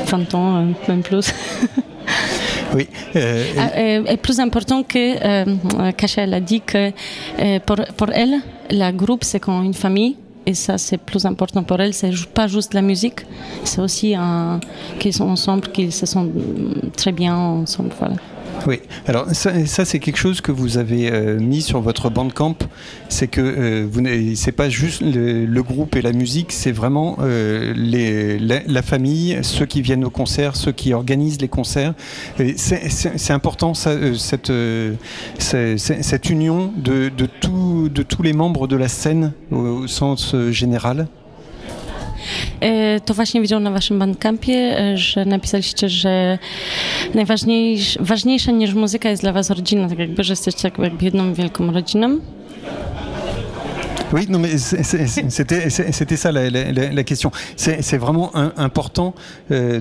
20 0.05 0.33
ans, 0.35 0.55
euh, 0.57 0.65
même 0.87 1.01
plus. 1.01 1.33
Oui. 2.75 2.87
euh, 3.15 3.43
Ah, 3.57 3.69
euh, 3.77 4.05
est 4.05 4.17
plus 4.17 4.39
important 4.39 4.83
que 4.83 4.97
euh, 4.99 5.91
Kasia 5.97 6.23
elle 6.23 6.33
a 6.33 6.39
dit 6.39 6.61
que 6.61 6.91
euh, 7.39 7.59
pour, 7.65 7.77
pour 7.97 8.09
elle, 8.11 8.35
la 8.69 8.91
groupe 8.91 9.23
c'est 9.23 9.39
comme 9.39 9.63
une 9.63 9.73
famille. 9.73 10.15
Et 10.45 10.55
ça, 10.55 10.79
c'est 10.79 10.97
plus 10.97 11.25
important 11.27 11.61
pour 11.61 11.79
elle. 11.79 11.93
C'est 11.93 12.11
pas 12.33 12.47
juste 12.47 12.73
la 12.73 12.81
musique, 12.81 13.19
c'est 13.63 13.81
aussi 13.81 14.15
qu'ils 14.97 15.13
sont 15.13 15.29
ensemble, 15.29 15.67
qu'ils 15.67 15.91
se 15.91 16.07
sentent 16.07 16.31
très 16.95 17.11
bien 17.11 17.35
ensemble. 17.35 17.91
Voilà. 17.99 18.15
Oui, 18.67 18.79
alors 19.07 19.27
ça, 19.31 19.65
ça, 19.65 19.85
c'est 19.85 19.99
quelque 19.99 20.17
chose 20.17 20.41
que 20.41 20.51
vous 20.51 20.77
avez 20.77 21.11
euh, 21.11 21.39
mis 21.39 21.61
sur 21.61 21.81
votre 21.81 22.09
bandcamp, 22.09 22.55
c'est 23.07 23.27
que 23.27 23.41
euh, 23.41 23.87
vous 23.89 24.03
c'est 24.35 24.51
pas 24.51 24.69
juste 24.69 25.01
le, 25.01 25.45
le 25.45 25.63
groupe 25.63 25.95
et 25.95 26.01
la 26.01 26.11
musique, 26.11 26.51
c'est 26.51 26.71
vraiment 26.71 27.17
euh, 27.21 27.73
les, 27.75 28.37
la, 28.39 28.81
famille, 28.81 29.39
ceux 29.43 29.65
qui 29.65 29.81
viennent 29.81 30.03
au 30.05 30.09
concert, 30.09 30.55
ceux 30.55 30.71
qui 30.71 30.93
organisent 30.93 31.41
les 31.41 31.47
concerts. 31.47 31.93
C'est 32.57 33.31
important 33.31 33.73
ça, 33.73 33.91
euh, 33.91 34.13
cette, 34.15 34.49
euh, 34.49 34.93
cette 35.37 36.29
union 36.29 36.71
de, 36.75 37.09
de, 37.15 37.25
tout- 37.25 37.89
de 37.89 38.03
tous 38.03 38.23
les 38.23 38.33
membres 38.33 38.67
de 38.67 38.75
la 38.75 38.87
scène 38.87 39.33
au, 39.51 39.57
au 39.57 39.87
sens 39.87 40.33
euh, 40.33 40.51
général. 40.51 41.07
E, 42.61 42.99
To 42.99 43.13
właśnie 43.13 43.41
widział 43.41 43.59
na 43.59 43.71
waszym 43.71 43.99
bandcampie, 43.99 44.53
e, 44.79 44.97
że 44.97 45.25
napisaliście, 45.25 45.89
że 45.89 46.37
najważniejsze 47.13 47.99
ważniejsza 48.03 48.51
niż 48.51 48.73
muzyka 48.73 49.09
jest 49.09 49.21
dla 49.23 49.31
was 49.33 49.49
rodzina, 49.49 49.89
tak 49.89 49.99
jakby, 49.99 50.23
że 50.23 50.33
jesteście 50.33 50.67
jakby 50.67 51.05
jedną 51.05 51.33
wielką 51.33 51.71
rodziną. 51.71 52.19
Oui, 54.11 54.25
non, 54.27 54.39
mais 54.39 54.57
c'était 54.57 56.15
ça 56.17 56.31
la, 56.31 56.49
la- 56.49 56.71
la- 56.71 57.03
question. 57.03 57.31
C'est 57.55 57.97
vraiment 57.97 58.31
important 58.57 59.13
euh, 59.51 59.79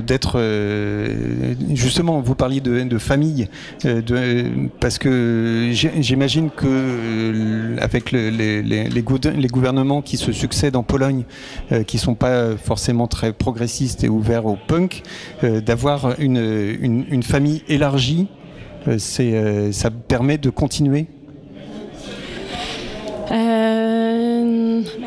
d'être 0.00 0.32
euh, 0.36 1.54
justement. 1.74 2.20
Vous 2.20 2.34
parliez 2.34 2.60
de, 2.60 2.82
de 2.82 2.98
famille, 2.98 3.48
euh, 3.84 4.02
de, 4.02 4.68
parce 4.80 4.98
que 4.98 5.70
j'imagine 5.72 6.50
que 6.50 6.66
euh, 6.66 7.76
avec 7.80 8.10
le- 8.10 8.30
les, 8.30 8.62
les- 8.62 8.88
les 8.88 9.02
gouver- 9.02 9.36
les 9.36 9.48
gouvernements 9.48 10.02
qui 10.02 10.16
se 10.16 10.32
succèdent 10.32 10.76
en 10.76 10.82
Pologne, 10.82 11.24
euh, 11.70 11.84
qui 11.84 11.98
sont 11.98 12.14
pas 12.16 12.56
forcément 12.56 13.06
très 13.06 13.32
progressistes 13.32 14.02
et 14.02 14.08
ouverts 14.08 14.46
au 14.46 14.56
punk, 14.66 15.02
euh, 15.44 15.60
d'avoir 15.60 16.18
une, 16.20 16.36
une- 16.80 17.04
une 17.10 17.22
famille 17.22 17.62
élargie, 17.68 18.26
ça 18.98 19.90
permet 20.08 20.38
de 20.38 20.50
continuer. 20.50 21.06
Euh, 23.30 23.77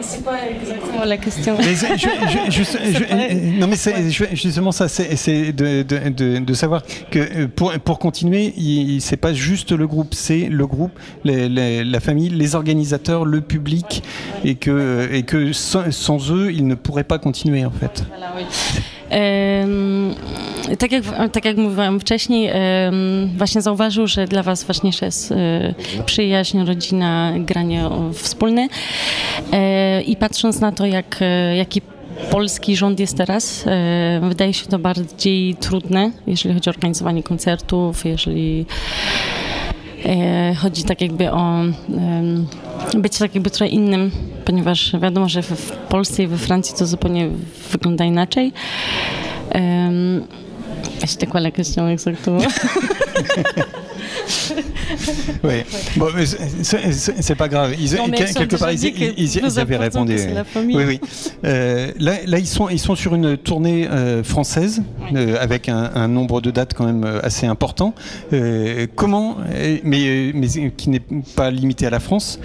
c'est 0.01 0.23
pas 0.23 0.37
exactement 0.49 1.05
la 1.05 1.17
question. 1.17 1.55
Mais 1.57 1.75
c'est- 1.75 1.97
je- 1.97 2.07
je- 2.27 2.51
je- 2.51 2.63
je- 2.63 3.03
euh, 3.11 3.59
non 3.59 3.67
mais 3.67 3.75
c'est 3.75 4.09
justement 4.35 4.71
ça, 4.71 4.87
c'est 4.87 5.53
de, 5.53 5.83
de- 5.83 6.09
de- 6.09 6.39
de 6.39 6.53
savoir 6.53 6.81
que 7.11 7.19
euh, 7.19 7.47
pour, 7.47 7.71
pour 7.83 7.99
continuer, 7.99 8.53
c'est 8.99 9.17
pas 9.17 9.33
juste 9.33 9.71
le 9.71 9.87
groupe, 9.87 10.13
c'est 10.13 10.47
le 10.49 10.65
groupe, 10.67 10.91
les- 11.23 11.49
les- 11.49 11.83
la 11.83 11.99
famille, 11.99 12.29
les 12.29 12.55
organisateurs, 12.55 13.25
le 13.25 13.41
public, 13.41 14.03
et 14.45 14.55
que, 14.55 15.09
et 15.11 15.23
que 15.23 15.53
sans, 15.53 15.91
sans 15.91 16.31
eux, 16.31 16.51
ils 16.51 16.65
ne 16.67 16.75
pourraient 16.75 17.03
pas 17.03 17.19
continuer 17.19 17.65
en 17.65 17.71
fait. 17.71 18.03
Em, 19.13 20.15
tak, 20.79 20.91
jak, 20.91 21.03
tak 21.31 21.45
jak 21.45 21.57
mówiłam 21.57 21.99
wcześniej, 21.99 22.49
właśnie 23.37 23.61
zauważył, 23.61 24.07
że 24.07 24.25
dla 24.27 24.43
Was 24.43 24.63
ważniejsza 24.63 25.05
jest 25.05 25.31
e, 25.31 25.73
przyjaźń, 26.05 26.59
rodzina, 26.65 27.33
granie 27.39 27.83
wspólne. 28.13 28.67
E, 29.61 30.01
I 30.01 30.15
patrząc 30.15 30.59
na 30.59 30.71
to, 30.71 30.85
jak, 30.85 31.17
e, 31.21 31.55
jaki 31.55 31.81
polski 32.31 32.75
rząd 32.75 32.99
jest 32.99 33.17
teraz, 33.17 33.67
e, 33.67 34.19
wydaje 34.23 34.53
się 34.53 34.67
to 34.67 34.79
bardziej 34.79 35.55
trudne, 35.55 36.11
jeżeli 36.27 36.55
chodzi 36.55 36.69
o 36.69 36.73
organizowanie 36.73 37.23
koncertów, 37.23 38.05
jeżeli 38.05 38.65
chodzi 40.57 40.83
tak 40.83 41.01
jakby 41.01 41.31
o 41.31 41.61
być 42.97 43.17
tak 43.17 43.35
jakby 43.35 43.49
trochę 43.49 43.73
innym, 43.73 44.11
ponieważ 44.45 44.95
wiadomo, 45.01 45.29
że 45.29 45.41
w 45.41 45.71
Polsce 45.71 46.23
i 46.23 46.27
we 46.27 46.37
Francji 46.37 46.75
to 46.77 46.85
zupełnie 46.85 47.29
wygląda 47.71 48.05
inaczej. 48.05 48.53
C'était 51.05 51.27
quoi 51.27 51.39
la 51.39 51.51
question 51.51 51.87
exactement 51.89 52.39
Oui. 55.43 55.63
Bon, 55.97 56.07
c'est- 56.63 57.35
pas 57.35 57.47
grave. 57.47 57.73
Ils, 57.79 57.95
Non, 57.95 58.09
quelque 58.09 58.55
part, 58.57 58.71
ils, 58.71 58.77
dit 58.79 58.93
que 58.93 59.03
ils- 59.17 59.35
ils 59.35 59.39
plus 59.39 59.57
avaient 59.59 59.77
répondu. 59.77 60.15
la. 60.33 60.43
Oui, 60.55 60.83
oui. 60.85 60.99
Euh, 61.45 61.91
là, 61.99 62.13
là, 62.25 62.37
ils 62.39 62.47
sont, 62.47 62.69
ils 62.69 62.79
sont 62.79 62.95
sur 62.95 63.15
une 63.15 63.37
tournée 63.37 63.87
euh, 63.89 64.23
française 64.23 64.83
euh, 65.15 65.37
avec 65.39 65.69
un, 65.69 65.91
un 65.95 66.07
nombre 66.07 66.41
de 66.41 66.51
dates 66.51 66.73
quand 66.73 66.85
même 66.85 67.05
assez 67.23 67.45
important. 67.47 67.93
Comment, 68.95 69.37
mais, 69.83 70.31
mais 70.33 70.47
qui 70.77 70.89
n'est 70.89 71.01
pas 71.35 71.49
limité 71.51 71.87
à 71.87 71.89
la 71.89 71.99
France. 71.99 72.39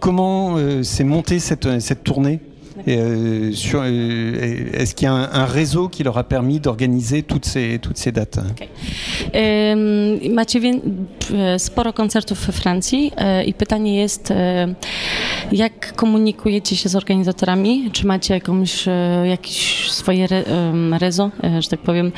comment 0.00 0.56
s'est 0.82 1.04
montée 1.04 1.38
cette, 1.38 1.80
cette 1.80 2.04
tournée? 2.04 2.40
Euh, 2.86 3.52
sur, 3.52 3.82
euh, 3.84 4.70
Est-ce 4.72 4.94
qu'il 4.94 5.06
y 5.06 5.08
a 5.08 5.14
un, 5.14 5.32
un 5.32 5.46
réseau 5.46 5.88
qui 5.88 6.02
leur 6.02 6.18
a 6.18 6.24
permis 6.24 6.60
d'organiser 6.60 7.22
toutes 7.22 7.46
ces, 7.46 7.78
toutes 7.80 7.98
ces 7.98 8.12
dates 8.12 8.38
Em, 9.32 10.34
Macie 10.34 10.58
e, 10.58 11.58
sporo 11.58 11.92
koncertów 11.92 12.46
we 12.46 12.52
Francji 12.52 13.12
e, 13.16 13.44
i 13.44 13.54
pytanie 13.54 14.00
jest, 14.00 14.30
e, 14.30 14.74
jak 15.52 15.92
komunikujecie 15.96 16.76
się 16.76 16.88
z 16.88 16.96
organizatorami? 16.96 17.90
Czy 17.92 18.06
macie 18.06 18.34
jakąś, 18.34 18.84
jakieś 19.24 19.90
swoje 19.90 20.24
re, 20.24 20.44
rezo, 20.98 21.30
że 21.60 21.68
tak 21.68 21.80
powiem? 21.80 22.12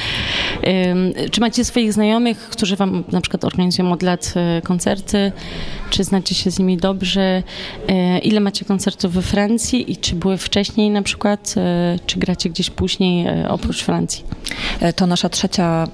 Em, 0.62 1.12
Czy 1.30 1.40
macie 1.40 1.64
swoich 1.64 1.92
znajomych, 1.92 2.38
którzy 2.38 2.76
wam 2.76 3.04
na 3.12 3.20
przykład 3.20 3.44
organizują 3.44 3.92
od 3.92 4.02
lat 4.02 4.34
koncerty? 4.64 5.32
Czy 5.90 6.04
znacie 6.04 6.34
się 6.34 6.50
z 6.50 6.58
nimi 6.58 6.76
dobrze? 6.76 7.42
E, 7.88 8.18
Ile 8.18 8.40
macie 8.40 8.64
koncertów 8.64 9.12
we 9.12 9.22
Francji 9.22 9.92
i 9.92 9.96
czy 9.96 10.14
były 10.14 10.36
wcześniej 10.38 10.90
na 10.90 11.02
przykład? 11.02 11.54
e, 11.56 11.98
Czy 12.06 12.18
gracie 12.18 12.50
gdzieś 12.50 12.70
później 12.70 13.26
e, 13.26 13.48
oprócz 13.48 13.82
Francji? 13.82 14.24
To 14.96 15.06
nasza 15.06 15.28
trzecia, 15.28 15.88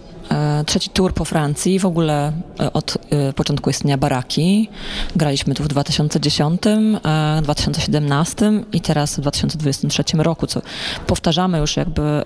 trzeci 0.66 0.90
tour 0.90 1.15
po 1.15 1.24
Francji, 1.24 1.78
w 1.78 1.86
ogóle 1.86 2.32
e, 2.61 2.73
od 2.73 2.98
e, 3.11 3.32
początku 3.32 3.70
istnienia 3.70 3.98
Baraki. 3.98 4.69
Graliśmy 5.16 5.55
tu 5.55 5.62
w 5.62 5.69
2010, 5.69 6.62
e, 6.66 7.40
2017 7.43 8.53
i 8.73 8.81
teraz 8.81 9.16
w 9.16 9.20
2023 9.20 10.05
roku, 10.16 10.47
co 10.47 10.61
powtarzamy 11.07 11.59
już 11.59 11.77
jakby 11.77 12.03
e, 12.03 12.24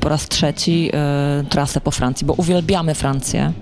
po 0.00 0.08
raz 0.08 0.28
trzeci 0.28 0.90
e, 0.92 1.44
trasę 1.48 1.80
po 1.80 1.90
Francji, 1.90 2.26
bo 2.26 2.32
uwielbiamy 2.34 2.94
Francję. 2.94 3.52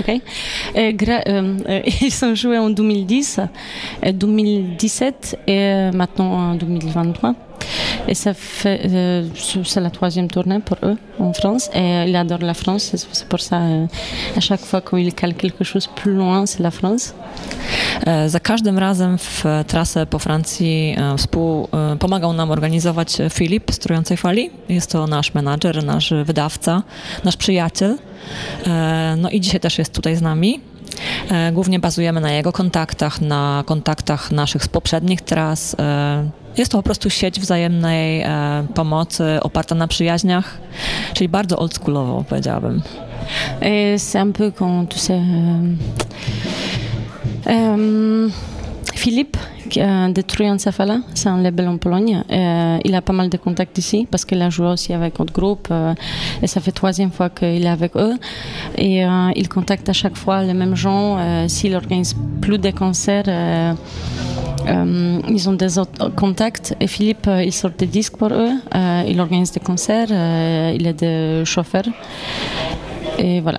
Ok. 0.00 0.06
Euh, 0.08 0.96
gra- 0.96 1.22
euh, 1.24 1.60
euh, 1.68 2.02
ils 2.02 2.12
sont 2.14 2.34
joués 2.34 2.58
en 2.58 2.70
2010, 2.74 3.38
euh, 3.38 4.12
2017 4.12 5.36
et 5.46 5.58
euh, 5.58 5.92
maintenant 5.96 6.32
en 6.50 6.54
2023. 6.54 7.34
Et 8.08 8.14
ça 8.14 8.34
fait, 8.34 8.80
euh, 8.84 9.28
c'est 9.64 9.80
la 9.80 9.90
troisième 9.90 10.28
tournée 10.28 10.60
pour 10.60 10.76
eux 10.82 10.96
en 11.18 11.32
France. 11.32 11.70
Et 11.74 12.04
il 12.08 12.16
adore 12.16 12.38
la 12.42 12.54
France. 12.54 12.94
C'est 13.12 13.28
pour 13.28 13.40
ça, 13.40 13.56
euh, 13.56 13.86
à 14.36 14.40
chaque 14.40 14.60
fois 14.60 14.80
qu'il 14.80 15.14
cale 15.14 15.34
quelque 15.34 15.64
chose 15.64 15.86
plus 15.86 16.14
loin, 16.14 16.46
c'est 16.46 16.62
la 16.62 16.70
France. 16.70 17.14
E, 18.06 18.28
Za 18.28 18.40
każdym 18.40 18.78
razem 18.78 19.18
w 19.18 19.44
trasę 19.66 20.06
po 20.06 20.18
Francji 20.18 20.94
e, 20.98 21.16
współ, 21.16 21.68
e, 21.72 21.96
pomagał 21.96 22.32
nam 22.32 22.50
organizować 22.50 23.18
Filip 23.30 23.72
z 23.72 23.78
Trującej 23.78 24.16
Fali. 24.16 24.50
Jest 24.68 24.92
to 24.92 25.06
nasz 25.06 25.34
menadżer, 25.34 25.84
nasz 25.84 26.12
wydawca, 26.24 26.82
nasz 27.24 27.36
przyjaciel. 27.36 27.98
No 29.16 29.30
i 29.30 29.40
dzisiaj 29.40 29.60
też 29.60 29.78
jest 29.78 29.94
tutaj 29.94 30.16
z 30.16 30.22
nami. 30.22 30.60
Głównie 31.52 31.78
bazujemy 31.78 32.20
na 32.20 32.32
jego 32.32 32.52
kontaktach, 32.52 33.20
na 33.20 33.62
kontaktach 33.66 34.30
naszych 34.30 34.64
z 34.64 34.68
poprzednich 34.68 35.20
tras. 35.20 35.76
E, 36.58 36.60
Jest 36.60 36.72
to 36.72 36.78
po 36.78 36.82
prostu 36.82 37.10
sieć 37.10 37.40
wzajemnej 37.40 38.20
e, 38.20 38.66
pomocy 38.74 39.24
oparta 39.42 39.74
na 39.74 39.88
przyjaźniach, 39.88 40.58
czyli 41.14 41.28
bardzo 41.28 41.58
oldschoolowo 41.58 42.24
powiedziałabym. 42.28 42.82
Et 43.60 43.98
c'est 43.98 44.18
un 44.20 44.32
tu 44.86 44.98
euh, 45.10 45.76
euh, 47.46 48.30
de 49.76 50.20
Truyanza 50.22 50.72
Fala, 50.72 51.00
c'est 51.14 51.28
un 51.28 51.40
label 51.40 51.68
en 51.68 51.76
Pologne. 51.76 52.22
Euh, 52.30 52.78
il 52.84 52.94
a 52.94 53.02
pas 53.02 53.12
mal 53.12 53.28
de 53.28 53.36
contacts 53.36 53.76
ici 53.78 54.06
parce 54.10 54.24
qu'il 54.24 54.40
a 54.42 54.50
joué 54.50 54.66
aussi 54.68 54.92
avec 54.92 55.18
notre 55.18 55.32
groupe 55.32 55.68
euh, 55.70 55.94
et 56.42 56.46
ça 56.46 56.60
fait 56.60 56.72
troisième 56.72 57.10
fois 57.10 57.28
qu'il 57.28 57.64
est 57.64 57.68
avec 57.68 57.96
eux. 57.96 58.14
Et 58.76 59.04
euh, 59.04 59.30
il 59.36 59.48
contacte 59.48 59.88
à 59.88 59.92
chaque 59.92 60.16
fois 60.16 60.42
les 60.42 60.54
mêmes 60.54 60.74
gens. 60.74 61.18
euh, 61.18 61.48
S'il 61.48 61.74
organise 61.74 62.14
plus 62.40 62.58
de 62.58 62.70
concerts, 62.70 63.24
euh, 63.28 63.72
euh, 64.68 65.20
ils 65.28 65.48
ont 65.48 65.54
des 65.54 65.78
autres 65.78 66.08
contacts. 66.14 66.74
Et 66.80 66.86
Philippe, 66.86 67.26
euh, 67.26 67.42
il 67.44 67.52
sort 67.52 67.72
des 67.76 67.86
disques 67.86 68.16
pour 68.16 68.32
eux. 68.32 68.52
euh, 68.74 69.02
il 69.08 69.20
organise 69.20 69.52
des 69.52 69.60
concerts. 69.60 70.08
euh, 70.10 70.74
il 70.78 70.86
est 70.86 70.94
des 71.00 71.42
chauffeurs. 71.44 71.88
Et 73.18 73.40
voilà. 73.40 73.58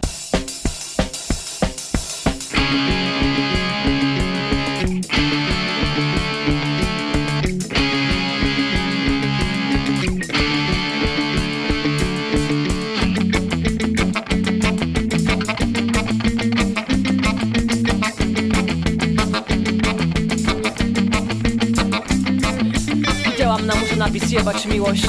Napis 23.99 24.31
jebać 24.31 24.65
miłość. 24.65 25.07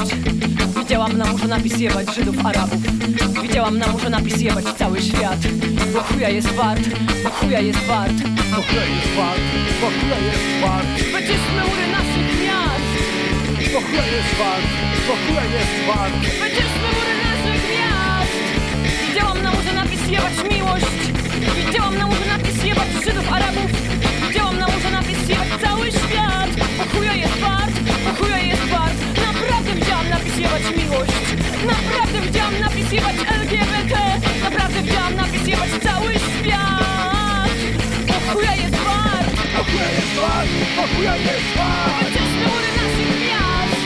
Widziałam 0.79 1.17
na 1.17 1.25
murze 1.25 1.47
napis 1.47 1.79
jebać 1.79 2.15
Żydów, 2.15 2.45
Arabów. 2.45 2.81
Widziałam 3.41 3.77
na 3.77 3.87
murze 3.87 4.09
napis 4.09 4.41
jebać 4.41 4.65
cały 4.65 5.01
świat. 5.01 5.39
Bo 5.93 5.99
chuja 6.01 6.29
jest 6.29 6.51
wart, 6.51 6.81
bo 7.23 7.29
chuja 7.29 7.59
jest 7.59 7.79
wart 7.79 8.13
Bo 8.55 8.61
chuja 8.61 8.85
jest 8.85 9.07
wart, 9.17 9.39
bo 9.81 9.87
chuja 9.87 10.17
jest 10.27 10.61
wart. 10.61 10.87
Wycismy 11.13 11.61
mury 11.69 11.87
naszych 11.97 12.29
miast. 12.43 12.91
Bo 13.73 13.79
chuja 13.81 14.05
jest 14.15 14.33
wart, 14.39 14.71
bo 15.07 15.13
chuja 15.23 15.43
jest 15.55 15.73
wart. 15.87 16.13
Wycismy 16.43 16.87
mury 16.95 17.13
naszych 17.27 17.63
miast. 17.75 18.33
Widziałam 19.07 19.41
na 19.43 19.51
murze 19.51 19.73
napis 19.73 20.07
jebać 20.07 20.37
miłość. 20.51 20.97
Widziałam 21.65 21.97
na 21.97 22.05
murze 22.07 22.25
napis 22.27 22.63
jebać 22.63 22.87
Żydów, 23.05 23.33
Arabów. 23.33 23.71
Widziałam 24.27 24.57
na 24.59 24.67
murze 24.67 24.91
napis 24.91 25.29
jebać 25.29 25.47
cały 25.61 25.91
świat 25.91 26.30
zjebać 32.91 33.15
LGBT 33.41 33.95
Naprawdę 34.43 34.83
chciałam 34.83 35.15
nagle 35.15 35.39
zjebać 35.39 35.69
cały 35.83 36.13
świat. 36.13 37.57
O 38.09 38.33
chuja 38.33 38.55
jest 38.55 38.75
bar 38.85 39.25
O 39.59 39.63
chuja 39.63 39.89
jest 39.97 40.13
bar, 40.15 40.45
o 40.83 40.95
chuja 40.95 41.15
jest 41.15 41.49
bar 41.57 41.91
Chociaż 41.99 42.31
mury 42.43 42.69
naszych 42.79 43.13
miast. 43.27 43.81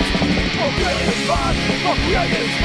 Chuja 0.58 0.92
jest 0.92 1.28
chuja 2.06 2.24
jest 2.26 2.62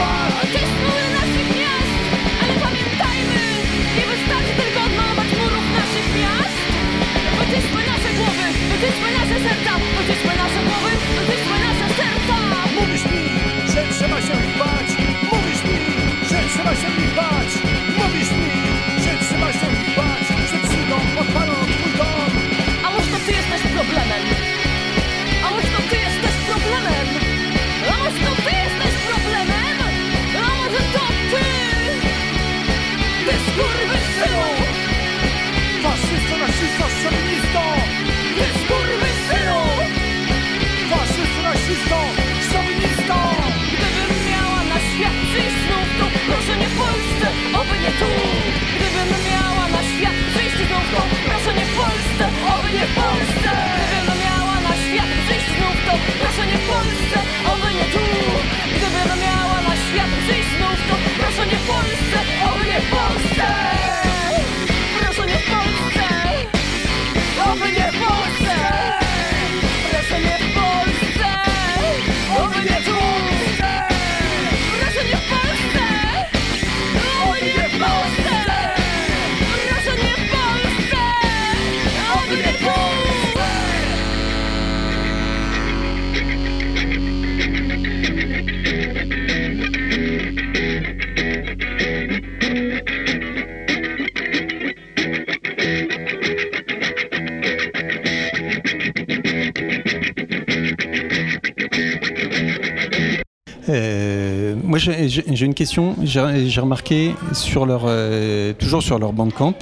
j'ai 104.81 105.47
une 105.47 105.55
question. 105.55 105.97
J'ai 106.03 106.61
remarqué 106.61 107.15
euh, 107.57 108.53
toujours 108.55 108.83
sur 108.83 108.99
leur 108.99 109.13
bandcamp, 109.13 109.55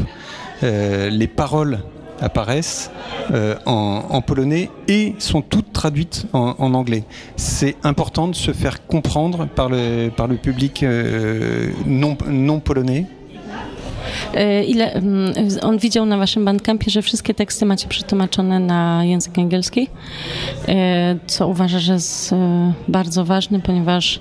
euh, 0.62 1.10
les 1.10 1.26
paroles 1.26 1.80
apparaissent 2.20 2.90
euh, 3.32 3.56
en, 3.66 4.20
polonais 4.22 4.70
et 4.88 5.14
sont 5.18 5.42
toutes 5.42 5.72
traduites 5.72 6.26
en, 6.32 6.74
anglais. 6.74 7.04
C'est 7.36 7.76
important 7.84 8.28
de 8.28 8.34
se 8.34 8.52
faire 8.52 8.86
comprendre 8.86 9.46
par 9.46 9.68
le, 9.68 10.10
public 10.36 10.82
euh, 10.82 11.70
non 11.86 12.60
polonais? 12.60 13.06
E, 14.34 14.64
Ile, 14.64 14.92
mm, 14.92 15.32
on 15.62 15.78
widział 15.78 16.06
na 16.06 16.18
waszym 16.18 16.44
bandcampie, 16.44 16.90
że 16.90 17.02
wszystkie 17.02 17.34
teksty 17.34 17.66
macie 17.66 17.88
przetłumaczone 17.88 18.60
na 18.60 19.05
język 19.05 19.38
angielski, 19.38 19.88
e, 20.68 21.18
co 21.26 21.48
uważa, 21.48 21.78
że 21.78 21.92
jest 21.92 22.32
e, 22.32 22.72
bardzo 22.88 23.24
ważne, 23.24 23.60
ponieważ 23.60 24.20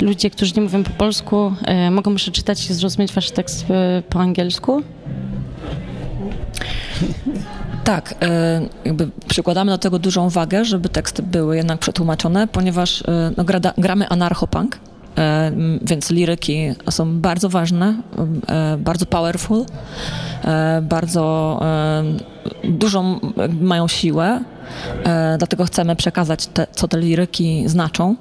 ludzie, 0.00 0.30
którzy 0.30 0.52
nie 0.56 0.62
mówią 0.62 0.84
po 0.84 0.90
polsku, 0.90 1.52
mogą 1.90 2.14
przeczytać 2.14 2.70
i 2.70 2.74
zrozumieć 2.74 3.12
wasz 3.12 3.30
tekst 3.30 3.66
po 4.08 4.20
angielsku. 4.20 4.82
Tak, 7.84 8.14
jakby 8.84 9.08
przykładamy 9.28 9.70
do 9.72 9.78
tego 9.78 9.98
dużą 9.98 10.28
wagę, 10.28 10.64
żeby 10.64 10.88
teksty 10.88 11.22
były 11.22 11.56
jednak 11.56 11.78
przetłumaczone, 11.78 12.48
ponieważ 12.48 13.04
no, 13.36 13.44
gra, 13.44 13.60
gramy 13.78 14.08
anarchopunk, 14.08 14.78
więc 15.82 16.10
liryki 16.10 16.72
są 16.90 17.20
bardzo 17.20 17.48
ważne, 17.48 18.02
e, 18.48 18.76
bardzo 18.78 19.06
powerful, 19.06 19.64
e, 20.44 20.82
bardzo 20.82 21.60
e, 21.62 22.02
dużą 22.64 23.20
mają 23.60 23.88
siłę 23.88 24.40
e, 25.04 25.38
dlatego 25.38 25.64
chcemy 25.64 25.96
przekazać, 25.96 26.46
te, 26.46 26.66
co 26.72 26.88
te 26.88 26.98
liryki 26.98 27.68
znaczą. 27.68 28.16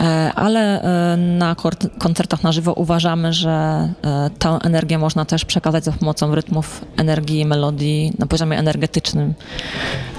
E, 0.00 0.32
Ale 0.34 0.82
e, 0.82 1.16
na 1.16 1.56
koncertach 1.98 2.42
na 2.42 2.52
żywo 2.52 2.72
uważamy, 2.72 3.32
że 3.32 3.88
e, 4.04 4.30
tę 4.38 4.58
energię 4.64 4.98
można 4.98 5.24
też 5.24 5.44
przekazać 5.44 5.84
za 5.84 5.92
pomocą 5.92 6.34
rytmów, 6.34 6.84
energii, 6.96 7.44
melodii 7.44 8.12
na 8.18 8.26
poziomie 8.26 8.58
energetycznym. 8.58 9.34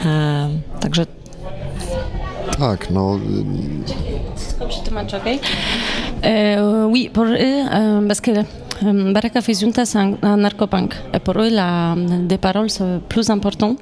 E, 0.06 0.50
Także 0.80 1.06
Tak, 2.60 2.90
no 2.92 3.16
ym, 3.16 3.84
Comme 4.60 4.72
je 4.72 4.82
te 4.84 4.92
match, 4.94 5.14
ok 5.14 5.40
Euh, 6.26 6.86
Oui, 6.86 7.10
pour 7.14 7.24
eux, 7.24 7.36
euh, 7.38 8.06
parce 8.08 8.20
que 8.22 8.32
euh, 8.32 9.14
Baraka 9.14 9.42
Fizunta, 9.42 9.86
c'est 9.86 9.98
un, 9.98 10.14
un 10.22 10.38
narcopunk. 10.38 10.94
Et 11.14 11.20
pour 11.20 11.38
eux, 11.40 11.50
la, 11.50 11.96
des 12.28 12.38
paroles, 12.38 12.70
c'est 12.70 13.00
plus 13.08 13.30
important. 13.30 13.76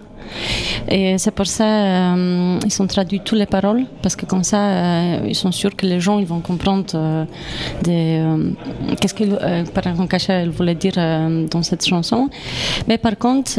Et 0.89 1.17
c'est 1.17 1.31
pour 1.31 1.47
ça 1.47 1.65
euh, 1.65 2.59
ont 2.79 2.87
traduit 2.87 3.19
toutes 3.19 3.39
les 3.39 3.45
paroles, 3.45 3.85
parce 4.01 4.15
que 4.15 4.25
comme 4.25 4.43
ça, 4.43 4.59
euh, 4.59 5.27
ils 5.27 5.35
sont 5.35 5.51
sûrs 5.51 5.75
que 5.75 5.85
les 5.85 5.99
gens 5.99 6.19
ils 6.19 6.25
vont 6.25 6.41
comprendre 6.41 6.85
euh, 6.95 7.25
euh, 7.87 8.51
qu'est-ce 8.99 9.13
qu'il, 9.13 9.37
par 9.73 9.87
exemple, 9.87 10.09
Kacha 10.09 10.33
elle 10.33 10.49
voulait 10.49 10.75
dire 10.75 10.95
dans 11.51 11.63
cette 11.63 11.85
chanson. 11.85 12.29
Mais 12.87 12.97
par 12.97 13.17
contre, 13.17 13.55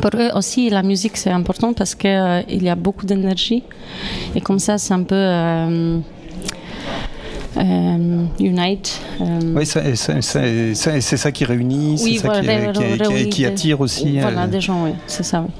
pour 0.00 0.10
eux 0.20 0.30
aussi, 0.34 0.70
la 0.70 0.82
musique 0.82 1.16
c'est 1.16 1.30
important 1.30 1.72
parce 1.72 1.94
qu'il 1.94 2.62
y 2.62 2.68
a 2.68 2.74
beaucoup 2.74 3.06
d'énergie. 3.06 3.62
Et 4.34 4.40
comme 4.40 4.58
ça, 4.58 4.78
c'est 4.78 4.94
un 4.94 5.02
peu 5.02 6.00
unite. 8.40 9.00
euh, 9.20 9.54
Oui, 9.56 9.66
c'est 11.00 11.16
ça 11.16 11.32
qui 11.32 11.44
réunit, 11.44 11.98
c'est 11.98 12.04
oui, 12.04 12.18
ça 12.18 12.28
voilà, 12.28 12.42
qui, 12.42 12.48
ré- 12.48 12.72
qui- 12.72 12.80
qui- 12.98 13.08
réunir 13.08 13.28
qui 13.30 13.42
des- 13.42 13.48
attire 13.48 13.80
aussi. 13.80 14.20
Voilà, 14.20 14.44
euh, 14.44 14.48
des 14.48 14.60
gens, 14.60 14.84
oui, 14.84 14.90
c'est 15.06 15.24
ça. 15.24 15.44
Oui. 15.46 15.50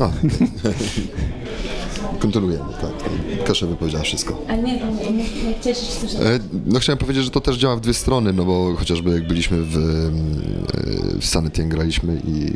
a. 0.00 0.10
Kontynuujemy, 2.20 2.64
tak. 2.80 3.44
Kasia 3.46 3.66
wypowiedziała 3.66 4.04
wszystko. 4.04 4.42
A 4.48 4.56
nie, 4.56 4.72
nie 4.72 5.54
chcesz 5.60 5.78
coś 5.78 6.14
E, 6.14 6.18
No 6.66 6.78
chciałem 6.80 6.98
powiedzieć, 6.98 7.24
że 7.24 7.30
to 7.30 7.40
też 7.40 7.56
działa 7.56 7.76
w 7.76 7.80
dwie 7.80 7.94
strony, 7.94 8.32
no 8.32 8.44
bo 8.44 8.74
chociażby 8.76 9.10
jak 9.10 9.26
byliśmy 9.26 9.56
w, 9.62 9.76
e, 9.76 9.80
w 11.20 11.26
Sanetien 11.26 11.68
graliśmy 11.68 12.20
i 12.26 12.52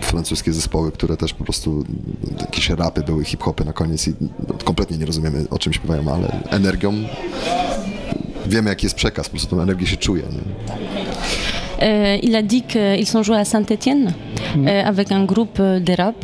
francuskie 0.00 0.52
zespoły, 0.52 0.92
które 0.92 1.16
też 1.16 1.34
po 1.34 1.44
prostu 1.44 1.84
jakieś 2.40 2.70
rapy 2.70 3.02
były, 3.02 3.24
hip-hopy 3.24 3.64
na 3.64 3.72
koniec 3.72 4.08
i 4.08 4.14
no, 4.20 4.54
kompletnie 4.64 4.98
nie 4.98 5.06
rozumiemy 5.06 5.44
o 5.50 5.58
czym 5.58 5.72
śpiewają, 5.72 6.12
ale 6.12 6.42
energią 6.50 6.94
wiemy 8.46 8.70
jaki 8.70 8.86
jest 8.86 8.96
przekaz, 8.96 9.28
po 9.28 9.30
prostu 9.30 9.56
tą 9.56 9.62
energię 9.62 9.86
się 9.86 9.96
czuje. 9.96 10.22
Nie? 10.22 10.74
Euh, 11.80 12.24
il 12.24 12.36
a 12.36 12.42
dit 12.42 12.62
qu'ils 12.62 13.06
sont 13.06 13.22
joués 13.22 13.38
à 13.38 13.44
Saint-Étienne 13.44 14.12
euh, 14.56 14.88
avec 14.88 15.12
un 15.12 15.24
groupe 15.24 15.62
de 15.80 15.92
rap 15.96 16.16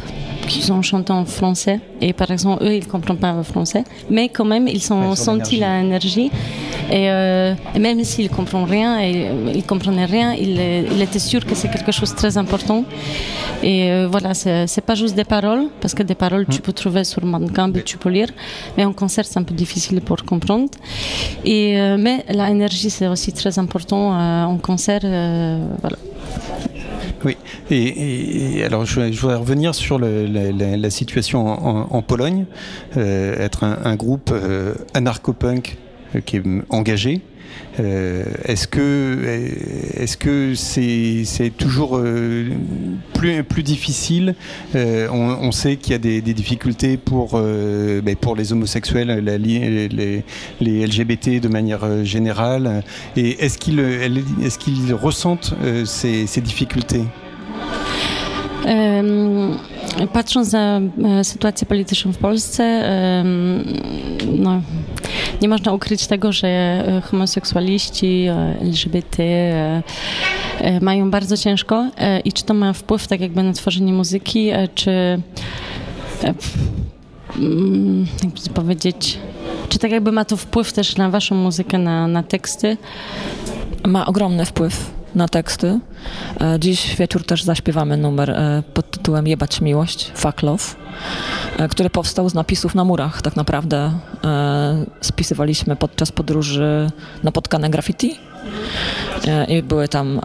qui 0.46 0.70
ont 0.72 0.82
chanté 0.82 1.12
en 1.12 1.24
français. 1.24 1.80
Et 2.00 2.12
par 2.12 2.30
exemple, 2.30 2.62
eux, 2.64 2.74
ils 2.74 2.84
ne 2.86 2.90
comprennent 2.90 3.18
pas 3.18 3.32
le 3.32 3.42
français. 3.42 3.84
Mais 4.10 4.28
quand 4.28 4.44
même, 4.44 4.68
ils 4.68 4.92
ont 4.92 5.10
Ouais, 5.10 5.16
senti 5.16 5.56
l'énergie. 5.56 6.30
Et, 6.90 7.10
euh, 7.10 7.54
même 7.78 8.02
s'ils 8.04 8.30
ne 8.30 8.34
comprennent 8.34 8.64
rien, 8.64 8.98
et, 9.00 9.28
euh, 9.28 9.52
ils 9.54 9.64
comprenaient 9.64 10.04
rien, 10.04 10.34
ils, 10.34 10.56
euh, 10.58 10.82
ils 10.92 11.02
étaient 11.02 11.18
sûrs 11.18 11.44
que 11.44 11.54
c'est 11.54 11.68
quelque 11.70 11.92
chose 11.92 12.10
de 12.12 12.16
très 12.16 12.36
important. 12.36 12.84
Et 13.62 13.90
euh, 13.90 14.08
voilà, 14.10 14.34
c'est 14.34 14.66
c'est 14.66 14.82
pas 14.90 14.94
juste 14.94 15.14
des 15.14 15.24
paroles, 15.24 15.64
parce 15.80 15.94
que 15.94 16.02
des 16.02 16.14
paroles, 16.24 16.46
tu 16.54 16.60
peux 16.60 16.72
trouver 16.72 17.04
sur 17.04 17.22
Bandcamp 17.32 17.72
et 17.74 17.82
tu 17.82 17.96
peux 17.96 18.10
lire. 18.10 18.28
Mais 18.76 18.84
en 18.84 18.92
concert, 18.92 19.24
c'est 19.24 19.38
un 19.38 19.44
peu 19.44 19.54
difficile 19.54 20.00
pour 20.02 20.18
comprendre. 20.24 20.68
Et, 21.44 21.80
euh, 21.80 21.96
mais 21.98 22.24
l'énergie, 22.28 22.90
c'est 22.90 23.08
aussi 23.14 23.32
très 23.32 23.58
important 23.58 24.02
en 24.54 24.58
concert. 24.58 25.00
voilà. 25.84 25.96
Oui, 27.24 27.36
et, 27.70 28.62
alors 28.64 28.84
je, 28.84 29.10
je 29.12 29.20
voudrais 29.20 29.36
revenir 29.36 29.74
sur 29.74 29.98
le- 29.98 30.26
la, 30.26 30.50
la- 30.52 30.76
situation 30.90 31.46
en, 31.46 31.88
en 31.90 32.02
Pologne, 32.02 32.44
Euh, 32.96 33.34
être 33.38 33.64
un, 33.64 33.78
groupe 33.96 34.30
euh, 34.32 34.74
anarcho-punk 34.94 35.78
euh, 36.14 36.20
qui 36.20 36.36
est 36.36 36.42
engagé. 36.68 37.20
Euh, 37.80 38.24
est-ce 38.44 38.68
que 38.68 39.50
est-ce 39.96 40.16
que 40.16 40.54
c'est 40.54 41.24
c'est 41.24 41.50
toujours 41.50 41.98
euh, 41.98 42.50
plus 43.14 43.42
plus 43.42 43.62
difficile 43.62 44.34
Euh, 44.74 45.08
on, 45.10 45.52
sait 45.52 45.76
qu'il 45.76 45.92
y 45.92 45.94
a 45.94 45.98
des, 45.98 46.20
difficultés 46.20 46.96
pour 46.96 47.32
euh, 47.34 48.00
ben, 48.00 48.16
pour 48.16 48.36
les 48.36 48.52
homosexuels, 48.52 49.08
les, 49.24 50.86
LGBT 50.86 51.40
de 51.40 51.48
manière 51.48 51.84
euh, 51.84 52.04
générale. 52.04 52.82
Et 53.16 53.44
est-ce 53.44 53.58
qu'ils 53.58 53.80
est-ce 53.80 54.58
qu'ils 54.58 54.92
ressentent 54.94 55.54
euh, 55.62 55.84
ces, 55.84 56.40
difficultés? 56.40 57.04
Patrząc 60.12 60.52
na 60.52 60.80
e, 61.20 61.24
sytuację 61.24 61.66
polityczną 61.66 62.12
w 62.12 62.18
Polsce, 62.18 62.84
no, 64.38 64.62
nie 65.42 65.48
można 65.48 65.72
ukryć 65.72 66.06
tego, 66.06 66.32
że 66.32 66.48
e, 66.48 67.02
homoseksualiści, 67.10 68.26
e, 68.28 68.56
LGBT 68.60 69.22
mają 70.80 71.10
bardzo 71.10 71.36
ciężko 71.36 71.90
i 72.24 72.32
czy 72.32 72.44
to 72.44 72.54
ma 72.54 72.72
wpływ 72.72 73.06
tak 73.06 73.20
jakby 73.20 73.42
na 73.42 73.52
tworzenie 73.52 73.92
muzyki, 73.92 74.50
czy 74.74 75.20
mm, 77.36 78.06
jakby 78.24 78.50
powiedzieć, 78.54 79.18
czy 79.68 79.78
tak 79.78 79.90
jakby 79.90 80.12
ma 80.12 80.24
to 80.24 80.36
wpływ 80.36 80.72
też 80.72 80.96
na 80.96 81.10
waszą 81.10 81.34
muzykę, 81.34 81.78
na, 81.78 82.08
na 82.08 82.22
teksty? 82.22 82.76
ma 83.86 84.06
ogromny 84.06 84.44
wpływ 84.44 84.90
na 85.14 85.28
teksty. 85.28 85.80
E, 86.40 86.60
Dziś 86.60 86.96
wieczór 86.96 87.24
też 87.24 87.42
zaśpiewamy 87.42 87.96
numer 87.96 88.30
e, 88.30 88.62
pod 88.74 88.90
tytułem 88.90 89.26
Jebać 89.26 89.60
miłość, 89.60 90.12
Fuck 90.14 90.42
Love, 90.42 90.64
e, 91.58 91.68
który 91.68 91.90
powstał 91.90 92.28
z 92.28 92.34
napisów 92.34 92.74
na 92.74 92.84
murach 92.84 93.22
tak 93.22 93.36
naprawdę. 93.36 93.92
Spisywaliśmy 95.00 95.76
podczas 95.76 96.12
podróży 96.12 96.90
napotkane 97.22 97.70
graffiti 97.70 98.18
i 99.48 99.62
były 99.62 99.88
tam 99.88 100.20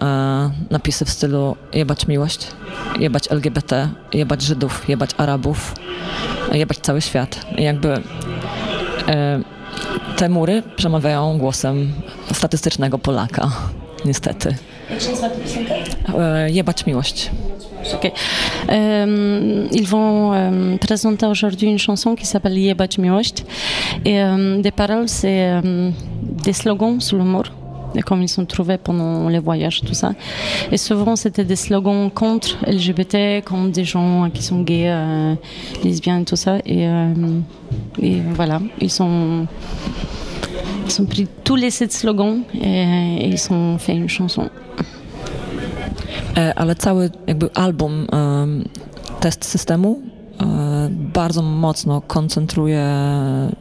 napisy 0.70 1.06
w 1.06 1.10
stylu 1.10 1.56
jebać 1.74 2.08
miłość, 2.08 2.48
jebać 3.00 3.32
LGBT, 3.32 3.90
jebać 4.14 4.42
Żydów, 4.42 4.90
jebać 4.90 5.10
Arabów, 5.18 5.76
jebać 6.52 6.78
cały 6.78 7.02
świat. 7.02 7.46
I 7.58 7.64
jakby 7.64 8.02
te 10.18 10.30
mury 10.30 10.64
przemawiają 10.76 11.38
głosem 11.38 11.94
statystycznego 12.34 12.98
Polaka, 13.00 13.52
niestety. 14.06 14.56
Jak 14.90 15.02
się 15.02 15.10
nazywa 15.10 15.30
ta 15.30 15.36
piosenka? 15.36 15.74
E, 16.20 16.52
Jebać 16.52 16.86
miłość. 16.86 17.32
Ok. 17.94 18.12
Euh, 18.70 19.68
ils 19.72 19.88
vont 19.88 20.34
euh, 20.34 20.78
présenter 20.78 21.26
aujourd'hui 21.26 21.68
une 21.70 21.80
chanson 21.80 22.16
qui 22.16 22.26
s'appelle 22.26 22.58
Yebach 22.58 22.98
Miłość. 22.98 23.46
Et 24.06 24.22
euh, 24.22 24.62
des 24.62 24.72
paroles, 24.72 25.08
c'est 25.08 25.52
euh, 25.52 25.92
des 26.44 26.54
slogans 26.54 27.02
sur 27.02 27.18
et 27.96 28.02
comme 28.02 28.22
ils 28.22 28.30
sont 28.30 28.46
trouvés 28.46 28.78
pendant 28.78 29.30
les 29.30 29.40
voyages, 29.40 29.82
tout 29.82 29.94
ça. 29.94 30.14
Et 30.72 30.78
souvent, 30.78 31.16
c'était 31.16 31.44
des 31.44 31.56
slogans 31.56 32.10
contre 32.12 32.58
LGBT, 32.68 33.44
contre 33.44 33.72
des 33.72 33.86
gens 33.86 34.30
qui 34.32 34.44
sont 34.44 34.62
gays, 34.62 34.90
euh, 34.90 35.34
lesbiennes, 35.84 36.26
tout 36.26 36.36
ça. 36.36 36.58
Euh, 36.68 37.14
et 38.02 38.18
voilà, 38.36 38.62
ils 38.80 38.92
sont. 38.92 39.48
Ils 40.90 41.02
ont 41.02 41.06
pris 41.06 41.28
tous 41.44 41.56
les 41.56 41.70
sept 41.70 41.94
slogans 41.94 42.42
et, 42.54 42.84
et 43.22 43.28
ils 43.28 43.54
ont 43.54 43.78
fait 43.78 43.94
une 43.94 44.10
chanson. 44.10 44.50
E, 46.38 46.54
Ale 46.56 46.76
cały 46.76 47.10
jakby 47.28 47.50
album 47.54 48.08
em, 48.12 48.64
Test 49.20 49.46
Systemu 49.46 50.02
e, 50.42 50.90
bardzo 50.92 51.42
mocno 51.42 52.02
koncentruje 52.02 52.86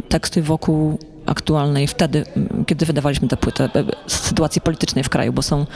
teksty 0.09 0.43
wokół 0.43 0.99
aktualnej 1.27 1.87
wtedy, 1.87 2.25
kiedy 2.67 2.87
wydawaliśmy 2.87 3.29
tę 3.29 3.37
płytę, 3.37 3.65
e, 3.65 3.85
sytuacji 4.07 4.61
politycznej 4.61 5.05
w 5.05 5.09
kraju, 5.09 5.33
bo 5.33 5.43
są 5.43 5.67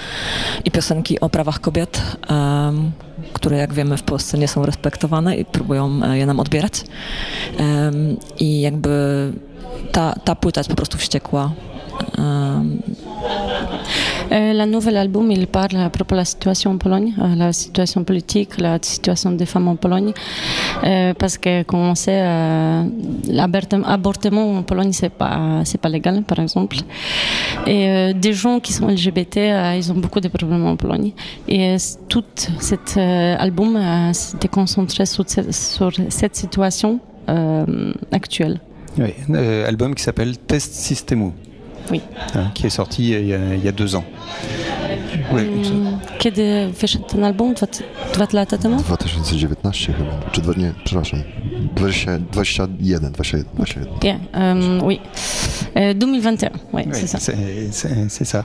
i 0.64 0.70
piosenki 0.70 1.20
o 1.20 1.28
prawach 1.28 1.60
kobiet, 1.60 2.02
em, 2.28 2.92
które 3.32 3.56
jak 3.56 3.74
wiemy 3.74 3.96
w 3.96 4.02
Polsce 4.02 4.38
nie 4.38 4.48
są 4.48 4.66
respektowane 4.66 5.36
i 5.36 5.44
próbują 5.44 6.00
e, 6.04 6.18
je 6.18 6.26
nam 6.26 6.40
odbierać. 6.40 6.84
Em, 7.58 8.16
I 8.38 8.60
jakby 8.60 9.32
ta, 9.92 10.14
ta 10.24 10.34
płyta 10.34 10.60
jest 10.60 10.70
po 10.70 10.76
prostu 10.76 10.98
wściekła. 10.98 11.50
Euh, 12.18 12.62
la 14.54 14.66
nouvelle 14.66 14.96
album, 14.96 15.30
il 15.30 15.46
parle 15.46 15.76
à 15.76 15.90
propos 15.90 16.14
de 16.14 16.20
la 16.20 16.24
situation 16.24 16.70
en 16.72 16.78
Pologne, 16.78 17.12
euh, 17.18 17.34
la 17.36 17.52
situation 17.52 18.02
politique, 18.04 18.58
la 18.60 18.78
situation 18.82 19.30
des 19.32 19.46
femmes 19.46 19.68
en 19.68 19.76
Pologne, 19.76 20.12
Euh, 20.84 21.12
parce 21.18 21.38
que 21.38 21.62
comme 21.64 21.80
on 21.90 21.94
sait, 21.94 22.22
euh, 22.22 22.84
l'avortem- 23.28 23.84
l'avortement 23.86 24.56
en 24.58 24.62
Pologne 24.62 24.92
c'est 24.92 25.10
pas 25.12 25.62
pas 25.82 25.88
légal, 25.88 26.22
par 26.22 26.38
exemple. 26.40 26.76
Et 27.66 28.12
des 28.14 28.32
gens 28.32 28.58
qui 28.60 28.72
sont 28.72 28.88
LGBT, 28.88 29.36
ils 29.78 29.92
ont 29.92 30.00
beaucoup 30.00 30.20
de 30.20 30.28
problèmes 30.28 30.66
en 30.66 30.76
Pologne. 30.76 31.12
Et 31.48 31.76
tout 32.08 32.24
cet 32.58 32.96
album 33.38 33.78
s'était 34.12 34.48
concentré 34.48 35.06
sur, 35.06 35.24
cette- 35.28 36.34
situation 36.36 36.98
actuelle. 38.10 38.60
Oui, 38.98 39.14
euh, 39.34 39.68
album 39.68 39.94
qui 39.94 40.02
s'appelle 40.02 40.36
Test 40.38 40.74
Systemu. 40.74 41.30
Oui. 41.90 42.00
hein, 42.34 42.50
qui 42.54 42.66
est 42.66 42.70
sorti 42.70 43.10
il 43.10 43.26
y, 43.26 43.34
a, 43.34 43.54
il 43.54 43.64
y 43.64 43.68
a 43.68 43.72
deux 43.72 43.94
ans. 43.96 44.04
Mm, 45.32 45.98
Kiedy 46.18 46.70
wyszedł 46.80 47.04
ten 47.04 47.24
album? 47.24 47.54
Dwa, 47.54 47.66
dwa 48.14 48.26
lata 48.32 48.58
temu? 48.58 48.76
2019 48.82 49.92
chyba, 49.92 50.30
czy 50.32 50.40
dwa, 50.40 50.52
nie, 50.56 50.72
przepraszam, 50.84 51.22
20, 51.76 52.18
21, 52.32 53.10
21, 53.12 53.44
21. 53.54 53.86
Yeah, 54.02 54.18
euh, 54.34 54.82
oui. 54.82 55.00
Euh, 55.76 55.94
2021, 55.94 56.50
ouais, 56.72 56.84
Oui, 56.86 56.92
c'est 56.92 57.06
ça. 57.06 57.18
c'est 58.08 58.24
ça. 58.24 58.44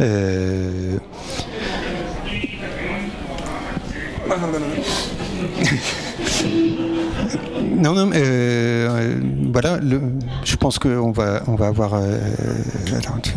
Euh, 0.00 0.98
Non, 7.76 7.94
non, 7.94 8.06
mais 8.06 8.20
euh, 8.22 9.14
voilà, 9.52 9.78
le- 9.78 10.00
je 10.44 10.56
pense 10.56 10.78
qu'on 10.78 11.12
va, 11.12 11.42
on 11.46 11.54
va 11.54 11.68
avoir. 11.68 11.94
euh, 11.94 12.18
attends, 12.96 13.18
tu- 13.22 13.32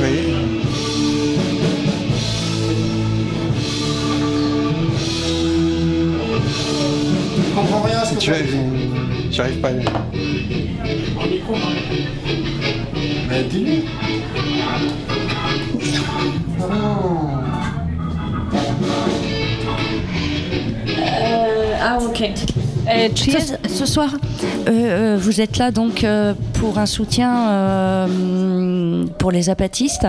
Oui. 0.00 0.34
Je 7.36 7.54
comprends 7.54 7.82
rien 7.82 7.98
à 7.98 8.04
que 8.16 8.20
Tu 8.20 8.30
j'arrive 9.30 9.60
pas. 9.60 9.70
Mais 13.28 13.42
dis-lui. 13.44 13.84
Ah, 21.82 21.98
ok. 22.00 22.30
Ce, 23.16 23.68
ce 23.68 23.84
soir, 23.86 24.14
euh, 24.14 24.70
euh, 24.70 25.18
vous 25.20 25.40
êtes 25.40 25.58
là 25.58 25.72
donc 25.72 26.04
euh, 26.04 26.34
pour 26.52 26.78
un 26.78 26.86
soutien 26.86 27.48
euh, 27.50 29.06
pour 29.18 29.32
les 29.32 29.50
apatistes. 29.50 30.06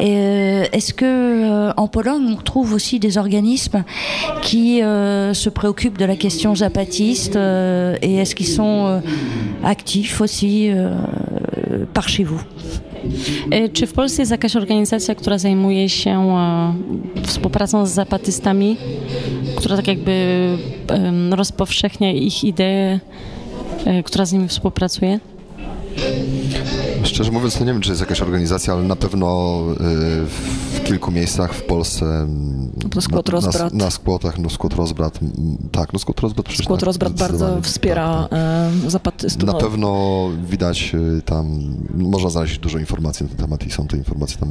Euh, 0.00 0.64
Est-ce 0.72 0.92
que 0.92 1.04
euh, 1.06 1.72
en 1.76 1.88
Pologne 1.88 2.26
on 2.28 2.36
trouve 2.36 2.74
aussi 2.74 2.98
des 2.98 3.16
organismes 3.16 3.82
qui 4.42 4.82
euh, 4.82 5.32
se 5.32 5.48
préoccupent 5.48 5.98
de 5.98 6.04
la 6.04 6.16
question 6.16 6.54
zapatiste 6.54 7.36
euh, 7.36 7.96
et 8.02 8.16
est-ce 8.16 8.34
qu'ils 8.34 8.46
sont 8.46 8.86
euh, 8.86 8.98
actifs 9.64 10.20
aussi 10.20 10.70
euh, 10.70 10.94
par 11.94 12.08
chez 12.10 12.24
vous? 12.24 12.42
Czy 13.72 13.86
w 13.86 13.92
Polsce 13.92 14.22
jest 14.22 14.32
jakaś 14.32 14.56
organizacja, 14.56 15.14
która 15.14 15.38
zajmuje 15.38 15.88
się 15.88 16.10
e, 16.10 16.74
współpracą 17.26 17.86
z 17.86 17.90
zapatystami, 17.90 18.76
która 19.56 19.76
tak 19.76 19.88
jakby 19.88 20.46
rozpowszechnia 21.30 22.12
ich 22.12 22.44
idee, 22.44 23.00
e, 23.84 24.02
która 24.02 24.24
z 24.24 24.32
nimi 24.32 24.48
współpracuje? 24.48 25.20
Szczerze 27.04 27.30
mówiąc, 27.30 27.58
to 27.58 27.64
nie 27.64 27.72
wiem, 27.72 27.80
czy 27.80 27.88
jest 27.90 28.00
jakaś 28.00 28.22
organizacja, 28.22 28.74
ale 28.74 28.82
na 28.82 28.96
pewno 28.96 29.58
w 30.82 30.84
kilku 30.84 31.10
miejscach 31.10 31.54
w 31.54 31.62
Polsce. 31.62 32.04
mm, 32.06 32.70
To 32.90 33.00
Skład 33.00 33.26
na, 33.26 33.32
Rozbrat. 33.32 33.72
Na, 33.72 33.84
na 33.84 33.90
skłotach, 33.90 34.38
no 34.38 34.50
skłot 34.50 34.74
rozbrat. 34.74 35.18
mm, 35.22 35.56
Tak, 35.72 35.92
no 35.92 35.98
skłot 35.98 36.20
rozbrat 36.20 36.46
przecież 36.46 36.64
Skład 36.66 36.80
tak, 36.80 36.86
Rozbrat 36.86 37.12
bardzo 37.12 37.58
wspiera 37.62 38.28
e, 38.32 38.70
zapatystów. 38.90 39.44
Na 39.46 39.52
No, 39.52 39.58
pewno 39.58 40.28
widać 40.50 40.94
y, 41.18 41.22
tam, 41.22 41.74
można 41.94 42.30
znaleźć 42.30 42.58
dużo 42.58 42.78
informacji 42.78 43.24
na 43.24 43.28
ten 43.28 43.38
temat 43.38 43.66
i 43.66 43.70
są 43.70 43.86
te 43.86 43.96
informacje 43.96 44.38
tam 44.38 44.48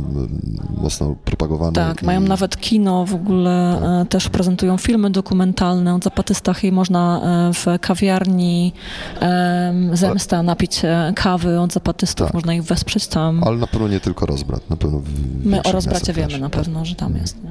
y, 0.77 0.81
mocno 0.81 1.15
propagowane. 1.25 1.71
Tak, 1.73 2.03
i, 2.03 2.05
mają 2.05 2.21
nawet 2.21 2.57
kino 2.59 3.05
w 3.05 3.13
ogóle, 3.15 3.81
e, 4.01 4.05
też 4.05 4.29
prezentują 4.29 4.77
filmy 4.77 5.09
dokumentalne 5.09 5.95
o 5.95 5.99
zapatystach 6.03 6.63
i 6.63 6.71
można 6.71 7.21
e, 7.49 7.53
w 7.53 7.65
kawiarni 7.81 8.73
e, 9.21 9.73
Zemsta 9.93 10.43
napić 10.43 10.85
e, 10.85 11.13
kawy 11.15 11.59
od 11.59 11.73
zapatystów, 11.73 12.33
można 12.33 12.53
ich 12.53 12.63
wesprzeć 12.63 13.07
tam. 13.07 13.43
Ale 13.43 13.57
na 13.57 13.67
pewno 13.67 13.87
nie 13.87 13.99
tylko 13.99 14.25
rozbrat, 14.25 14.69
na 14.69 14.77
pewno 14.77 15.01
My 15.43 15.63
o 15.63 15.71
rozbracie 15.71 16.13
wiemy 16.13 16.20
też. 16.29 16.39
na 16.39 16.49
pewno, 16.49 16.85
że 16.85 16.95
tam 16.95 17.15
jest. 17.15 17.37
nie? 17.43 17.49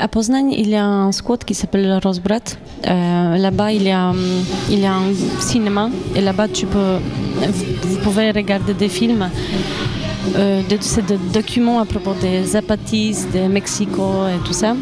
À 0.00 0.08
Poznań, 0.08 0.52
il 0.52 0.68
y 0.68 0.74
a 0.74 0.84
un 0.84 1.12
squat 1.12 1.44
qui 1.44 1.54
s'appelle 1.54 1.98
Rosbrat. 2.02 2.58
Euh, 2.86 3.36
là-bas, 3.38 3.72
il 3.72 3.84
y, 3.84 3.90
a, 3.90 4.12
il 4.68 4.80
y 4.80 4.86
a 4.86 4.94
un 4.94 5.14
cinéma. 5.40 5.88
Et 6.14 6.20
là-bas, 6.20 6.48
tu 6.48 6.66
peux, 6.66 6.98
vous, 7.82 7.98
pouvez 8.02 8.30
regarder 8.32 8.74
des 8.74 8.88
films. 8.88 9.30
Euh, 10.36 10.62
de, 10.68 10.76
c'est 10.80 11.06
des 11.06 11.18
documents 11.32 11.80
à 11.80 11.86
propos 11.86 12.14
des 12.20 12.44
zapatistes, 12.44 13.32
de 13.32 13.48
Mexico 13.48 14.26
et 14.28 14.44
tout 14.44 14.52
ça. 14.52 14.76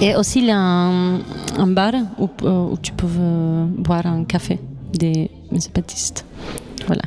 Et 0.00 0.16
aussi, 0.16 0.40
il 0.40 0.46
y 0.46 0.50
a 0.50 0.58
un, 0.58 1.20
un 1.58 1.66
bar 1.68 1.92
où, 2.18 2.28
où 2.42 2.76
tu 2.82 2.92
peux 2.92 3.06
boire 3.06 4.06
un 4.06 4.24
café 4.24 4.58
des 4.92 5.30
zapatistes. 5.56 6.24
Voilà. 6.86 7.02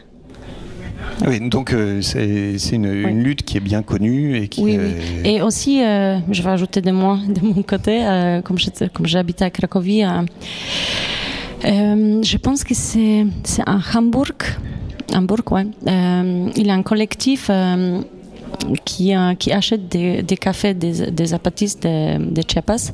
Oui, 1.27 1.49
donc 1.49 1.73
euh, 1.73 2.01
c'est 2.01 2.57
c'est 2.57 2.75
une, 2.75 2.85
une 2.93 3.23
lutte 3.23 3.43
qui 3.43 3.57
est 3.57 3.61
bien 3.61 3.81
connue 3.83 4.37
et 4.37 4.47
qui. 4.47 4.61
Oui, 4.63 4.77
euh, 4.77 4.91
oui. 5.23 5.29
Et 5.29 5.41
aussi, 5.41 5.81
euh, 5.83 6.17
je 6.31 6.41
vais 6.41 6.49
ajouter 6.49 6.81
de 6.81 6.91
moi, 6.91 7.19
de 7.27 7.41
mon 7.45 7.61
côté, 7.63 8.01
comme 8.43 8.57
je- 8.59 8.87
comme 8.93 9.05
j'habite 9.05 9.41
à 9.41 9.49
Cracovie, 9.49 10.03
je 11.63 12.37
pense 12.37 12.63
que 12.63 12.73
c'est 12.73 13.25
c'est 13.43 13.63
à 13.65 13.77
Hambourg. 13.95 14.33
Hambourg, 15.13 15.43
ouais. 15.51 15.67
Il 15.85 16.65
y 16.67 16.69
a 16.69 16.73
un 16.73 16.83
collectif 16.83 17.49
qui, 18.85 19.15
euh, 19.15 19.33
qui 19.35 19.51
achète 19.51 19.87
des, 19.89 20.21
des 20.23 20.37
cafés 20.37 20.73
des, 20.73 21.11
des 21.11 21.25
zapatistes 21.25 21.83
de, 21.83 22.17
de 22.33 22.41
Chiapas 22.47 22.91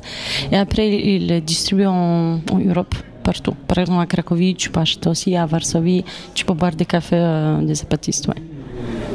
et 0.50 0.56
après 0.56 0.88
il 0.88 1.26
les 1.28 1.40
distribue 1.40 1.86
en, 1.86 2.40
en 2.50 2.58
Europe. 2.58 2.94
Partout. 3.22 3.54
Par 3.68 3.78
exemple, 3.78 4.00
à 4.02 4.06
Cracovie, 4.06 4.54
tu 4.54 4.70
peux 4.70 4.80
acheter 4.80 5.08
aussi, 5.08 5.36
à 5.36 5.46
Varsovie, 5.46 6.04
tu 6.34 6.44
peux 6.44 6.54
boire 6.54 6.72
des 6.74 6.86
cafés 6.86 7.16
euh, 7.16 7.60
des 7.62 7.74
zapatistes, 7.74 8.26
ouais. 8.28 8.34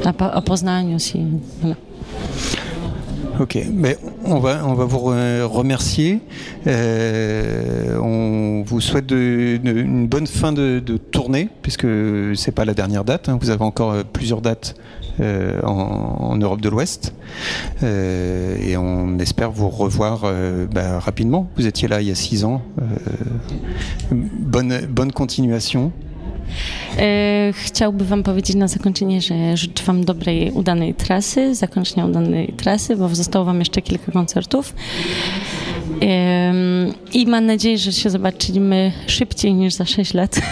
À, 0.05 0.25
à 0.37 0.41
aussi. 0.95 1.21
Voilà. 1.61 1.75
Ok, 3.39 3.57
mais 3.73 3.97
on 4.23 4.39
va, 4.39 4.65
on 4.65 4.75
va 4.75 4.85
vous 4.85 4.99
re- 5.09 5.41
remercier. 5.43 6.21
Euh, 6.67 7.97
on 8.01 8.63
vous 8.65 8.79
souhaite 8.79 9.07
de- 9.07 9.57
de- 9.61 9.77
une 9.81 10.07
bonne 10.07 10.27
fin 10.27 10.53
de, 10.53 10.79
de 10.79 10.95
tournée, 10.97 11.49
puisque 11.61 11.87
c'est 12.35 12.53
pas 12.53 12.63
la 12.63 12.73
dernière 12.73 13.03
date. 13.03 13.27
hein. 13.27 13.37
Vous 13.41 13.49
avez 13.49 13.63
encore 13.63 13.91
euh, 13.91 14.03
plusieurs 14.11 14.41
dates 14.41 14.75
euh, 15.19 15.61
en, 15.63 16.31
en 16.31 16.37
Europe 16.37 16.61
de 16.61 16.69
l'Ouest. 16.69 17.13
Euh, 17.83 18.57
et 18.61 18.77
on 18.77 19.19
espère 19.19 19.51
vous 19.51 19.69
revoir 19.69 20.21
euh, 20.23 20.67
bah, 20.67 20.99
rapidement. 20.99 21.47
Vous 21.57 21.67
étiez 21.67 21.87
là 21.87 22.01
il 22.01 22.07
y 22.07 22.11
a 22.11 22.15
six 22.15 22.43
ans. 22.43 22.61
Euh, 22.79 22.83
bonne, 24.11 24.81
bonne 24.89 25.11
continuation. 25.11 25.91
E, 26.99 27.51
chciałbym 27.53 28.07
Wam 28.07 28.23
powiedzieć 28.23 28.55
na 28.55 28.67
zakończenie, 28.67 29.21
że 29.21 29.57
życzę 29.57 29.83
Wam 29.83 30.05
dobrej, 30.05 30.51
udanej 30.51 30.93
trasy, 30.93 31.55
zakończenia 31.55 32.05
udanej 32.05 32.53
trasy, 32.57 32.95
bo 32.95 33.15
zostało 33.15 33.45
Wam 33.45 33.59
jeszcze 33.59 33.81
kilka 33.81 34.11
koncertów. 34.11 34.75
I 37.13 37.25
mam 37.27 37.45
nadzieję, 37.45 37.77
że 37.77 37.91
się 37.91 38.09
zobaczymy 38.09 38.91
szybciej 39.07 39.53
niż 39.53 39.73
za 39.73 39.85
6 39.85 40.13
lat. 40.13 40.41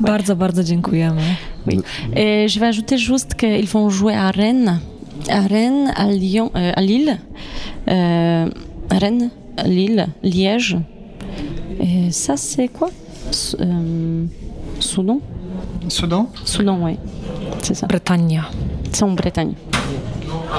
Bardzo, 0.00 0.36
bardzo 0.36 0.64
dziękujemy. 0.64 1.22
Oui. 1.66 1.80
Euh, 2.16 2.46
je 2.48 2.58
vais 2.60 2.66
ajouter 2.66 2.98
juste 2.98 3.34
qu'ils 3.34 3.66
vont 3.68 3.88
jouer 3.88 4.14
à 4.14 4.30
Rennes, 4.30 4.80
à 5.28 5.40
Rennes, 5.42 5.92
à 5.94 6.06
Lyon, 6.10 6.50
euh, 6.56 6.72
à 6.74 6.80
Lille, 6.82 7.18
euh, 7.88 8.48
Rennes, 8.90 9.30
Lille, 9.64 10.06
Liège. 10.22 10.76
Et 11.80 12.10
ça, 12.10 12.36
c'est 12.36 12.68
quoi? 12.68 12.90
S- 13.30 13.56
euh, 13.60 14.24
Soudan? 14.80 15.20
Soudan? 15.88 16.28
Soudan, 16.44 16.78
oui. 16.82 16.96
C'est 17.62 17.74
ça. 17.74 17.86
Bretagne. 17.86 18.42
C'est 18.90 19.04
en 19.04 19.12
Bretagne. 19.12 19.52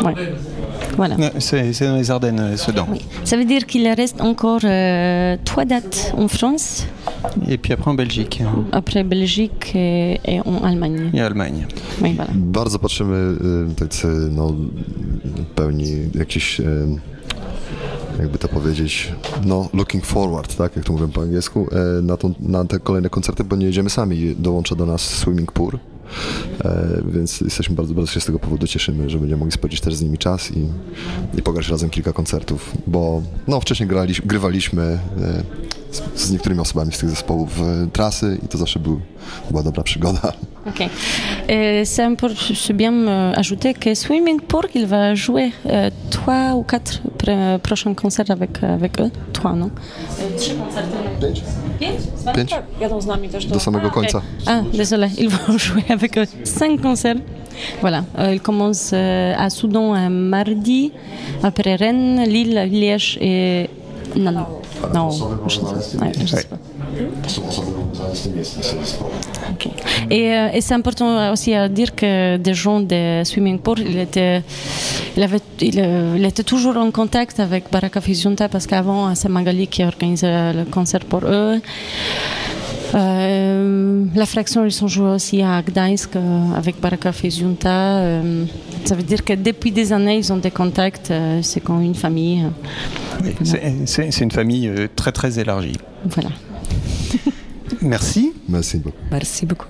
Ouais. 0.04 0.14
Voilà. 0.98 1.18
Non, 1.18 1.30
C'est 1.40 1.86
dans 1.88 1.96
les 1.96 2.12
Ardennes, 2.12 2.40
euh, 2.40 2.58
Sedan. 2.58 2.88
Ça 3.24 3.38
veut 3.38 3.46
dire 3.46 3.66
qu'il 3.66 3.88
reste 3.88 4.22
encore 4.22 4.62
euh, 4.64 5.38
trois 5.44 5.66
dates 5.66 6.14
en 6.18 6.28
France, 6.28 6.86
Et 7.50 7.58
puis 7.58 7.74
après 7.74 7.90
en 7.92 7.94
Belgique 7.96 8.42
après 8.72 9.04
Belgique 9.04 9.72
et, 9.76 10.20
et 10.26 10.40
en 10.46 10.64
Allemagne. 10.64 11.10
et 11.14 11.22
Allemagne. 11.22 11.66
Oui, 12.02 12.14
voilà. 12.16 12.32
Bardzo 12.36 12.80
patrzymy 12.80 13.36
y, 13.72 13.76
tacy, 13.76 14.08
no, 14.32 14.56
pełni 15.56 16.10
jakiś, 16.16 16.60
y, 16.60 16.64
jakby 18.20 18.38
to 18.38 18.48
powiedzieć, 18.48 19.12
no, 19.46 19.70
looking 19.74 20.06
forward, 20.06 20.56
tak, 20.56 20.76
jak 20.76 20.86
to 20.86 20.94
mówię 20.94 21.08
po 21.08 21.22
angielsku, 21.22 21.68
y, 22.00 22.02
na, 22.02 22.18
tą, 22.18 22.34
na 22.40 22.66
te 22.66 22.80
kolejne 22.80 23.10
koncerty, 23.10 23.44
bo 23.44 23.56
nie 23.56 23.66
jedziemy 23.66 23.90
sami, 23.90 24.36
dołącza 24.40 24.76
do 24.76 24.86
nas 24.86 25.02
Swimming 25.02 25.52
Pool, 25.52 25.72
więc 27.06 27.42
jesteśmy 27.42 27.76
bardzo, 27.76 27.94
bardzo 27.94 28.12
się 28.12 28.22
z 28.22 28.26
tego 28.26 28.40
powodu 28.40 28.68
cieszymy, 28.68 29.10
że 29.10 29.20
będziemy 29.20 29.40
mogli 29.40 29.52
spędzić 29.52 29.82
też 29.82 29.96
z 29.96 30.02
nimi 30.02 30.18
czas 30.18 30.52
i, 30.52 30.68
i 31.38 31.42
pograć 31.42 31.70
razem 31.70 31.90
kilka 31.90 32.14
koncertów, 32.14 32.72
bo 32.88 33.22
no, 33.48 33.60
wcześniej 33.60 33.90
graliś, 33.90 34.22
grywaliśmy 34.22 34.84
e, 34.84 35.00
z, 35.92 36.22
z 36.22 36.32
niektórymi 36.32 36.62
osobami 36.62 36.94
z 36.94 36.98
tych 36.98 37.10
zespołów 37.10 37.62
e, 37.62 37.88
trasy 37.94 38.38
i 38.44 38.48
to 38.48 38.58
zawsze 38.58 38.80
był, 38.80 39.02
była 39.52 39.64
dobra 39.64 39.84
przygoda. 39.84 40.34
Ok. 40.66 40.88
Et 41.50 41.84
c'est 41.86 42.74
bien 42.74 42.94
euh, 42.94 43.34
ajouter 43.36 43.74
que 43.74 43.94
Swimming 43.94 44.40
Pool, 44.40 44.66
il 44.76 44.86
va 44.86 45.14
jouer 45.14 45.52
euh, 45.70 45.90
trois 46.10 46.54
ou 46.56 46.64
quatre 46.64 47.02
pr- 47.20 47.58
prochains 47.60 47.94
concerts 47.94 48.32
avec, 48.32 48.64
avec 48.64 49.00
eux. 49.02 49.12
Trois, 49.34 49.54
non? 49.54 49.72
Trzy 50.38 50.56
koncerty. 50.56 51.42
Pięć? 51.80 51.94
Pięć. 52.36 52.52
Jadą 52.82 53.02
z 53.02 53.06
nami 53.06 53.30
też 53.30 53.46
Do 53.46 53.60
samego 53.60 53.88
Ah, 53.88 53.94
końca. 53.94 54.22
Ah, 54.46 54.62
désolé, 54.74 55.10
ils 55.18 55.30
vont 55.36 55.58
jouer 55.58 55.84
avec 55.90 56.18
eux. 56.18 56.28
Cinq 56.46 56.82
concerts. 56.82 57.18
Voilà, 57.82 58.04
Euh, 58.18 58.34
ils 58.34 58.42
commencent 58.42 58.92
euh, 58.94 59.36
à 59.38 59.50
Soudan 59.50 59.94
un 59.94 60.10
mardi, 60.10 60.92
après 61.44 61.76
Rennes, 61.76 62.24
Lille, 62.26 62.60
Liège 62.72 63.18
et... 63.22 63.70
Non, 64.16 64.32
non, 64.32 64.46
non, 64.94 65.10
je, 65.12 65.60
ouais, 66.00 66.12
je 66.20 66.26
sais 66.28 66.44
pas. 66.46 66.58
Et, 70.10 70.32
euh, 70.34 70.48
et 70.54 70.62
c'est 70.62 70.74
important 70.74 71.32
aussi 71.32 71.54
à 71.54 71.68
dire 71.70 71.96
que 71.96 72.38
des 72.38 72.54
gens 72.54 72.80
de 72.82 73.24
Swimming 73.24 73.60
Pool, 73.60 73.80
il 73.80 73.98
était, 74.00 74.42
il 75.18 75.24
avait, 75.24 75.40
il, 75.62 75.80
euh, 75.80 76.16
il 76.18 76.26
était 76.26 76.44
toujours 76.44 76.78
en 76.78 76.92
contact 76.92 77.40
avec 77.40 77.66
Baraka 77.72 78.02
Fizunta 78.02 78.50
parce 78.50 78.68
qu'avant, 78.68 79.14
c'est 79.16 79.30
Magali 79.30 79.68
qui 79.68 79.84
organisait 79.84 80.54
le 80.54 80.66
concert 80.66 81.02
pour 81.02 81.22
eux. 81.26 81.60
Euh, 82.96 84.06
la 84.16 84.26
fraction, 84.28 84.66
ils 84.66 84.72
sont 84.72 84.88
joués 84.88 85.12
aussi 85.12 85.42
à 85.42 85.62
Gdańsk 85.64 86.16
euh, 86.16 86.54
avec 86.56 86.80
Baraka 86.80 87.12
Fizunta. 87.12 87.98
Euh, 87.98 88.46
ça 88.86 88.94
veut 88.96 89.02
dire 89.04 89.24
que 89.26 89.34
depuis 89.34 89.72
des 89.72 89.92
années, 89.92 90.18
ils 90.18 90.32
ont 90.32 90.38
des 90.38 90.52
contacts. 90.52 91.12
c'est 91.42 91.62
comme 91.62 91.82
une 91.82 91.96
famille. 91.96 92.44
Oui, 93.24 93.32
c'est- 93.86 94.22
une 94.22 94.32
famille 94.32 94.70
très 94.96 95.12
très 95.12 95.40
élargie. 95.40 95.78
Voilà. 96.06 96.30
Merci. 97.82 98.34
Merci 98.50 98.78
beaucoup. 98.78 99.02
Merci 99.12 99.46
beaucoup. 99.48 99.68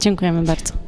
Dziękujemy 0.00 0.42
bardzo. 0.42 0.87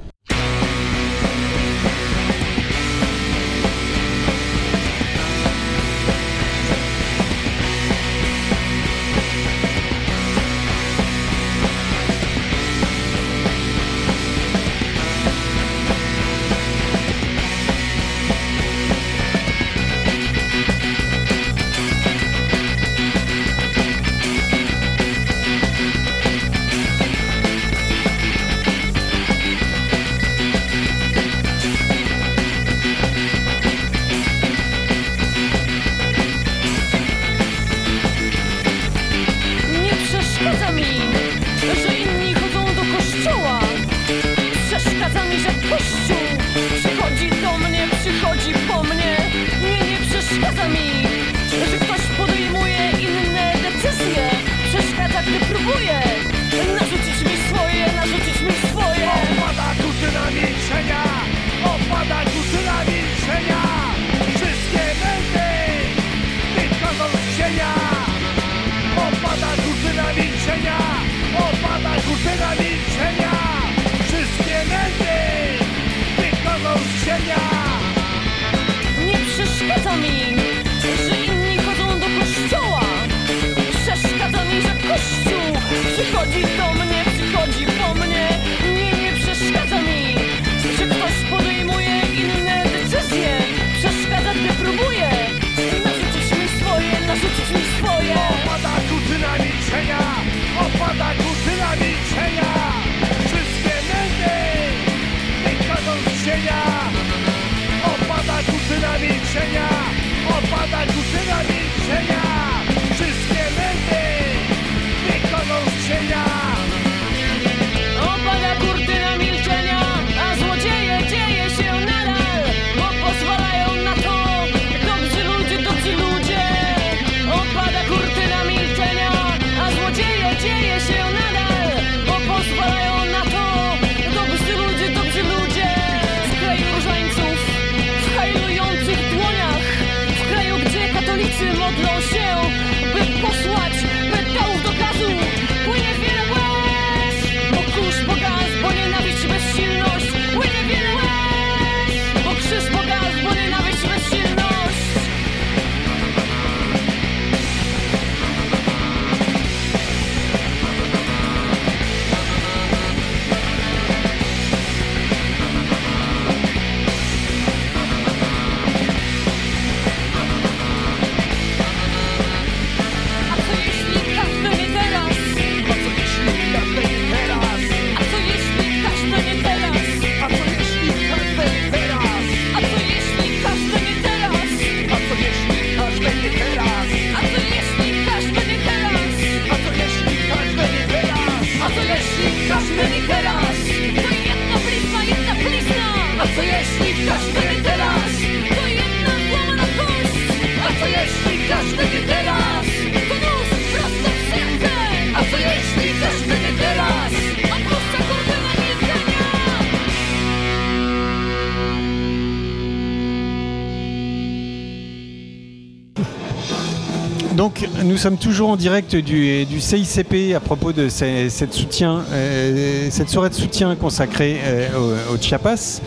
Nous 217.90 217.96
sommes 217.96 218.16
toujours 218.18 218.50
en 218.50 218.56
direct 218.56 218.94
du, 218.94 219.44
du 219.46 219.60
CICP 219.60 220.34
à 220.36 220.40
propos 220.40 220.72
de 220.72 220.88
ces- 220.88 221.28
cette, 221.28 221.52
soutien, 221.52 222.02
euh, 222.12 222.86
cette 222.90 223.08
soirée 223.08 223.30
de 223.30 223.34
soutien 223.34 223.74
consacrée 223.74 224.38
euh, 224.44 224.68
au, 225.10 225.14
au 225.14 225.18
Chiapas 225.20 225.80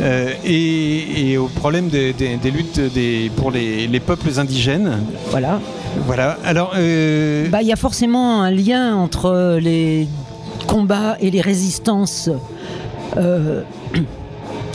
euh, 0.00 0.30
et, 0.44 1.32
et 1.32 1.36
au 1.38 1.48
problème 1.48 1.88
des, 1.88 2.12
des- 2.12 2.36
des 2.36 2.50
luttes 2.52 2.78
des- 2.94 3.30
pour 3.36 3.50
les, 3.50 3.88
les 3.88 4.00
peuples 4.00 4.38
indigènes. 4.38 4.98
Voilà. 5.30 5.60
Voilà. 6.06 6.38
Alors, 6.44 6.70
Bah, 7.50 7.60
il 7.62 7.66
y 7.66 7.72
a 7.72 7.76
forcément 7.76 8.42
un 8.42 8.50
lien 8.52 8.94
entre 8.94 9.58
les 9.60 10.06
combats 10.68 11.16
et 11.20 11.30
les 11.32 11.40
résistances 11.40 12.30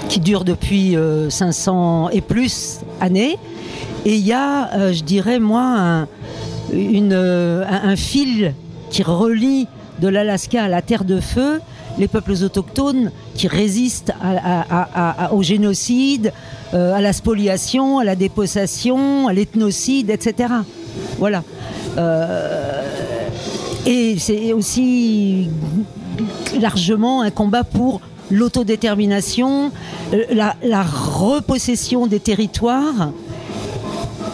qui 0.10 0.20
dure 0.20 0.44
depuis 0.44 0.98
euh, 0.98 1.30
500 1.30 2.10
et 2.10 2.20
plus 2.22 2.80
années. 3.00 3.38
Et 4.06 4.16
il 4.16 4.26
y 4.28 4.34
a, 4.34 4.70
euh, 4.74 4.92
je 4.92 5.02
dirais, 5.04 5.40
moi, 5.40 5.64
un, 5.64 6.08
euh, 6.74 7.64
un, 7.68 7.96
fil 7.96 8.54
qui 8.90 9.04
relie 9.04 9.68
de 10.00 10.08
l'Alaska 10.08 10.64
à 10.64 10.68
la 10.68 10.82
Terre 10.82 11.04
de 11.04 11.20
Feu 11.20 11.60
les 12.00 12.08
peuples 12.08 12.34
autochtones 12.44 13.12
qui 13.36 13.48
résistent 13.48 14.14
au 15.32 15.44
génocide, 15.44 16.34
euh, 16.74 16.96
à 16.96 17.02
la 17.02 17.14
spoliation, 17.14 18.00
à 18.00 18.04
la 18.04 18.16
dépossession, 18.16 19.28
à 19.28 19.34
l'ethnocide, 19.34 20.10
etc. 20.10 20.54
Voilà. 21.20 21.44
Euh, 21.98 22.82
et 23.86 24.16
c'est 24.18 24.54
aussi 24.54 25.50
largement 26.60 27.22
un 27.22 27.30
combat 27.30 27.64
pour 27.64 28.02
l'autodétermination, 28.32 29.72
la, 30.32 30.84
repossession 30.84 32.08
des 32.08 32.20
territoires 32.20 33.12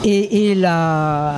et 0.06 0.56
la 0.56 1.34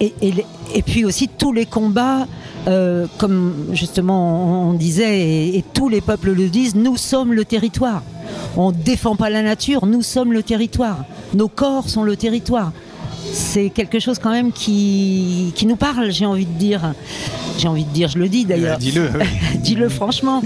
et, 0.00 0.82
puis 0.82 1.04
aussi 1.04 1.28
tous 1.28 1.52
les 1.52 1.66
combats 1.66 2.26
euh, 2.66 3.06
comme 3.18 3.54
justement 3.72 4.68
on 4.70 4.72
disait 4.72 5.20
et, 5.20 5.58
et 5.58 5.64
tous 5.74 5.88
les 5.88 6.00
peuples 6.00 6.32
le 6.32 6.48
disent 6.48 6.74
nous 6.74 6.96
sommes 6.96 7.32
le 7.32 7.44
territoire. 7.44 8.02
On 8.56 8.72
défend 8.72 9.16
pas 9.16 9.30
la 9.30 9.42
nature 9.42 9.86
nous 9.86 10.02
sommes 10.02 10.32
le 10.32 10.42
territoire. 10.42 11.04
Nos 11.34 11.48
corps 11.48 11.88
sont 11.88 12.02
le 12.02 12.16
territoire. 12.16 12.72
C'est 13.32 13.70
quelque 13.70 13.98
chose 13.98 14.18
quand 14.18 14.30
même 14.30 14.52
qui, 14.52 15.52
qui 15.54 15.66
nous 15.66 15.76
parle 15.76 16.10
j'ai 16.10 16.26
envie 16.26 16.46
de 16.46 16.58
dire. 16.58 16.94
J'ai 17.58 17.68
envie 17.68 17.84
de 17.84 17.90
dire 17.90 18.08
je 18.08 18.18
le 18.18 18.28
dis 18.28 18.44
d'ailleurs. 18.44 18.76
Euh, 18.76 18.80
dis-le, 18.80 19.08
oui. 19.18 19.26
dis-le 19.60 19.88
franchement. 19.88 20.42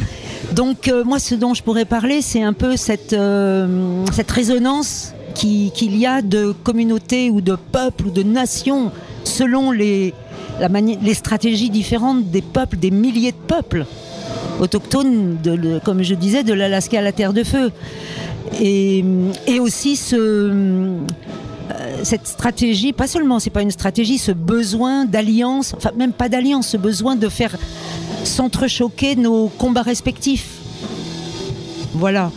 Donc 0.53 0.89
euh, 0.89 1.05
moi, 1.05 1.19
ce 1.19 1.35
dont 1.35 1.53
je 1.55 1.63
pourrais 1.63 1.85
parler, 1.85 2.23
c'est 2.23 2.43
un 2.43 2.53
peu 2.55 2.77
cette, 2.77 3.13
euh, 3.13 4.05
cette 4.13 4.31
résonance 4.31 5.13
qui- 5.35 5.71
qu'il 5.75 5.97
y 5.97 6.07
a 6.07 6.23
de 6.23 6.53
communautés 6.65 7.29
ou 7.31 7.41
de 7.41 7.55
peuples 7.55 8.07
ou 8.07 8.11
de 8.11 8.23
nations 8.23 8.91
selon 9.25 9.71
les, 9.71 10.15
la 10.61 10.69
les 10.69 11.15
stratégies 11.15 11.71
différentes 11.71 12.31
des 12.31 12.43
peuples, 12.43 12.77
des 12.77 12.91
milliers 12.91 13.33
de 13.33 13.37
peuples 13.37 13.87
autochtones, 14.61 15.39
de, 15.43 15.81
comme 15.85 16.03
je 16.03 16.15
disais, 16.15 16.43
de 16.43 16.53
l'Alaska 16.53 16.99
à 16.99 17.03
la 17.03 17.13
Terre 17.13 17.33
de 17.33 17.45
Feu. 17.45 17.71
Et, 18.61 19.05
et 19.47 19.61
aussi 19.61 19.95
ce, 19.95 20.17
euh, 20.17 21.01
cette 22.03 22.27
stratégie, 22.27 22.93
pas 22.93 23.07
seulement, 23.07 23.39
c'est 23.39 23.51
pas 23.51 23.63
une 23.63 23.71
stratégie, 23.71 24.19
ce 24.19 24.33
besoin 24.33 25.05
d'alliance, 25.05 25.75
enfin 25.77 25.91
même 25.97 26.13
pas 26.13 26.29
d'alliance, 26.29 26.69
ce 26.69 26.77
besoin 26.77 27.15
de 27.15 27.29
faire 27.29 27.57
s'entrechoquer 28.25 29.17
nos 29.17 29.49
combats 29.49 29.83
respectifs. 29.83 30.49
Voilà. 31.95 32.31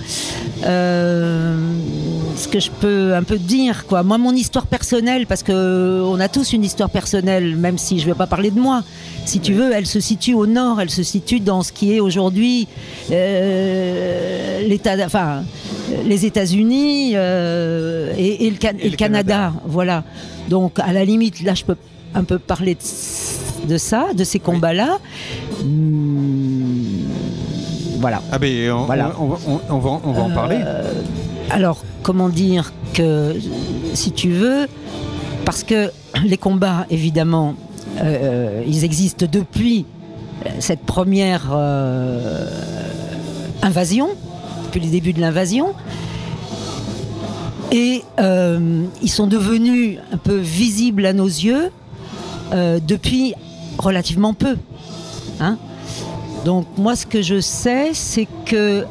Euh, 0.65 1.55
ce 2.35 2.47
que 2.47 2.59
je 2.59 2.69
peux 2.71 3.13
un 3.15 3.23
peu 3.23 3.37
dire, 3.37 3.85
quoi. 3.87 4.03
Moi, 4.03 4.17
mon 4.17 4.31
histoire 4.33 4.65
personnelle, 4.65 5.25
parce 5.27 5.43
que 5.43 6.01
on 6.05 6.19
a 6.19 6.27
tous 6.29 6.53
une 6.53 6.63
histoire 6.63 6.89
personnelle, 6.89 7.55
même 7.55 7.77
si 7.77 7.99
je 7.99 8.05
ne 8.07 8.11
vais 8.11 8.17
pas 8.17 8.27
parler 8.27 8.51
de 8.51 8.59
moi. 8.59 8.83
Si 9.25 9.39
tu 9.39 9.53
veux, 9.53 9.71
elle 9.73 9.85
se 9.85 9.99
situe 9.99 10.33
au 10.33 10.47
nord, 10.47 10.81
elle 10.81 10.89
se 10.89 11.03
situe 11.03 11.39
dans 11.39 11.61
ce 11.61 11.71
qui 11.71 11.93
est 11.93 11.99
aujourd'hui 11.99 12.67
euh, 13.11 14.67
l'État, 14.67 14.95
enfin, 15.05 15.43
les 16.05 16.25
États-Unis 16.25 17.11
euh, 17.15 18.13
et, 18.17 18.47
et 18.47 18.49
le, 18.49 18.57
Can- 18.57 18.77
et 18.79 18.89
le 18.89 18.95
Canada. 18.97 19.53
Voilà. 19.65 20.03
Donc, 20.49 20.79
à 20.79 20.91
la 20.93 21.05
limite, 21.05 21.41
là, 21.43 21.53
je 21.53 21.63
peux 21.63 21.75
un 22.15 22.23
peu 22.23 22.39
parler 22.39 22.75
de, 22.75 23.67
de 23.73 23.77
ça, 23.77 24.07
de 24.15 24.23
ces 24.23 24.39
combats-là. 24.39 24.97
Hmm, 25.63 27.05
voilà. 27.99 28.21
Ah 28.31 28.39
ben 28.39 28.71
on, 28.71 28.85
Voilà. 28.85 29.13
on, 29.19 29.29
on- 29.51 29.61
on 29.69 29.77
va, 29.79 29.89
on 30.03 30.11
va 30.11 30.21
en 30.23 30.31
Euh, 30.31 30.33
parler. 30.33 30.57
Alors, 31.53 31.83
comment 32.01 32.29
dire 32.29 32.71
que, 32.93 33.35
si 33.93 34.13
tu 34.13 34.29
veux, 34.29 34.67
parce 35.43 35.63
que 35.65 35.91
les 36.23 36.37
combats, 36.37 36.85
évidemment, 36.89 37.55
euh, 38.01 38.63
ils 38.65 38.85
existent 38.85 39.25
depuis 39.29 39.85
cette 40.59 40.79
première 40.79 41.49
euh, 41.51 42.47
invasion, 43.61 44.11
depuis 44.63 44.79
le 44.79 44.89
début 44.89 45.11
de 45.11 45.19
l'invasion. 45.19 45.73
Et 47.73 48.03
euh, 48.21 48.85
ils 49.01 49.11
sont 49.11 49.27
devenus 49.27 49.97
un 50.13 50.17
peu 50.17 50.37
visibles 50.37 51.05
à 51.05 51.11
nos 51.11 51.27
yeux 51.27 51.69
depuis 52.53 53.33
relativement 53.77 54.33
peu. 54.33 54.57
hein. 55.39 55.57
Donc 56.43 56.65
moi, 56.77 56.95
ce 56.95 57.05
que 57.05 57.21
je 57.21 57.39
sais, 57.39 57.91
c'est 57.93 58.27
que 58.45 58.85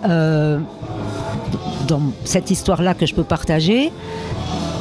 dans 1.91 2.13
cette 2.25 2.51
histoire-là 2.51 2.95
que 2.95 3.05
je 3.05 3.15
peux 3.15 3.25
partager, 3.25 3.91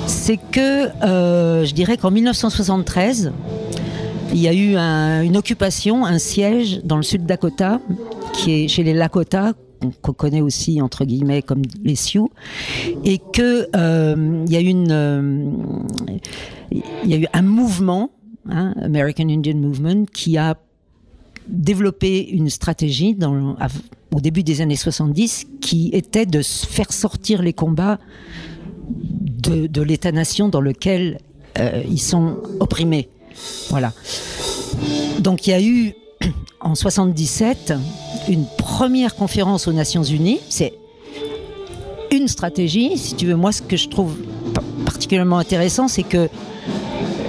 c'est 0.05 0.37
que 0.37 0.89
euh, 1.03 1.65
je 1.65 1.73
dirais 1.73 1.97
qu'en 1.97 2.11
1973, 2.11 3.31
il 4.31 4.39
y 4.39 4.47
a 4.47 4.53
eu 4.53 4.75
un- 4.75 5.21
une 5.23 5.35
occupation, 5.37 6.05
un 6.05 6.19
siège 6.19 6.81
dans 6.83 6.97
le 6.97 7.03
sud 7.03 7.25
Dakota, 7.25 7.79
qui 8.33 8.51
est 8.63 8.67
chez 8.67 8.83
les 8.83 8.93
Lakota, 8.93 9.53
qu'on- 10.03 10.13
connaît 10.13 10.41
aussi 10.41 10.81
entre 10.81 11.03
guillemets 11.05 11.41
comme 11.41 11.63
les 11.83 11.95
Sioux, 11.95 12.29
et 13.03 13.17
que 13.17 13.67
euh, 13.75 14.43
il 14.45 14.51
y 14.53 14.57
a 14.57 14.61
eu 14.61 14.65
une, 14.67 14.91
euh, 14.91 15.51
il 16.71 17.09
y 17.09 17.13
a 17.13 17.17
eu 17.17 17.27
un 17.33 17.41
mouvement, 17.41 18.11
hein, 18.49 18.73
American 18.83 19.29
Indian 19.29 19.55
Movement, 19.57 20.05
qui 20.13 20.37
a 20.37 20.57
développé 21.47 22.29
une 22.29 22.49
stratégie 22.49 23.15
dans, 23.15 23.55
au 24.13 24.19
début 24.19 24.43
des 24.43 24.61
années 24.61 24.75
70 24.75 25.45
qui 25.61 25.89
était 25.93 26.25
de 26.25 26.41
faire 26.41 26.91
sortir 26.91 27.41
les 27.41 27.53
combats 27.53 27.99
de, 28.89 29.81
l'État-nation 29.81 30.49
dans 30.49 30.61
lequel 30.61 31.19
euh, 31.57 31.81
ils 31.89 32.01
sont 32.01 32.37
opprimés. 32.59 33.09
Voilà. 33.69 33.93
Donc 35.19 35.47
il 35.47 35.51
y 35.51 35.53
a 35.53 35.61
eu 35.61 35.93
en 36.59 36.75
77 36.75 37.73
une 38.27 38.45
première 38.57 39.15
conférence 39.15 39.67
aux 39.67 39.73
Nations 39.73 40.03
Unies. 40.03 40.39
C'est 40.49 40.73
une 42.11 42.27
stratégie. 42.27 42.97
Si 42.97 43.15
tu 43.15 43.27
veux, 43.27 43.35
moi, 43.35 43.51
ce 43.51 43.61
que 43.61 43.77
je 43.77 43.87
trouve 43.87 44.15
pa- 44.53 44.63
particulièrement 44.85 45.37
intéressant, 45.37 45.87
c'est 45.87 46.03
que 46.03 46.27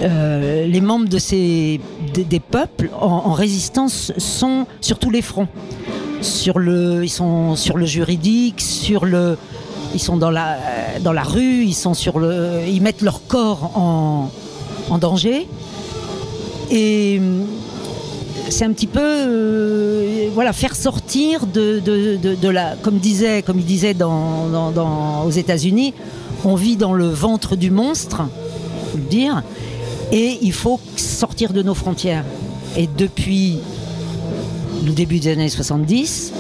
euh, 0.02 0.66
les 0.66 0.80
membres 0.80 1.08
de 1.08 1.18
ces, 1.18 1.80
des, 2.14 2.40
peuples 2.40 2.90
en 2.98 3.32
résistance 3.32 4.12
sont 4.16 4.66
sur 4.80 4.98
tous 4.98 5.10
les 5.10 5.20
fronts. 5.20 5.48
Sur 6.20 6.58
le, 6.58 7.02
ils 7.04 7.08
sont 7.10 7.56
sur 7.56 7.76
le 7.78 7.86
juridique, 7.86 8.60
sur 8.60 9.04
le, 9.06 9.38
ils 9.94 10.00
sont 10.00 10.16
dans 10.16 10.30
la, 10.30 10.58
dans 11.02 11.12
la 11.12 11.22
rue, 11.22 11.64
ils 11.64 11.74
sont 11.74 11.94
sur 11.94 12.18
le, 12.18 12.60
ils 12.68 12.82
mettent 12.82 13.02
leur 13.02 13.26
corps 13.26 13.72
en, 13.76 14.30
en 14.90 14.98
danger. 14.98 15.48
Et 16.70 17.18
hum, 17.18 17.46
c'est 18.50 18.64
un 18.64 18.72
petit 18.72 18.86
peu, 18.86 19.00
euh, 19.02 20.28
voilà, 20.34 20.52
faire 20.52 20.74
sortir 20.76 21.46
de, 21.46 21.80
de, 21.80 22.16
de- 22.34 22.48
la, 22.48 22.74
comme 22.82 22.98
disait, 22.98 23.42
comme 23.42 23.58
il 23.58 23.64
disait 23.64 23.94
dans- 23.94 24.70
dans- 24.72 25.24
aux 25.24 25.30
États-Unis, 25.30 25.94
on 26.44 26.54
vit 26.54 26.76
dans 26.76 26.92
le 26.92 27.08
ventre 27.08 27.56
du 27.56 27.70
monstre, 27.70 28.22
faut 28.92 28.98
le 28.98 29.04
dire, 29.04 29.42
et 30.12 30.38
il 30.42 30.52
faut 30.52 30.80
sortir 30.96 31.52
de 31.52 31.62
nos 31.62 31.74
frontières. 31.74 32.24
Et 32.76 32.88
depuis 32.96 33.58
le 34.84 34.92
début 34.92 35.20
des 35.20 35.32
années 35.32 35.48
70, 35.48 36.32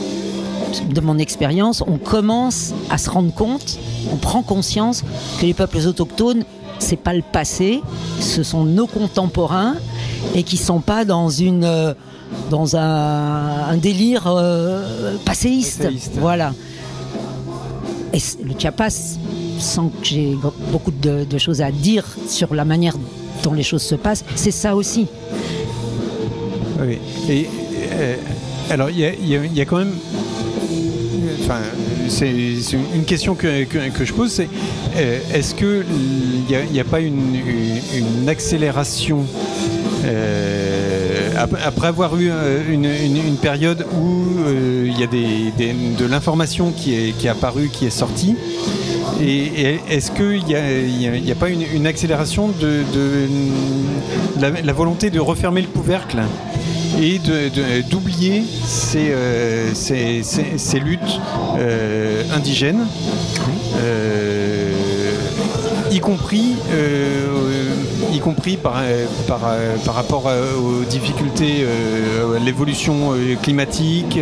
de 0.88 1.00
mon 1.00 1.18
expérience, 1.18 1.82
on 1.86 1.98
commence 1.98 2.72
à 2.90 2.98
se 2.98 3.10
rendre 3.10 3.32
compte, 3.34 3.78
on 4.12 4.16
prend 4.16 4.42
conscience 4.42 5.02
que 5.40 5.46
les 5.46 5.54
peuples 5.54 5.78
autochtones, 5.86 6.44
c'est 6.78 6.96
pas 6.96 7.12
le 7.12 7.22
passé, 7.22 7.82
ce 8.20 8.42
sont 8.42 8.64
nos 8.64 8.86
contemporains 8.86 9.74
et 10.34 10.42
qui 10.42 10.56
sont 10.56 10.80
pas 10.80 11.04
dans 11.04 11.28
une 11.28 11.64
euh, 11.64 11.94
dans 12.48 12.76
un, 12.76 13.68
un 13.68 13.76
délire 13.76 14.24
euh, 14.26 15.16
passéiste. 15.24 15.88
Voilà. 16.14 16.54
Et 18.12 18.18
le 18.42 18.54
Chiapas, 18.58 19.18
sans 19.58 19.88
que 19.88 20.04
j'ai 20.04 20.36
beaucoup 20.70 20.90
de, 20.92 21.24
de 21.24 21.38
choses 21.38 21.60
à 21.60 21.70
dire 21.70 22.04
sur 22.28 22.54
la 22.54 22.64
manière 22.64 22.94
dont 23.42 23.52
les 23.52 23.62
choses 23.62 23.82
se 23.82 23.94
passent, 23.94 24.24
c'est 24.36 24.50
ça 24.50 24.74
aussi. 24.76 25.06
Oui. 26.80 26.98
Et 27.28 27.48
euh, 27.92 28.16
alors, 28.70 28.88
il 28.90 28.98
y 29.00 29.60
a, 29.60 29.64
quand 29.64 29.78
même. 29.78 29.94
Enfin, 31.42 31.58
c'est 32.08 32.30
une 32.94 33.04
question 33.04 33.34
que, 33.34 33.64
que- 33.64 34.04
je 34.04 34.12
pose, 34.12 34.30
c'est 34.30 34.48
euh, 34.96 35.18
est-ce 35.34 35.54
que 35.54 35.84
il 36.48 36.72
n'y 36.72 36.80
a, 36.80 36.84
pas 36.84 37.00
une, 37.00 38.28
accélération 38.28 39.24
euh, 40.04 41.30
ap- 41.36 41.56
après 41.64 41.88
avoir 41.88 42.16
eu 42.16 42.30
euh, 42.30 42.60
une, 42.70 43.36
période 43.36 43.84
où 43.92 44.24
euh, 44.46 44.86
il 44.88 44.98
y 44.98 45.02
a 45.02 45.06
des, 45.06 45.52
de 45.98 46.06
l'information 46.06 46.70
qui 46.70 46.94
est, 46.94 47.12
qui 47.18 47.28
apparue, 47.28 47.68
qui 47.72 47.86
est 47.86 47.90
sortie 47.90 48.36
et, 49.22 49.80
est-ce 49.90 50.10
qu'il 50.12 50.44
n'y 50.44 50.54
a, 50.54 51.32
a- 51.32 51.34
pas 51.34 51.48
une, 51.50 51.86
accélération 51.86 52.48
de, 52.48 52.82
la 54.40 54.72
volonté 54.72 55.10
de 55.10 55.20
refermer 55.20 55.62
le 55.62 55.68
couvercle? 55.68 56.18
Et 56.98 57.20
d'oublier 57.90 58.42
ces, 58.64 59.10
euh, 59.10 59.74
luttes 60.80 61.20
euh, 61.58 62.22
indigènes, 62.34 62.86
euh, 63.76 64.72
y 65.90 65.98
compris, 66.00 66.54
y 68.12 68.18
compris 68.20 68.56
par, 68.56 68.82
par, 69.26 69.40
par 69.84 69.94
rapport 69.94 70.26
aux 70.26 70.84
difficultés, 70.84 71.64
euh, 71.64 72.36
à 72.36 72.38
l'évolution 72.38 73.12
climatique, 73.42 74.18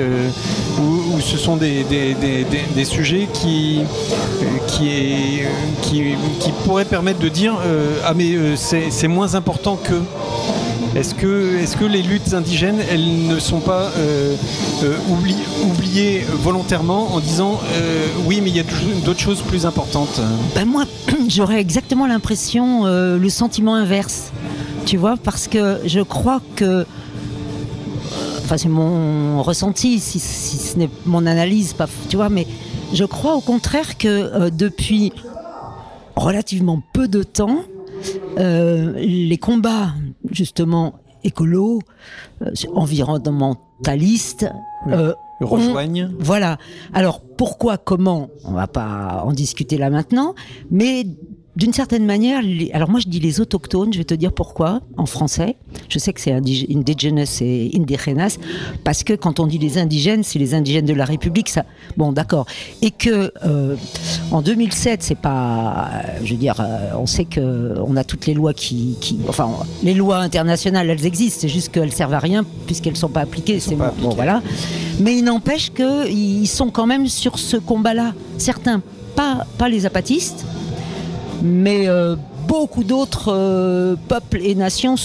où, 0.80 1.20
ce 1.20 1.36
sont 1.36 1.56
des, 1.56 1.82
des- 1.84 2.14
des- 2.14 2.84
sujets 2.84 3.28
qui, 3.34 3.80
qui, 4.68 4.88
est, 4.88 5.48
qui, 5.82 6.02
qui 6.40 6.52
pourraient 6.64 6.84
permettre 6.84 7.18
de 7.18 7.28
dire 7.28 7.54
ah 8.06 8.14
mais 8.14 8.36
c'est 8.56 9.08
moins 9.08 9.34
important 9.34 9.76
que 9.76 9.94
est-ce 10.98 11.14
que, 11.14 11.84
les 11.84 12.02
luttes 12.02 12.34
indigènes, 12.34 12.80
elles 12.90 13.26
ne 13.28 13.38
sont 13.38 13.60
pas 13.60 13.92
euh, 13.96 14.34
euh, 14.82 14.96
oubli- 15.08 15.36
oubliées 15.70 16.24
volontairement 16.42 17.14
en 17.14 17.20
disant 17.20 17.60
euh, 17.72 18.06
oui, 18.26 18.40
mais 18.42 18.50
il 18.50 18.56
y 18.56 18.60
a 18.60 18.64
toujours 18.64 18.96
d'autres 19.04 19.20
choses 19.20 19.40
plus 19.42 19.64
importantes? 19.64 20.20
Ben 20.56 20.66
moi, 20.66 20.84
j'aurais 21.28 21.60
exactement 21.60 22.06
l'impression, 22.08 22.84
le 22.86 23.28
sentiment 23.28 23.76
inverse, 23.76 24.32
tu 24.86 24.96
vois, 24.96 25.16
parce 25.22 25.46
que 25.46 25.78
je 25.84 26.00
crois 26.00 26.42
que, 26.56 26.84
enfin 28.44 28.56
c'est 28.56 28.68
mon 28.68 29.40
ressenti, 29.42 30.00
si, 30.00 30.18
ce 30.18 30.76
n'est 30.78 30.90
mon 31.06 31.26
analyse, 31.26 31.74
pas, 31.74 31.86
tu 32.08 32.16
vois, 32.16 32.28
mais 32.28 32.46
je 32.92 33.04
crois 33.04 33.36
au 33.36 33.40
contraire 33.40 33.98
que 33.98 34.50
depuis 34.50 35.12
relativement 36.16 36.82
peu 36.92 37.06
de 37.06 37.22
temps, 37.22 37.60
les 38.36 39.38
combats 39.40 39.92
justement 40.30 40.94
écolos, 41.24 41.80
euh, 42.42 42.52
environnementalistes, 42.74 44.48
euh, 44.88 45.12
Rejoignent. 45.40 46.10
voilà. 46.18 46.58
Alors 46.92 47.20
pourquoi, 47.20 47.78
comment, 47.78 48.28
on 48.44 48.52
va 48.52 48.66
pas 48.66 49.22
en 49.24 49.32
discuter 49.32 49.78
là 49.78 49.90
maintenant, 49.90 50.34
mais 50.70 51.06
d'une 51.58 51.72
certaine 51.72 52.06
manière, 52.06 52.40
les- 52.40 52.70
alors 52.72 52.88
moi 52.88 53.00
je 53.00 53.08
dis 53.08 53.18
les 53.18 53.40
autochtones, 53.40 53.92
je 53.92 53.98
vais 53.98 54.04
te 54.04 54.14
dire 54.14 54.32
pourquoi 54.32 54.80
en 54.96 55.06
français. 55.06 55.56
Je 55.88 55.98
sais 55.98 56.12
que 56.12 56.20
c'est 56.20 56.30
indig- 56.30 56.66
indigenous 56.74 57.40
et 57.42 57.72
indigenas 57.74 58.38
parce 58.84 59.02
que 59.02 59.14
quand 59.14 59.40
on 59.40 59.46
dit 59.48 59.58
les 59.58 59.76
indigènes, 59.76 60.22
c'est 60.22 60.38
les 60.38 60.54
indigènes 60.54 60.86
de 60.86 60.94
la 60.94 61.04
République. 61.04 61.48
Ça, 61.48 61.64
bon, 61.96 62.12
d'accord. 62.12 62.46
Et 62.80 62.92
que 62.92 63.32
euh, 63.44 63.74
en 64.30 64.40
2007, 64.40 65.02
c'est 65.02 65.16
pas, 65.18 65.88
euh, 65.92 66.18
je 66.24 66.30
veux 66.34 66.38
dire, 66.38 66.60
euh, 66.60 66.92
on 66.96 67.06
sait 67.06 67.24
que 67.24 67.74
on 67.84 67.96
a 67.96 68.04
toutes 68.04 68.26
les 68.26 68.34
lois 68.34 68.54
qui, 68.54 68.96
qui- 69.00 69.18
enfin, 69.28 69.50
les 69.82 69.94
lois 69.94 70.18
internationales, 70.18 70.88
elles 70.88 71.06
existent. 71.06 71.38
C'est 71.40 71.48
juste 71.48 71.72
qu'elles 71.72 71.92
servent 71.92 72.14
à 72.14 72.20
rien 72.20 72.44
puisqu'elles 72.66 72.96
sont 72.96 73.08
pas 73.08 73.22
appliquées. 73.22 73.58
C'est 73.58 73.74
bon, 73.74 73.86
bon, 74.00 74.10
voilà. 74.10 74.42
Mais 75.00 75.18
il 75.18 75.24
n'empêche 75.24 75.72
qu'ils 75.72 76.46
sont 76.46 76.70
quand 76.70 76.86
même 76.86 77.08
sur 77.08 77.36
ce 77.40 77.56
combat-là. 77.56 78.14
Certains, 78.36 78.80
pas, 79.16 79.44
pas 79.58 79.68
les 79.68 79.84
apatistes, 79.86 80.44
mais 81.42 81.88
euh, 81.88 82.16
beaucoup 82.46 82.84
d'autres 82.84 83.32
euh, 83.32 83.96
peuples 84.08 84.40
et 84.42 84.54
nations 84.54 84.96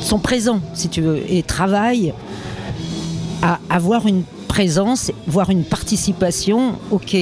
sont 0.00 0.18
présents, 0.18 0.60
si 0.74 0.88
tu 0.88 1.00
veux, 1.00 1.20
et 1.28 1.42
travaillent 1.42 2.12
à 3.42 3.58
avoir 3.70 4.06
une 4.06 4.22
présence, 4.48 5.10
voire 5.26 5.50
une 5.50 5.64
participation. 5.64 6.74
Ok. 6.90 7.16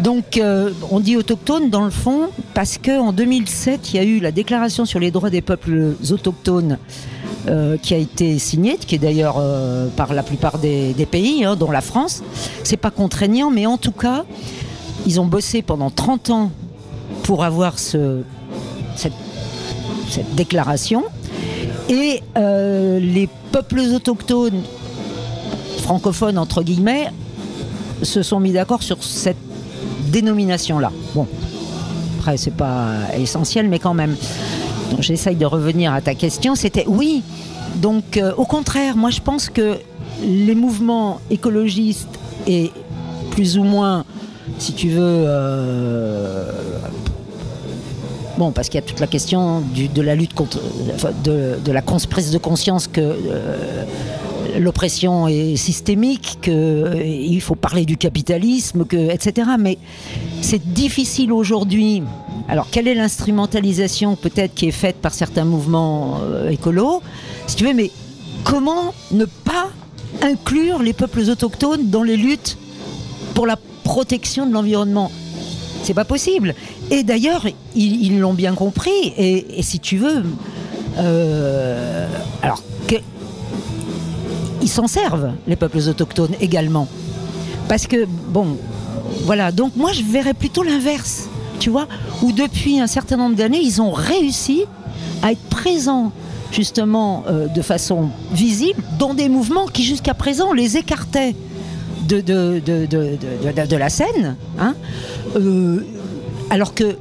Donc, 0.00 0.36
euh, 0.36 0.70
on 0.90 1.00
dit 1.00 1.16
autochtone 1.16 1.70
dans 1.70 1.84
le 1.84 1.90
fond 1.90 2.28
parce 2.54 2.78
que 2.78 2.98
en 2.98 3.12
2007, 3.12 3.92
il 3.92 3.96
y 3.96 3.98
a 3.98 4.04
eu 4.04 4.20
la 4.20 4.32
Déclaration 4.32 4.84
sur 4.84 4.98
les 4.98 5.10
droits 5.10 5.30
des 5.30 5.42
peuples 5.42 5.94
autochtones. 6.10 6.78
qui 7.82 7.92
a 7.92 7.96
été 7.96 8.38
signée, 8.38 8.76
qui 8.78 8.94
est 8.94 8.98
d'ailleurs 8.98 9.42
par 9.96 10.14
la 10.14 10.22
plupart 10.22 10.58
des, 10.58 10.94
des 10.94 11.06
pays, 11.06 11.44
hein, 11.44 11.56
dont 11.56 11.72
la 11.72 11.80
France. 11.80 12.22
C'est 12.62 12.76
pas 12.76 12.92
contraignant, 12.92 13.50
mais 13.50 13.66
en 13.66 13.78
tout 13.78 13.90
cas, 13.90 14.24
ils 15.06 15.20
ont 15.20 15.26
bossé 15.26 15.60
pendant 15.62 15.90
30 15.90 16.30
ans 16.30 16.52
pour 17.22 17.44
avoir 17.44 17.78
ce, 17.78 18.22
cette, 18.96 19.12
cette 20.08 20.34
déclaration. 20.34 21.04
Et 21.88 22.22
euh, 22.36 23.00
les 23.00 23.28
peuples 23.50 23.80
autochtones 23.80 24.62
francophones, 25.78 26.38
entre 26.38 26.62
guillemets, 26.62 27.10
se 28.02 28.22
sont 28.22 28.40
mis 28.40 28.52
d'accord 28.52 28.82
sur 28.82 29.02
cette 29.02 29.36
dénomination-là. 30.08 30.90
Bon, 31.14 31.26
après, 32.18 32.36
c'est 32.36 32.54
pas 32.54 32.92
essentiel, 33.16 33.68
mais 33.68 33.78
quand 33.78 33.94
même. 33.94 34.16
Donc, 34.90 35.02
J'essaye 35.02 35.36
de 35.36 35.46
revenir 35.46 35.92
à 35.92 36.00
ta 36.00 36.14
question. 36.14 36.54
C'était 36.54 36.84
oui. 36.86 37.22
Donc, 37.76 38.16
euh, 38.16 38.32
au 38.36 38.44
contraire, 38.44 38.96
moi, 38.96 39.10
je 39.10 39.20
pense 39.20 39.48
que 39.48 39.76
les 40.22 40.54
mouvements 40.54 41.20
écologistes 41.30 42.18
et 42.46 42.70
plus 43.30 43.58
ou 43.58 43.64
moins, 43.64 44.04
si 44.58 44.72
tu 44.72 44.88
veux, 44.90 45.24
euh, 45.26 46.50
Bon, 48.38 48.50
parce 48.50 48.68
qu'il 48.68 48.80
y 48.80 48.82
a 48.82 48.86
toute 48.86 49.00
la 49.00 49.06
question 49.06 49.60
du- 49.60 49.88
de 49.88 50.00
la 50.02 50.14
lutte 50.14 50.32
contre, 50.34 50.58
de, 51.24 51.70
la 51.72 51.82
prise 51.82 52.30
de 52.30 52.38
conscience 52.38 52.86
que 52.86 53.00
euh, 53.00 53.84
l'oppression 54.58 55.28
est 55.28 55.56
systémique, 55.56 56.38
qu'il 56.42 57.40
faut 57.42 57.54
parler 57.54 57.84
du 57.84 57.96
capitalisme, 57.96 58.84
que, 58.86 58.96
etc. 59.12 59.50
Mais 59.58 59.78
c'est 60.40 60.66
difficile 60.72 61.30
aujourd'hui. 61.32 62.02
Alors, 62.48 62.68
quelle 62.70 62.88
est 62.88 62.94
l'instrumentalisation 62.94 64.16
peut-être 64.16 64.54
qui 64.54 64.66
est 64.68 64.70
faite 64.72 64.96
par 64.96 65.12
certains 65.14 65.44
mouvements 65.44 66.18
euh, 66.22 66.48
écolos, 66.50 67.02
si 67.46 67.56
tu 67.56 67.64
veux, 67.64 67.74
mais 67.74 67.90
comment 68.44 68.94
ne 69.12 69.26
pas 69.26 69.68
inclure 70.22 70.82
les 70.82 70.92
peuples 70.92 71.20
autochtones 71.28 71.88
dans 71.90 72.02
les 72.02 72.16
luttes 72.16 72.56
pour 73.34 73.46
la 73.46 73.56
protection 73.84 74.46
de 74.46 74.52
l'environnement? 74.52 75.10
C'est 75.82 75.94
pas 75.94 76.04
possible. 76.04 76.54
Et 76.90 77.02
d'ailleurs, 77.02 77.46
ils 77.74 78.18
l'ont 78.18 78.34
bien 78.34 78.54
compris. 78.54 79.12
Et, 79.16 79.58
et 79.58 79.62
si 79.62 79.80
tu 79.80 79.98
veux, 79.98 80.22
euh, 80.98 82.06
alors 82.42 82.62
que, 82.86 82.96
ils 84.60 84.68
s'en 84.68 84.86
servent, 84.86 85.32
les 85.46 85.56
peuples 85.56 85.78
autochtones 85.88 86.34
également. 86.40 86.88
Parce 87.68 87.86
que, 87.86 88.06
bon, 88.06 88.58
voilà. 89.24 89.52
Donc 89.52 89.76
moi, 89.76 89.92
je 89.92 90.02
verrais 90.02 90.34
plutôt 90.34 90.62
l'inverse, 90.62 91.28
tu 91.58 91.70
vois, 91.70 91.86
où 92.22 92.32
depuis 92.32 92.80
un 92.80 92.86
certain 92.86 93.16
nombre 93.16 93.36
d'années, 93.36 93.60
ils 93.62 93.80
ont 93.80 93.92
réussi 93.92 94.64
à 95.22 95.32
être 95.32 95.42
présents 95.48 96.12
justement 96.50 97.24
euh, 97.28 97.48
de 97.48 97.62
façon 97.62 98.10
visible 98.32 98.82
dans 98.98 99.14
des 99.14 99.30
mouvements 99.30 99.66
qui 99.66 99.84
jusqu'à 99.84 100.12
présent 100.12 100.52
les 100.52 100.76
écartaient 100.76 101.34
de, 102.20 103.76
la 103.76 103.88
scène. 103.88 104.36
Hein 104.58 104.74
Euh, 105.36 105.80
alors 106.50 106.74
que. 106.74 106.96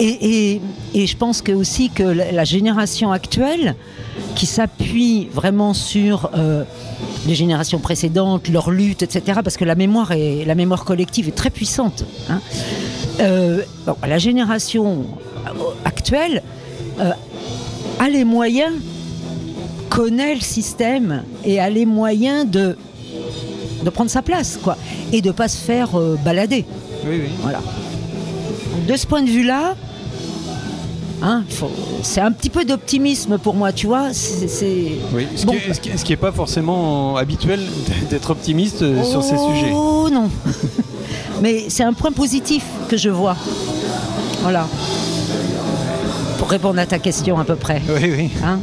Et, 0.00 0.60
je 0.94 1.16
pense 1.16 1.42
que 1.42 1.52
aussi 1.52 1.90
que 1.90 2.02
la, 2.02 2.44
génération 2.44 3.12
actuelle, 3.12 3.74
qui 4.34 4.46
s'appuie 4.46 5.28
vraiment 5.32 5.74
sur 5.74 6.30
euh, 6.34 6.64
les 7.26 7.34
générations 7.34 7.78
précédentes, 7.78 8.48
leur 8.48 8.70
lutte, 8.70 9.02
etc., 9.02 9.40
parce 9.42 9.56
que 9.56 9.64
la 9.64 9.74
mémoire, 9.74 10.12
est, 10.12 10.44
la 10.44 10.54
mémoire 10.54 10.84
collective 10.84 11.28
est 11.28 11.36
très 11.36 11.50
puissante. 11.50 12.04
hein. 12.30 12.40
Euh, 13.20 13.62
la 14.06 14.18
génération 14.18 15.04
actuelle 15.84 16.42
a 16.98 18.08
les 18.08 18.24
moyens, 18.24 18.72
connaît 19.90 20.34
le 20.34 20.40
système 20.40 21.22
et 21.44 21.60
a 21.60 21.70
les 21.70 21.86
moyens 21.86 22.48
de 22.48 22.76
de 23.84 23.90
prendre 23.90 24.10
sa 24.10 24.22
place, 24.22 24.58
quoi, 24.62 24.76
et 25.12 25.20
de 25.20 25.30
pas 25.30 25.48
se 25.48 25.58
faire 25.58 25.98
euh, 25.98 26.16
balader. 26.24 26.64
Oui, 27.06 27.20
oui. 27.24 27.28
Voilà. 27.42 27.60
De 28.88 28.96
ce 28.96 29.06
point 29.06 29.22
de 29.22 29.28
vue-là, 29.30 29.74
hein, 31.22 31.44
c'est 32.02 32.20
un 32.20 32.32
petit 32.32 32.50
peu 32.50 32.64
d'optimisme 32.64 33.38
pour 33.38 33.54
moi, 33.54 33.72
tu 33.72 33.86
vois. 33.86 34.12
C'est, 34.12 34.48
Oui, 35.14 35.26
ce, 35.36 35.46
Bon, 35.46 35.52
qui 35.52 35.58
est, 35.90 35.96
ce 35.98 36.04
qui 36.04 36.12
est- 36.12 36.16
pas 36.16 36.32
forcément 36.32 37.16
habituel 37.16 37.60
d'être 38.10 38.30
optimiste 38.30 38.82
euh, 38.82 39.02
sur 39.04 39.22
ces 39.22 39.36
sujets. 39.36 39.72
Oh 39.74 40.08
non. 40.12 40.28
Mais 41.42 41.64
c'est 41.68 41.82
un 41.84 41.92
point 41.92 42.12
positif 42.12 42.64
que 42.88 42.96
je 42.96 43.10
vois. 43.10 43.36
Voilà. 44.42 44.66
Pour 46.38 46.48
répondre 46.50 46.78
à 46.78 46.86
ta 46.86 46.98
question 46.98 47.38
à 47.38 47.44
peu 47.44 47.56
près. 47.56 47.80
Oui, 47.88 48.12
oui. 48.16 48.30
Hein? 48.44 48.58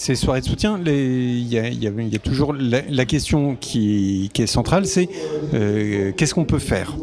Ces 0.00 0.14
soirées 0.14 0.40
de 0.40 0.46
soutien, 0.46 0.80
il 0.86 1.46
y, 1.46 1.58
a- 1.58 1.68
y 1.68 1.84
y 1.84 2.18
toujours 2.20 2.54
la, 2.54 2.80
la 2.88 3.04
question 3.04 3.54
qui, 3.60 4.30
qui 4.32 4.40
est 4.40 4.46
centrale, 4.46 4.86
c'est 4.86 5.10
euh, 5.52 6.12
qu'est-ce 6.16 6.32
qu'on 6.32 6.46
peut 6.46 6.58
faire? 6.58 6.96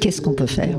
Qu'est-ce 0.00 0.22
qu'on 0.22 0.32
peut 0.32 0.46
faire? 0.46 0.78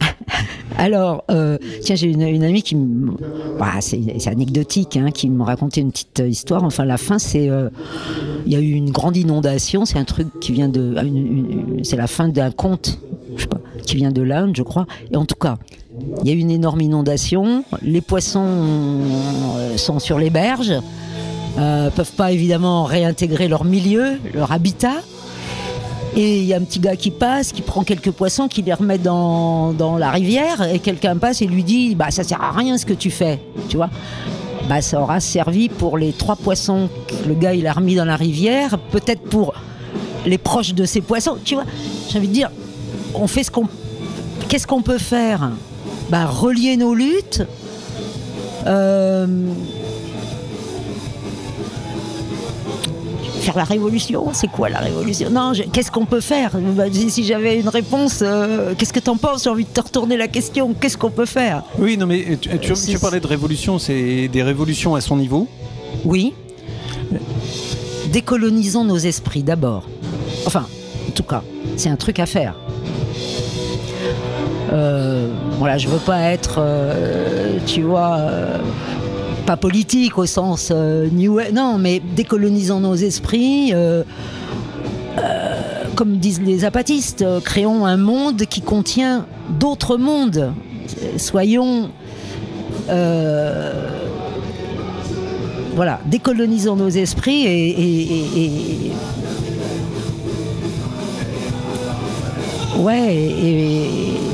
Alors, 0.78 1.24
euh, 1.32 1.58
tiens, 1.82 1.96
j'ai 1.96 2.06
une, 2.06 2.22
une 2.22 2.44
amie 2.44 2.62
qui 2.62 2.76
me. 2.76 3.10
Bah, 3.58 3.72
c'est 3.80 4.00
anecdotique, 4.28 4.96
hein, 4.96 5.10
qui 5.12 5.28
me 5.28 5.42
racontait 5.42 5.80
une 5.80 5.90
petite 5.90 6.22
histoire. 6.26 6.62
Enfin, 6.62 6.84
la 6.84 6.96
fin, 6.96 7.18
c'est. 7.18 7.50
euh, 7.50 7.68
Il 8.46 8.52
y 8.52 8.56
a 8.56 8.60
eu 8.60 8.70
une 8.72 8.90
grande 8.90 9.16
inondation. 9.16 9.84
C'est 9.84 9.98
un 9.98 10.04
truc 10.04 10.28
qui 10.40 10.52
vient 10.52 10.68
de. 10.68 10.94
C'est 11.82 11.96
la 11.96 12.06
fin 12.06 12.28
d'un 12.28 12.50
conte, 12.52 12.98
je 13.36 13.42
sais 13.42 13.48
pas, 13.48 13.60
qui 13.84 13.96
vient 13.96 14.12
de 14.12 14.22
l'Inde, 14.22 14.54
je 14.56 14.62
crois. 14.62 14.86
Et 15.12 15.16
en 15.16 15.26
tout 15.26 15.34
cas, 15.36 15.58
il 16.22 16.28
y 16.28 16.30
a 16.30 16.34
une 16.34 16.50
énorme 16.50 16.80
inondation. 16.80 17.64
Les 17.82 18.00
poissons 18.00 18.46
euh, 18.46 19.76
sont 19.76 19.98
sur 19.98 20.18
les 20.18 20.30
berges. 20.30 20.74
Euh, 21.58 21.90
peuvent 21.90 22.12
pas 22.12 22.32
évidemment 22.32 22.84
réintégrer 22.84 23.48
leur 23.48 23.64
milieu, 23.64 24.18
leur 24.32 24.52
habitat. 24.52 25.02
Et 26.14 26.40
il 26.40 26.44
y 26.44 26.52
a 26.52 26.58
un 26.58 26.62
petit 26.62 26.78
gars 26.78 26.96
qui 26.96 27.10
passe, 27.10 27.52
qui 27.52 27.62
prend 27.62 27.84
quelques 27.84 28.10
poissons, 28.10 28.48
qui 28.48 28.62
les 28.62 28.74
remet 28.74 28.98
dans, 28.98 29.74
la 29.98 30.10
rivière, 30.10 30.62
et 30.62 30.78
quelqu'un 30.78 31.16
passe 31.16 31.40
et 31.40 31.46
lui 31.46 31.64
dit 31.64 31.94
Bah, 31.94 32.10
ça 32.10 32.22
sert 32.22 32.42
à 32.42 32.52
rien 32.52 32.76
ce 32.76 32.84
que 32.84 32.92
tu 32.92 33.10
fais. 33.10 33.40
Bah, 34.68 34.80
ça 34.82 35.00
aura 35.00 35.20
servi 35.20 35.68
pour 35.68 35.98
les 35.98 36.12
trois 36.12 36.36
poissons 36.36 36.88
que 37.06 37.28
le 37.28 37.34
gars 37.34 37.50
a 37.50 37.72
remis 37.72 37.94
dans 37.94 38.04
la 38.04 38.16
rivière, 38.16 38.78
peut-être 38.78 39.22
pour 39.22 39.54
les 40.26 40.38
proches 40.38 40.74
de 40.74 40.84
ces 40.84 41.00
poissons, 41.00 41.38
tu 41.44 41.54
vois. 41.54 41.64
J'ai 42.08 42.18
envie 42.18 42.28
de 42.28 42.32
dire 42.32 42.50
On 43.14 43.26
fait 43.26 43.42
ce 43.42 43.50
qu'on. 43.50 43.66
Qu'est-ce 44.48 44.66
qu'on 44.66 44.82
peut 44.82 44.98
faire? 44.98 45.50
Bah, 46.10 46.26
relier 46.26 46.76
nos 46.76 46.94
luttes. 46.94 47.42
Euh, 48.66 49.26
faire 53.40 53.56
la 53.56 53.64
révolution 53.64 54.28
C'est 54.32 54.46
quoi 54.48 54.68
la 54.68 54.78
révolution? 54.78 55.30
Non, 55.30 55.52
qu'est-ce 55.72 55.90
qu'on 55.90 56.04
peut 56.06 56.20
faire? 56.20 56.52
Bah, 56.76 56.84
Si 56.92 57.10
si 57.10 57.24
j'avais 57.24 57.58
une 57.60 57.68
réponse, 57.68 58.20
euh, 58.22 58.74
qu'est-ce 58.76 58.92
que 58.92 59.00
t'en 59.00 59.16
penses? 59.16 59.44
J'ai 59.44 59.50
envie 59.50 59.64
de 59.64 59.70
te 59.70 59.80
retourner 59.80 60.16
la 60.16 60.28
question. 60.28 60.74
Qu'est-ce 60.78 60.96
qu'on 60.98 61.10
peut 61.10 61.26
faire? 61.26 61.62
Oui, 61.78 61.96
non, 61.96 62.06
mais 62.06 62.38
tu, 62.40 62.50
tu- 62.58 62.72
tu 62.74 62.98
parlais 62.98 63.20
de 63.20 63.26
révolution, 63.26 63.78
c'est 63.78 64.28
des 64.28 64.42
révolutions 64.42 64.94
à 64.94 65.00
son 65.00 65.16
niveau? 65.16 65.48
Oui. 66.04 66.34
Décolonisons 68.12 68.84
nos 68.84 68.98
esprits 68.98 69.42
d'abord. 69.42 69.84
Enfin, 70.46 70.66
en 71.08 71.10
tout 71.12 71.22
cas, 71.22 71.42
c'est 71.76 71.88
un 71.88 71.96
truc 71.96 72.18
à 72.18 72.26
faire. 72.26 72.54
Euh, 74.72 75.28
voilà, 75.62 75.78
je 75.78 75.86
veux 75.86 75.98
pas 76.00 76.22
être, 76.22 76.56
euh, 76.58 77.56
tu 77.66 77.82
vois, 77.82 78.16
euh, 78.18 78.58
pas 79.46 79.56
politique 79.56 80.18
au 80.18 80.26
sens 80.26 80.72
euh, 80.74 81.06
new, 81.12 81.38
non, 81.54 81.78
mais 81.78 82.00
décolonisons 82.16 82.80
nos 82.80 82.96
esprits. 82.96 83.72
comme 85.94 86.16
disent 86.16 86.40
les 86.42 86.64
apatistes, 86.64 87.24
créons 87.44 87.86
un 87.86 87.96
monde 87.96 88.42
qui 88.46 88.60
contient 88.60 89.24
d'autres 89.60 89.96
mondes. 89.98 90.52
Soyons 91.16 91.90
voilà, 95.76 96.00
décolonisons 96.06 96.74
nos 96.74 96.88
esprits 96.88 97.46
et, 97.46 97.68
et- 97.68 98.92
ouais, 102.80 103.14
et, 103.14 104.31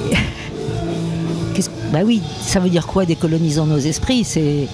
bah 1.92 2.00
oui, 2.04 2.20
ça 2.42 2.60
veut 2.60 2.68
dire 2.70 2.86
quoi 2.86 3.04
décolonisons 3.06 3.66
nos 3.66 3.78
esprits? 3.78 4.24
C'est 4.24 4.66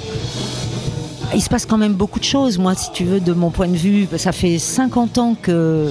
il 1.34 1.42
se 1.42 1.48
passe 1.48 1.66
quand 1.66 1.78
même 1.78 1.94
beaucoup 1.94 2.20
de 2.20 2.24
choses. 2.24 2.58
Moi, 2.58 2.74
si 2.76 2.92
tu 2.92 3.04
veux, 3.04 3.18
de 3.20 3.32
mon 3.32 3.50
point 3.50 3.66
de 3.66 3.76
vue, 3.76 4.06
ça 4.18 4.30
fait 4.30 4.58
50 4.58 5.18
ans 5.18 5.36
que, 5.40 5.90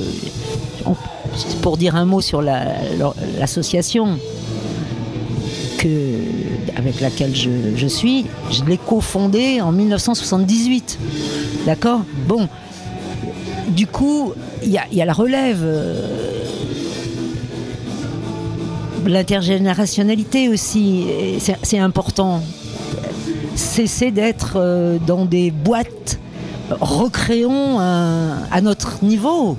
pour 1.61 1.75
dire 1.77 1.95
un 1.97 2.05
mot 2.05 2.21
sur 2.21 2.41
la- 2.41 2.75
l'association 3.39 4.17
que, 5.77 5.89
avec 6.77 7.01
laquelle 7.01 7.35
je, 7.35 7.49
je 7.75 7.87
suis, 7.87 8.25
je 8.51 8.63
l'ai 8.63 8.77
cofondée 8.77 9.59
en 9.59 9.71
1978. 9.73 10.97
D'accord? 11.65 12.01
Bon. 12.27 12.47
Du 13.69 13.87
coup, 13.87 14.33
il 14.63 14.69
y 14.71 14.79
y 14.95 15.01
a 15.01 15.05
la 15.05 15.13
relève. 15.13 15.61
euh, 15.63 16.19
L'intergénérationnalité 19.05 20.49
aussi, 20.49 21.05
c'est 21.63 21.80
important. 21.80 22.41
Cesser 23.55 24.11
d'être 24.11 24.53
euh, 24.55 24.97
dans 25.05 25.25
des 25.25 25.51
boîtes. 25.51 26.19
Recréons 26.80 27.80
à 27.80 28.61
notre 28.61 29.03
niveau 29.03 29.57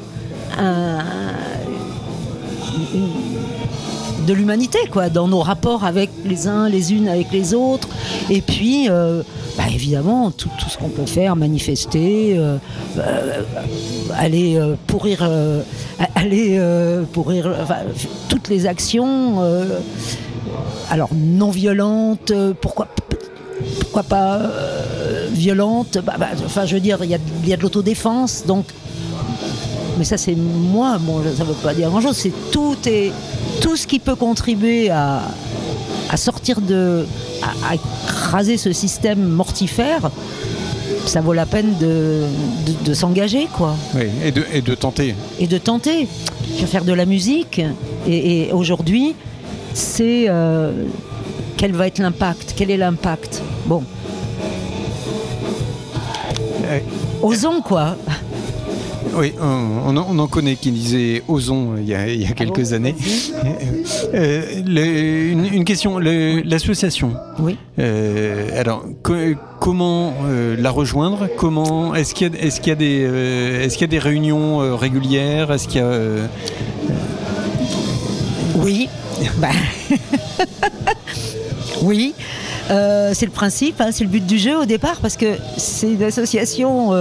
de 4.24 4.32
l'humanité, 4.32 4.78
quoi, 4.90 5.09
dans 5.09 5.28
nos 5.28 5.40
rapports 5.40 5.84
avec 5.84 6.10
les 6.24 6.48
uns, 6.48 6.68
les 6.68 6.92
unes 6.92 7.09
avec 7.09 7.30
les 7.32 7.55
autres. 7.55 7.88
Et 8.30 8.40
puis, 8.40 8.88
euh, 8.88 9.22
bah, 9.56 9.64
évidemment, 9.72 10.30
tout, 10.30 10.51
tout 10.59 10.68
ce 10.68 10.78
qu'on 10.78 10.88
peut 10.88 11.06
faire, 11.06 11.36
manifester, 11.36 12.36
euh, 12.36 12.56
euh, 12.98 13.42
aller 14.14 14.60
pourrir, 14.86 15.28
aller 16.14 16.60
pourrir, 17.12 17.51
toutes 18.28 18.48
les 18.48 18.66
actions, 18.66 19.40
alors 20.90 21.10
non 21.14 21.51
violentes, 21.51 22.32
pourquoi 22.60 22.88
pourquoi 23.80 24.02
pas 24.02 24.42
violentes 25.32 25.98
bah, 26.05 26.14
bah, 26.18 26.28
Enfin, 26.44 26.66
je 26.66 26.74
veux 26.74 26.80
dire, 26.80 26.98
il 27.02 27.10
y 27.10 27.48
y 27.48 27.52
a 27.52 27.56
de 27.56 27.62
l'autodéfense, 27.62 28.44
donc 28.46 28.66
mais 29.98 30.05
ça 30.05 30.16
c'est 30.16 30.34
moi, 30.34 30.98
bon, 31.01 31.22
ça 31.36 31.44
ne 31.44 31.48
veut 31.48 31.55
pas 31.55 31.74
dire 31.74 31.88
grand-chose, 31.90 32.16
c'est 32.16 32.32
tout, 32.51 32.76
et, 32.86 33.12
tout 33.60 33.76
ce 33.76 33.86
qui 33.86 33.98
peut 33.98 34.14
contribuer 34.16 34.90
à, 34.90 35.22
à 36.10 36.16
sortir 36.16 36.60
de... 36.60 37.06
À, 37.43 37.70
à 37.70 37.74
écraser 37.74 38.56
ce 38.56 38.72
système 38.72 39.22
mortifère, 39.22 40.10
ça 41.06 41.20
vaut 41.20 41.32
la 41.35 41.44
peine 41.47 41.76
de, 41.78 42.22
de- 42.66 42.85
de 42.85 42.94
s'engager, 42.94 43.48
quoi. 43.52 43.76
Oui, 43.94 44.05
et 44.24 44.31
de, 44.32 44.44
et 44.52 44.62
de 44.62 44.74
tenter. 44.74 45.14
Et 45.39 45.47
de 45.47 45.59
tenter. 45.59 46.09
Je 46.56 46.60
vais 46.62 46.66
faire 46.66 46.85
de 46.85 46.93
la 46.93 47.05
musique, 47.05 47.60
et, 48.06 48.48
et 48.48 48.52
aujourd'hui, 48.52 49.14
c'est... 49.74 50.26
euh, 50.28 50.85
quel 51.56 51.72
va 51.72 51.86
être 51.86 51.98
l'impact? 51.98 52.55
Quel 52.56 52.70
est 52.70 52.76
l'impact? 52.76 53.43
Bon. 53.66 53.82
Osons, 57.22 57.60
quoi. 57.62 57.97
Oui, 59.16 59.32
on, 59.40 59.46
on 59.86 59.96
en- 59.96 60.06
on 60.10 60.18
en 60.18 60.26
connaît 60.26 60.56
qui 60.56 60.72
il 61.76 61.84
y 61.86 61.94
a, 61.94 62.08
il 62.08 62.20
y 62.20 62.26
a 62.26 62.32
quelques 62.32 62.72
années. 62.72 62.94
Euh, 64.14 64.42
le- 64.64 65.30
une, 65.32 65.44
une 65.52 65.64
question, 65.64 65.98
l'association. 65.98 67.14
Oui. 67.40 67.56
Euh, 67.80 68.48
alors, 68.60 68.84
co- 69.02 69.14
comment 69.60 70.14
euh, 70.26 70.54
la 70.58 70.70
rejoindre? 70.70 71.28
Comment 71.36 71.94
est-ce 71.96 72.14
qu'il 72.14 72.32
y 72.32 72.36
a, 72.38 72.44
y 72.68 72.70
des, 72.76 73.04
euh, 73.04 73.64
est-ce 73.64 73.74
qu'il 73.76 73.82
y 73.82 73.90
a 73.90 73.90
des 73.90 73.98
réunions 73.98 74.62
euh, 74.62 74.74
régulières? 74.76 75.50
Est-ce 75.52 75.66
qu'il 75.68 75.80
y 75.80 75.84
a 75.84 75.86
euh, 75.88 76.26
Oui. 78.56 78.88
Bah. 79.38 79.48
oui. 81.82 82.14
Euh, 82.70 83.10
c'est 83.14 83.26
le 83.26 83.32
principe, 83.32 83.80
hein, 83.80 83.88
c'est 83.92 84.04
le 84.04 84.10
but 84.10 84.24
du 84.24 84.38
jeu 84.38 84.56
au 84.58 84.64
départ, 84.64 84.98
parce 85.02 85.16
que 85.16 85.34
c'est 85.56 85.92
une 85.92 86.02
association. 86.04 86.92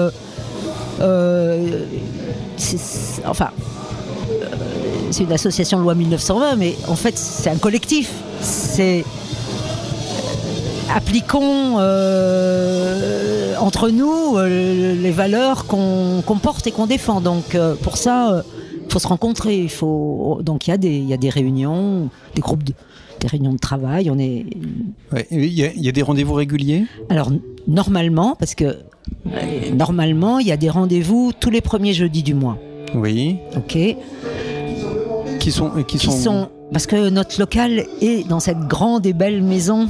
Enfin, 3.25 3.49
euh, 4.31 4.45
c'est 5.11 5.23
une 5.23 5.31
association 5.31 5.79
loi 5.79 5.95
1920, 5.95 6.55
mais 6.55 6.75
en 6.87 6.95
fait, 6.95 7.17
c'est 7.17 7.49
un 7.49 7.57
collectif. 7.57 8.11
C'est 8.41 9.03
appliquons 10.93 11.77
euh, 11.79 13.55
entre 13.57 13.89
nous 13.89 14.37
euh, 14.37 14.95
les 14.95 15.11
valeurs 15.11 15.65
qu'on 15.65 16.21
porte 16.41 16.67
et 16.67 16.71
qu'on 16.71 16.85
défend. 16.85 17.21
Donc 17.21 17.55
euh, 17.55 17.75
pour 17.75 17.97
ça, 17.97 18.43
il 18.85 18.91
faut 18.91 18.99
se 18.99 19.07
rencontrer. 19.07 19.57
Il 19.57 19.69
faut 19.69 20.39
donc 20.41 20.67
il 20.67 20.83
y 20.83 21.07
y 21.07 21.13
a 21.13 21.17
des 21.17 21.29
réunions, 21.29 22.09
des 22.35 22.41
groupes, 22.41 22.63
de, 22.63 22.73
des 23.23 23.27
réunions 23.29 23.53
de 23.53 23.57
travail. 23.57 24.09
On 24.11 24.19
est 24.19 24.45
ouais, 25.13 25.25
il 25.31 25.45
y, 25.53 25.63
a, 25.63 25.71
il 25.73 25.81
y 25.83 25.89
a 25.89 25.91
des 25.93 26.01
rendez-vous 26.01 26.33
réguliers? 26.33 26.83
Alors 27.09 27.31
normalement 27.67 28.35
parce 28.37 28.53
que 28.53 28.65
euh, 28.65 28.79
normalement 29.75 30.39
il 30.39 30.47
y 30.47 30.51
a 30.51 30.57
des 30.57 30.69
rendez-vous 30.69 31.31
tous 31.39 31.49
les 31.49 31.61
premiers 31.61 31.93
jeudis 31.93 32.21
du 32.23 32.33
mois. 32.33 32.57
Oui. 32.93 33.37
Ok. 33.55 33.77
Qui 35.39 35.51
sont, 35.51 35.69
qui, 35.87 35.97
qui 35.97 36.05
sont 36.11 36.49
parce 36.71 36.85
que 36.87 37.09
notre 37.09 37.39
local 37.39 37.85
est 38.01 38.27
dans 38.27 38.39
cette 38.39 38.59
grande 38.59 39.05
et 39.05 39.13
belle 39.13 39.41
maison 39.43 39.87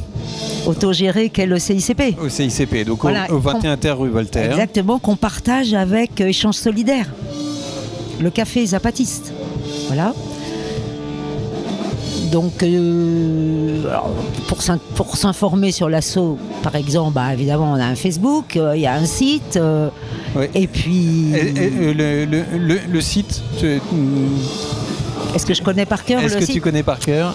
autogérée 0.66 1.30
qu'est 1.30 1.46
le 1.46 1.58
CICP. 1.60 2.18
au 2.22 2.28
CICP, 2.30 2.86
donc 2.86 3.00
au- 3.04 3.08
Voilà, 3.10 3.26
au, 3.32 3.36
qu'on- 3.36 3.52
21 3.60 3.78
terre 3.78 4.00
rue 4.00 4.10
Voltaire. 4.10 4.52
Exactement, 4.52 5.00
qu'on 5.00 5.16
partage 5.16 5.74
avec 5.74 6.20
euh, 6.22 6.28
Échange 6.28 6.56
Solidaire, 6.56 7.08
le 8.22 8.30
café 8.32 8.66
Zapatiste. 8.66 9.32
Voilà. 9.88 10.14
Donc, 12.32 12.64
euh, 12.64 13.88
alors, 13.90 14.10
pour 14.48 14.62
s'in- 14.62 14.80
pour 14.96 15.16
s'informer 15.18 15.72
sur 15.72 15.90
l'assaut, 15.90 16.38
par 16.64 16.76
exemple, 16.76 17.14
bah, 17.14 17.34
évidemment, 17.34 17.72
on 17.74 17.80
a 17.80 17.86
un 17.86 17.96
Facebook, 17.96 18.56
euh, 18.58 18.74
il 18.76 18.82
y 18.82 18.88
a 18.88 18.94
un 18.96 19.06
site, 19.06 19.58
euh, 19.58 19.90
et 20.56 20.68
puis. 20.68 21.34
Et- 21.36 21.64
et, 21.66 21.70
le, 21.94 22.26
le- 22.26 22.44
le- 22.58 22.80
le 22.92 23.02
site, 23.02 23.42
tu- 23.60 23.80
Est-ce 25.36 25.46
que 25.46 25.54
je 25.54 25.62
connais 25.62 25.86
par 25.86 26.04
cœur 26.06 26.22
est-ce 26.22 26.36
que 26.38 26.46
site 26.46 26.56
tu 26.56 26.62
connais 26.62 26.84
par 26.84 27.00
cœur 27.00 27.34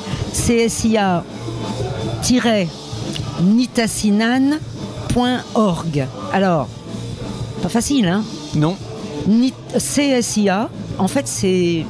CSIA-nitasinan.org. 4.75 6.07
Alors, 6.33 6.69
pas 7.63 7.69
facile, 7.69 8.07
hein? 8.07 8.23
Non. 8.55 8.77
CSIA, 9.79 10.69
en 10.99 11.09
fait, 11.09 11.27
c'est, 11.29 11.85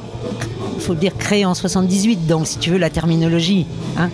il 0.75 0.81
faut 0.81 0.93
le 0.93 0.99
dire, 0.99 1.15
créé 1.17 1.45
en 1.45 1.53
78, 1.53 2.27
donc 2.27 2.47
si 2.47 2.57
tu 2.57 2.69
veux 2.71 2.77
la 2.77 2.89
terminologie, 2.89 3.65
hein, 3.97 4.09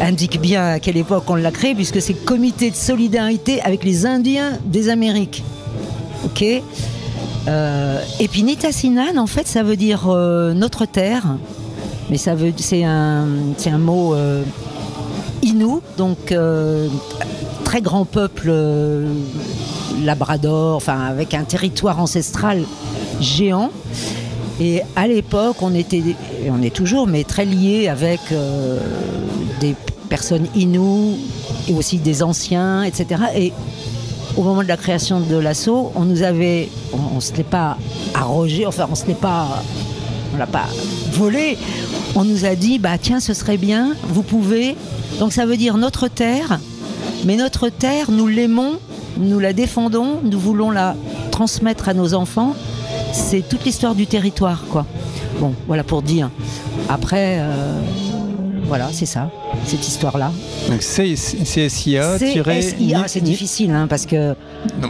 indique 0.00 0.40
bien 0.40 0.64
à 0.74 0.78
quelle 0.80 0.96
époque 0.96 1.24
on 1.28 1.34
l'a 1.34 1.50
créé, 1.50 1.74
puisque 1.74 2.00
c'est 2.00 2.14
Comité 2.14 2.70
de 2.70 2.76
solidarité 2.76 3.60
avec 3.62 3.84
les 3.84 4.06
Indiens 4.06 4.58
des 4.64 4.88
Amériques. 4.88 5.42
Ok 6.24 6.44
Euh, 7.48 8.02
Et 8.20 8.28
puis 8.28 8.42
Nitasinan, 8.42 9.16
en 9.16 9.26
fait, 9.26 9.46
ça 9.46 9.62
veut 9.62 9.76
dire 9.76 10.08
euh, 10.08 10.52
notre 10.52 10.84
terre, 10.84 11.24
mais 12.10 12.18
ça 12.18 12.34
veut, 12.34 12.52
c'est 12.56 12.84
un, 12.84 13.26
c'est 13.56 13.70
un 13.70 13.78
mot 13.78 14.14
euh, 14.14 14.42
Innu, 15.42 15.80
donc 15.96 16.32
euh, 16.32 16.88
très 17.64 17.80
grand 17.80 18.04
peuple 18.04 18.48
euh, 18.48 19.06
labrador, 20.04 20.76
enfin 20.76 21.00
avec 21.00 21.32
un 21.34 21.44
territoire 21.44 22.00
ancestral 22.00 22.64
géant. 23.20 23.70
Et 24.60 24.82
à 24.96 25.06
l'époque, 25.06 25.56
on 25.62 25.74
était, 25.74 26.02
on 26.50 26.62
est 26.62 26.74
toujours, 26.74 27.06
mais 27.06 27.24
très 27.24 27.44
liés 27.44 27.88
avec 27.88 28.20
euh, 28.32 28.80
des 29.60 29.76
personnes 30.08 30.46
Innu 30.54 31.14
et 31.68 31.74
aussi 31.74 31.98
des 31.98 32.22
anciens, 32.22 32.82
etc. 32.82 33.22
Et 33.36 33.52
au 34.36 34.42
moment 34.42 34.62
de 34.62 34.68
la 34.68 34.76
création 34.76 35.20
de 35.20 35.36
l'assaut, 35.36 35.92
on 35.94 36.04
nous 36.04 36.22
avait, 36.22 36.68
on, 36.92 37.16
on 37.16 37.20
se 37.20 37.34
l'est 37.34 37.44
pas 37.44 37.76
arrogé, 38.14 38.66
enfin 38.66 38.88
on 38.90 38.94
se 38.94 39.06
l'est 39.06 39.14
pas, 39.14 39.62
on 40.34 40.38
l'a 40.38 40.46
pas 40.46 40.66
volé. 41.12 41.56
On 42.16 42.24
nous 42.24 42.44
a 42.44 42.54
dit, 42.54 42.78
bah 42.78 42.98
tiens, 43.00 43.20
ce 43.20 43.34
serait 43.34 43.58
bien, 43.58 43.94
vous 44.08 44.22
pouvez. 44.22 44.76
Donc 45.20 45.32
ça 45.32 45.46
veut 45.46 45.56
dire 45.56 45.76
notre 45.76 46.08
terre, 46.08 46.58
mais 47.24 47.36
notre 47.36 47.68
terre, 47.68 48.10
nous 48.10 48.26
l'aimons, 48.26 48.78
nous 49.18 49.38
la 49.38 49.52
défendons, 49.52 50.20
nous 50.24 50.38
voulons 50.38 50.70
la 50.70 50.96
transmettre 51.30 51.88
à 51.88 51.94
nos 51.94 52.14
enfants. 52.14 52.54
C'est 53.12 53.46
toute 53.48 53.64
l'histoire 53.64 53.94
du 53.94 54.06
territoire, 54.06 54.64
quoi. 54.70 54.86
Bon, 55.40 55.54
voilà 55.66 55.84
pour 55.84 56.02
dire. 56.02 56.30
Après, 56.88 57.38
euh, 57.40 57.80
voilà, 58.64 58.88
c'est 58.92 59.06
ça, 59.06 59.30
cette 59.64 59.86
histoire-là. 59.86 60.32
Donc 60.70 60.82
c'est 60.82 61.14
CSIA. 61.14 62.18
CSIA, 62.18 63.04
c'est 63.08 63.20
difficile, 63.22 63.70
hein, 63.70 63.86
parce 63.88 64.06
que 64.06 64.34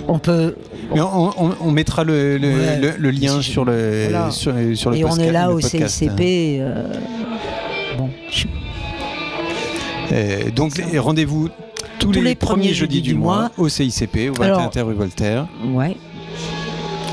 on 0.06 0.18
peut. 0.18 0.54
Mais 0.94 1.00
on, 1.00 1.30
on- 1.44 1.54
on 1.60 1.70
mettra 1.70 2.04
le, 2.04 2.38
le- 2.38 2.48
Ouais. 2.54 2.78
le- 2.80 2.94
le 2.98 3.10
lien 3.10 3.42
sur 3.42 3.64
le, 3.64 4.06
Voilà. 4.10 4.30
sur, 4.30 4.54
sur 4.74 4.90
le 4.90 4.96
Et 4.96 5.04
on 5.04 5.16
est 5.16 5.32
là 5.32 5.50
au. 5.50 5.60
CICP. 5.60 6.20
euh, 6.60 6.92
bon, 7.98 8.08
je- 8.30 8.46
Euh, 10.10 10.50
donc 10.50 10.72
rendez-vous 10.96 11.50
tous, 11.98 12.12
les, 12.12 12.34
premiers 12.34 12.72
jeudis 12.72 13.02
du 13.02 13.14
mois 13.14 13.50
au 13.58 13.68
CICP, 13.68 14.30
au 14.30 14.32
21 14.32 14.44
Alors- 14.46 14.70
terre 14.70 14.86
rue 14.86 14.94
Voltaire. 14.94 15.46
Ouais. 15.74 15.96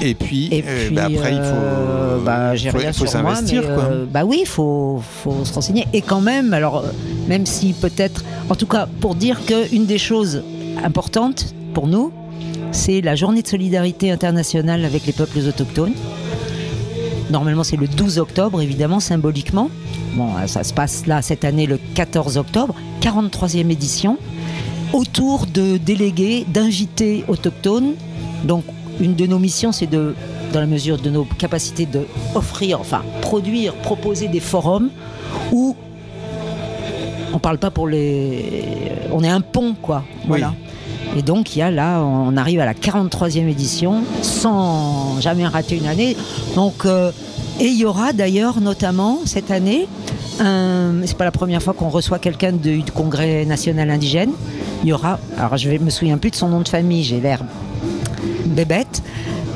Et 0.02 0.14
puis, 0.14 0.50
Et 0.52 0.64
euh, 0.68 0.88
puis, 0.88 0.96
bah, 0.96 1.04
après, 1.06 1.32
il 1.34 1.40
euh, 1.40 2.18
faut, 2.20 2.26
bah, 2.26 2.56
j'ai 2.56 2.70
faut, 2.72 2.78
rien 2.78 2.92
faut 2.94 3.06
sur 3.06 3.22
moi, 3.22 3.36
s'investir. 3.36 3.62
mais, 3.62 3.76
quoi. 3.76 3.84
euh, 3.86 4.06
bah 4.10 4.24
oui, 4.26 4.40
il 4.42 4.48
faut, 4.48 5.02
faut 5.24 5.46
se 5.46 5.54
renseigner. 5.54 5.88
Et 5.94 6.02
quand 6.02 6.22
même, 6.22 6.54
alors, 6.54 6.78
euh, 6.80 6.90
même 7.28 7.46
si 7.46 7.74
peut-être, 7.74 8.24
en 8.50 8.56
tout 8.56 8.68
cas, 8.68 8.88
pour 9.00 9.16
dire 9.16 9.40
qu'une 9.46 9.86
des 9.86 9.98
choses 9.98 10.44
importantes 10.84 11.54
pour 11.74 11.88
nous, 11.88 12.12
c'est 12.72 13.00
la 13.02 13.16
journée 13.16 13.42
de 13.42 13.48
solidarité 13.48 14.12
internationale 14.12 14.84
avec 14.84 15.06
les 15.06 15.14
peuples 15.14 15.40
autochtones. 15.40 15.94
Normalement, 17.32 17.64
c'est 17.64 17.78
le 17.78 17.88
12 17.88 18.20
octobre, 18.20 18.62
évidemment, 18.62 19.00
symboliquement. 19.00 19.70
Bon, 20.16 20.28
euh, 20.38 20.48
ça 20.48 20.64
se 20.64 20.74
passe 20.74 21.06
là, 21.08 21.22
cette 21.22 21.44
année, 21.46 21.66
le 21.66 21.80
14 21.96 22.38
octobre, 22.38 22.76
43e 23.02 23.72
édition, 23.72 24.18
autour 24.94 25.46
de 25.48 25.78
délégués, 25.78 26.46
d'invités 26.48 27.24
autochtones. 27.28 27.94
Donc, 28.44 28.64
une 29.00 29.16
de 29.16 29.26
nos 29.28 29.40
missions, 29.40 29.72
c'est 29.72 29.88
de, 29.88 30.16
dans 30.54 30.60
la 30.60 30.66
mesure 30.66 30.98
de 30.98 31.10
nos 31.10 31.26
capacités, 31.26 31.86
de 31.86 32.02
offrir, 32.34 32.80
enfin, 32.80 33.02
produire, 33.22 33.74
proposer 33.76 34.28
des 34.28 34.40
forums 34.40 34.90
où 35.52 35.76
on 37.34 37.40
parle 37.40 37.58
pas 37.58 37.72
pour 37.72 37.88
les. 37.88 38.72
On 39.12 39.24
est 39.24 39.30
un 39.30 39.42
pont, 39.42 39.76
quoi. 39.82 40.04
Voilà. 40.28 40.54
Et 41.18 41.22
donc, 41.22 41.56
il 41.56 41.60
y 41.60 41.62
a 41.62 41.72
là, 41.72 42.02
on 42.02 42.36
arrive 42.38 42.60
à 42.60 42.66
la 42.66 42.74
43e 42.74 43.48
édition, 43.50 44.04
sans 44.22 45.20
jamais 45.22 45.46
rater 45.46 45.78
une 45.78 45.88
année. 45.88 46.16
Donc, 46.56 46.86
euh, 46.86 47.12
et 47.60 47.66
il 47.68 47.78
y 47.78 47.86
aura 47.86 48.12
d'ailleurs, 48.14 48.60
notamment 48.60 49.20
cette 49.26 49.52
année, 49.52 49.88
un- 50.40 50.94
c'est 51.06 51.18
pas 51.18 51.24
la 51.24 51.32
première 51.32 51.62
fois 51.62 51.74
qu'on 51.74 51.90
reçoit 51.90 52.20
quelqu'un 52.20 52.52
du 52.52 52.84
Congrès 52.94 53.46
national 53.46 53.90
indigène. 53.92 54.32
Il 54.84 54.90
y 54.90 54.94
aura, 54.94 55.20
alors 55.38 55.56
je 55.58 55.70
vais- 55.70 55.80
me 55.80 55.90
souviens 55.90 56.18
plus 56.18 56.32
de 56.32 56.36
son 56.36 56.50
nom 56.50 56.60
de 56.62 56.68
famille, 56.68 57.04
j'ai 57.04 57.20
l'air 57.22 57.40
bébête, 58.46 59.02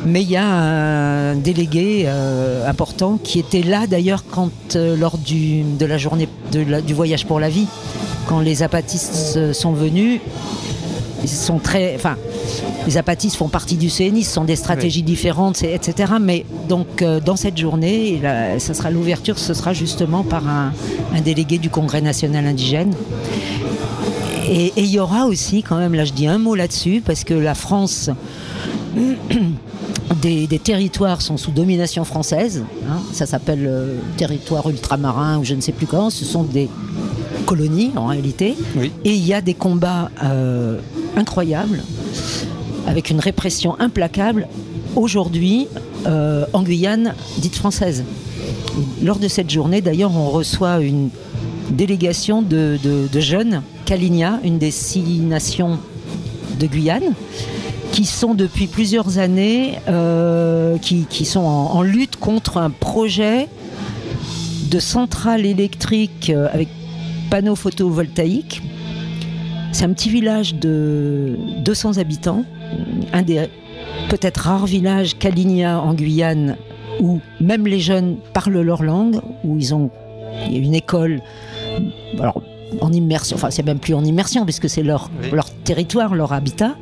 mais 0.05 0.21
il 0.21 0.29
y 0.31 0.37
a 0.37 0.45
un 0.45 1.35
délégué 1.35 2.03
euh, 2.05 2.67
important 2.69 3.19
qui 3.23 3.39
était 3.39 3.63
là 3.63 3.85
d'ailleurs 3.87 4.23
quand 4.29 4.51
euh, 4.75 4.95
lors 4.97 5.17
du, 5.17 5.63
de 5.63 5.85
la 5.85 5.97
journée 5.97 6.27
de 6.51 6.61
la- 6.61 6.81
du 6.81 6.93
voyage 6.93 7.25
pour 7.25 7.39
la 7.39 7.49
vie, 7.49 7.67
quand 8.27 8.39
les 8.39 8.63
apatistes 8.63 9.33
euh, 9.37 9.53
sont 9.53 9.73
venus, 9.73 10.21
ils 11.21 11.27
sont 11.29 11.59
très, 11.59 11.95
enfin, 11.95 12.15
les 12.87 12.95
apatistes 12.97 13.35
font 13.35 13.49
partie 13.49 13.75
du 13.75 13.89
CNI, 13.89 14.23
ce 14.23 14.31
sont 14.33 14.45
des 14.45 14.55
stratégies 14.55 15.03
différentes, 15.03 15.61
etc. 15.63 16.13
Mais 16.21 16.45
donc 16.69 17.01
euh, 17.01 17.19
dans 17.19 17.35
cette 17.35 17.57
journée, 17.57 18.19
là, 18.23 18.57
ça 18.59 18.73
sera 18.73 18.89
l'ouverture, 18.89 19.37
ce 19.37 19.53
sera 19.53 19.73
justement 19.73 20.23
par 20.23 20.47
un, 20.47 20.71
un 21.13 21.21
délégué 21.21 21.57
du 21.57 21.69
Congrès 21.69 21.99
national 22.01 22.47
indigène. 22.47 22.93
Et 24.51 24.73
il 24.77 24.85
y 24.87 24.97
aura 24.99 25.25
aussi, 25.25 25.61
quand 25.61 25.77
même, 25.77 25.93
là 25.93 26.05
je 26.05 26.13
dis 26.13 26.25
un 26.25 26.39
mot 26.39 26.55
là-dessus, 26.55 27.03
parce 27.05 27.23
que 27.23 27.33
la 27.35 27.53
France, 27.53 28.09
des, 30.21 30.47
des 30.47 30.59
territoires 30.59 31.21
sont 31.21 31.37
sous 31.37 31.51
domination 31.51 32.03
française, 32.03 32.63
hein, 32.87 32.97
ça 33.13 33.25
s'appelle 33.25 33.65
euh, 33.67 33.95
territoire 34.17 34.69
ultramarin 34.69 35.39
ou 35.39 35.43
je 35.43 35.55
ne 35.55 35.61
sais 35.61 35.71
plus 35.71 35.85
comment, 35.87 36.09
ce 36.09 36.25
sont 36.25 36.43
des 36.43 36.69
colonies 37.45 37.91
en 37.95 38.07
réalité, 38.07 38.55
et 39.05 39.13
il 39.13 39.25
y 39.25 39.33
a 39.33 39.41
des 39.41 39.53
combats 39.53 40.11
euh, 40.23 40.79
incroyables, 41.15 41.81
avec 42.87 43.09
une 43.09 43.19
répression 43.19 43.79
implacable. 43.79 44.47
Aujourd'hui, 44.95 45.67
euh, 46.07 46.45
en 46.53 46.63
Guyane 46.63 47.13
dite 47.37 47.55
française. 47.55 48.03
Lors 49.03 49.19
de 49.19 49.27
cette 49.27 49.49
journée, 49.49 49.81
d'ailleurs, 49.81 50.11
on 50.15 50.29
reçoit 50.29 50.79
une 50.79 51.09
délégation 51.71 52.41
de, 52.41 52.77
de- 52.83 53.07
de 53.11 53.19
jeunes, 53.19 53.61
Kalinia, 53.85 54.39
une 54.43 54.57
des 54.57 54.71
six 54.71 55.19
nations 55.19 55.77
de 56.59 56.65
Guyane, 56.67 57.13
qui 57.91 58.05
sont 58.05 58.33
depuis 58.33 58.67
plusieurs 58.67 59.17
années, 59.17 59.79
euh, 59.87 60.77
qui, 60.77 61.05
qui 61.09 61.25
sont 61.25 61.41
en, 61.41 61.75
en 61.75 61.81
lutte 61.81 62.17
contre 62.17 62.57
un 62.57 62.69
projet 62.69 63.47
de 64.69 64.79
centrale 64.79 65.45
électrique 65.45 66.29
euh, 66.29 66.47
avec 66.53 66.67
panneaux 67.29 67.55
photovoltaïques. 67.55 68.61
C'est 69.71 69.85
un 69.85 69.93
petit 69.93 70.09
village 70.09 70.55
de 70.55 71.37
200 71.63 71.97
habitants, 71.97 72.43
un 73.13 73.21
des 73.21 73.47
peut-être 74.09 74.37
rares 74.37 74.65
villages 74.65 75.17
Kalinia 75.17 75.79
en 75.79 75.93
Guyane 75.93 76.57
où 76.99 77.19
même 77.39 77.67
les 77.67 77.79
jeunes 77.79 78.17
parlent 78.33 78.61
leur 78.61 78.83
langue, 78.83 79.21
où 79.43 79.57
ils 79.57 79.73
ont 79.73 79.89
il 80.47 80.53
y 80.53 80.55
a 80.57 80.59
une 80.59 80.75
école, 80.75 81.21
alors 82.19 82.41
en 82.81 82.91
immersion, 82.93 83.35
enfin 83.35 83.49
c'est 83.49 83.63
même 83.63 83.79
plus 83.79 83.93
en 83.93 84.03
immersion 84.03 84.45
puisque 84.45 84.69
c'est 84.69 84.83
leur, 84.83 85.09
leur 85.31 85.49
territoire, 85.63 86.13
leur 86.15 86.33
habitat. 86.33 86.75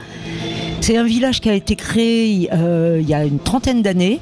C'est 0.82 0.95
un 0.98 1.04
village 1.04 1.41
qui 1.41 1.49
a 1.49 1.54
été 1.54 1.76
créé 1.76 2.49
euh, 2.54 2.99
il 3.02 3.10
y 3.10 3.14
a 3.14 3.26
une 3.26 3.40
trentaine 3.40 3.82
d'années. 3.82 4.20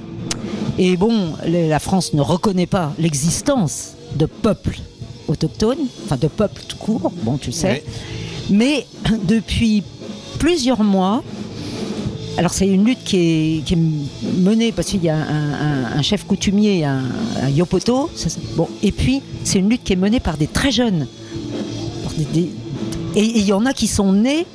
Et 0.78 0.98
bon, 0.98 1.34
la 1.48 1.80
France 1.80 2.14
ne 2.14 2.22
reconnaît 2.22 2.66
pas 2.66 2.92
l'existence 3.00 3.94
de 4.16 4.26
peuples 4.26 4.78
autochtones, 5.28 5.78
enfin 6.06 6.18
de 6.18 6.28
peuples 6.28 6.62
tout 6.68 6.78
court, 6.78 7.12
bon 7.24 7.38
tu 7.38 7.52
sais. 7.52 7.84
Mais 8.50 8.86
depuis 9.28 9.84
plusieurs 10.40 10.84
mois, 10.84 11.24
alors 12.38 12.52
c'est 12.52 12.68
une 12.68 12.84
lutte 12.84 13.04
qui 13.06 13.16
est, 13.18 13.64
qui 13.66 13.74
est 13.76 14.40
menée 14.40 14.74
parce 14.74 14.90
qu'il 14.90 15.04
y 15.04 15.08
a 15.10 15.16
un, 15.16 15.54
un- 15.54 15.98
un 15.98 16.02
chef 16.02 16.26
coutumier, 16.26 16.84
un, 16.84 17.04
Yopoto. 17.56 18.10
ça, 18.16 18.28
c'est- 18.30 18.56
bon, 18.56 18.68
et 18.84 18.92
puis 18.92 19.22
c'est 19.46 19.60
une 19.60 19.70
lutte 19.70 19.84
qui 19.86 19.94
est 19.94 19.98
menée 19.98 20.20
par 20.20 20.36
des 20.36 20.48
très 20.48 20.72
jeunes. 20.72 21.08
Par 22.04 22.12
des- 22.14 22.26
des- 22.26 22.52
et 23.16 23.24
et 23.24 23.40
il 23.40 23.46
y 23.46 23.54
en 23.54 23.66
a 23.66 23.72
qui 23.72 23.88
sont 23.88 24.12
nés, 24.12 24.46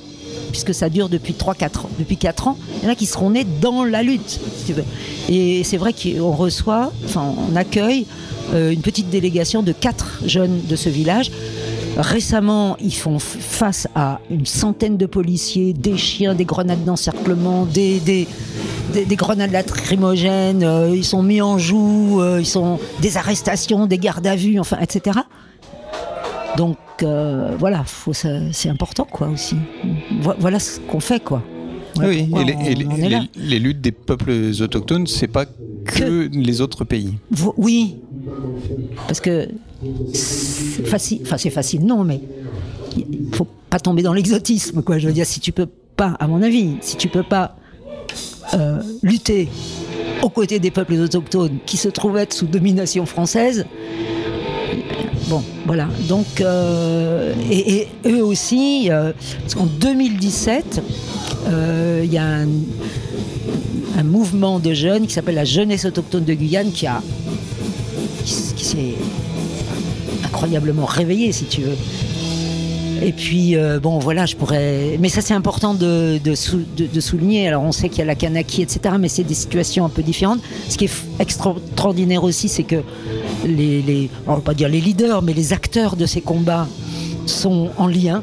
puisque 0.51 0.75
ça 0.75 0.89
dure 0.89 1.09
depuis 1.09 1.35
3-4 1.35 1.79
ans, 1.79 1.91
depuis 1.99 2.17
4 2.17 2.49
ans, 2.49 2.59
il 2.79 2.85
y 2.85 2.89
en 2.89 2.93
a 2.93 2.95
qui 2.95 3.07
seront 3.07 3.31
nés 3.31 3.47
dans 3.61 3.85
la 3.85 4.03
lutte. 4.03 4.41
Et 5.29 5.63
c'est 5.65 5.77
vrai 5.77 5.93
qu'on 5.93 6.33
reçoit, 6.33 6.93
enfin 7.05 7.35
on 7.51 7.57
accueille 7.57 8.07
euh, 8.53 8.71
une 8.71 8.81
petite 8.81 9.11
délégation 9.11 9.63
de 9.63 9.73
4 9.73 10.23
jeunes 10.27 10.61
de 10.69 10.77
ce 10.77 10.89
village. 10.89 11.31
Récemment, 11.97 12.77
ils 12.81 12.95
font 12.95 13.19
face 13.19 13.89
à 13.95 14.21
une 14.31 14.47
centaine 14.47 14.97
de 14.97 15.07
policiers, 15.07 15.73
des 15.73 15.97
chiens, 15.97 16.35
des 16.35 16.45
grenades 16.45 16.85
d'encerclement, 16.85 17.67
des 17.67 18.27
grenades 19.11 19.51
lacrymogènes, 19.51 20.63
euh, 20.63 20.95
ils 20.95 21.05
sont 21.05 21.23
mis 21.23 21.41
en 21.41 21.59
joue, 21.59 22.21
euh, 22.21 22.39
ils 22.41 22.47
sont 22.47 22.79
des 23.01 23.17
arrestations, 23.17 23.87
des 23.87 23.99
gardes 23.99 24.27
à 24.27 24.37
vue, 24.37 24.59
enfin, 24.59 24.79
etc. 24.81 25.19
Donc 26.57 26.77
euh, 27.03 27.57
voilà, 27.59 27.85
c'est 28.53 28.69
important 28.69 29.05
quoi 29.11 29.29
aussi. 29.29 29.57
Vo- 30.21 30.35
Voilà 30.39 30.59
ce 30.59 30.81
qu'on 30.81 31.01
fait 31.01 31.23
quoi. 31.23 31.43
Oui, 31.99 32.29
et, 32.67 32.75
les, 32.75 33.55
et 33.57 33.59
luttes 33.59 33.81
des 33.81 33.91
peuples 33.93 34.31
autochtones, 34.61 35.07
c'est 35.07 35.27
pas 35.27 35.45
que 35.85 36.29
les 36.33 36.61
autres 36.61 36.85
pays. 36.85 37.15
Vo- 37.31 37.55
Oui, 37.57 37.97
parce 39.09 39.21
que 39.21 39.49
c'est 40.15 40.87
facile, 40.87 41.21
enfin 41.23 41.37
c'est 41.37 41.51
facile, 41.51 41.85
non, 41.85 42.05
mais 42.05 42.21
il 42.97 43.35
faut 43.35 43.47
pas 43.69 43.81
tomber 43.81 44.03
dans 44.03 44.13
l'exotisme, 44.13 44.83
quoi. 44.83 44.99
Je 44.99 45.09
veux 45.09 45.13
dire, 45.13 45.27
si 45.27 45.41
tu 45.41 45.53
peux 45.53 45.67
pas, 45.97 46.17
à 46.21 46.27
mon 46.29 46.43
avis, 46.43 46.77
si 46.81 46.97
tu 46.97 47.09
peux 47.09 47.23
pas 47.25 47.57
euh, 48.55 48.81
lutter 49.03 49.49
aux 50.23 50.29
côtés 50.29 50.59
des 50.59 50.71
peuples 50.71 50.95
autochtones 50.95 51.59
qui 51.67 51.77
se 51.77 51.89
trouvent 51.89 52.17
être 52.19 52.33
sous 52.35 52.47
domination 52.47 53.05
française, 53.07 53.67
voilà. 55.71 55.87
Donc, 56.09 56.41
euh, 56.41 57.33
et, 57.49 57.87
eux 58.05 58.25
aussi, 58.25 58.89
euh, 58.91 59.13
parce 59.41 59.55
qu'en 59.55 59.67
2017, 59.67 60.83
euh, 61.47 62.03
il 62.05 62.13
y 62.13 62.19
a 62.19 62.25
un, 62.27 62.49
mouvement 64.03 64.59
de 64.59 64.75
jeunes 64.75 65.07
qui 65.07 65.13
s'appelle 65.13 65.37
la 65.37 65.45
Jeunesse 65.45 65.85
autochtone 65.85 66.25
de 66.25 66.35
Guyane 66.35 66.73
qui 66.73 66.89
qui 68.25 68.65
s'est 68.65 68.95
incroyablement 70.25 70.87
réveillé, 70.87 71.31
si 71.31 71.45
tu 71.45 71.61
veux. 71.61 71.77
Et 73.03 73.13
puis, 73.13 73.57
euh, 73.57 73.81
bon, 73.81 73.99
voilà, 73.99 74.27
je 74.27 74.37
pourrais. 74.37 74.99
Mais 75.01 75.09
ça, 75.09 75.21
c'est 75.21 75.33
important 75.35 75.75
de, 75.75 76.19
de, 76.23 76.35
sou- 76.35 76.65
de- 76.77 76.87
de 76.87 77.01
souligner. 77.01 77.49
Alors, 77.49 77.63
on 77.63 77.73
sait 77.73 77.89
qu'il 77.89 78.01
y 78.01 78.03
a 78.03 78.05
la 78.05 78.15
Kanaki, 78.15 78.63
etc., 78.63 78.97
mais 78.99 79.09
c'est 79.09 79.25
des 79.25 79.35
situations 79.35 79.85
un 79.85 79.89
peu 79.89 80.03
différentes. 80.03 80.41
Ce 80.69 80.77
qui 80.77 80.85
est 80.85 80.93
extraordinaire 81.19 82.25
aussi, 82.25 82.49
c'est 82.49 82.63
que 82.65 82.83
les, 83.47 83.81
les. 83.83 84.11
On 84.27 84.35
va 84.35 84.41
pas 84.41 84.55
dire 84.55 84.69
les 84.69 84.81
leaders, 84.81 85.23
mais 85.23 85.33
les 85.33 85.53
acteurs 85.53 85.97
de 85.97 86.05
ces 86.07 86.21
combats 86.21 86.67
sont 87.27 87.71
en 87.79 87.87
lien 87.87 88.23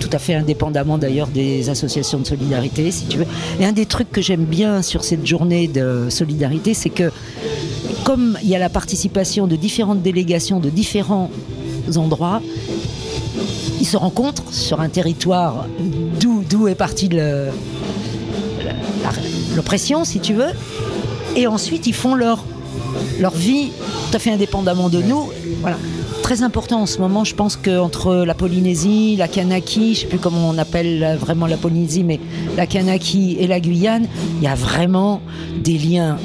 tout 0.00 0.08
à 0.12 0.18
fait 0.18 0.34
indépendamment 0.34 0.96
d'ailleurs 0.96 1.26
des 1.26 1.68
associations 1.68 2.20
de 2.20 2.26
solidarité, 2.26 2.90
si 2.90 3.04
tu 3.06 3.18
veux. 3.18 3.26
Et 3.60 3.64
un 3.66 3.72
des 3.72 3.84
trucs 3.84 4.10
que 4.10 4.22
j'aime 4.22 4.44
bien 4.44 4.80
sur 4.80 5.02
cette 5.04 5.26
journée 5.26 5.66
de 5.68 6.06
solidarité, 6.08 6.72
c'est 6.72 6.88
que 6.88 7.10
comme 8.04 8.38
il 8.42 8.48
y 8.48 8.54
a 8.54 8.58
la 8.60 8.68
participation 8.70 9.46
de 9.46 9.56
différentes 9.56 10.00
délégations 10.00 10.60
de 10.60 10.70
différents 10.70 11.30
endroits, 11.96 12.40
se 13.88 13.96
rencontrent 13.96 14.52
sur 14.52 14.80
un 14.80 14.88
territoire 14.90 15.66
d'où 16.20 16.44
d'où 16.48 16.68
est 16.68 16.74
partie 16.74 17.08
l'oppression, 19.56 20.04
si 20.04 20.20
tu 20.20 20.34
veux, 20.34 20.50
et 21.36 21.46
ensuite 21.46 21.86
ils 21.86 21.94
font 21.94 22.14
leur, 22.14 22.44
leur 23.18 23.34
vie 23.34 23.70
tout 24.10 24.16
à 24.16 24.18
fait 24.18 24.30
indépendamment 24.30 24.90
de 24.90 25.00
nous. 25.00 25.30
Voilà. 25.62 25.78
Très 26.22 26.42
important 26.42 26.82
en 26.82 26.86
ce 26.86 26.98
moment, 26.98 27.24
je 27.24 27.34
pense 27.34 27.56
qu'entre 27.56 28.14
la 28.14 28.34
Polynésie, 28.34 29.16
la 29.16 29.28
Kanaki, 29.28 29.94
je 29.94 30.00
ne 30.00 30.02
sais 30.02 30.06
plus 30.06 30.18
comment 30.18 30.50
on 30.50 30.58
appelle 30.58 31.16
vraiment 31.18 31.46
la 31.46 31.56
Polynésie, 31.56 32.04
mais 32.04 32.20
la 32.56 32.66
Kanaki 32.66 33.38
et 33.40 33.46
la 33.46 33.60
Guyane, 33.60 34.06
il 34.36 34.42
y 34.42 34.46
a 34.46 34.54
vraiment 34.54 35.22
des 35.64 35.78
liens 35.78 36.18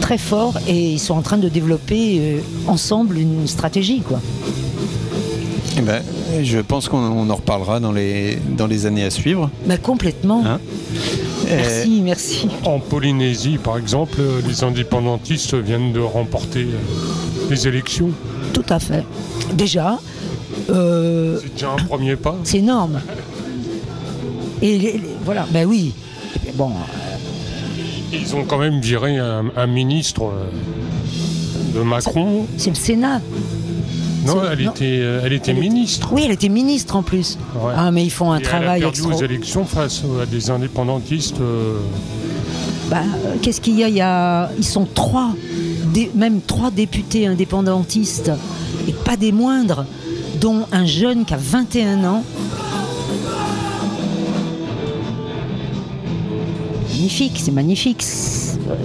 très 0.00 0.16
forts 0.16 0.58
et 0.66 0.92
ils 0.92 0.98
sont 0.98 1.14
en 1.14 1.22
train 1.22 1.36
de 1.36 1.50
développer 1.50 2.18
euh, 2.18 2.40
ensemble 2.66 3.18
une 3.18 3.46
stratégie. 3.46 4.00
Quoi. 4.00 4.20
Eh 5.80 5.82
ben, 5.82 6.02
je 6.42 6.58
pense 6.58 6.90
qu'on 6.90 6.98
on 6.98 7.30
en 7.30 7.34
reparlera 7.36 7.80
dans 7.80 7.90
les, 7.92 8.36
dans 8.56 8.66
les 8.66 8.84
années 8.84 9.04
à 9.04 9.08
suivre. 9.10 9.48
Bah, 9.64 9.78
complètement. 9.78 10.42
Hein 10.44 10.60
Merci, 11.48 12.00
merci. 12.02 12.48
En 12.64 12.78
Polynésie, 12.80 13.56
par 13.56 13.78
exemple, 13.78 14.18
euh, 14.20 14.42
les 14.46 14.62
indépendantistes 14.62 15.54
viennent 15.54 15.92
de 15.94 15.98
remporter 16.00 16.64
euh, 16.64 17.48
les 17.48 17.66
élections. 17.66 18.10
Tout 18.52 18.64
à 18.68 18.78
fait. 18.78 19.04
Déjà, 19.54 19.98
euh, 20.68 21.38
C'est 21.42 21.52
déjà 21.54 21.70
un 21.72 21.76
premier 21.84 22.16
pas. 22.16 22.36
c'est 22.44 22.58
énorme. 22.58 23.00
Et 24.60 24.76
les- 24.78 24.92
les- 24.92 25.02
voilà, 25.24 25.46
ben 25.50 25.66
oui. 25.66 25.94
Bon, 26.56 26.72
Ils 28.12 28.34
ont 28.36 28.44
quand 28.44 28.58
même 28.58 28.80
viré 28.80 29.16
un, 29.16 29.44
un 29.56 29.66
ministre 29.66 30.24
euh, 30.24 31.78
de 31.78 31.82
Macron. 31.82 32.46
c'est 32.58 32.70
le 32.70 32.76
Sénat. 32.76 33.22
Non, 34.26 34.34
c'est- 34.42 34.52
elle 34.52 34.64
non. 34.64 34.70
était, 34.72 34.98
euh, 35.00 35.22
elle 35.24 35.32
était 35.32 35.54
ministre. 35.54 36.10
Oui, 36.12 36.22
elle 36.26 36.32
était 36.32 36.48
ministre 36.48 36.96
en 36.96 37.02
plus. 37.02 37.38
Ouais. 37.54 37.72
Ah, 37.76 37.90
mais 37.90 38.04
ils 38.04 38.10
font 38.10 38.30
un 38.32 38.38
Et 38.38 38.42
travail 38.42 38.80
elle 38.80 38.88
a 38.88 38.90
perdu 38.90 39.00
extra. 39.00 39.16
aux 39.16 39.22
élections 39.22 39.64
face 39.64 40.02
à 40.22 40.26
des 40.26 40.50
indépendantistes. 40.50 41.40
euh, 41.40 41.78
Bah, 42.90 42.98
euh, 43.02 43.36
Qu'est-ce 43.40 43.60
qu'il 43.60 43.78
y 43.78 43.84
a, 43.84 43.88
Il 43.88 43.94
y 43.94 44.00
a 44.00 44.50
Ils 44.58 44.64
sont 44.64 44.86
trois, 44.94 45.30
même 46.14 46.40
trois 46.46 46.70
députés 46.70 47.26
indépendantistes, 47.26 48.30
et 48.88 48.92
pas 48.92 49.16
des 49.16 49.32
moindres, 49.32 49.84
dont 50.40 50.66
un 50.72 50.84
jeune 50.86 51.24
qui 51.24 51.32
a 51.34 51.38
21 51.38 52.04
ans. 52.04 52.24
Magnifique, 56.90 57.40
c'est 57.42 57.52
magnifique. 57.52 58.04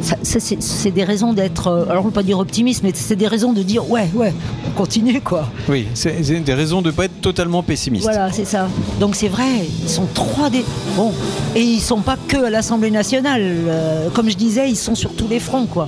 Ça- 0.01 0.17
ça, 0.23 0.39
c'est- 0.39 0.91
des 0.91 1.03
raisons 1.03 1.33
d'être, 1.33 1.67
euh, 1.67 1.85
alors 1.89 2.03
on 2.05 2.07
peut 2.09 2.13
pas 2.13 2.23
dire 2.23 2.39
optimiste, 2.39 2.81
mais 2.83 2.91
c'est 2.93 3.15
des 3.15 3.27
raisons 3.27 3.53
de 3.53 3.63
dire 3.63 3.89
ouais, 3.89 4.09
ouais, 4.13 4.33
on 4.67 4.71
continue 4.71 5.19
quoi. 5.21 5.49
Oui, 5.69 5.87
c'est 5.93 6.23
c'est 6.23 6.39
des 6.39 6.53
raisons 6.53 6.81
de 6.81 6.87
ne 6.87 6.91
pas 6.95 7.05
être 7.05 7.21
totalement 7.21 7.63
pessimiste. 7.63 8.03
Voilà, 8.05 8.31
c'est 8.31 8.45
ça. 8.45 8.67
Donc 8.99 9.15
c'est 9.15 9.27
vrai, 9.27 9.43
ils 9.83 9.89
sont 9.89 10.07
trois 10.13 10.49
des. 10.49 10.63
Bon, 10.95 11.11
et 11.55 11.61
ils 11.61 11.79
sont 11.81 12.01
pas 12.01 12.17
que 12.27 12.37
à 12.45 12.49
l'Assemblée 12.49 12.91
nationale. 12.91 13.41
euh, 13.41 14.09
comme 14.13 14.29
je 14.29 14.35
disais, 14.37 14.69
ils 14.69 14.75
sont 14.77 14.95
sur 14.95 15.11
tous 15.13 15.27
les 15.27 15.39
fronts, 15.39 15.65
quoi. 15.65 15.87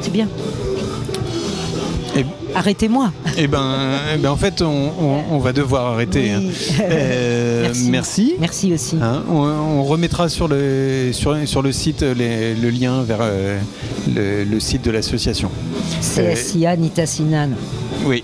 C'est 0.00 0.12
bien. 0.12 0.28
Arrêtez-moi. 2.56 3.12
Eh 3.36 3.46
ben, 3.46 3.98
eh 4.14 4.18
ben, 4.18 4.30
en 4.30 4.36
fait, 4.36 4.62
on, 4.62 4.66
on- 4.66 5.24
on 5.30 5.38
va 5.38 5.52
devoir 5.52 5.92
arrêter. 5.92 6.32
hein. 6.32 6.40
Euh, 6.80 7.62
Merci. 7.66 7.90
merci. 7.90 8.34
Merci 8.40 8.72
aussi. 8.72 8.96
Hein, 9.02 9.22
on, 9.28 9.34
on 9.42 9.84
remettra 9.84 10.28
sur 10.28 10.48
le, 10.48 11.10
sur, 11.12 11.36
sur 11.46 11.60
le 11.62 11.72
site 11.72 12.02
les- 12.02 12.54
le 12.54 12.70
lien 12.70 13.02
vers 13.02 13.18
euh, 13.20 13.58
le, 14.14 14.44
le 14.44 14.60
site 14.60 14.82
de 14.82 14.90
l'association. 14.90 15.50
Euh, 16.18 16.34
CSIA 16.34 16.76
Nitasinan. 16.76 17.50
oui. 18.06 18.22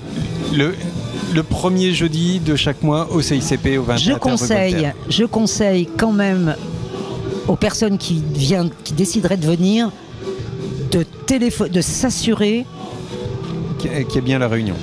Le, 0.54 0.74
le 1.34 1.42
premier 1.42 1.92
jeudi 1.92 2.38
de 2.40 2.56
chaque 2.56 2.82
mois 2.82 3.08
au 3.10 3.20
CICP 3.22 3.78
au 3.78 3.82
21 3.84 3.96
Je 3.96 4.12
conseille, 4.18 4.92
je 5.08 5.24
conseille 5.24 5.88
quand 5.98 6.12
même 6.12 6.54
aux 7.48 7.56
personnes 7.56 7.96
qui, 7.98 8.22
viennent, 8.34 8.70
qui 8.84 8.92
décideraient 8.92 9.38
de 9.38 9.46
venir 9.46 9.90
de 10.90 11.04
de 11.70 11.80
s'assurer 11.80 12.66
Qui 13.82 13.88
qui 14.08 14.18
est 14.18 14.22
bien 14.22 14.38
la 14.38 14.48
réunion. 14.48 14.74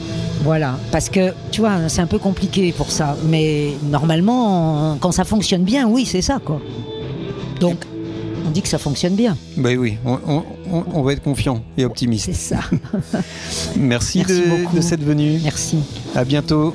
Voilà, 0.43 0.77
parce 0.91 1.09
que 1.09 1.33
tu 1.51 1.61
vois, 1.61 1.89
c'est 1.89 2.01
un 2.01 2.05
peu 2.07 2.17
compliqué 2.19 2.71
pour 2.71 2.91
ça. 2.91 3.15
Mais 3.27 3.71
normalement, 3.89 4.97
quand 4.99 5.11
ça 5.11 5.23
fonctionne 5.25 5.63
bien, 5.63 5.87
oui, 5.87 6.05
c'est 6.05 6.21
ça, 6.21 6.39
quoi. 6.43 6.61
Donc, 7.59 7.77
on 8.47 8.49
dit 8.51 8.61
que 8.61 8.67
ça 8.69 8.77
fonctionne 8.77 9.15
bien. 9.15 9.35
Ben 9.57 9.77
oui, 9.77 9.97
on, 10.05 10.17
on- 10.27 10.43
on- 10.71 10.83
on 10.93 11.01
va 11.03 11.13
être 11.13 11.21
confiant 11.23 11.61
et 11.77 11.83
optimiste. 11.85 12.25
C'est 12.25 12.33
ça. 12.55 12.59
Merci, 13.77 14.19
Merci 14.19 14.41
de, 14.41 14.47
beaucoup. 14.63 14.75
de 14.75 14.81
cette 14.81 15.03
venue. 15.03 15.39
Merci. 15.43 15.77
À 16.15 16.23
bientôt. 16.23 16.73